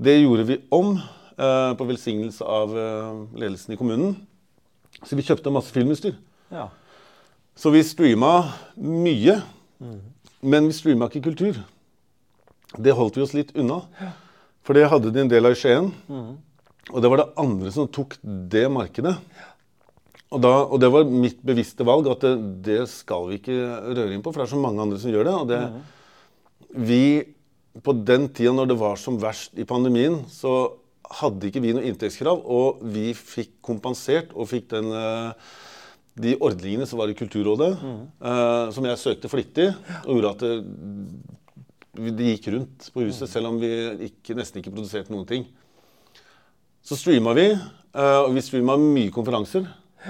Det 0.03 0.19
gjorde 0.19 0.47
vi 0.49 0.61
om 0.71 0.97
på 1.33 1.85
velsignelse 1.89 2.45
av 2.45 2.75
ledelsen 3.35 3.73
i 3.73 3.77
kommunen. 3.81 4.13
Så 5.03 5.17
vi 5.17 5.25
kjøpte 5.25 5.51
masse 5.51 5.73
filmutstyr. 5.75 6.13
ja. 6.53 6.69
Så 7.57 7.73
vi 7.73 7.81
streama 7.83 8.53
mye. 8.77 9.39
Men 10.43 10.69
vi 10.69 10.77
streama 10.77 11.09
ikke 11.09 11.25
kultur. 11.31 11.59
Det 12.77 12.95
holdt 12.95 13.17
vi 13.17 13.25
oss 13.25 13.35
litt 13.35 13.55
unna. 13.59 13.81
For 14.63 14.77
det 14.77 14.87
hadde 14.93 15.11
de 15.11 15.25
en 15.25 15.33
del 15.33 15.49
av 15.49 15.57
i 15.57 15.59
Skien. 15.59 15.91
Og 16.93 17.03
det 17.03 17.11
var 17.11 17.23
det 17.23 17.31
andre 17.41 17.73
som 17.75 17.89
tok 17.89 18.19
det 18.23 18.67
markedet. 18.73 19.17
Og, 20.33 20.41
da, 20.41 20.53
og 20.65 20.81
det 20.81 20.89
var 20.93 21.09
mitt 21.09 21.43
bevisste 21.45 21.85
valg 21.85 22.09
at 22.09 22.25
det, 22.25 22.35
det 22.65 22.81
skal 22.89 23.27
vi 23.29 23.37
ikke 23.41 23.57
røre 23.93 24.13
inn 24.15 24.23
på, 24.25 24.33
for 24.33 24.41
det 24.41 24.47
er 24.47 24.55
så 24.55 24.61
mange 24.61 24.81
andre 24.81 25.01
som 25.01 25.13
gjør 25.13 25.29
det. 25.29 25.35
Og 25.37 25.51
det, 25.51 26.79
vi, 26.89 27.03
på 27.85 27.97
den 28.01 28.31
tida 28.33 28.55
når 28.57 28.71
det 28.73 28.79
var 28.81 28.97
som 29.01 29.21
verst 29.21 29.59
i 29.61 29.69
pandemien, 29.69 30.23
så 30.33 30.55
hadde 31.21 31.51
ikke 31.51 31.61
vi 31.61 31.75
noe 31.77 31.85
inntektskrav, 31.85 32.41
og 32.41 32.81
vi 32.95 33.11
fikk 33.17 33.59
kompensert 33.65 34.33
og 34.33 34.49
fikk 34.49 34.71
den 34.73 34.89
eh, 34.97 35.53
de 36.23 36.35
ordningene 36.45 36.87
som 36.89 37.01
var 37.01 37.11
i 37.13 37.17
Kulturrådet, 37.17 37.71
eh, 37.73 38.67
som 38.75 38.89
jeg 38.89 39.01
søkte 39.01 39.31
flittig, 39.33 39.71
og 40.05 40.17
gjorde 40.17 40.33
at 40.33 40.43
det, 40.45 42.09
det 42.17 42.33
gikk 42.35 42.51
rundt 42.53 42.89
på 42.93 43.05
huset, 43.07 43.29
selv 43.31 43.53
om 43.53 43.61
vi 43.61 43.73
ikke, 44.09 44.37
nesten 44.37 44.61
ikke 44.61 44.73
produserte 44.75 45.13
noen 45.13 45.29
ting. 45.29 45.47
Så 46.85 46.99
streama 46.99 47.33
vi, 47.39 47.47
eh, 47.53 48.21
og 48.25 48.33
vi 48.37 48.45
streama 48.45 48.77
mye 48.81 49.13
konferanser. 49.15 49.69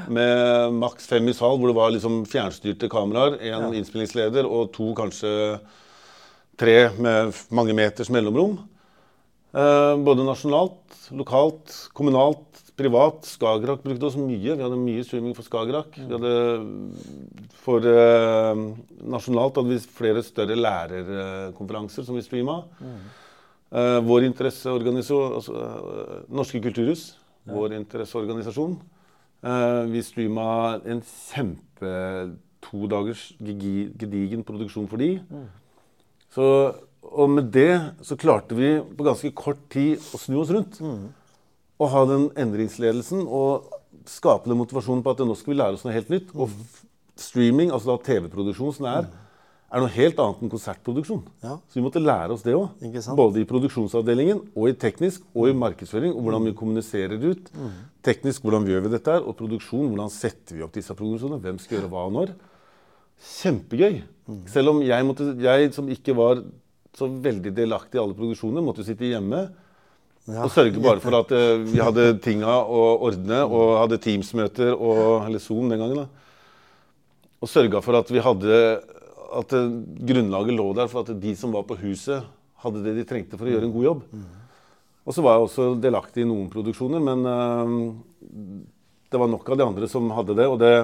Med 0.09 0.72
maks 0.80 1.07
fem 1.11 1.26
i 1.28 1.34
sal, 1.36 1.59
hvor 1.61 1.70
det 1.70 1.76
var 1.76 1.93
liksom 1.95 2.22
fjernstyrte 2.30 2.88
kameraer, 2.93 3.38
én 3.45 3.74
innspillingsleder 3.76 4.49
og 4.49 4.70
to, 4.74 4.93
kanskje 4.97 5.32
tre 6.61 6.76
med 6.97 7.36
mange 7.53 7.76
meters 7.76 8.11
mellomrom. 8.12 8.59
Eh, 9.53 9.95
både 10.01 10.24
nasjonalt, 10.24 10.80
lokalt, 11.12 11.74
kommunalt, 11.97 12.62
privat. 12.78 13.26
Skagerrak 13.28 13.82
brukte 13.84 14.09
oss 14.09 14.16
mye. 14.16 14.55
Vi 14.57 14.62
hadde 14.62 14.78
mye 14.80 15.05
streaming 15.05 15.34
for 15.36 15.47
Skagerrak. 15.47 15.97
Vi 15.99 16.09
hadde 16.09 16.32
for 17.62 17.84
eh, 17.88 18.62
nasjonalt 19.12 19.61
hadde 19.61 19.74
vi 19.74 19.97
flere 19.99 20.24
større 20.26 20.57
lærerkonferanser 20.59 22.07
som 22.07 22.16
vi 22.16 22.24
streama. 22.24 22.62
Eh, 23.72 23.99
vår 24.05 24.28
interesseorganisasjon, 24.30 25.36
altså 25.38 25.59
eh, 25.61 26.16
Norske 26.32 26.62
kulturhus, 26.64 27.12
vår 27.49 27.76
interesseorganisasjon. 27.78 28.76
Eh, 29.43 29.82
vi 29.90 30.03
streama 30.07 30.78
en 30.86 31.01
kjempe 31.03 31.93
to 32.62 32.86
dagers 32.86 33.32
gedigen 33.43 34.45
produksjon 34.47 34.86
for 34.90 35.03
de. 35.03 35.16
Så, 36.32 36.45
og 37.03 37.30
med 37.30 37.51
det 37.53 37.72
så 38.07 38.16
klarte 38.16 38.57
vi 38.57 38.76
på 38.78 39.07
ganske 39.07 39.32
kort 39.34 39.64
tid 39.72 39.99
å 40.14 40.20
snu 40.20 40.38
oss 40.45 40.53
rundt. 40.55 40.78
Og 41.82 41.90
ha 41.90 42.05
den 42.07 42.28
endringsledelsen 42.38 43.26
og 43.26 43.66
skape 44.09 44.49
den 44.49 44.61
motivasjonen 44.61 45.03
på 45.03 45.12
at 45.12 45.24
nå 45.26 45.34
skal 45.38 45.53
vi 45.53 45.59
lære 45.59 45.78
oss 45.78 45.84
noe 45.86 45.97
helt 45.97 46.12
nytt. 46.12 46.30
Og 46.38 46.55
streaming, 47.18 47.74
altså 47.74 47.93
da 47.93 48.07
TV-produksjon 48.07 48.78
som 48.78 48.86
det 48.86 48.95
er, 49.01 49.11
er 49.72 49.80
noe 49.80 49.88
helt 49.94 50.18
annet 50.20 50.42
enn 50.44 50.50
konsertproduksjon. 50.52 51.22
Ja. 51.42 51.54
Så 51.70 51.78
vi 51.78 51.84
måtte 51.86 52.02
lære 52.02 52.34
oss 52.34 52.42
det 52.44 52.52
òg. 52.58 52.74
Både 53.16 53.40
i 53.40 53.46
produksjonsavdelingen 53.48 54.42
og 54.52 54.68
i 54.68 54.74
teknisk 54.76 55.22
og 55.32 55.48
i 55.48 55.54
markedsføring. 55.56 56.12
Og 56.12 56.26
hvordan 56.26 56.44
vi 56.50 56.52
kommuniserer 56.58 57.22
ut. 57.24 57.48
Teknisk 58.04 58.44
hvordan 58.44 58.66
gjør 58.68 58.84
vi 58.84 58.92
dette 58.92 59.14
her, 59.14 59.24
og 59.24 59.36
produksjon 59.38 59.88
hvordan 59.88 60.10
setter 60.12 60.58
vi 60.58 60.64
opp 60.66 60.74
disse 60.76 60.92
produksjonene. 60.98 61.40
Hvem 61.40 61.60
skal 61.62 61.78
gjøre 61.78 61.88
hva 61.94 62.04
og 62.10 62.12
når. 62.18 62.34
Kjempegøy. 63.22 64.00
Selv 64.50 64.72
om 64.74 64.82
jeg, 64.84 65.06
måtte, 65.06 65.30
jeg 65.40 65.72
som 65.76 65.88
ikke 65.92 66.14
var 66.18 66.42
så 66.96 67.08
veldig 67.08 67.52
delaktig 67.56 67.96
i 67.98 68.02
alle 68.02 68.16
produksjoner, 68.18 68.64
måtte 68.64 68.84
sitte 68.86 69.08
hjemme 69.08 69.46
Ja. 70.28 70.44
og 70.44 70.50
sørge 70.54 70.78
bare 70.78 71.00
for 71.02 71.16
at 71.18 71.32
eh, 71.34 71.64
vi 71.66 71.80
hadde 71.82 72.18
tinga 72.22 72.60
å 72.62 72.82
ordne, 73.08 73.40
og 73.42 73.72
hadde 73.80 73.96
Teams-møter, 74.04 74.70
og, 74.76 75.24
eller 75.26 75.40
Zoom 75.42 75.66
den 75.72 75.80
gangen. 75.82 76.04
da. 76.04 76.06
Og 77.42 77.48
sørga 77.50 77.80
for 77.82 77.98
at 77.98 78.10
vi 78.12 78.20
hadde 78.22 78.58
at 79.41 79.57
eh, 79.57 79.74
grunnlaget 80.12 80.57
lå 80.57 80.68
der 80.76 80.91
for 80.93 81.05
at 81.05 81.20
de 81.22 81.35
som 81.39 81.55
var 81.55 81.66
på 81.68 81.78
huset, 81.83 82.24
hadde 82.62 82.85
det 82.85 82.95
de 83.01 83.05
trengte 83.09 83.39
for 83.39 83.49
å 83.49 83.53
gjøre 83.55 83.66
en 83.68 83.74
god 83.74 83.89
jobb. 83.89 84.03
Og 85.03 85.16
så 85.16 85.24
var 85.24 85.35
jeg 85.35 85.49
også 85.49 85.64
delaktig 85.83 86.22
i 86.22 86.28
noen 86.30 86.51
produksjoner, 86.53 87.03
men 87.03 87.26
eh, 87.26 87.72
det 89.12 89.20
var 89.20 89.30
nok 89.33 89.51
av 89.51 89.59
de 89.59 89.66
andre 89.66 89.89
som 89.91 90.12
hadde 90.14 90.37
det, 90.39 90.47
og 90.49 90.61
det 90.62 90.74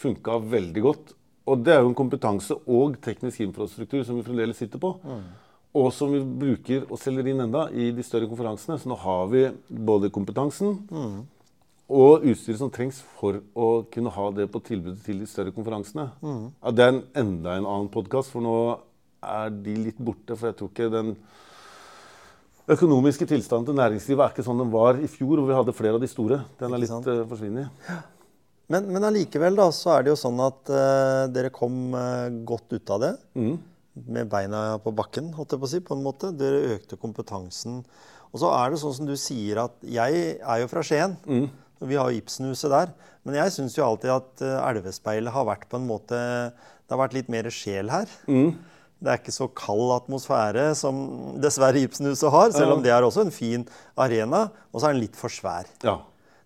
funka 0.00 0.40
veldig 0.50 0.82
godt. 0.84 1.14
Og 1.50 1.62
det 1.64 1.74
er 1.74 1.84
jo 1.84 1.90
en 1.90 1.98
kompetanse 1.98 2.56
og 2.70 2.98
teknisk 3.02 3.42
infrastruktur 3.46 4.02
som 4.06 4.18
vi 4.18 4.24
fremdeles 4.26 4.58
sitter 4.60 4.80
på. 4.82 4.94
Og 5.80 5.88
som 5.94 6.12
vi 6.12 6.20
bruker 6.20 6.84
og 6.88 6.98
selger 7.00 7.30
inn 7.30 7.42
enda 7.46 7.68
i 7.70 7.90
de 7.94 8.04
større 8.06 8.28
konferansene. 8.30 8.76
Så 8.78 8.90
nå 8.90 8.98
har 9.00 9.30
vi 9.32 9.44
både 9.70 10.10
kompetansen 10.14 10.76
og 11.90 12.22
utstyret 12.30 12.60
som 12.60 12.70
trengs 12.70 13.00
for 13.18 13.40
å 13.58 13.68
kunne 13.90 14.12
ha 14.14 14.28
det 14.36 14.46
på 14.52 14.62
tilbudet 14.62 15.00
til 15.02 15.18
de 15.18 15.26
større 15.26 15.52
konferansene. 15.54 16.06
Ja, 16.22 16.72
det 16.74 16.84
er 16.84 16.92
en, 16.94 17.02
enda 17.18 17.56
en 17.58 17.66
annen 17.66 17.90
podkast, 17.90 18.30
for 18.30 18.44
nå 18.44 18.56
er 19.20 19.50
de 19.50 19.74
litt 19.88 19.98
borte. 19.98 20.36
For 20.36 20.50
jeg 20.50 20.58
tror 20.60 20.70
ikke 20.70 20.90
den 20.92 21.14
økonomiske 22.70 23.26
tilstanden 23.26 23.70
til 23.70 23.78
næringslivet 23.80 24.22
er 24.22 24.34
ikke 24.34 24.46
sånn 24.46 24.62
den 24.62 24.70
var 24.72 25.00
i 25.02 25.10
fjor, 25.10 25.40
hvor 25.40 25.48
vi 25.48 25.56
hadde 25.58 25.74
flere 25.76 25.98
av 25.98 26.04
de 26.04 26.10
store. 26.10 26.42
Den 26.60 26.76
er 26.76 26.82
litt 26.84 26.94
uh, 26.94 27.24
forsvunnet. 27.30 27.88
Men, 28.70 28.86
men 28.94 29.08
allikevel 29.08 29.58
da, 29.58 29.66
så 29.74 29.96
er 29.96 30.06
det 30.06 30.12
jo 30.12 30.20
sånn 30.20 30.38
at 30.44 30.70
uh, 30.70 31.24
dere 31.34 31.50
kom 31.54 31.96
uh, 31.96 32.28
godt 32.46 32.76
ut 32.76 32.94
av 32.94 33.02
det. 33.02 33.12
Mm. 33.34 33.56
Med 34.14 34.30
beina 34.30 34.62
på 34.84 34.94
bakken, 34.94 35.32
holdt 35.34 35.56
jeg 35.56 35.62
på 35.62 35.66
å 35.66 35.72
si, 35.72 35.82
på 35.82 35.98
en 35.98 36.06
måte. 36.06 36.30
Dere 36.38 36.76
økte 36.76 37.00
kompetansen. 37.00 37.80
Og 38.30 38.38
så 38.44 38.52
er 38.54 38.70
det 38.70 38.78
sånn 38.78 38.94
som 38.94 39.10
du 39.10 39.16
sier 39.18 39.64
at 39.64 39.74
jeg 39.82 40.22
er 40.38 40.62
jo 40.62 40.70
fra 40.70 40.84
Skien. 40.86 41.18
og 41.26 41.59
Vi 41.80 41.96
har 41.96 42.10
jo 42.10 42.20
Ibsenhuset 42.20 42.72
der. 42.72 42.92
Men 43.26 43.36
jeg 43.36 43.54
syns 43.54 43.76
jo 43.76 43.86
alltid 43.86 44.12
at 44.14 44.42
eh, 44.44 44.58
Elvespeilet 44.70 45.34
har 45.34 45.48
vært 45.48 45.66
på 45.70 45.80
en 45.80 45.88
måte 45.88 46.18
Det 46.18 46.94
har 46.94 47.00
vært 47.02 47.16
litt 47.16 47.32
mer 47.32 47.48
sjel 47.54 47.92
her. 47.92 48.10
Det 49.00 49.08
er 49.08 49.20
ikke 49.20 49.32
så 49.32 49.48
kald 49.56 49.94
atmosfære 49.94 50.70
som 50.76 51.00
dessverre 51.44 51.80
Ibsenhuset 51.86 52.32
har, 52.32 52.52
selv 52.56 52.76
om 52.76 52.84
det 52.84 52.92
er 52.92 53.06
også 53.06 53.24
en 53.24 53.34
fin 53.34 53.66
arena. 53.96 54.48
Og 54.72 54.80
så 54.80 54.90
er 54.90 54.96
den 54.96 55.04
litt 55.06 55.18
for 55.18 55.32
svær. 55.32 55.68
Ja. 55.84 55.98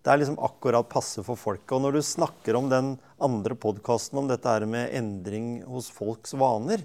Det 0.05 0.12
er 0.12 0.20
liksom 0.20 0.37
akkurat 0.45 0.87
passe 0.93 1.22
for 1.24 1.41
folket. 1.41 1.72
Og 1.72 1.80
når 1.87 1.97
du 1.97 2.03
snakker 2.05 2.59
om 2.59 2.66
den 2.68 2.95
andre 3.24 3.57
podkasten 3.57 4.20
om 4.20 4.26
dette 4.28 4.51
her 4.51 4.66
med 4.68 4.93
endring 4.93 5.62
hos 5.64 5.89
folks 5.89 6.35
vaner, 6.37 6.82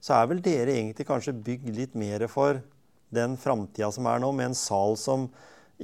så 0.00 0.16
er 0.16 0.30
vel 0.30 0.40
dere 0.40 0.72
egentlig 0.72 1.04
kanskje 1.10 1.36
bygd 1.44 1.68
litt 1.76 1.98
mer 1.98 2.24
for 2.32 2.62
den 3.14 3.36
framtida 3.36 3.90
som 3.92 4.08
er 4.08 4.22
nå, 4.24 4.32
med 4.32 4.48
en 4.50 4.56
sal 4.56 4.96
som 4.96 5.28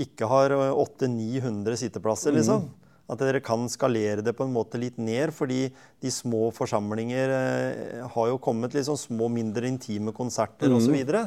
ikke 0.00 0.28
har 0.30 0.54
800-900 0.54 1.80
sitteplasser, 1.84 2.34
liksom. 2.36 2.68
At 3.10 3.18
dere 3.18 3.40
kan 3.42 3.64
skalere 3.66 4.22
det 4.22 4.36
på 4.38 4.46
en 4.46 4.52
måte 4.54 4.78
litt 4.78 5.00
ned, 5.02 5.32
fordi 5.34 5.64
de 6.02 6.12
små 6.14 6.52
forsamlinger 6.54 7.32
eh, 7.34 8.04
har 8.14 8.28
jo 8.30 8.36
kommet 8.42 8.76
sånn 8.86 9.00
små, 9.00 9.26
mindre 9.32 9.66
intime 9.66 10.14
konserter 10.14 10.70
osv. 10.70 10.86
Så, 10.86 10.94
videre. 10.94 11.24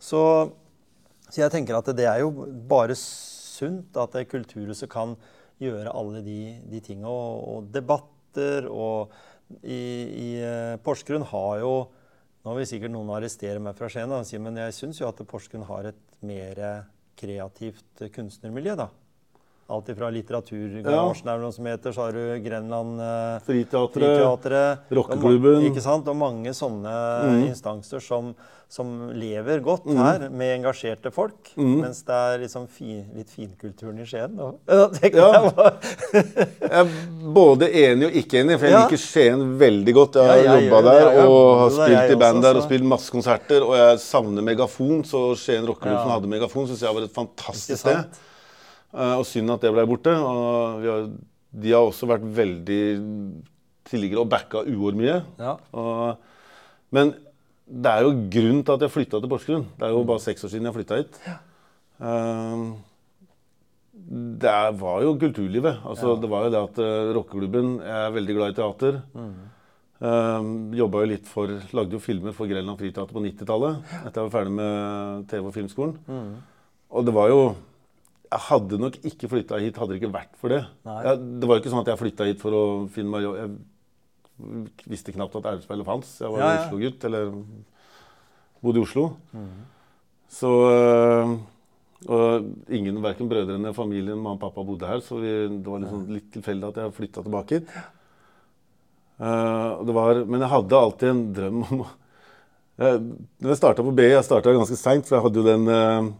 så 0.00 0.22
så 1.26 1.42
jeg 1.42 1.52
tenker 1.52 1.78
at 1.78 1.88
det 1.98 2.06
er 2.06 2.22
jo 2.22 2.46
bare 2.70 2.94
sunt 2.98 3.96
at 3.98 4.14
Kulturhuset 4.30 4.90
kan 4.90 5.16
gjøre 5.62 5.94
alle 5.94 6.22
de, 6.22 6.40
de 6.70 6.82
tinga. 6.84 7.10
Og, 7.10 7.46
og 7.50 7.70
debatter 7.74 8.68
og 8.70 9.14
i, 9.62 9.76
i 9.76 10.28
eh, 10.42 10.74
Porsgrunn 10.82 11.26
har 11.32 11.62
jo 11.62 11.76
Nå 12.46 12.52
vil 12.54 12.66
sikkert 12.70 12.92
noen 12.94 13.08
arrestere 13.10 13.58
meg 13.58 13.74
fra 13.74 13.88
Skien, 13.90 14.12
men 14.38 14.58
jeg 14.60 14.74
syns 14.76 15.00
jo 15.00 15.08
at 15.08 15.18
Porsgrunn 15.26 15.64
har 15.66 15.88
et 15.88 16.02
mer 16.22 16.60
kreativt 17.16 18.06
kunstnermiljø. 18.14 18.76
da. 18.76 18.88
Alt 19.66 19.88
ifra 19.90 20.12
litteraturgarasjen, 20.14 21.26
er 21.26 21.40
noe 21.42 21.54
som 21.54 21.66
heter, 21.66 21.90
så 21.94 22.04
har 22.04 22.14
du 22.14 22.42
Grenland 22.44 23.00
eh, 23.02 23.38
Friteatret, 23.48 23.96
Friteatret, 23.96 24.92
Rockeklubben. 24.94 25.56
og 25.58 25.66
Ikke 25.72 25.82
sant? 25.82 26.06
Og 26.06 26.14
mange 26.20 26.52
sånne 26.54 26.92
instanser 27.48 28.04
som, 28.04 28.30
som 28.68 28.88
lever 29.14 29.60
godt 29.62 29.84
her, 29.94 30.24
med 30.34 30.56
engasjerte 30.56 31.12
folk. 31.14 31.52
Mens 31.56 32.00
det 32.04 32.14
er 32.16 32.40
liksom 32.42 32.64
fi, 32.68 32.96
litt 33.14 33.30
finkulturen 33.30 34.00
i 34.02 34.06
Skien. 34.08 34.34
Og, 34.42 34.58
Ja. 34.66 34.88
jeg 36.12 36.80
er 36.80 36.90
både 37.36 37.68
enig 37.70 38.08
og 38.08 38.16
ikke 38.18 38.40
enig, 38.42 38.56
for 38.58 38.66
jeg 38.66 38.74
Ja. 38.74 38.80
liker 38.84 39.00
Skien 39.00 39.44
veldig 39.60 39.94
godt. 39.94 40.18
Jeg 40.18 40.26
har 40.26 40.42
Ja, 40.42 40.56
jobba 40.66 40.80
der 40.88 41.20
og 41.22 41.38
har 41.60 41.70
spilt 41.76 42.10
i 42.10 42.18
band 42.20 42.40
også, 42.40 42.42
der 42.48 42.56
og 42.60 42.66
spilt 42.66 42.88
masse 42.90 43.14
konserter. 43.14 43.62
Og 43.62 43.76
jeg 43.78 44.00
savner 44.02 44.42
megafon, 44.42 45.04
så 45.06 45.22
Skien 45.38 45.64
rockelub 45.66 46.02
som 46.02 46.10
hadde 46.16 46.32
megafon, 46.34 46.66
syns 46.66 46.82
jeg 46.82 46.94
var 46.98 47.06
et 47.06 47.14
fantastisk 47.14 47.78
sted. 47.84 48.18
Eh, 48.96 49.14
og 49.20 49.24
synd 49.28 49.50
at 49.54 49.60
det 49.62 49.72
ble 49.76 49.86
borte. 49.86 50.10
Og 50.10 50.82
vi 50.82 50.88
har, 50.90 51.06
de 51.62 51.70
har 51.72 51.86
også 51.86 52.06
vært 52.10 52.26
veldig 52.34 52.82
tidligere 53.86 54.24
og 54.24 54.28
backa 54.32 54.64
Uår 54.66 54.96
mye. 54.98 55.20
Ja. 55.38 55.54
Og, 55.72 56.16
men 56.90 57.14
det 57.66 57.90
er 57.90 58.02
jo 58.06 58.10
grunnen 58.30 58.62
til 58.64 58.74
at 58.76 58.80
jeg 58.86 58.92
flytta 58.94 59.20
til 59.20 59.28
Porsgrunn. 59.32 59.64
Det 59.78 59.86
er 59.88 59.94
jo 59.94 60.04
bare 60.06 60.22
seks 60.22 60.44
år 60.46 60.52
siden 60.52 60.68
jeg 60.68 60.76
flytta 60.76 60.98
hit. 61.00 61.16
Eh, 62.00 62.66
det 64.42 64.50
er- 64.52 64.72
var 64.76 65.02
jo 65.02 65.14
kulturlivet. 65.18 65.80
Altså, 65.84 66.14
Det 66.20 66.28
var 66.30 66.44
jo 66.44 66.50
det 66.50 66.60
at 66.62 66.78
uh, 66.78 67.14
rockeklubben 67.16 67.80
Jeg 67.80 68.06
er 68.06 68.10
veldig 68.12 68.34
glad 68.36 68.50
i 68.50 68.56
teater. 68.60 69.02
Uh, 69.96 70.74
Jobba 70.76 71.00
jo 71.00 71.06
litt 71.08 71.26
for 71.26 71.46
Lagde 71.72 71.92
jo 71.96 71.98
filmer 71.98 72.32
for 72.36 72.46
Grenland 72.46 72.78
Friteater 72.78 73.12
på 73.16 73.22
90-tallet. 73.24 73.78
Etter 74.06 74.20
jeg 74.20 74.30
var 74.30 74.34
ferdig 74.34 74.52
med 74.52 75.26
TV- 75.30 75.46
og 75.48 75.54
filmskolen. 75.54 75.96
Og 76.90 77.04
det 77.06 77.14
var 77.14 77.28
jo 77.28 77.56
Jeg 78.30 78.40
hadde 78.50 78.78
nok 78.78 78.96
ikke 79.06 79.28
flytta 79.30 79.58
hit 79.62 79.76
hadde 79.78 79.94
det 79.94 80.02
ikke 80.02 80.12
vært 80.12 80.36
for 80.36 80.48
det. 80.50 80.66
Jeg, 80.84 81.40
det 81.40 81.48
var 81.48 81.56
jo 81.56 81.62
ikke 81.62 81.70
sånn 81.72 81.80
at 81.80 81.86
jeg 81.86 81.98
flytta 81.98 82.24
hit 82.26 82.40
for 82.40 82.50
å 82.52 82.64
finne 82.90 83.10
meg 83.10 83.22
jobb. 83.22 83.58
Visste 84.86 85.14
knapt 85.14 85.36
at 85.38 85.46
Elvespeilet 85.54 85.86
fantes. 85.88 86.14
Jeg 86.20 86.32
var 86.32 86.42
Ja, 86.42 86.48
ja. 86.52 86.62
Oslo-gutt, 86.66 87.04
eller 87.08 87.30
bodde 88.62 88.80
i 88.80 88.84
Oslo. 88.84 89.04
Så 90.28 90.50
øh, 90.68 91.36
Og 92.12 92.48
ingen, 92.68 92.98
verken 93.02 93.28
brødrene, 93.30 93.72
familien, 93.74 94.18
mamma 94.18 94.36
og 94.36 94.42
pappa 94.42 94.62
bodde 94.66 94.86
her, 94.86 95.00
så 95.00 95.16
vi, 95.22 95.30
det 95.48 95.66
var 95.66 95.80
liksom 95.80 96.02
litt 96.12 96.26
tilfeldig 96.34 96.68
at 96.68 96.80
jeg 96.82 96.96
flytta 96.98 97.22
tilbake 97.24 97.60
hit. 97.60 97.70
Uh, 99.16 99.80
det 99.88 99.94
var, 99.96 100.18
men 100.28 100.42
jeg 100.44 100.52
hadde 100.52 100.76
alltid 100.76 101.08
en 101.08 101.22
drøm 101.32 101.62
om 101.64 101.78
jeg, 102.76 102.98
Når 103.40 103.48
jeg 103.48 103.56
starta 103.56 103.80
på 103.86 103.94
BI, 103.96 104.10
jeg 104.12 104.26
starta 104.26 104.52
ganske 104.52 104.76
seint, 104.76 105.06
for 105.08 105.16
jeg 105.16 105.24
hadde 105.24 105.40
jo 105.40 105.46
den, 105.46 106.10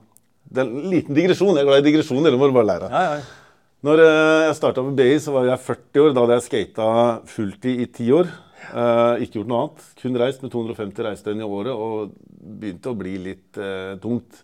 den 0.57 0.71
liten 0.89 1.19
digresjon. 1.19 1.53
Jeg 1.59 1.67
er 1.67 1.69
glad 1.69 1.83
i 1.83 1.91
digresjoner, 1.91 2.33
det 2.33 2.41
må 2.41 2.49
du 2.49 2.57
bare 2.57 2.71
lære. 2.71 2.89
Ja, 2.89 3.19
ja. 3.19 3.46
Når 3.85 4.01
eh, 4.01 4.47
jeg 4.47 4.57
starta 4.57 4.83
på 4.85 4.95
BI, 4.97 5.11
så 5.21 5.35
var 5.35 5.51
jeg 5.51 5.63
40 5.67 6.03
år. 6.03 6.15
Da 6.15 6.25
hadde 6.25 6.39
jeg 6.39 6.47
skata 6.47 6.89
fulltid 7.29 7.83
i 7.85 7.87
ti 7.93 8.09
år. 8.15 8.31
Eh, 8.73 9.27
ikke 9.27 9.41
gjort 9.41 9.51
noe 9.51 9.61
annet. 9.67 9.85
Kun 10.01 10.19
reist 10.23 10.43
med 10.45 10.55
250 10.55 11.07
reisedøgn 11.07 11.45
i 11.45 11.49
året 11.59 11.77
og 11.77 12.17
begynte 12.57 12.93
å 12.93 12.99
bli 12.99 13.15
litt 13.29 13.61
eh, 13.61 13.95
tungt. 14.03 14.41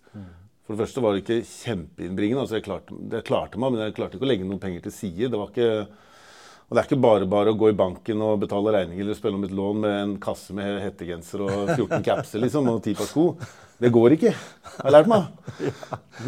For 0.63 0.77
det 0.77 0.85
første 0.85 1.03
var 1.03 1.17
det 1.17 1.25
ikke 1.25 1.41
kjempeinnbringende. 1.49 2.45
Altså 2.45 2.59
jeg, 2.59 2.67
klarte, 2.69 3.01
jeg 3.17 3.27
klarte 3.27 3.63
meg, 3.63 3.73
men 3.73 3.87
jeg 3.87 3.97
klarte 3.97 4.19
ikke 4.19 4.29
å 4.29 4.31
legge 4.31 4.47
noen 4.47 4.63
penger 4.63 4.85
til 4.85 4.97
side. 4.99 5.33
Det 5.33 5.41
var 5.41 5.51
ikke, 5.51 5.73
og 6.69 6.77
det 6.77 6.85
er 6.85 6.91
ikke 6.91 7.03
bare 7.09 7.33
bare 7.33 7.57
å 7.57 7.59
gå 7.59 7.73
i 7.73 7.81
banken 7.81 8.23
og 8.29 8.45
betale 8.45 8.77
regninger 8.77 9.09
eller 9.09 9.19
spille 9.19 9.41
om 9.41 9.49
et 9.49 9.57
lån 9.59 9.83
med 9.83 9.99
en 10.05 10.15
kasse 10.23 10.55
med 10.57 10.79
hettegenser 10.85 11.43
og 11.49 11.75
14 11.75 12.05
capser 12.11 12.45
liksom, 12.45 12.69
og 12.69 12.85
10 12.85 13.01
par 13.01 13.11
sko. 13.11 13.27
Det 13.83 13.91
går 13.97 14.21
ikke. 14.21 14.37
Jeg 14.37 14.85
har 14.85 14.95
lært 15.01 15.11
meg. 15.11 15.73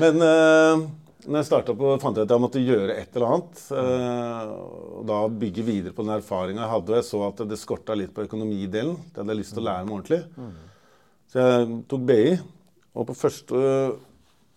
Men 0.01 0.25
eh, 0.25 0.87
når 1.27 1.41
jeg 1.41 1.49
starta 1.49 1.75
på, 1.79 1.91
fant 2.03 2.19
jeg 2.19 2.27
at 2.27 2.33
jeg 2.35 2.43
måtte 2.43 2.63
gjøre 2.63 2.95
et 3.01 3.17
eller 3.17 3.33
annet. 3.35 3.61
eh, 3.81 4.53
og 4.99 5.05
da 5.09 5.19
bygge 5.43 5.65
videre 5.67 5.95
på 5.97 6.05
den 6.05 6.15
erfaringa 6.17 6.63
jeg 6.65 6.73
hadde. 6.75 6.93
Og 6.93 6.99
jeg 7.01 7.07
så 7.09 7.21
at 7.27 7.43
det 7.51 7.59
skorta 7.61 7.97
litt 7.99 8.13
på 8.17 8.27
økonomidelen. 8.27 8.97
Det 9.11 9.23
hadde 9.23 9.35
jeg 9.35 9.41
lyst 9.41 9.55
til 9.57 9.63
å 9.63 9.67
lære 9.69 9.87
meg 9.89 9.97
ordentlig. 9.99 10.21
Så 11.33 11.41
jeg 11.45 11.79
tok 11.91 12.05
BI. 12.11 12.37
Og 12.95 13.09
på 13.09 13.17
første, 13.19 13.65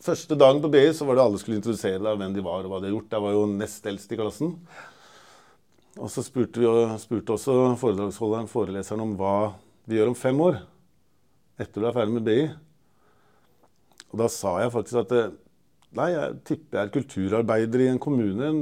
første 0.06 0.38
dagen 0.38 0.62
på 0.62 0.70
BI 0.74 0.86
så 0.94 1.08
var 1.08 1.18
det 1.18 1.26
alle 1.26 1.42
skulle 1.42 1.58
introdusere 1.62 2.04
deg 2.04 2.22
hvem 2.22 2.36
de 2.36 2.46
var 2.46 2.62
og 2.62 2.70
hva 2.74 2.82
de 2.82 2.90
hadde 2.90 2.96
gjort. 2.96 3.18
Jeg 3.18 3.26
var 3.26 3.36
jo 3.38 3.48
nest 3.56 3.90
eldst 3.90 4.14
i 4.14 4.20
klassen. 4.20 4.54
Og 5.98 6.12
så 6.14 6.22
spurte, 6.22 6.62
vi, 6.62 7.00
spurte 7.02 7.34
også 7.34 7.58
foredragsholderen 7.82 8.52
foreleseren 8.52 9.02
om 9.08 9.16
hva 9.18 9.56
vi 9.90 9.98
gjør 9.98 10.12
om 10.12 10.20
fem 10.20 10.40
år. 10.46 10.62
Etter 11.58 11.82
du 11.82 11.88
er 11.90 11.96
ferdig 11.96 12.20
med 12.20 12.28
BI. 12.28 12.42
Og 14.12 14.22
da 14.22 14.28
sa 14.32 14.60
jeg 14.62 14.74
faktisk 14.76 15.02
at 15.02 15.16
eh, 15.18 15.36
nei, 15.98 16.12
jeg 16.14 16.38
tipper 16.48 16.80
jeg 16.80 16.88
er 16.88 16.94
kulturarbeider 16.94 17.84
i 17.84 17.90
en 17.92 18.00
kommune, 18.02 18.52
en 18.52 18.62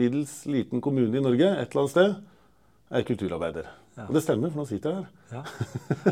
middels 0.00 0.40
liten 0.50 0.82
kommune 0.84 1.18
i 1.18 1.24
Norge, 1.24 1.50
et 1.50 1.68
eller 1.68 1.84
annet 1.84 1.94
sted. 1.94 2.16
Jeg 2.88 3.02
er 3.02 3.08
kulturarbeider. 3.10 3.68
Ja. 3.98 4.06
Og 4.06 4.14
det 4.14 4.22
stemmer, 4.24 4.52
for 4.54 4.62
nå 4.62 4.66
sitter 4.70 4.94
jeg 4.94 5.00
her. 5.02 5.08
Ja. 5.34 5.42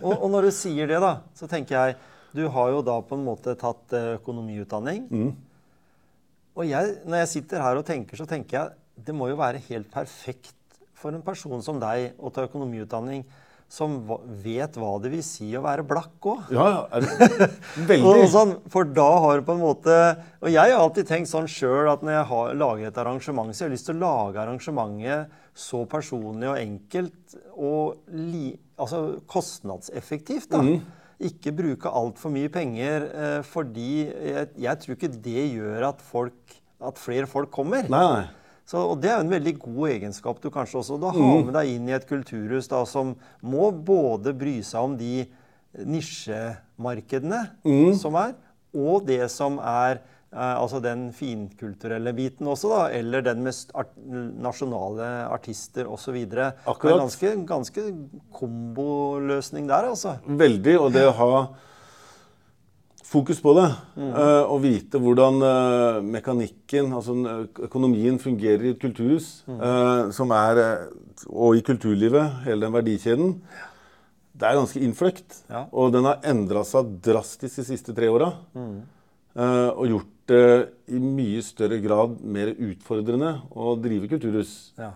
Og, 0.02 0.12
og, 0.12 0.28
når 0.34 0.48
du 0.48 0.52
sier 0.56 0.90
det, 0.90 0.98
da, 1.02 1.12
så 1.38 1.48
tenker 1.50 1.76
jeg 1.78 1.96
Du 2.36 2.42
har 2.52 2.72
jo 2.74 2.82
da 2.84 2.98
på 3.00 3.16
en 3.16 3.24
måte 3.24 3.54
tatt 3.56 3.94
eh, 3.96 4.16
økonomiutdanning. 4.18 5.06
Mm. 5.08 5.30
Og 6.56 6.66
jeg, 6.68 6.98
når 7.06 7.22
jeg 7.22 7.30
sitter 7.30 7.62
her 7.64 7.78
og 7.80 7.86
tenker, 7.88 8.18
så 8.18 8.26
tenker 8.28 8.58
jeg 8.58 9.06
det 9.06 9.14
må 9.16 9.28
jo 9.30 9.38
være 9.38 9.62
helt 9.68 9.88
perfekt 9.92 10.54
for 10.96 11.12
en 11.12 11.24
person 11.24 11.62
som 11.64 11.80
deg 11.80 12.16
å 12.16 12.32
ta 12.32 12.44
økonomiutdanning 12.48 13.24
som 13.68 13.96
vet 14.44 14.76
hva 14.78 14.92
det 15.02 15.10
vil 15.10 15.22
si 15.26 15.48
å 15.58 15.62
være 15.64 15.84
blakk 15.86 16.28
òg. 16.30 16.52
Ja, 16.54 16.66
ja. 16.70 17.00
Veldig. 17.90 18.28
sånn, 18.30 18.54
for 18.72 18.86
da 18.86 19.08
har 19.24 19.40
du 19.40 19.46
på 19.48 19.56
en 19.56 19.62
måte 19.64 19.96
Og 20.40 20.48
jeg 20.52 20.70
har 20.70 20.78
alltid 20.78 21.08
tenkt 21.08 21.30
sånn 21.32 21.48
sjøl 21.50 21.90
at 21.90 22.04
når 22.06 22.14
jeg 22.14 22.28
har, 22.30 22.52
lager 22.62 22.90
et 22.90 23.00
arrangement, 23.02 23.50
så 23.50 23.64
har 23.64 23.70
jeg 23.70 23.76
lyst 23.76 23.90
til 23.90 23.98
å 23.98 24.04
lage 24.04 24.42
arrangementet 24.42 25.42
så 25.56 25.82
personlig 25.88 26.50
og 26.52 26.60
enkelt 26.60 27.36
og 27.56 28.12
li, 28.12 28.50
altså 28.76 29.18
kostnadseffektivt. 29.30 30.50
da. 30.52 30.60
Mm. 30.62 30.80
Ikke 31.26 31.54
bruke 31.56 31.88
altfor 31.88 32.32
mye 32.34 32.50
penger, 32.52 33.06
eh, 33.08 33.38
fordi 33.48 34.04
jeg, 34.04 34.50
jeg, 34.60 34.80
tror 34.82 34.98
ikke 34.98 35.14
det 35.24 35.46
gjør 35.56 35.86
at, 35.88 36.02
folk, 36.04 36.58
at 36.84 37.00
flere 37.00 37.28
folk 37.30 37.48
kommer. 37.54 37.88
Nei, 37.88 38.02
nei. 38.04 38.26
Så, 38.66 38.80
og 38.82 38.98
Det 38.98 39.12
er 39.12 39.20
jo 39.20 39.26
en 39.28 39.36
veldig 39.36 39.54
god 39.62 39.92
egenskap 39.92 40.40
du 40.42 40.48
kanskje 40.50 40.80
også 40.80 40.98
da 40.98 41.12
har 41.14 41.22
mm. 41.22 41.44
med 41.46 41.54
deg 41.54 41.70
inn 41.76 41.86
i 41.90 41.94
et 41.94 42.08
kulturhus 42.08 42.66
da, 42.72 42.82
som 42.88 43.14
må 43.46 43.70
både 43.70 44.34
bry 44.34 44.58
seg 44.66 44.88
om 44.88 44.96
de 44.98 45.22
nisjemarkedene 45.86 47.44
mm. 47.62 47.94
som 48.00 48.16
er, 48.18 48.34
og 48.76 49.06
det 49.06 49.28
som 49.30 49.60
er 49.60 50.00
eh, 50.00 50.56
altså 50.56 50.80
den 50.82 51.08
finkulturelle 51.14 52.10
biten 52.16 52.48
også, 52.50 52.72
da, 52.72 52.82
eller 52.96 53.22
den 53.28 53.44
med 53.44 53.76
art 53.78 53.92
nasjonale 54.42 55.12
artister 55.30 55.86
osv. 55.86 56.18
Det 56.26 56.48
er 56.48 56.58
en 56.66 57.04
ganske, 57.04 57.32
ganske 57.46 57.86
komboløsning 58.34 59.70
der, 59.70 59.92
altså. 59.92 60.16
Veldig. 60.26 60.78
Og 60.80 60.90
det 60.96 61.06
å 61.06 61.14
ha 61.20 61.32
fokus 63.06 63.40
på 63.42 63.54
det. 63.56 63.68
Mm. 63.96 64.10
Uh, 64.10 64.44
og 64.50 64.58
vite 64.64 65.00
hvordan 65.02 65.38
uh, 65.44 66.00
mekanikken, 66.04 66.90
altså 66.96 67.14
økonomien, 67.68 68.18
fungerer 68.22 68.66
i 68.66 68.74
et 68.74 68.82
kulturhus. 68.82 69.44
Mm. 69.46 69.60
Uh, 69.62 70.02
som 70.16 70.34
er, 70.34 70.62
og 71.30 71.56
i 71.58 71.64
kulturlivet, 71.66 72.42
hele 72.46 72.66
den 72.66 72.74
verdikjeden. 72.74 73.36
Det 74.36 74.48
er 74.48 74.58
ganske 74.58 74.82
innfløkt. 74.82 75.40
Ja. 75.48 75.64
Og 75.72 75.94
den 75.94 76.08
har 76.08 76.20
endra 76.28 76.64
seg 76.66 76.98
drastisk 77.04 77.62
de 77.62 77.70
siste 77.70 77.96
tre 77.96 78.10
åra. 78.12 78.34
Mm. 78.56 78.84
og 79.36 79.88
gjort 79.90 80.30
det 80.32 80.68
i 80.88 80.98
mye 80.98 81.42
større 81.44 81.76
grad 81.84 82.14
mer 82.24 82.54
utfordrende 82.54 83.34
å 83.52 83.74
drive 83.76 84.08
kulturhus 84.08 84.72
ja. 84.80 84.88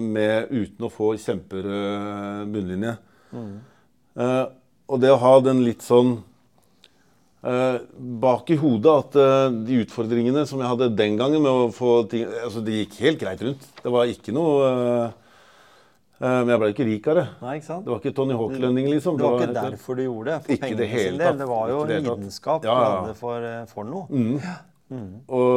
med, 0.00 0.48
uten 0.48 0.86
å 0.86 0.90
få 0.92 1.10
kjemperød 1.20 2.48
bunnlinje. 2.54 2.94
Mm. 3.36 3.52
og 4.88 5.02
det 5.04 5.12
å 5.12 5.20
ha 5.20 5.34
den 5.44 5.60
litt 5.66 5.84
sånn 5.84 6.14
bak 7.42 8.50
i 8.54 8.56
hodet 8.56 8.92
at 8.92 9.16
uh, 9.18 9.50
de 9.66 9.80
utfordringene 9.82 10.44
som 10.46 10.60
jeg 10.62 10.70
hadde 10.70 10.86
den 10.94 11.16
gangen 11.18 11.42
med 11.42 11.50
å 11.50 11.72
få 11.74 12.06
ting 12.10 12.22
altså 12.30 12.62
Det 12.62 12.76
gikk 12.76 13.00
helt 13.02 13.18
greit 13.18 13.42
rundt. 13.42 13.64
Det 13.82 13.90
var 13.90 14.06
ikke 14.10 14.34
noe 14.36 14.68
Men 16.22 16.52
jeg 16.52 16.60
ble 16.62 16.68
ikke 16.70 16.86
rik 16.86 17.06
av 17.10 17.16
det. 17.18 17.24
Nei, 17.42 17.56
ikke 17.58 17.66
sant? 17.66 17.82
Det 17.82 17.90
var 17.90 17.98
ikke 17.98 18.14
Tony 18.14 18.34
Hawk-lønning, 18.38 18.86
liksom. 18.92 19.16
Det 19.18 19.26
var, 19.26 19.32
det 19.40 19.48
var 19.48 19.48
ikke 19.48 19.70
derfor 19.72 19.98
du 19.98 20.02
gjorde 20.04 20.28
det. 20.28 20.36
For 20.44 20.52
ikke 20.54 20.78
det 20.78 20.86
hele 20.92 21.18
tatt. 21.18 21.40
Det 21.40 21.48
var 21.50 21.64
jo 21.72 21.78
lidenskap 21.88 22.68
ja, 22.68 22.70
ja. 22.70 22.76
du 22.78 22.86
hadde 22.92 23.16
for, 23.18 23.48
for 23.72 23.88
noe. 23.88 24.06
Mm. 24.06 24.38
Mm. 24.92 25.12
Og 25.34 25.50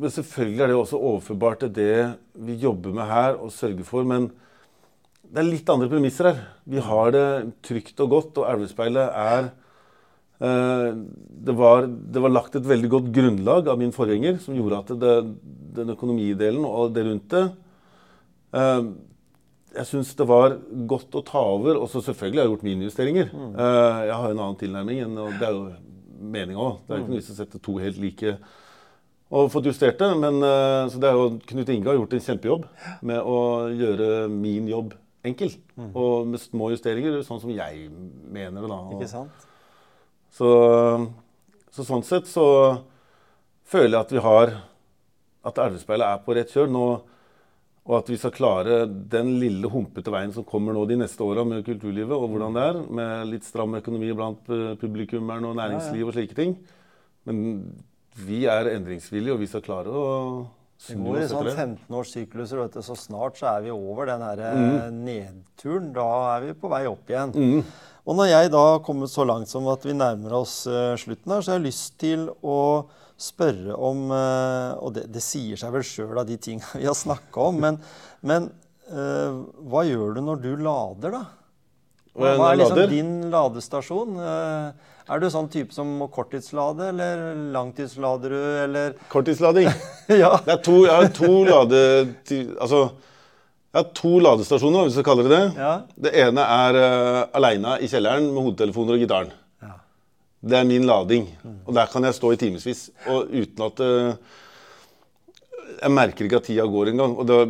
Men 0.00 0.10
selvfølgelig 0.16 0.64
er 0.64 0.72
det 0.72 0.78
også 0.80 0.96
overførbart 1.10 1.58
til 1.66 1.74
det 1.76 1.98
vi 2.48 2.56
jobber 2.62 2.96
med 2.96 3.04
her 3.12 3.36
og 3.36 3.52
sørger 3.52 3.84
for. 3.84 4.08
men 4.08 4.30
det 5.32 5.40
er 5.40 5.48
litt 5.48 5.70
andre 5.72 5.88
premisser 5.88 6.28
her. 6.28 6.40
Vi 6.68 6.82
har 6.84 7.12
det 7.14 7.26
trygt 7.64 8.00
og 8.04 8.10
godt, 8.12 8.40
og 8.42 8.48
Elvespeilet 8.50 9.14
er 9.16 9.46
eh, 10.44 10.90
det, 10.92 11.54
var, 11.56 11.88
det, 11.88 12.20
var, 12.20 12.34
lagt 12.34 12.58
et 12.58 12.68
veldig 12.68 12.90
godt 12.92 13.08
grunnlag 13.16 13.70
av 13.72 13.80
min 13.80 13.94
forgjenger 13.96 14.36
som 14.44 14.58
gjorde 14.58 14.82
at 14.82 14.92
det, 15.00 15.14
den 15.78 15.94
økonomidelen 15.94 16.66
og 16.68 16.92
det 16.92 17.06
rundt 17.08 17.32
det 17.32 17.46
eh, 18.60 18.90
Jeg 19.78 19.88
syns 19.88 20.12
det 20.18 20.28
var 20.28 20.58
godt 20.90 21.16
å 21.16 21.24
ta 21.24 21.46
over. 21.54 21.80
Og 21.80 21.88
så 21.88 22.04
selvfølgelig 22.04 22.42
har 22.42 22.50
jeg 22.50 22.52
gjort 22.52 22.68
mine 22.68 22.90
justeringer. 22.90 23.32
Mm. 23.32 23.54
Eh, 23.56 24.00
jeg 24.10 24.18
har 24.20 24.34
en 24.34 24.42
annen 24.44 24.60
tilnærming, 24.60 25.16
og 25.16 25.38
det 25.40 25.48
er 25.48 25.56
jo 25.56 25.68
meninga 26.20 26.66
òg. 26.66 26.82
Det 26.84 26.92
er 26.92 27.00
ikke 27.06 27.14
noe 27.14 27.22
vits 27.22 27.32
å 27.32 27.38
sette 27.40 27.62
to 27.62 27.80
helt 27.80 28.02
like 28.02 28.36
og 29.32 29.48
fått 29.48 29.64
justert 29.64 29.96
det. 29.96 30.10
Men, 30.20 30.44
så 30.92 30.98
det 31.00 31.08
er 31.08 31.16
jo, 31.16 31.38
Knut 31.48 31.70
Inge 31.72 31.88
har 31.88 31.96
gjort 31.96 32.18
en 32.18 32.24
kjempejobb 32.26 32.66
med 33.08 33.24
å 33.24 33.38
gjøre 33.72 34.26
min 34.28 34.68
jobb 34.68 34.92
enkel. 35.26 35.54
Mm. 35.76 35.92
Og 35.94 36.26
med 36.32 36.42
små 36.42 36.70
justeringer, 36.72 37.20
sånn 37.26 37.40
som 37.42 37.52
jeg 37.54 37.86
mener 37.92 38.64
det. 38.64 38.70
da. 38.72 38.80
Ikke 38.96 39.10
sant? 39.10 39.46
Så, 40.32 40.50
så, 41.70 41.84
sånn 41.84 42.04
sett 42.08 42.28
så 42.30 42.46
føler 43.68 43.98
jeg 43.98 44.00
at 44.00 44.14
vi 44.14 44.22
har 44.24 44.54
At 45.42 45.58
Elvespeilet 45.58 46.06
er 46.06 46.20
på 46.22 46.36
rett 46.36 46.52
kjør 46.54 46.68
nå. 46.70 46.86
Og 47.82 47.96
at 47.98 48.10
vi 48.12 48.16
skal 48.20 48.30
klare 48.30 48.84
den 48.86 49.32
lille 49.42 49.66
humpete 49.66 50.12
veien 50.14 50.30
som 50.34 50.46
kommer 50.46 50.76
nå 50.76 50.84
de 50.86 51.00
neste 51.00 51.24
åra 51.26 51.42
med 51.42 51.64
kulturlivet, 51.66 52.14
og 52.14 52.30
hvordan 52.30 52.54
det 52.54 52.66
er, 52.68 52.76
med 52.98 53.32
litt 53.32 53.46
stram 53.48 53.74
økonomi 53.74 54.12
blant 54.14 54.52
eh, 54.54 54.76
publikummeren 54.78 55.48
og 55.48 55.56
næringsliv 55.58 56.06
og 56.06 56.14
slike 56.14 56.36
ting. 56.38 56.54
Men 57.26 57.40
vi 58.14 58.44
er 58.46 58.70
endringsvillige, 58.76 59.34
og 59.34 59.42
vi 59.42 59.50
skal 59.50 59.64
klare 59.66 59.90
å 59.90 60.04
det 60.82 60.96
går 60.98 61.18
i 61.20 61.26
sånn 61.30 61.48
15-årssykluser. 61.48 62.62
Så 62.82 62.96
snart 62.98 63.38
så 63.38 63.52
er 63.52 63.66
vi 63.66 63.74
over 63.74 64.08
den 64.10 64.22
her 64.24 64.40
eh, 64.48 64.58
mm. 64.58 64.96
nedturen. 65.06 65.92
Da 65.94 66.06
er 66.34 66.48
vi 66.48 66.56
på 66.58 66.70
vei 66.72 66.82
opp 66.90 67.12
igjen. 67.12 67.34
Mm. 67.36 67.92
Og 68.02 68.18
når 68.18 68.32
jeg 68.32 68.50
da 68.50 68.62
har 68.66 68.82
kommet 68.82 69.12
så 69.12 69.26
langt 69.28 69.50
som 69.50 69.68
at 69.70 69.86
vi 69.86 69.94
nærmer 69.94 70.34
oss 70.40 70.64
uh, 70.66 70.96
slutten 70.98 71.36
her, 71.36 71.44
så 71.44 71.52
har 71.52 71.60
jeg 71.60 71.68
lyst 71.68 71.94
til 72.02 72.26
å 72.42 72.58
spørre 73.22 73.76
om 73.78 74.08
uh, 74.10 74.74
Og 74.82 74.96
det, 74.96 75.04
det, 75.14 75.22
sier 75.22 75.60
seg 75.60 75.70
vel 75.70 75.84
sjøl 75.86 76.18
av 76.18 76.26
de 76.26 76.34
tinga 76.42 76.66
vi 76.80 76.88
har 76.88 76.98
snakka 76.98 77.46
om, 77.52 77.60
men, 77.62 77.78
men 78.26 78.48
uh, 78.90 79.38
hva 79.70 79.84
gjør 79.86 80.18
du 80.18 80.24
når 80.26 80.42
du 80.42 80.50
lader, 80.66 81.14
da? 81.14 81.22
Hva 82.18 82.50
er 82.50 82.58
liksom 82.58 82.82
din 82.90 83.12
ladestasjon? 83.32 84.18
Uh, 84.18 84.91
er 85.10 85.22
du 85.22 85.28
sånn 85.32 85.48
type 85.50 85.74
som 85.74 85.88
må 85.98 86.06
korttidslade, 86.12 86.90
eller 86.92 87.22
langtidslader 87.54 88.34
du, 88.34 88.42
eller 88.64 88.92
Korttidslading. 89.10 89.70
ja. 90.22 90.36
Det 90.46 90.54
er 90.54 90.60
to, 90.62 90.76
jeg 90.86 90.94
har 90.94 91.10
to 91.16 91.32
lade... 91.48 91.80
Altså, 92.60 92.84
jeg 93.72 93.80
har 93.80 93.88
to 93.96 94.12
ladestasjoner, 94.20 94.86
hvis 94.86 94.98
du 95.00 95.04
kaller 95.06 95.26
det 95.26 95.32
det. 95.32 95.44
Ja. 95.56 95.72
Det 96.06 96.12
ene 96.22 96.44
er 96.44 96.78
uh, 96.78 97.20
aleine 97.38 97.78
i 97.80 97.88
kjelleren 97.88 98.28
med 98.28 98.44
hodetelefoner 98.44 98.98
og 98.98 99.02
gitaren. 99.02 99.32
Ja. 99.64 99.78
Det 100.44 100.58
er 100.58 100.68
min 100.68 100.84
lading. 100.86 101.26
Mm. 101.40 101.58
Og 101.64 101.76
der 101.78 101.90
kan 101.90 102.04
jeg 102.04 102.18
stå 102.18 102.34
i 102.34 102.40
timevis 102.42 102.84
uten 103.08 103.64
at 103.64 103.80
uh, 103.80 104.36
jeg 105.78 105.94
merker 105.96 106.28
ikke 106.28 106.42
at 106.42 106.46
tida 106.50 106.66
går 106.68 106.92
engang. 106.92 107.16
Og 107.16 107.26
det 107.26 107.40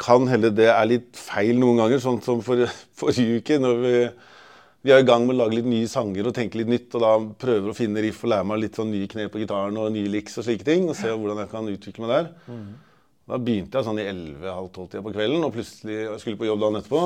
kan 0.00 0.24
hende 0.30 0.54
det 0.56 0.70
er 0.72 0.88
litt 0.88 1.12
feil 1.20 1.60
noen 1.60 1.82
ganger, 1.82 2.02
sånn 2.02 2.22
som 2.24 2.40
for, 2.42 2.64
forrige 3.02 3.42
uke. 3.42 3.60
når 3.62 3.84
vi 3.84 3.94
vi 4.86 4.92
er 4.94 5.02
i 5.02 5.06
gang 5.06 5.24
med 5.26 5.34
å 5.34 5.40
lage 5.42 5.58
litt 5.58 5.66
nye 5.68 5.88
sanger 5.90 6.28
og 6.28 6.34
tenke 6.36 6.60
litt 6.60 6.70
nytt. 6.70 6.92
Og 6.94 7.02
da 7.02 7.14
prøver 7.42 7.72
å 7.72 7.76
finne 7.76 8.02
riff 8.04 8.20
og 8.22 8.30
lære 8.32 8.46
meg 8.46 8.60
litt 8.62 8.78
sånn 8.78 8.92
nye 8.94 9.08
knep 9.10 9.32
på 9.34 9.40
gitaren 9.42 9.78
og 9.80 9.90
nye 9.94 10.10
licks 10.12 10.38
og 10.38 10.46
slike 10.46 10.66
ting. 10.66 10.86
Og 10.88 10.96
se 10.98 11.10
hvordan 11.10 11.42
jeg 11.42 11.50
kan 11.50 11.72
utvikle 11.72 12.04
meg 12.04 12.14
der. 12.14 12.28
Mm. 12.46 12.68
Da 13.28 13.36
begynte 13.44 13.76
jeg 13.76 13.84
sånn 13.84 13.98
i 14.00 14.06
11-12-tida 14.08 15.02
på 15.04 15.10
kvelden 15.12 15.42
og 15.44 15.50
plutselig 15.52 15.96
jeg 15.98 16.20
skulle 16.22 16.38
på 16.40 16.46
jobb 16.48 16.62
dagen 16.62 16.78
etterpå. 16.78 17.02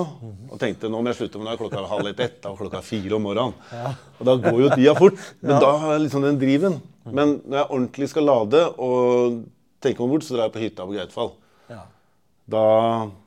Og 0.53 0.61
tenkte 0.61 0.91
nå 0.93 1.01
må 1.01 1.11
jeg 1.11 1.19
slutte, 1.19 1.41
men 1.41 1.49
da 1.49 1.57
er 1.57 1.63
klokka 1.65 1.83
halv 1.91 2.11
ett 2.13 2.23
ett 2.23 2.47
og 2.47 2.61
klokka 2.61 2.83
fire 2.87 3.17
om 3.17 3.27
morgenen. 3.27 3.57
Ja. 3.73 3.95
Og 4.21 4.29
da 4.29 4.37
går 4.45 4.61
jo 4.61 4.69
tida 4.77 4.95
fort. 5.01 5.19
Men 5.41 5.57
ja. 5.57 5.59
da 5.65 5.73
har 5.83 5.97
jeg 5.97 6.05
liksom 6.05 6.29
den 6.29 6.39
driven. 6.39 6.79
Men 7.09 7.41
når 7.41 7.59
jeg 7.59 7.71
ordentlig 7.73 8.11
skal 8.13 8.29
lade 8.31 8.63
og 8.77 9.43
tenke 9.83 10.05
meg 10.05 10.15
bort, 10.15 10.29
så 10.29 10.37
drar 10.37 10.47
jeg 10.47 10.55
på 10.55 10.63
hytta 10.63 10.87
på 10.87 10.95
Gautfall. 11.01 11.35
Ja. 11.73 11.83
Da 12.55 12.65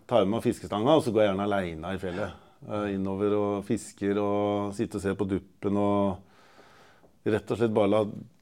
tar 0.07 0.23
jeg 0.23 0.30
med 0.30 0.38
meg 0.38 0.47
fiskestanga, 0.47 0.95
og 0.95 1.03
så 1.03 1.11
går 1.11 1.26
jeg 1.26 1.34
gjerne 1.34 1.49
aleine 1.49 1.95
i 1.97 1.99
fjellet. 1.99 2.44
Eh, 2.65 2.95
innover 2.95 3.33
og 3.37 3.65
fisker 3.67 4.17
og 4.17 4.71
sitte 4.73 4.97
og 4.97 5.03
se 5.03 5.11
på 5.17 5.27
duppen 5.29 5.75
og 5.77 7.27
rett 7.29 7.51
og 7.53 7.59
slett 7.59 7.73
bare 7.75 7.91
la 7.91 7.99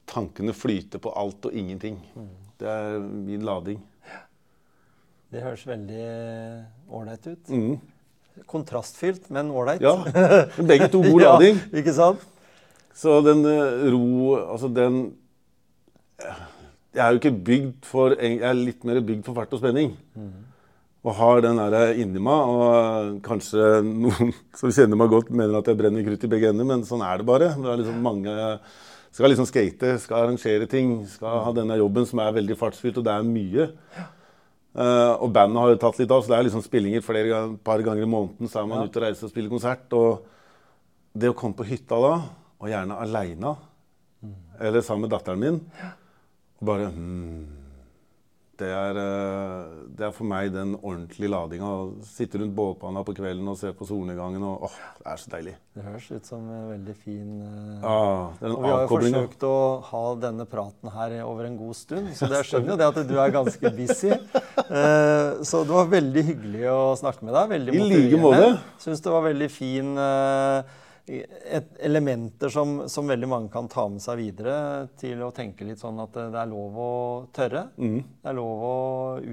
tankene 0.08 0.54
flyte 0.56 1.00
på 1.02 1.12
alt 1.12 1.50
og 1.50 1.56
ingenting. 1.56 1.98
Mm. 2.16 2.30
Det 2.60 2.70
er 2.70 3.02
min 3.04 3.44
lading. 3.44 3.82
Det 5.34 5.42
høres 5.42 5.64
veldig 5.66 6.06
ålreit 6.94 7.26
ut. 7.26 7.52
Mm. 7.52 8.44
Kontrastfylt, 8.48 9.28
men 9.34 9.50
ålreit. 9.52 9.84
Ja. 9.84 9.96
Begge 10.72 10.88
to 10.92 11.02
god 11.04 11.20
lading. 11.26 11.60
ja, 11.60 11.82
ikke 11.82 11.94
sant? 11.96 12.24
Så 12.94 13.18
den 13.26 13.42
eh, 13.50 13.88
ro 13.90 14.36
Altså 14.38 14.68
den 14.70 15.16
Jeg 16.94 17.00
er 17.02 17.08
jo 17.10 17.18
ikke 17.18 17.32
bygd 17.48 17.88
for 17.90 18.14
Jeg 18.14 18.36
er 18.38 18.54
litt 18.54 18.84
mer 18.86 19.00
bygd 19.02 19.24
for 19.26 19.34
fart 19.34 19.52
og 19.52 19.60
spenning. 19.60 19.96
Og 21.04 21.12
har 21.18 21.42
den 21.44 21.60
der 21.60 21.98
inni 22.00 22.22
meg. 22.22 22.48
Og 22.48 23.20
kanskje 23.26 23.82
noen 23.84 24.32
som 24.58 24.72
kjenner 24.72 24.98
meg 25.00 25.12
godt, 25.12 25.30
mener 25.30 25.60
at 25.60 25.68
jeg 25.68 25.78
brenner 25.80 26.06
krutt 26.06 26.24
i 26.24 26.32
begge 26.32 26.50
ender, 26.52 26.68
men 26.68 26.84
sånn 26.88 27.04
er 27.04 27.20
det 27.20 27.28
bare. 27.28 27.52
Det 27.58 27.70
er 27.70 27.80
liksom 27.82 28.02
mange 28.04 28.34
Skal 29.14 29.30
liksom 29.30 29.46
skate, 29.46 29.92
skal 30.02 30.24
arrangere 30.24 30.66
ting, 30.66 31.04
skal 31.06 31.44
ha 31.44 31.50
denne 31.54 31.76
jobben 31.78 32.02
som 32.10 32.18
er 32.18 32.32
veldig 32.34 32.56
fartsfylt, 32.58 32.96
og 32.98 33.04
det 33.06 33.12
er 33.14 33.28
mye. 33.28 33.66
Uh, 34.74 35.14
og 35.22 35.28
bandet 35.30 35.60
har 35.62 35.70
jo 35.70 35.76
tatt 35.84 36.00
litt 36.00 36.10
av, 36.10 36.24
så 36.24 36.32
det 36.32 36.38
er 36.40 36.46
liksom 36.48 36.64
spillinger 36.64 37.04
flere 37.06 37.28
gang, 37.30 37.52
par 37.62 37.78
ganger 37.86 38.02
i 38.02 38.10
måneden. 38.10 38.50
Så 38.50 38.58
er 38.58 38.66
man 38.66 38.80
Ja. 38.82 38.88
ute 38.88 38.98
og 38.98 39.04
reiser 39.04 39.28
og 39.28 39.30
spiller 39.30 39.52
konsert. 39.52 39.86
Og 39.94 40.24
det 41.14 41.30
å 41.30 41.36
komme 41.38 41.54
på 41.54 41.68
hytta 41.68 42.00
da, 42.02 42.14
og 42.58 42.72
gjerne 42.72 42.98
aleine, 43.04 43.54
eller 44.58 44.82
sammen 44.82 45.06
med 45.06 45.14
datteren 45.14 45.38
min, 45.38 45.60
og 46.58 46.66
bare 46.66 46.90
hmm, 46.90 47.46
det, 48.60 48.68
er, 48.70 48.98
eh, 49.00 49.72
det 49.98 50.04
er 50.06 50.12
for 50.14 50.28
meg 50.30 50.52
den 50.54 50.74
ordentlige 50.78 51.30
ladinga. 51.32 51.70
Sitte 52.06 52.38
rundt 52.40 52.54
båtpanna 52.56 53.02
på 53.06 53.14
kvelden 53.16 53.48
og 53.50 53.56
se 53.60 53.72
på 53.76 53.86
solnedgangen. 53.88 54.42
og 54.46 54.68
åh, 54.68 54.76
Det 55.00 55.06
er 55.12 55.20
så 55.22 55.32
deilig. 55.34 55.54
Det 55.74 55.84
høres 55.86 56.06
ut 56.12 56.26
som 56.30 56.44
en 56.54 56.68
veldig 56.70 56.94
fin 57.02 57.32
eh, 57.42 57.86
Ah, 57.90 58.30
det 58.40 58.46
er 58.48 58.54
Og 58.54 58.62
vi 58.62 58.70
har 58.70 58.84
jo 58.84 58.92
forsøkt 58.94 59.46
å 59.48 59.54
ha 59.90 60.04
denne 60.22 60.46
praten 60.46 60.92
her 60.94 61.16
over 61.24 61.48
en 61.48 61.56
god 61.58 61.74
stund, 61.78 62.12
så 62.14 62.30
jeg 62.30 62.48
skjønner 62.50 62.74
jo 62.74 62.78
det 62.82 62.88
at 62.92 63.02
du 63.08 63.14
er 63.18 63.34
ganske 63.40 63.74
busy. 63.76 64.12
Eh, 64.64 65.42
Så 65.44 65.60
det 65.66 65.74
var 65.74 65.90
veldig 65.90 66.22
hyggelig 66.24 66.62
å 66.72 66.94
snakke 66.96 67.26
med 67.26 67.34
deg. 67.36 67.50
Veldig 67.52 67.74
I 67.74 67.82
like 67.90 68.20
måte. 68.22 68.46
Syns 68.80 69.02
det 69.04 69.12
var 69.12 69.26
veldig 69.26 69.48
fin 69.52 69.90
elementer 71.06 72.48
som, 72.48 72.88
som 72.88 73.08
veldig 73.08 73.28
mange 73.28 73.50
kan 73.52 73.68
ta 73.68 73.84
med 73.92 74.00
seg 74.02 74.18
videre 74.22 74.56
til 75.00 75.20
å 75.24 75.32
tenke 75.36 75.66
litt 75.68 75.82
sånn 75.82 76.00
at 76.00 76.14
det, 76.16 76.30
er 76.40 76.48
lov 76.48 76.78
å 76.80 76.94
tørre. 77.34 77.66
Mm. 77.76 77.98
Det 78.22 78.30
er 78.30 78.38
lov 78.38 78.64
å 78.64 78.78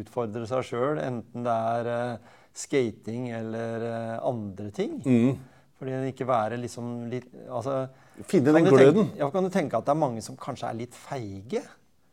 utfordre 0.01 0.43
seg 0.49 0.67
sjøl, 0.67 0.99
enten 0.99 1.47
det 1.47 1.55
er 1.77 1.91
eh, 1.93 2.35
skating 2.63 3.29
eller 3.37 3.87
eh, 3.87 4.17
andre 4.27 4.71
ting. 4.75 4.99
Mm. 5.05 5.37
Fordi 5.79 5.95
den 5.95 6.11
ikke 6.11 6.27
være 6.29 6.59
liksom 6.61 6.91
litt 7.09 7.29
altså, 7.49 7.85
Finne 8.29 8.53
den 8.53 8.67
gløden. 8.67 9.05
tenke-. 9.07 9.21
Ja, 9.23 9.31
kan 9.33 9.47
du 9.47 9.53
tenke 9.53 9.79
at 9.79 9.87
det 9.87 9.95
er 9.95 10.03
mange 10.03 10.21
som 10.25 10.35
kanskje 10.37 10.69
er 10.69 10.81
litt 10.83 10.97
feige? 10.97 11.63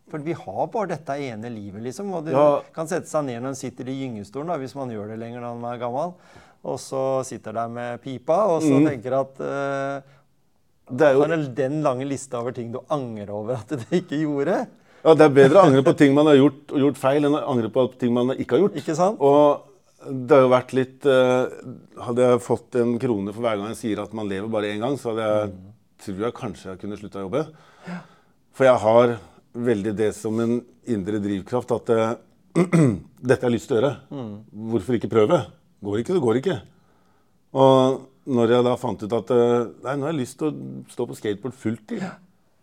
For 0.09 0.23
vi 0.25 0.33
har 0.33 0.71
bare 0.73 0.95
dette 0.95 1.19
ene 1.21 1.51
livet, 1.53 1.83
liksom. 1.85 2.09
Og 2.17 2.25
du 2.25 2.31
Ja. 2.33 2.63
kan 2.73 2.89
sette 2.89 3.11
seg 3.11 3.27
ned 3.27 3.43
når 3.43 3.49
en 3.53 3.59
sitter 3.59 3.91
i 3.91 3.99
gyngestolen, 4.07 4.55
hvis 4.63 4.75
man 4.79 4.89
gjør 4.89 5.11
det 5.13 5.19
lenger 5.21 5.43
når 5.45 5.59
man 5.61 5.75
er 5.75 5.83
gammel. 5.83 6.15
Og 6.67 6.79
så 6.83 7.03
sitter 7.27 7.55
der 7.55 7.71
med 7.71 8.01
pipa 8.03 8.41
og 8.51 8.65
så 8.65 8.81
tenker 8.83 9.15
at 9.21 9.39
uh, 9.39 10.17
Det 10.91 11.07
er 11.07 11.15
jo 11.15 11.23
Har 11.23 11.47
den 11.61 11.79
lange 11.85 12.09
lista 12.09 12.41
over 12.41 12.57
ting 12.57 12.73
du 12.75 12.81
angrer 12.91 13.31
over 13.31 13.61
at 13.61 13.77
du 13.77 13.95
ikke 13.95 14.19
gjorde? 14.25 14.65
Ja, 15.05 15.15
Det 15.15 15.29
er 15.29 15.35
bedre 15.35 15.61
å 15.61 15.69
angre 15.69 15.85
på 15.87 15.95
ting 15.99 16.15
man 16.17 16.27
har 16.27 16.39
gjort, 16.41 16.63
og 16.75 16.83
gjort 16.83 16.99
feil, 16.99 17.25
enn 17.25 17.37
å 17.39 17.45
angre 17.53 17.71
på 17.71 17.87
ting 18.01 18.13
man 18.15 18.35
ikke 18.35 18.57
har 18.57 18.65
gjort. 18.65 18.79
Ikke 18.81 18.97
sant? 18.99 19.23
Og 19.23 19.69
det 20.09 20.35
har 20.35 20.45
jo 20.45 20.51
vært 20.53 20.75
litt 20.79 21.07
uh, 21.11 21.51
Hadde 22.07 22.27
jeg 22.27 22.43
fått 22.45 22.77
en 22.79 22.93
krone 23.03 23.33
for 23.35 23.43
hver 23.43 23.59
gang 23.59 23.73
jeg 23.73 23.81
sier 23.81 24.03
at 24.03 24.15
man 24.15 24.29
lever 24.31 24.51
bare 24.51 24.71
én 24.75 24.83
gang, 24.83 24.99
så 24.99 25.13
hadde 25.13 25.27
jeg, 25.27 25.53
tror 26.05 26.25
jeg 26.27 26.39
kanskje 26.39 26.71
jeg 26.73 26.81
kunne 26.83 26.99
slutta 26.99 27.23
å 27.23 27.27
jobbe. 27.27 27.45
For 28.59 28.67
jeg 28.67 28.83
har 28.85 29.15
veldig 29.69 29.95
det 29.99 30.13
som 30.15 30.39
en 30.43 30.59
indre 30.89 31.21
drivkraft 31.23 31.75
at 31.79 31.95
uh, 31.95 32.09
dette 33.29 33.39
har 33.39 33.49
jeg 33.49 33.55
lyst 33.55 33.71
til 33.71 33.79
å 33.79 33.81
gjøre. 33.81 33.95
Hvorfor 34.75 34.99
ikke 34.99 35.13
prøve? 35.13 35.41
Går 35.85 36.01
ikke, 36.03 36.17
det 36.17 36.23
går 36.25 36.41
ikke. 36.41 36.59
Og 37.59 38.01
når 38.29 38.53
jeg 38.53 38.67
da 38.67 38.75
fant 38.77 39.03
ut 39.05 39.15
at 39.17 39.31
eh, 39.33 39.69
nei, 39.87 39.95
nå 39.97 40.09
har 40.09 40.13
jeg 40.13 40.21
lyst 40.21 40.39
til 40.41 40.51
å 40.51 40.85
stå 40.93 41.07
på 41.09 41.17
skateboard 41.17 41.57
fulltid, 41.57 42.03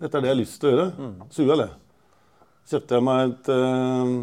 dette 0.02 0.18
er 0.20 0.22
det 0.26 0.30
jeg 0.30 0.36
har 0.36 0.42
lyst 0.42 0.60
til 0.62 0.70
å 0.70 0.74
gjøre, 0.74 0.88
så 1.32 1.42
gjorde 1.42 1.56
jeg 1.56 1.64
det. 1.64 1.82
Kjøpte 2.66 2.98
jeg 2.98 3.06
meg 3.06 3.32
et 3.32 3.50
eh, 3.56 4.14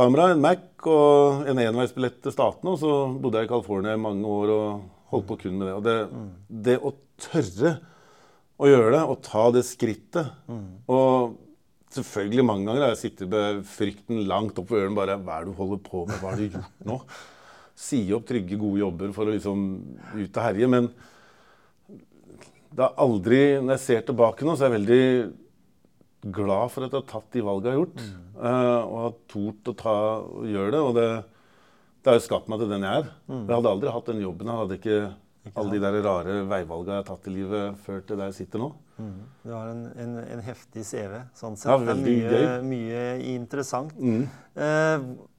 kamera, 0.00 0.26
en 0.34 0.42
Mac 0.44 0.88
og 0.90 1.48
en 1.48 1.62
enveisbillett 1.62 2.18
til 2.24 2.34
Statene. 2.34 2.74
Og 2.74 2.80
så 2.82 2.92
bodde 3.22 3.40
jeg 3.40 3.48
i 3.48 3.52
California 3.54 3.94
i 3.96 4.02
mange 4.02 4.28
år 4.28 4.52
og 4.54 4.84
holdt 5.14 5.28
på 5.30 5.38
kun 5.44 5.58
med 5.60 5.68
det. 5.70 5.74
Og 5.78 5.84
det, 5.86 5.96
det 6.68 6.76
å 6.82 6.94
tørre 7.28 7.76
å 8.58 8.68
gjøre 8.70 8.92
det, 8.94 9.02
og 9.10 9.22
ta 9.26 9.48
det 9.54 9.64
skrittet 9.66 10.28
Og 10.94 11.34
selvfølgelig 11.94 12.44
mange 12.46 12.68
ganger 12.68 12.84
har 12.84 12.92
jeg 12.92 13.00
sittet 13.04 13.30
med 13.30 13.62
frykten 13.66 14.24
langt 14.30 14.58
opp 14.58 14.70
ved 14.70 14.84
ørene. 14.84 14.98
bare, 14.98 15.16
Hva 15.22 15.38
er 15.38 15.46
det 15.46 15.54
du 15.54 15.58
holder 15.58 15.80
på 15.86 16.04
med? 16.08 16.18
Hva 16.20 16.32
har 16.32 16.40
du 16.42 16.48
gjort 16.48 16.84
nå? 16.90 16.98
Si 17.74 18.00
opp 18.14 18.26
trygge, 18.28 18.56
gode 18.60 18.78
jobber 18.84 19.12
for 19.16 19.26
å 19.26 19.34
liksom 19.34 19.64
ut 20.14 20.36
og 20.38 20.42
herje. 20.44 20.68
Men 20.70 20.90
det 22.74 22.82
er 22.82 23.00
aldri 23.02 23.40
Når 23.62 23.76
jeg 23.76 23.82
ser 23.84 24.04
tilbake 24.08 24.46
nå, 24.46 24.54
så 24.58 24.66
er 24.66 24.70
jeg 24.72 24.78
veldig 24.80 25.04
glad 26.34 26.70
for 26.72 26.86
at 26.86 26.94
jeg 26.94 27.02
har 27.02 27.10
tatt 27.10 27.34
de 27.36 27.42
valgene 27.44 27.72
jeg 27.72 27.76
har 27.76 27.82
gjort. 27.82 28.04
eh, 28.40 28.82
og 28.84 28.94
har 29.02 29.12
tort 29.28 29.68
å 29.68 29.74
ta, 29.76 29.96
og 30.24 30.46
gjøre 30.48 30.70
det. 30.72 30.80
Og 30.80 30.94
det, 30.96 31.08
det 32.00 32.10
har 32.12 32.16
jo 32.20 32.24
skapt 32.28 32.48
meg 32.48 32.62
til 32.62 32.70
den 32.72 32.86
jeg 32.86 33.02
er. 33.02 33.10
Jeg 33.28 33.52
hadde 33.58 33.74
aldri 33.74 33.92
hatt 33.92 34.06
den 34.08 34.22
jobben. 34.24 34.48
Jeg 34.48 34.62
hadde 34.62 34.78
ikke 34.80 34.98
alle 35.60 35.74
de 35.74 35.80
der 35.84 35.98
rare 36.06 36.38
veivalgene 36.48 36.94
jeg 36.96 37.02
har 37.02 37.10
tatt 37.10 37.28
i 37.28 37.34
livet, 37.34 37.76
ført 37.84 38.06
til 38.08 38.16
der 38.16 38.30
jeg 38.32 38.38
sitter 38.38 38.62
nå. 38.62 38.70
Du 39.44 39.50
har 39.52 39.68
en, 39.74 39.82
en, 40.00 40.16
en 40.22 40.40
heftig 40.46 40.84
CV, 40.88 41.18
sånn 41.36 41.58
sett. 41.60 41.68
Ja, 41.68 41.76
det 41.82 41.92
er 41.92 42.00
mye, 42.00 42.42
mye 42.64 43.04
interessant. 43.34 43.92
Mm. 43.98 44.24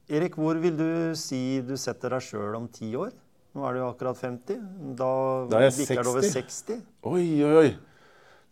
Erik, 0.06 0.36
hvor 0.38 0.58
vil 0.62 0.76
du 0.78 0.88
si 1.18 1.62
du 1.66 1.74
setter 1.82 2.14
deg 2.14 2.22
sjøl 2.22 2.54
om 2.60 2.68
ti 2.70 2.92
år? 3.00 3.10
Nå 3.56 3.64
er 3.66 3.74
du 3.74 3.80
jo 3.82 3.88
akkurat 3.90 4.20
50. 4.22 4.60
Da, 5.00 5.10
Da 5.50 5.58
er 5.62 5.68
jeg 5.70 5.78
bikker 5.80 6.02
det 6.04 6.12
over 6.12 6.26
60. 6.26 6.58
60. 6.68 6.82
Oi, 7.10 7.24
oi, 7.48 7.54
oi. 7.64 7.70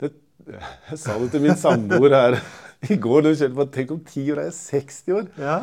Det, 0.01 0.09
jeg 0.47 0.99
sa 1.03 1.17
det 1.21 1.27
til 1.35 1.43
min 1.43 1.59
samboer 1.59 2.15
her 2.17 2.37
i 2.93 2.97
går. 2.97 3.21
da 3.27 3.33
kjente 3.35 3.57
på, 3.59 3.67
Tenk 3.75 3.93
om 3.93 4.01
ti 4.07 4.23
år 4.33 4.41
er 4.45 4.49
jeg 4.49 4.55
60 4.87 5.13
år. 5.19 5.27
Ja. 5.43 5.57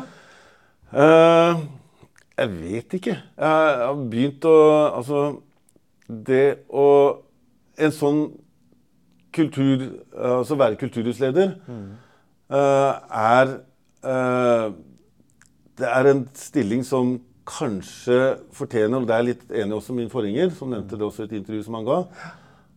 Uh, 0.91 1.65
jeg 2.39 2.53
vet 2.61 2.95
ikke. 2.99 3.17
Jeg 3.17 3.81
har 3.83 3.99
begynt 4.11 4.47
å 4.47 4.55
Altså, 4.95 5.19
det 6.07 6.45
å 6.71 6.85
En 7.81 7.93
sånn 7.95 8.21
kultur 9.33 9.83
Altså 10.11 10.57
være 10.59 10.75
kulturhusleder 10.81 11.53
eh, 12.51 12.95
er 13.15 13.53
eh, 14.03 14.65
Det 15.81 15.89
er 15.89 16.11
en 16.11 16.23
stilling 16.37 16.83
som 16.85 17.15
kanskje 17.49 18.37
fortjener, 18.53 19.01
og 19.01 19.09
det 19.09 19.15
er 19.17 19.25
litt 19.25 19.43
enig 19.49 19.79
også 19.79 19.95
min 19.97 20.11
forgjenger, 20.11 20.53
som 20.53 20.69
nevnte 20.69 20.99
det 20.99 21.07
også 21.07 21.25
i 21.25 21.29
et 21.29 21.39
intervju 21.39 21.65
som 21.65 21.77
han 21.79 21.87
ga, 21.87 21.97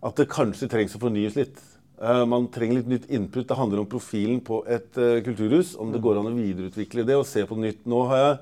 at 0.08 0.20
det 0.20 0.30
kanskje 0.32 0.70
trengs 0.72 0.96
å 0.96 1.02
fornyes 1.02 1.36
litt. 1.36 1.60
Eh, 2.00 2.24
man 2.28 2.48
trenger 2.52 2.80
litt 2.80 2.90
nytt 2.90 3.06
input. 3.12 3.44
Det 3.48 3.58
handler 3.58 3.82
om 3.82 3.90
profilen 3.90 4.40
på 4.44 4.62
et 4.64 4.96
eh, 5.00 5.20
kulturhus. 5.26 5.74
Om 5.80 5.92
det 5.92 6.00
går 6.04 6.20
an 6.20 6.32
å 6.32 6.34
videreutvikle 6.34 7.04
det 7.06 7.16
og 7.20 7.28
se 7.28 7.44
på 7.48 7.58
nytt. 7.60 7.84
Nå 7.90 8.02
har 8.10 8.22
jeg 8.22 8.34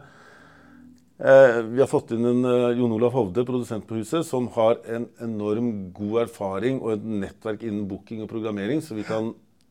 Eh, 1.22 1.60
vi 1.62 1.78
har 1.78 1.86
fått 1.86 2.10
inn 2.16 2.24
en 2.26 2.46
Jon 2.74 2.94
Olav 2.96 3.12
Hovde, 3.14 3.44
produsent 3.46 3.84
på 3.86 4.00
huset, 4.00 4.24
som 4.26 4.48
har 4.56 4.80
en 4.90 5.04
enorm 5.22 5.68
god 5.94 6.24
erfaring 6.24 6.80
og 6.80 6.96
et 6.96 7.04
nettverk 7.06 7.62
innen 7.62 7.84
booking 7.86 8.24
og 8.24 8.30
programmering, 8.32 8.82
så 8.82 8.96
vi 8.96 9.04
kan 9.06 9.28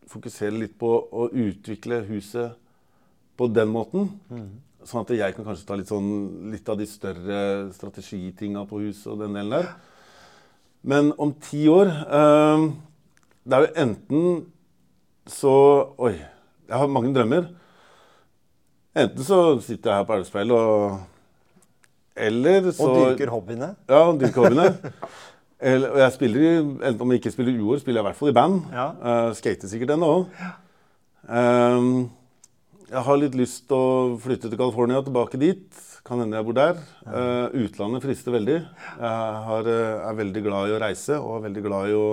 fokusere 0.07 0.55
litt 0.61 0.77
på 0.79 0.93
å 1.11 1.27
utvikle 1.27 2.05
huset 2.07 2.55
på 3.35 3.49
den 3.51 3.67
måten. 3.73 4.13
Sånn 4.87 5.03
at 5.03 5.13
jeg 5.13 5.35
kan 5.35 5.45
kanskje 5.45 5.67
ta 5.67 5.77
litt, 5.77 5.89
sånn, 5.91 6.09
litt 6.51 6.69
av 6.71 6.79
de 6.79 6.87
større 6.89 7.39
strategitinga 7.75 8.63
på 8.69 8.81
huset 8.81 9.11
og 9.13 9.21
den 9.21 9.37
delen 9.37 9.53
der. 9.53 9.71
Men 10.81 11.11
om 11.21 11.33
ti 11.37 11.67
år 11.69 11.91
eh, 11.91 12.63
Det 13.45 13.53
er 13.53 13.65
jo 13.67 13.73
enten 13.83 14.23
så 15.29 15.51
Oi, 16.01 16.15
jeg 16.17 16.79
har 16.81 16.89
mange 16.89 17.11
drømmer. 17.13 17.51
Enten 18.97 19.23
så 19.23 19.37
sitter 19.61 19.91
jeg 19.91 19.99
her 19.99 20.07
på 20.07 20.15
Elvespeil 20.17 20.53
og 20.55 20.97
Eller 22.17 22.71
så 22.73 22.89
Og 22.89 22.97
dyrker 23.03 23.31
hobbyene. 23.31 23.75
Ja, 23.87 24.01
dyrker 24.17 24.47
hobbyene. 24.47 24.93
Eller, 25.61 25.91
og 25.93 25.99
jeg 26.01 26.13
spiller 26.15 26.47
enten 26.57 27.03
om 27.05 27.11
jeg 27.13 27.21
ikke 27.21 27.31
spiller 27.35 27.59
uår, 27.61 27.83
spiller 27.83 27.99
jeg 27.99 28.03
i 28.03 28.07
hvert 28.07 28.17
fall 28.17 28.31
i 28.31 28.33
band. 28.33 28.55
Ja. 28.73 28.85
Eh, 28.97 29.27
skater 29.37 29.69
sikkert 29.69 29.93
ennå. 29.93 30.09
Um, 31.29 32.09
jeg 32.91 33.05
har 33.07 33.19
litt 33.19 33.35
lyst 33.39 33.69
til 33.69 33.77
å 33.77 34.19
flytte 34.19 34.49
til 34.51 34.59
California, 34.59 34.99
tilbake 35.05 35.39
dit. 35.39 35.79
Kan 36.03 36.19
hende 36.19 36.35
jeg 36.35 36.47
bor 36.47 36.57
der. 36.57 36.79
Uh, 37.05 37.47
utlandet 37.63 38.03
frister 38.03 38.33
veldig. 38.35 38.57
Jeg 38.99 39.43
har, 39.47 39.69
uh, 39.69 40.07
er 40.09 40.17
veldig 40.17 40.41
glad 40.43 40.67
i 40.67 40.73
å 40.75 40.79
reise 40.81 41.19
og 41.21 41.37
er 41.37 41.45
veldig 41.45 41.63
glad 41.63 41.91
i 41.91 41.95
å 41.95 42.09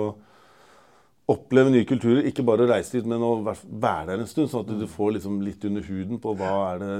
oppleve 1.33 1.73
nye 1.73 1.87
kulturer. 1.89 2.21
Ikke 2.29 2.45
bare 2.47 2.63
å 2.63 2.69
reise 2.69 2.95
dit, 2.95 3.09
men 3.09 3.25
å 3.25 3.33
være 3.43 4.05
der 4.07 4.23
en 4.23 4.29
stund. 4.29 4.51
Sånn 4.53 4.63
at 4.63 4.71
du 4.79 4.85
får 4.87 5.17
liksom 5.17 5.41
litt 5.43 5.67
under 5.67 5.83
huden 5.89 6.21
på 6.23 6.35
hva 6.39 6.53
er 6.69 6.85
det 6.85 6.93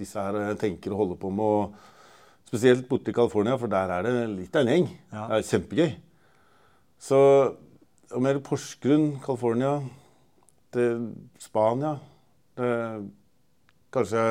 disse 0.00 0.24
her 0.24 0.56
tenker 0.60 0.94
og 0.94 1.02
holder 1.02 1.20
på 1.20 1.34
med. 1.34 1.44
Og 1.44 2.48
spesielt 2.48 2.88
borte 2.88 3.12
i 3.12 3.18
California, 3.20 3.58
for 3.60 3.72
der 3.74 3.92
er 3.98 4.08
det 4.08 4.16
litt 4.32 4.56
av 4.56 4.64
en 4.64 4.72
gjeng. 4.72 4.88
Det 5.12 5.28
er 5.42 5.46
kjempegøy. 5.50 5.94
Så 7.04 7.20
om 8.14 8.24
jeg 8.24 8.32
er 8.32 8.40
i 8.40 8.48
Porsgrunn, 8.48 9.06
California, 9.20 9.76
til 10.72 11.08
Spania 11.42 11.98
Kanskje 13.94 14.22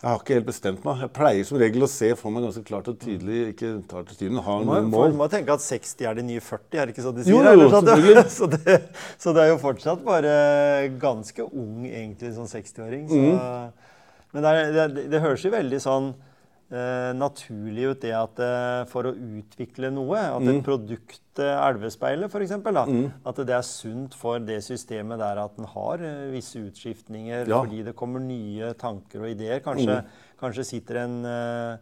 Jeg 0.00 0.08
har 0.08 0.20
ikke 0.22 0.36
helt 0.38 0.46
bestemt 0.48 0.84
meg. 0.86 1.02
Jeg 1.04 1.12
pleier 1.16 1.44
som 1.44 1.58
regel 1.60 1.84
å 1.84 1.88
se 1.92 2.08
for 2.16 2.32
meg 2.32 2.46
ganske 2.46 2.62
klart 2.64 2.86
og 2.88 2.96
tydelig. 3.02 3.40
Ikke 3.52 3.74
tar 3.88 4.06
til 4.08 4.16
tiden, 4.16 4.38
har 4.40 4.62
noen 4.64 4.88
mål. 4.88 5.12
du 5.12 5.18
må 5.18 5.28
tenke 5.32 5.52
at 5.52 5.60
60 5.60 6.08
er 6.08 6.16
de 6.16 6.24
nye 6.24 6.40
40, 6.40 6.78
er 6.78 6.88
det 6.88 6.94
ikke 6.94 7.04
så 7.04 7.12
de 7.12 7.26
sier? 7.26 7.36
Jo, 7.36 7.42
jo, 7.44 7.68
sånn? 7.74 7.90
selvfølgelig. 7.90 8.30
så, 8.38 8.48
det, 8.54 8.78
så 9.20 9.34
det 9.36 9.44
er 9.44 9.52
jo 9.52 9.58
fortsatt 9.60 10.00
bare 10.06 10.32
ganske 11.02 11.44
ung 11.50 11.84
egentlig 11.84 12.32
sånn 12.38 12.48
60-åring. 12.48 13.06
Så, 13.12 13.20
Mm. 13.20 13.86
Men 14.30 14.44
det, 14.46 14.50
er, 14.54 14.68
det, 14.94 15.04
det 15.10 15.20
høres 15.24 15.42
jo 15.42 15.50
veldig 15.50 15.78
sånn 15.82 16.12
eh, 16.70 17.12
naturlig 17.18 17.84
ut 17.90 18.00
det 18.04 18.12
at 18.14 18.38
eh, 18.38 18.84
for 18.90 19.08
å 19.10 19.14
utvikle 19.14 19.90
noe, 19.92 20.16
at 20.18 20.40
Mm. 20.42 20.48
et 20.58 20.64
produkt, 20.64 21.38
eh, 21.38 21.68
elvespeilet 21.68 22.30
f.eks., 22.30 22.52
at 23.26 23.36
det 23.46 23.50
er 23.56 23.62
sunt 23.66 24.14
for 24.14 24.38
det 24.38 24.60
systemet 24.62 25.18
der 25.18 25.38
at 25.44 25.56
den 25.56 25.66
har 25.66 25.98
eh, 25.98 26.30
visse 26.30 26.56
utskiftninger 26.62 27.46
Ja. 27.48 27.62
fordi 27.62 27.82
det 27.84 27.96
kommer 27.96 28.20
nye 28.20 28.72
tanker 28.74 29.20
og 29.22 29.28
ideer. 29.30 29.60
Kanskje, 29.60 30.02
Mm. 30.02 30.06
kanskje 30.40 30.64
sitter 30.64 30.96
en 31.04 31.24
eh, 31.24 31.76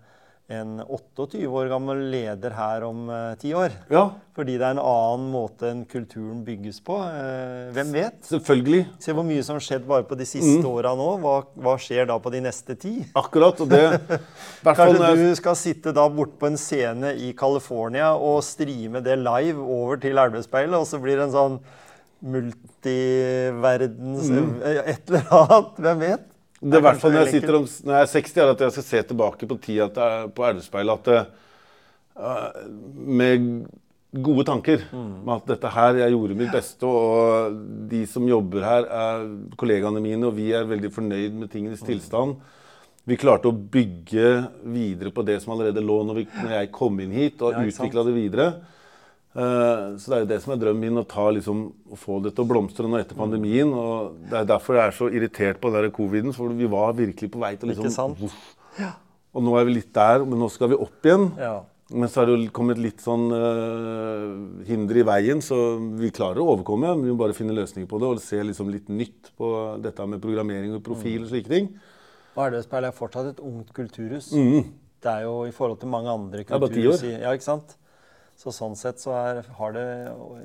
en 0.48 0.78
28 0.88 1.42
år 1.52 1.66
gammel 1.68 1.98
leder 2.08 2.54
her 2.56 2.80
om 2.86 3.02
eh, 3.12 3.34
ti 3.36 3.50
år. 3.52 3.68
Ja, 3.92 4.06
Fordi 4.32 4.54
det 4.56 4.64
er 4.64 4.70
en 4.70 4.78
annen 4.80 5.26
måte 5.32 5.68
enn 5.68 5.82
kulturen 5.84 6.38
bygges 6.46 6.78
på. 6.86 6.96
Eh, 7.04 7.66
hvem 7.76 7.90
vet? 7.92 8.22
selvfølgelig. 8.30 8.86
Se 9.04 9.12
hvor 9.12 9.24
mye 9.28 9.42
som 9.44 9.56
har 9.58 9.64
skjedd 9.66 9.84
bare 9.90 10.06
på 10.08 10.16
de 10.16 10.24
siste 10.24 10.62
Mm. 10.62 10.70
åra 10.70 10.94
nå. 10.96 11.10
Hva, 11.20 11.34
hva 11.52 11.74
skjer 11.76 12.06
da 12.08 12.16
på 12.18 12.30
de 12.32 12.40
neste 12.46 12.78
ti? 12.80 12.94
Akkurat. 13.14 13.60
Og 13.60 13.68
det 13.68 14.00
Kanskje 14.64 15.12
du 15.20 15.34
skal 15.36 15.54
sitte 15.60 15.92
da 15.92 16.08
borte 16.08 16.38
på 16.40 16.46
en 16.48 16.56
scene 16.56 17.12
i 17.18 17.34
California 17.36 18.14
og 18.16 18.40
streame 18.46 19.02
det 19.04 19.18
live 19.20 19.60
over 19.60 19.96
til 20.00 20.16
Elvespeilet, 20.16 20.78
og 20.80 20.86
så 20.88 20.96
blir 21.02 21.16
det 21.20 21.28
en 21.28 21.36
sånn 21.36 21.60
multiverdens 22.24 24.30
Mm. 24.32 24.62
eh, 24.64 24.80
Et 24.96 25.10
eller 25.10 25.28
annet. 25.30 25.76
Hvem 25.78 25.98
vet? 26.00 26.20
Det 26.60 26.74
er 26.74 26.82
i 26.82 26.86
hvert 26.88 27.02
fall 27.02 27.12
når 27.14 27.26
jeg 27.26 27.34
sitter 27.38 27.56
om, 27.58 27.66
når 27.86 27.94
jeg 27.94 28.06
er 28.06 28.14
60, 28.14 28.38
er 28.42 28.52
at 28.52 28.62
jeg 28.64 28.74
skal 28.76 28.86
se 28.88 29.02
tilbake 29.12 29.46
på 29.50 29.58
tida 29.62 30.06
på 30.34 30.46
Elvespeilet 30.48 31.10
at 31.10 31.12
eh, 32.18 32.64
Med 33.18 33.44
gode 34.24 34.44
tanker. 34.48 34.86
Med 34.90 35.34
at 35.36 35.50
dette 35.52 35.70
her, 35.70 35.98
jeg 36.00 36.14
gjorde 36.14 36.36
mitt 36.38 36.52
beste, 36.52 36.88
og 36.88 37.58
de 37.90 38.04
som 38.08 38.26
jobber 38.28 38.64
her, 38.64 38.86
er 38.88 39.26
kollegaene 39.60 40.00
mine, 40.02 40.30
og 40.30 40.36
vi 40.38 40.48
er 40.56 40.68
veldig 40.68 40.90
fornøyd 40.94 41.36
med 41.36 41.52
tingenes 41.52 41.84
tilstand. 41.84 42.38
Vi 43.08 43.16
klarte 43.20 43.48
å 43.48 43.56
bygge 43.56 44.32
videre 44.68 45.12
på 45.14 45.24
det 45.24 45.38
som 45.42 45.54
allerede 45.54 45.84
lå 45.84 46.00
når, 46.04 46.22
vi, 46.22 46.26
når 46.42 46.56
jeg 46.58 46.72
kom 46.74 46.98
inn 47.04 47.14
hit, 47.16 47.40
og 47.44 47.56
Ja, 47.56 47.62
utvikla 47.68 48.04
det 48.08 48.16
videre. 48.16 48.48
Eh, 49.36 49.96
så 50.00 50.10
det 50.10 50.16
er 50.16 50.22
jo 50.22 50.30
det 50.30 50.38
som 50.42 50.54
er 50.54 50.60
drømmen 50.62 50.84
min, 50.86 51.00
å, 51.00 51.06
ta, 51.08 51.28
liksom, 51.34 51.64
å 51.92 51.98
få 52.00 52.20
det 52.24 52.32
til 52.34 52.46
å 52.46 52.50
blomstre 52.50 52.88
nå 52.88 53.00
etter 53.00 53.18
pandemien. 53.18 53.72
og 53.72 54.20
Det 54.30 54.40
er 54.40 54.48
derfor 54.48 54.78
jeg 54.78 54.86
er 54.86 54.96
så 54.96 55.10
irritert 55.12 55.60
på 55.62 55.72
den 55.74 55.90
coviden, 55.94 56.34
for 56.36 56.54
vi 56.56 56.70
var 56.70 56.96
virkelig 56.98 57.32
på 57.34 57.42
vei 57.42 57.54
til 57.56 57.74
Ikke 57.74 57.84
liksom 57.86 57.96
sant? 57.96 58.22
voff. 58.22 58.54
Og 59.36 59.44
nå 59.44 59.58
er 59.58 59.66
vi 59.68 59.76
litt 59.76 59.92
der, 59.94 60.24
men 60.24 60.40
nå 60.40 60.48
skal 60.50 60.72
vi 60.72 60.78
opp 60.80 61.04
igjen. 61.04 61.28
Ja. 61.38 61.58
Men 61.88 62.10
så 62.12 62.20
er 62.20 62.28
det 62.28 62.34
jo 62.34 62.48
kommet 62.52 62.80
litt 62.80 63.00
sånn 63.00 63.30
uh, 63.32 64.64
hinder 64.68 64.98
i 65.00 65.04
veien, 65.08 65.38
så 65.44 65.78
vi 65.96 66.10
klarer 66.12 66.42
å 66.42 66.50
overkomme. 66.52 66.90
Vi 67.00 67.12
må 67.14 67.16
bare 67.20 67.36
finne 67.36 67.56
løsninger 67.56 67.88
på 67.88 68.00
det 68.02 68.10
og 68.10 68.20
se 68.20 68.42
liksom 68.44 68.68
litt 68.72 68.90
nytt 68.92 69.30
på 69.40 69.52
dette 69.84 70.04
med 70.04 70.20
programmering 70.20 70.74
og 70.76 70.82
profil 70.84 71.24
og 71.24 71.30
slike 71.32 71.52
ting. 71.52 71.70
Og 72.34 72.42
Elvespeilet 72.44 72.92
er 72.92 72.96
fortsatt 72.96 73.30
et 73.32 73.40
ungt 73.40 73.72
kulturhus. 73.76 74.34
Mm. 74.36 74.68
Det 75.00 75.14
er 75.14 75.24
jo 75.24 75.46
i 75.48 75.54
forhold 75.54 75.80
til 75.80 75.90
mange 75.92 76.12
andre 76.12 76.44
er 76.44 76.50
bare 76.52 76.68
ti 76.74 76.82
kulturhus 76.82 77.06
år. 77.06 77.16
Ja, 77.24 77.32
ikke 77.38 77.48
sant? 77.48 77.78
Så 78.38 78.52
sånn 78.54 78.76
sett 78.78 79.00
så 79.02 79.10
er, 79.18 79.40
har 79.58 79.72
det 79.74 79.86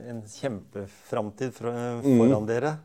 en 0.09 0.23
kjempeframtid 0.25 1.53
fra- 1.53 2.01
Mhm. 2.01 2.17
foran 2.17 2.45
dere. 2.47 2.77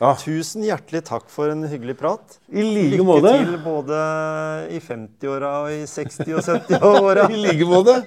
Ja, 0.00 0.14
Tusen 0.16 0.62
hjertelig 0.64 1.04
takk 1.04 1.28
for 1.28 1.50
en 1.50 1.62
hyggelig 1.68 1.96
prat. 1.98 2.38
I 2.50 2.62
like 2.62 2.96
Lykke 2.96 3.04
måte. 3.04 3.32
til 3.44 3.58
både 3.58 4.70
i 4.72 4.78
50-åra 4.80 5.50
og 5.62 5.70
i 5.70 5.84
60- 5.84 6.34
og 6.34 6.42
70-åra. 6.42 7.28
I 7.30 7.36
like 7.36 7.66
måte. 7.68 8.02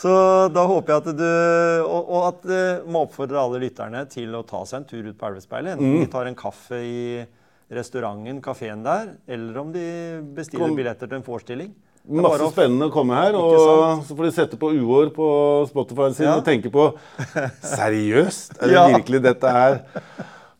Så 0.00 0.50
da 0.52 0.66
håper 0.66 0.88
jeg 0.88 0.96
at 0.96 1.16
du 1.18 1.84
Og, 1.84 2.08
og 2.08 2.22
at 2.30 2.44
uh, 2.46 2.86
må 2.90 3.02
oppfordre 3.06 3.36
alle 3.36 3.60
lytterne 3.60 4.08
til 4.08 4.32
å 4.34 4.42
ta 4.46 4.64
seg 4.64 4.78
en 4.80 4.84
tur 4.88 5.06
ut 5.10 5.18
på 5.18 5.26
Elvespeilet. 5.28 5.76
Enten 5.76 5.92
Mm. 5.94 6.00
de 6.00 6.06
tar 6.10 6.26
en 6.26 6.34
kaffe 6.34 6.72
i 6.80 7.26
restauranten, 7.70 8.40
kafeen 8.42 8.82
der, 8.82 9.12
eller 9.28 9.58
om 9.60 9.70
de 9.72 10.22
bestiller 10.34 10.66
Kom. 10.68 10.76
billetter 10.76 11.06
til 11.06 11.16
en 11.18 11.22
forestilling. 11.22 11.74
Det 12.08 12.22
Masse 12.24 12.46
spennende 12.52 12.88
å 12.88 12.92
komme 12.94 13.14
her. 13.14 13.34
Og 13.38 14.02
så 14.08 14.16
får 14.16 14.24
de 14.24 14.30
sette 14.34 14.56
på 14.58 14.70
uår 14.72 15.10
på 15.14 15.26
Spotify 15.68 16.08
sin 16.16 16.26
Ja. 16.26 16.36
og 16.38 16.44
tenke 16.44 16.70
på 16.72 16.88
Seriøst? 17.62 18.56
Er 18.62 18.66
det 18.66 18.72
Ja. 18.74 18.86
virkelig 18.88 19.22
dette 19.22 19.50
her? 19.50 19.80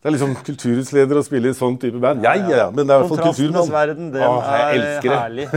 Det 0.01 0.09
er 0.09 0.13
liksom 0.17 0.35
kulturutsleder 0.45 1.19
å 1.21 1.25
spille 1.25 1.51
i 1.51 1.53
sånn 1.57 1.79
type 1.81 1.99
band. 2.01 2.23
Ja, 2.25 2.33
ja, 2.35 2.49
ja. 2.57 2.71
Men 2.71 2.87
det 2.87 2.95
er 2.95 3.03
i 3.03 3.03
hvert 3.03 3.09
fall 3.09 3.19
Kontrastenes 3.19 3.53
kulturmann. 3.53 3.71
verden, 3.71 4.13
den 4.13 4.23
Åh, 4.23 4.43
er 4.49 5.01
herlig. 5.21 5.49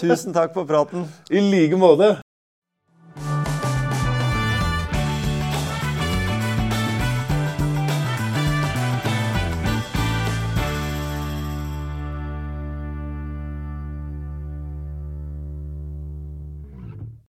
Tusen 0.00 0.32
takk 0.32 0.54
for 0.54 0.64
praten. 0.64 1.04
I 1.30 1.40
like 1.40 1.76
måte. 1.76 2.16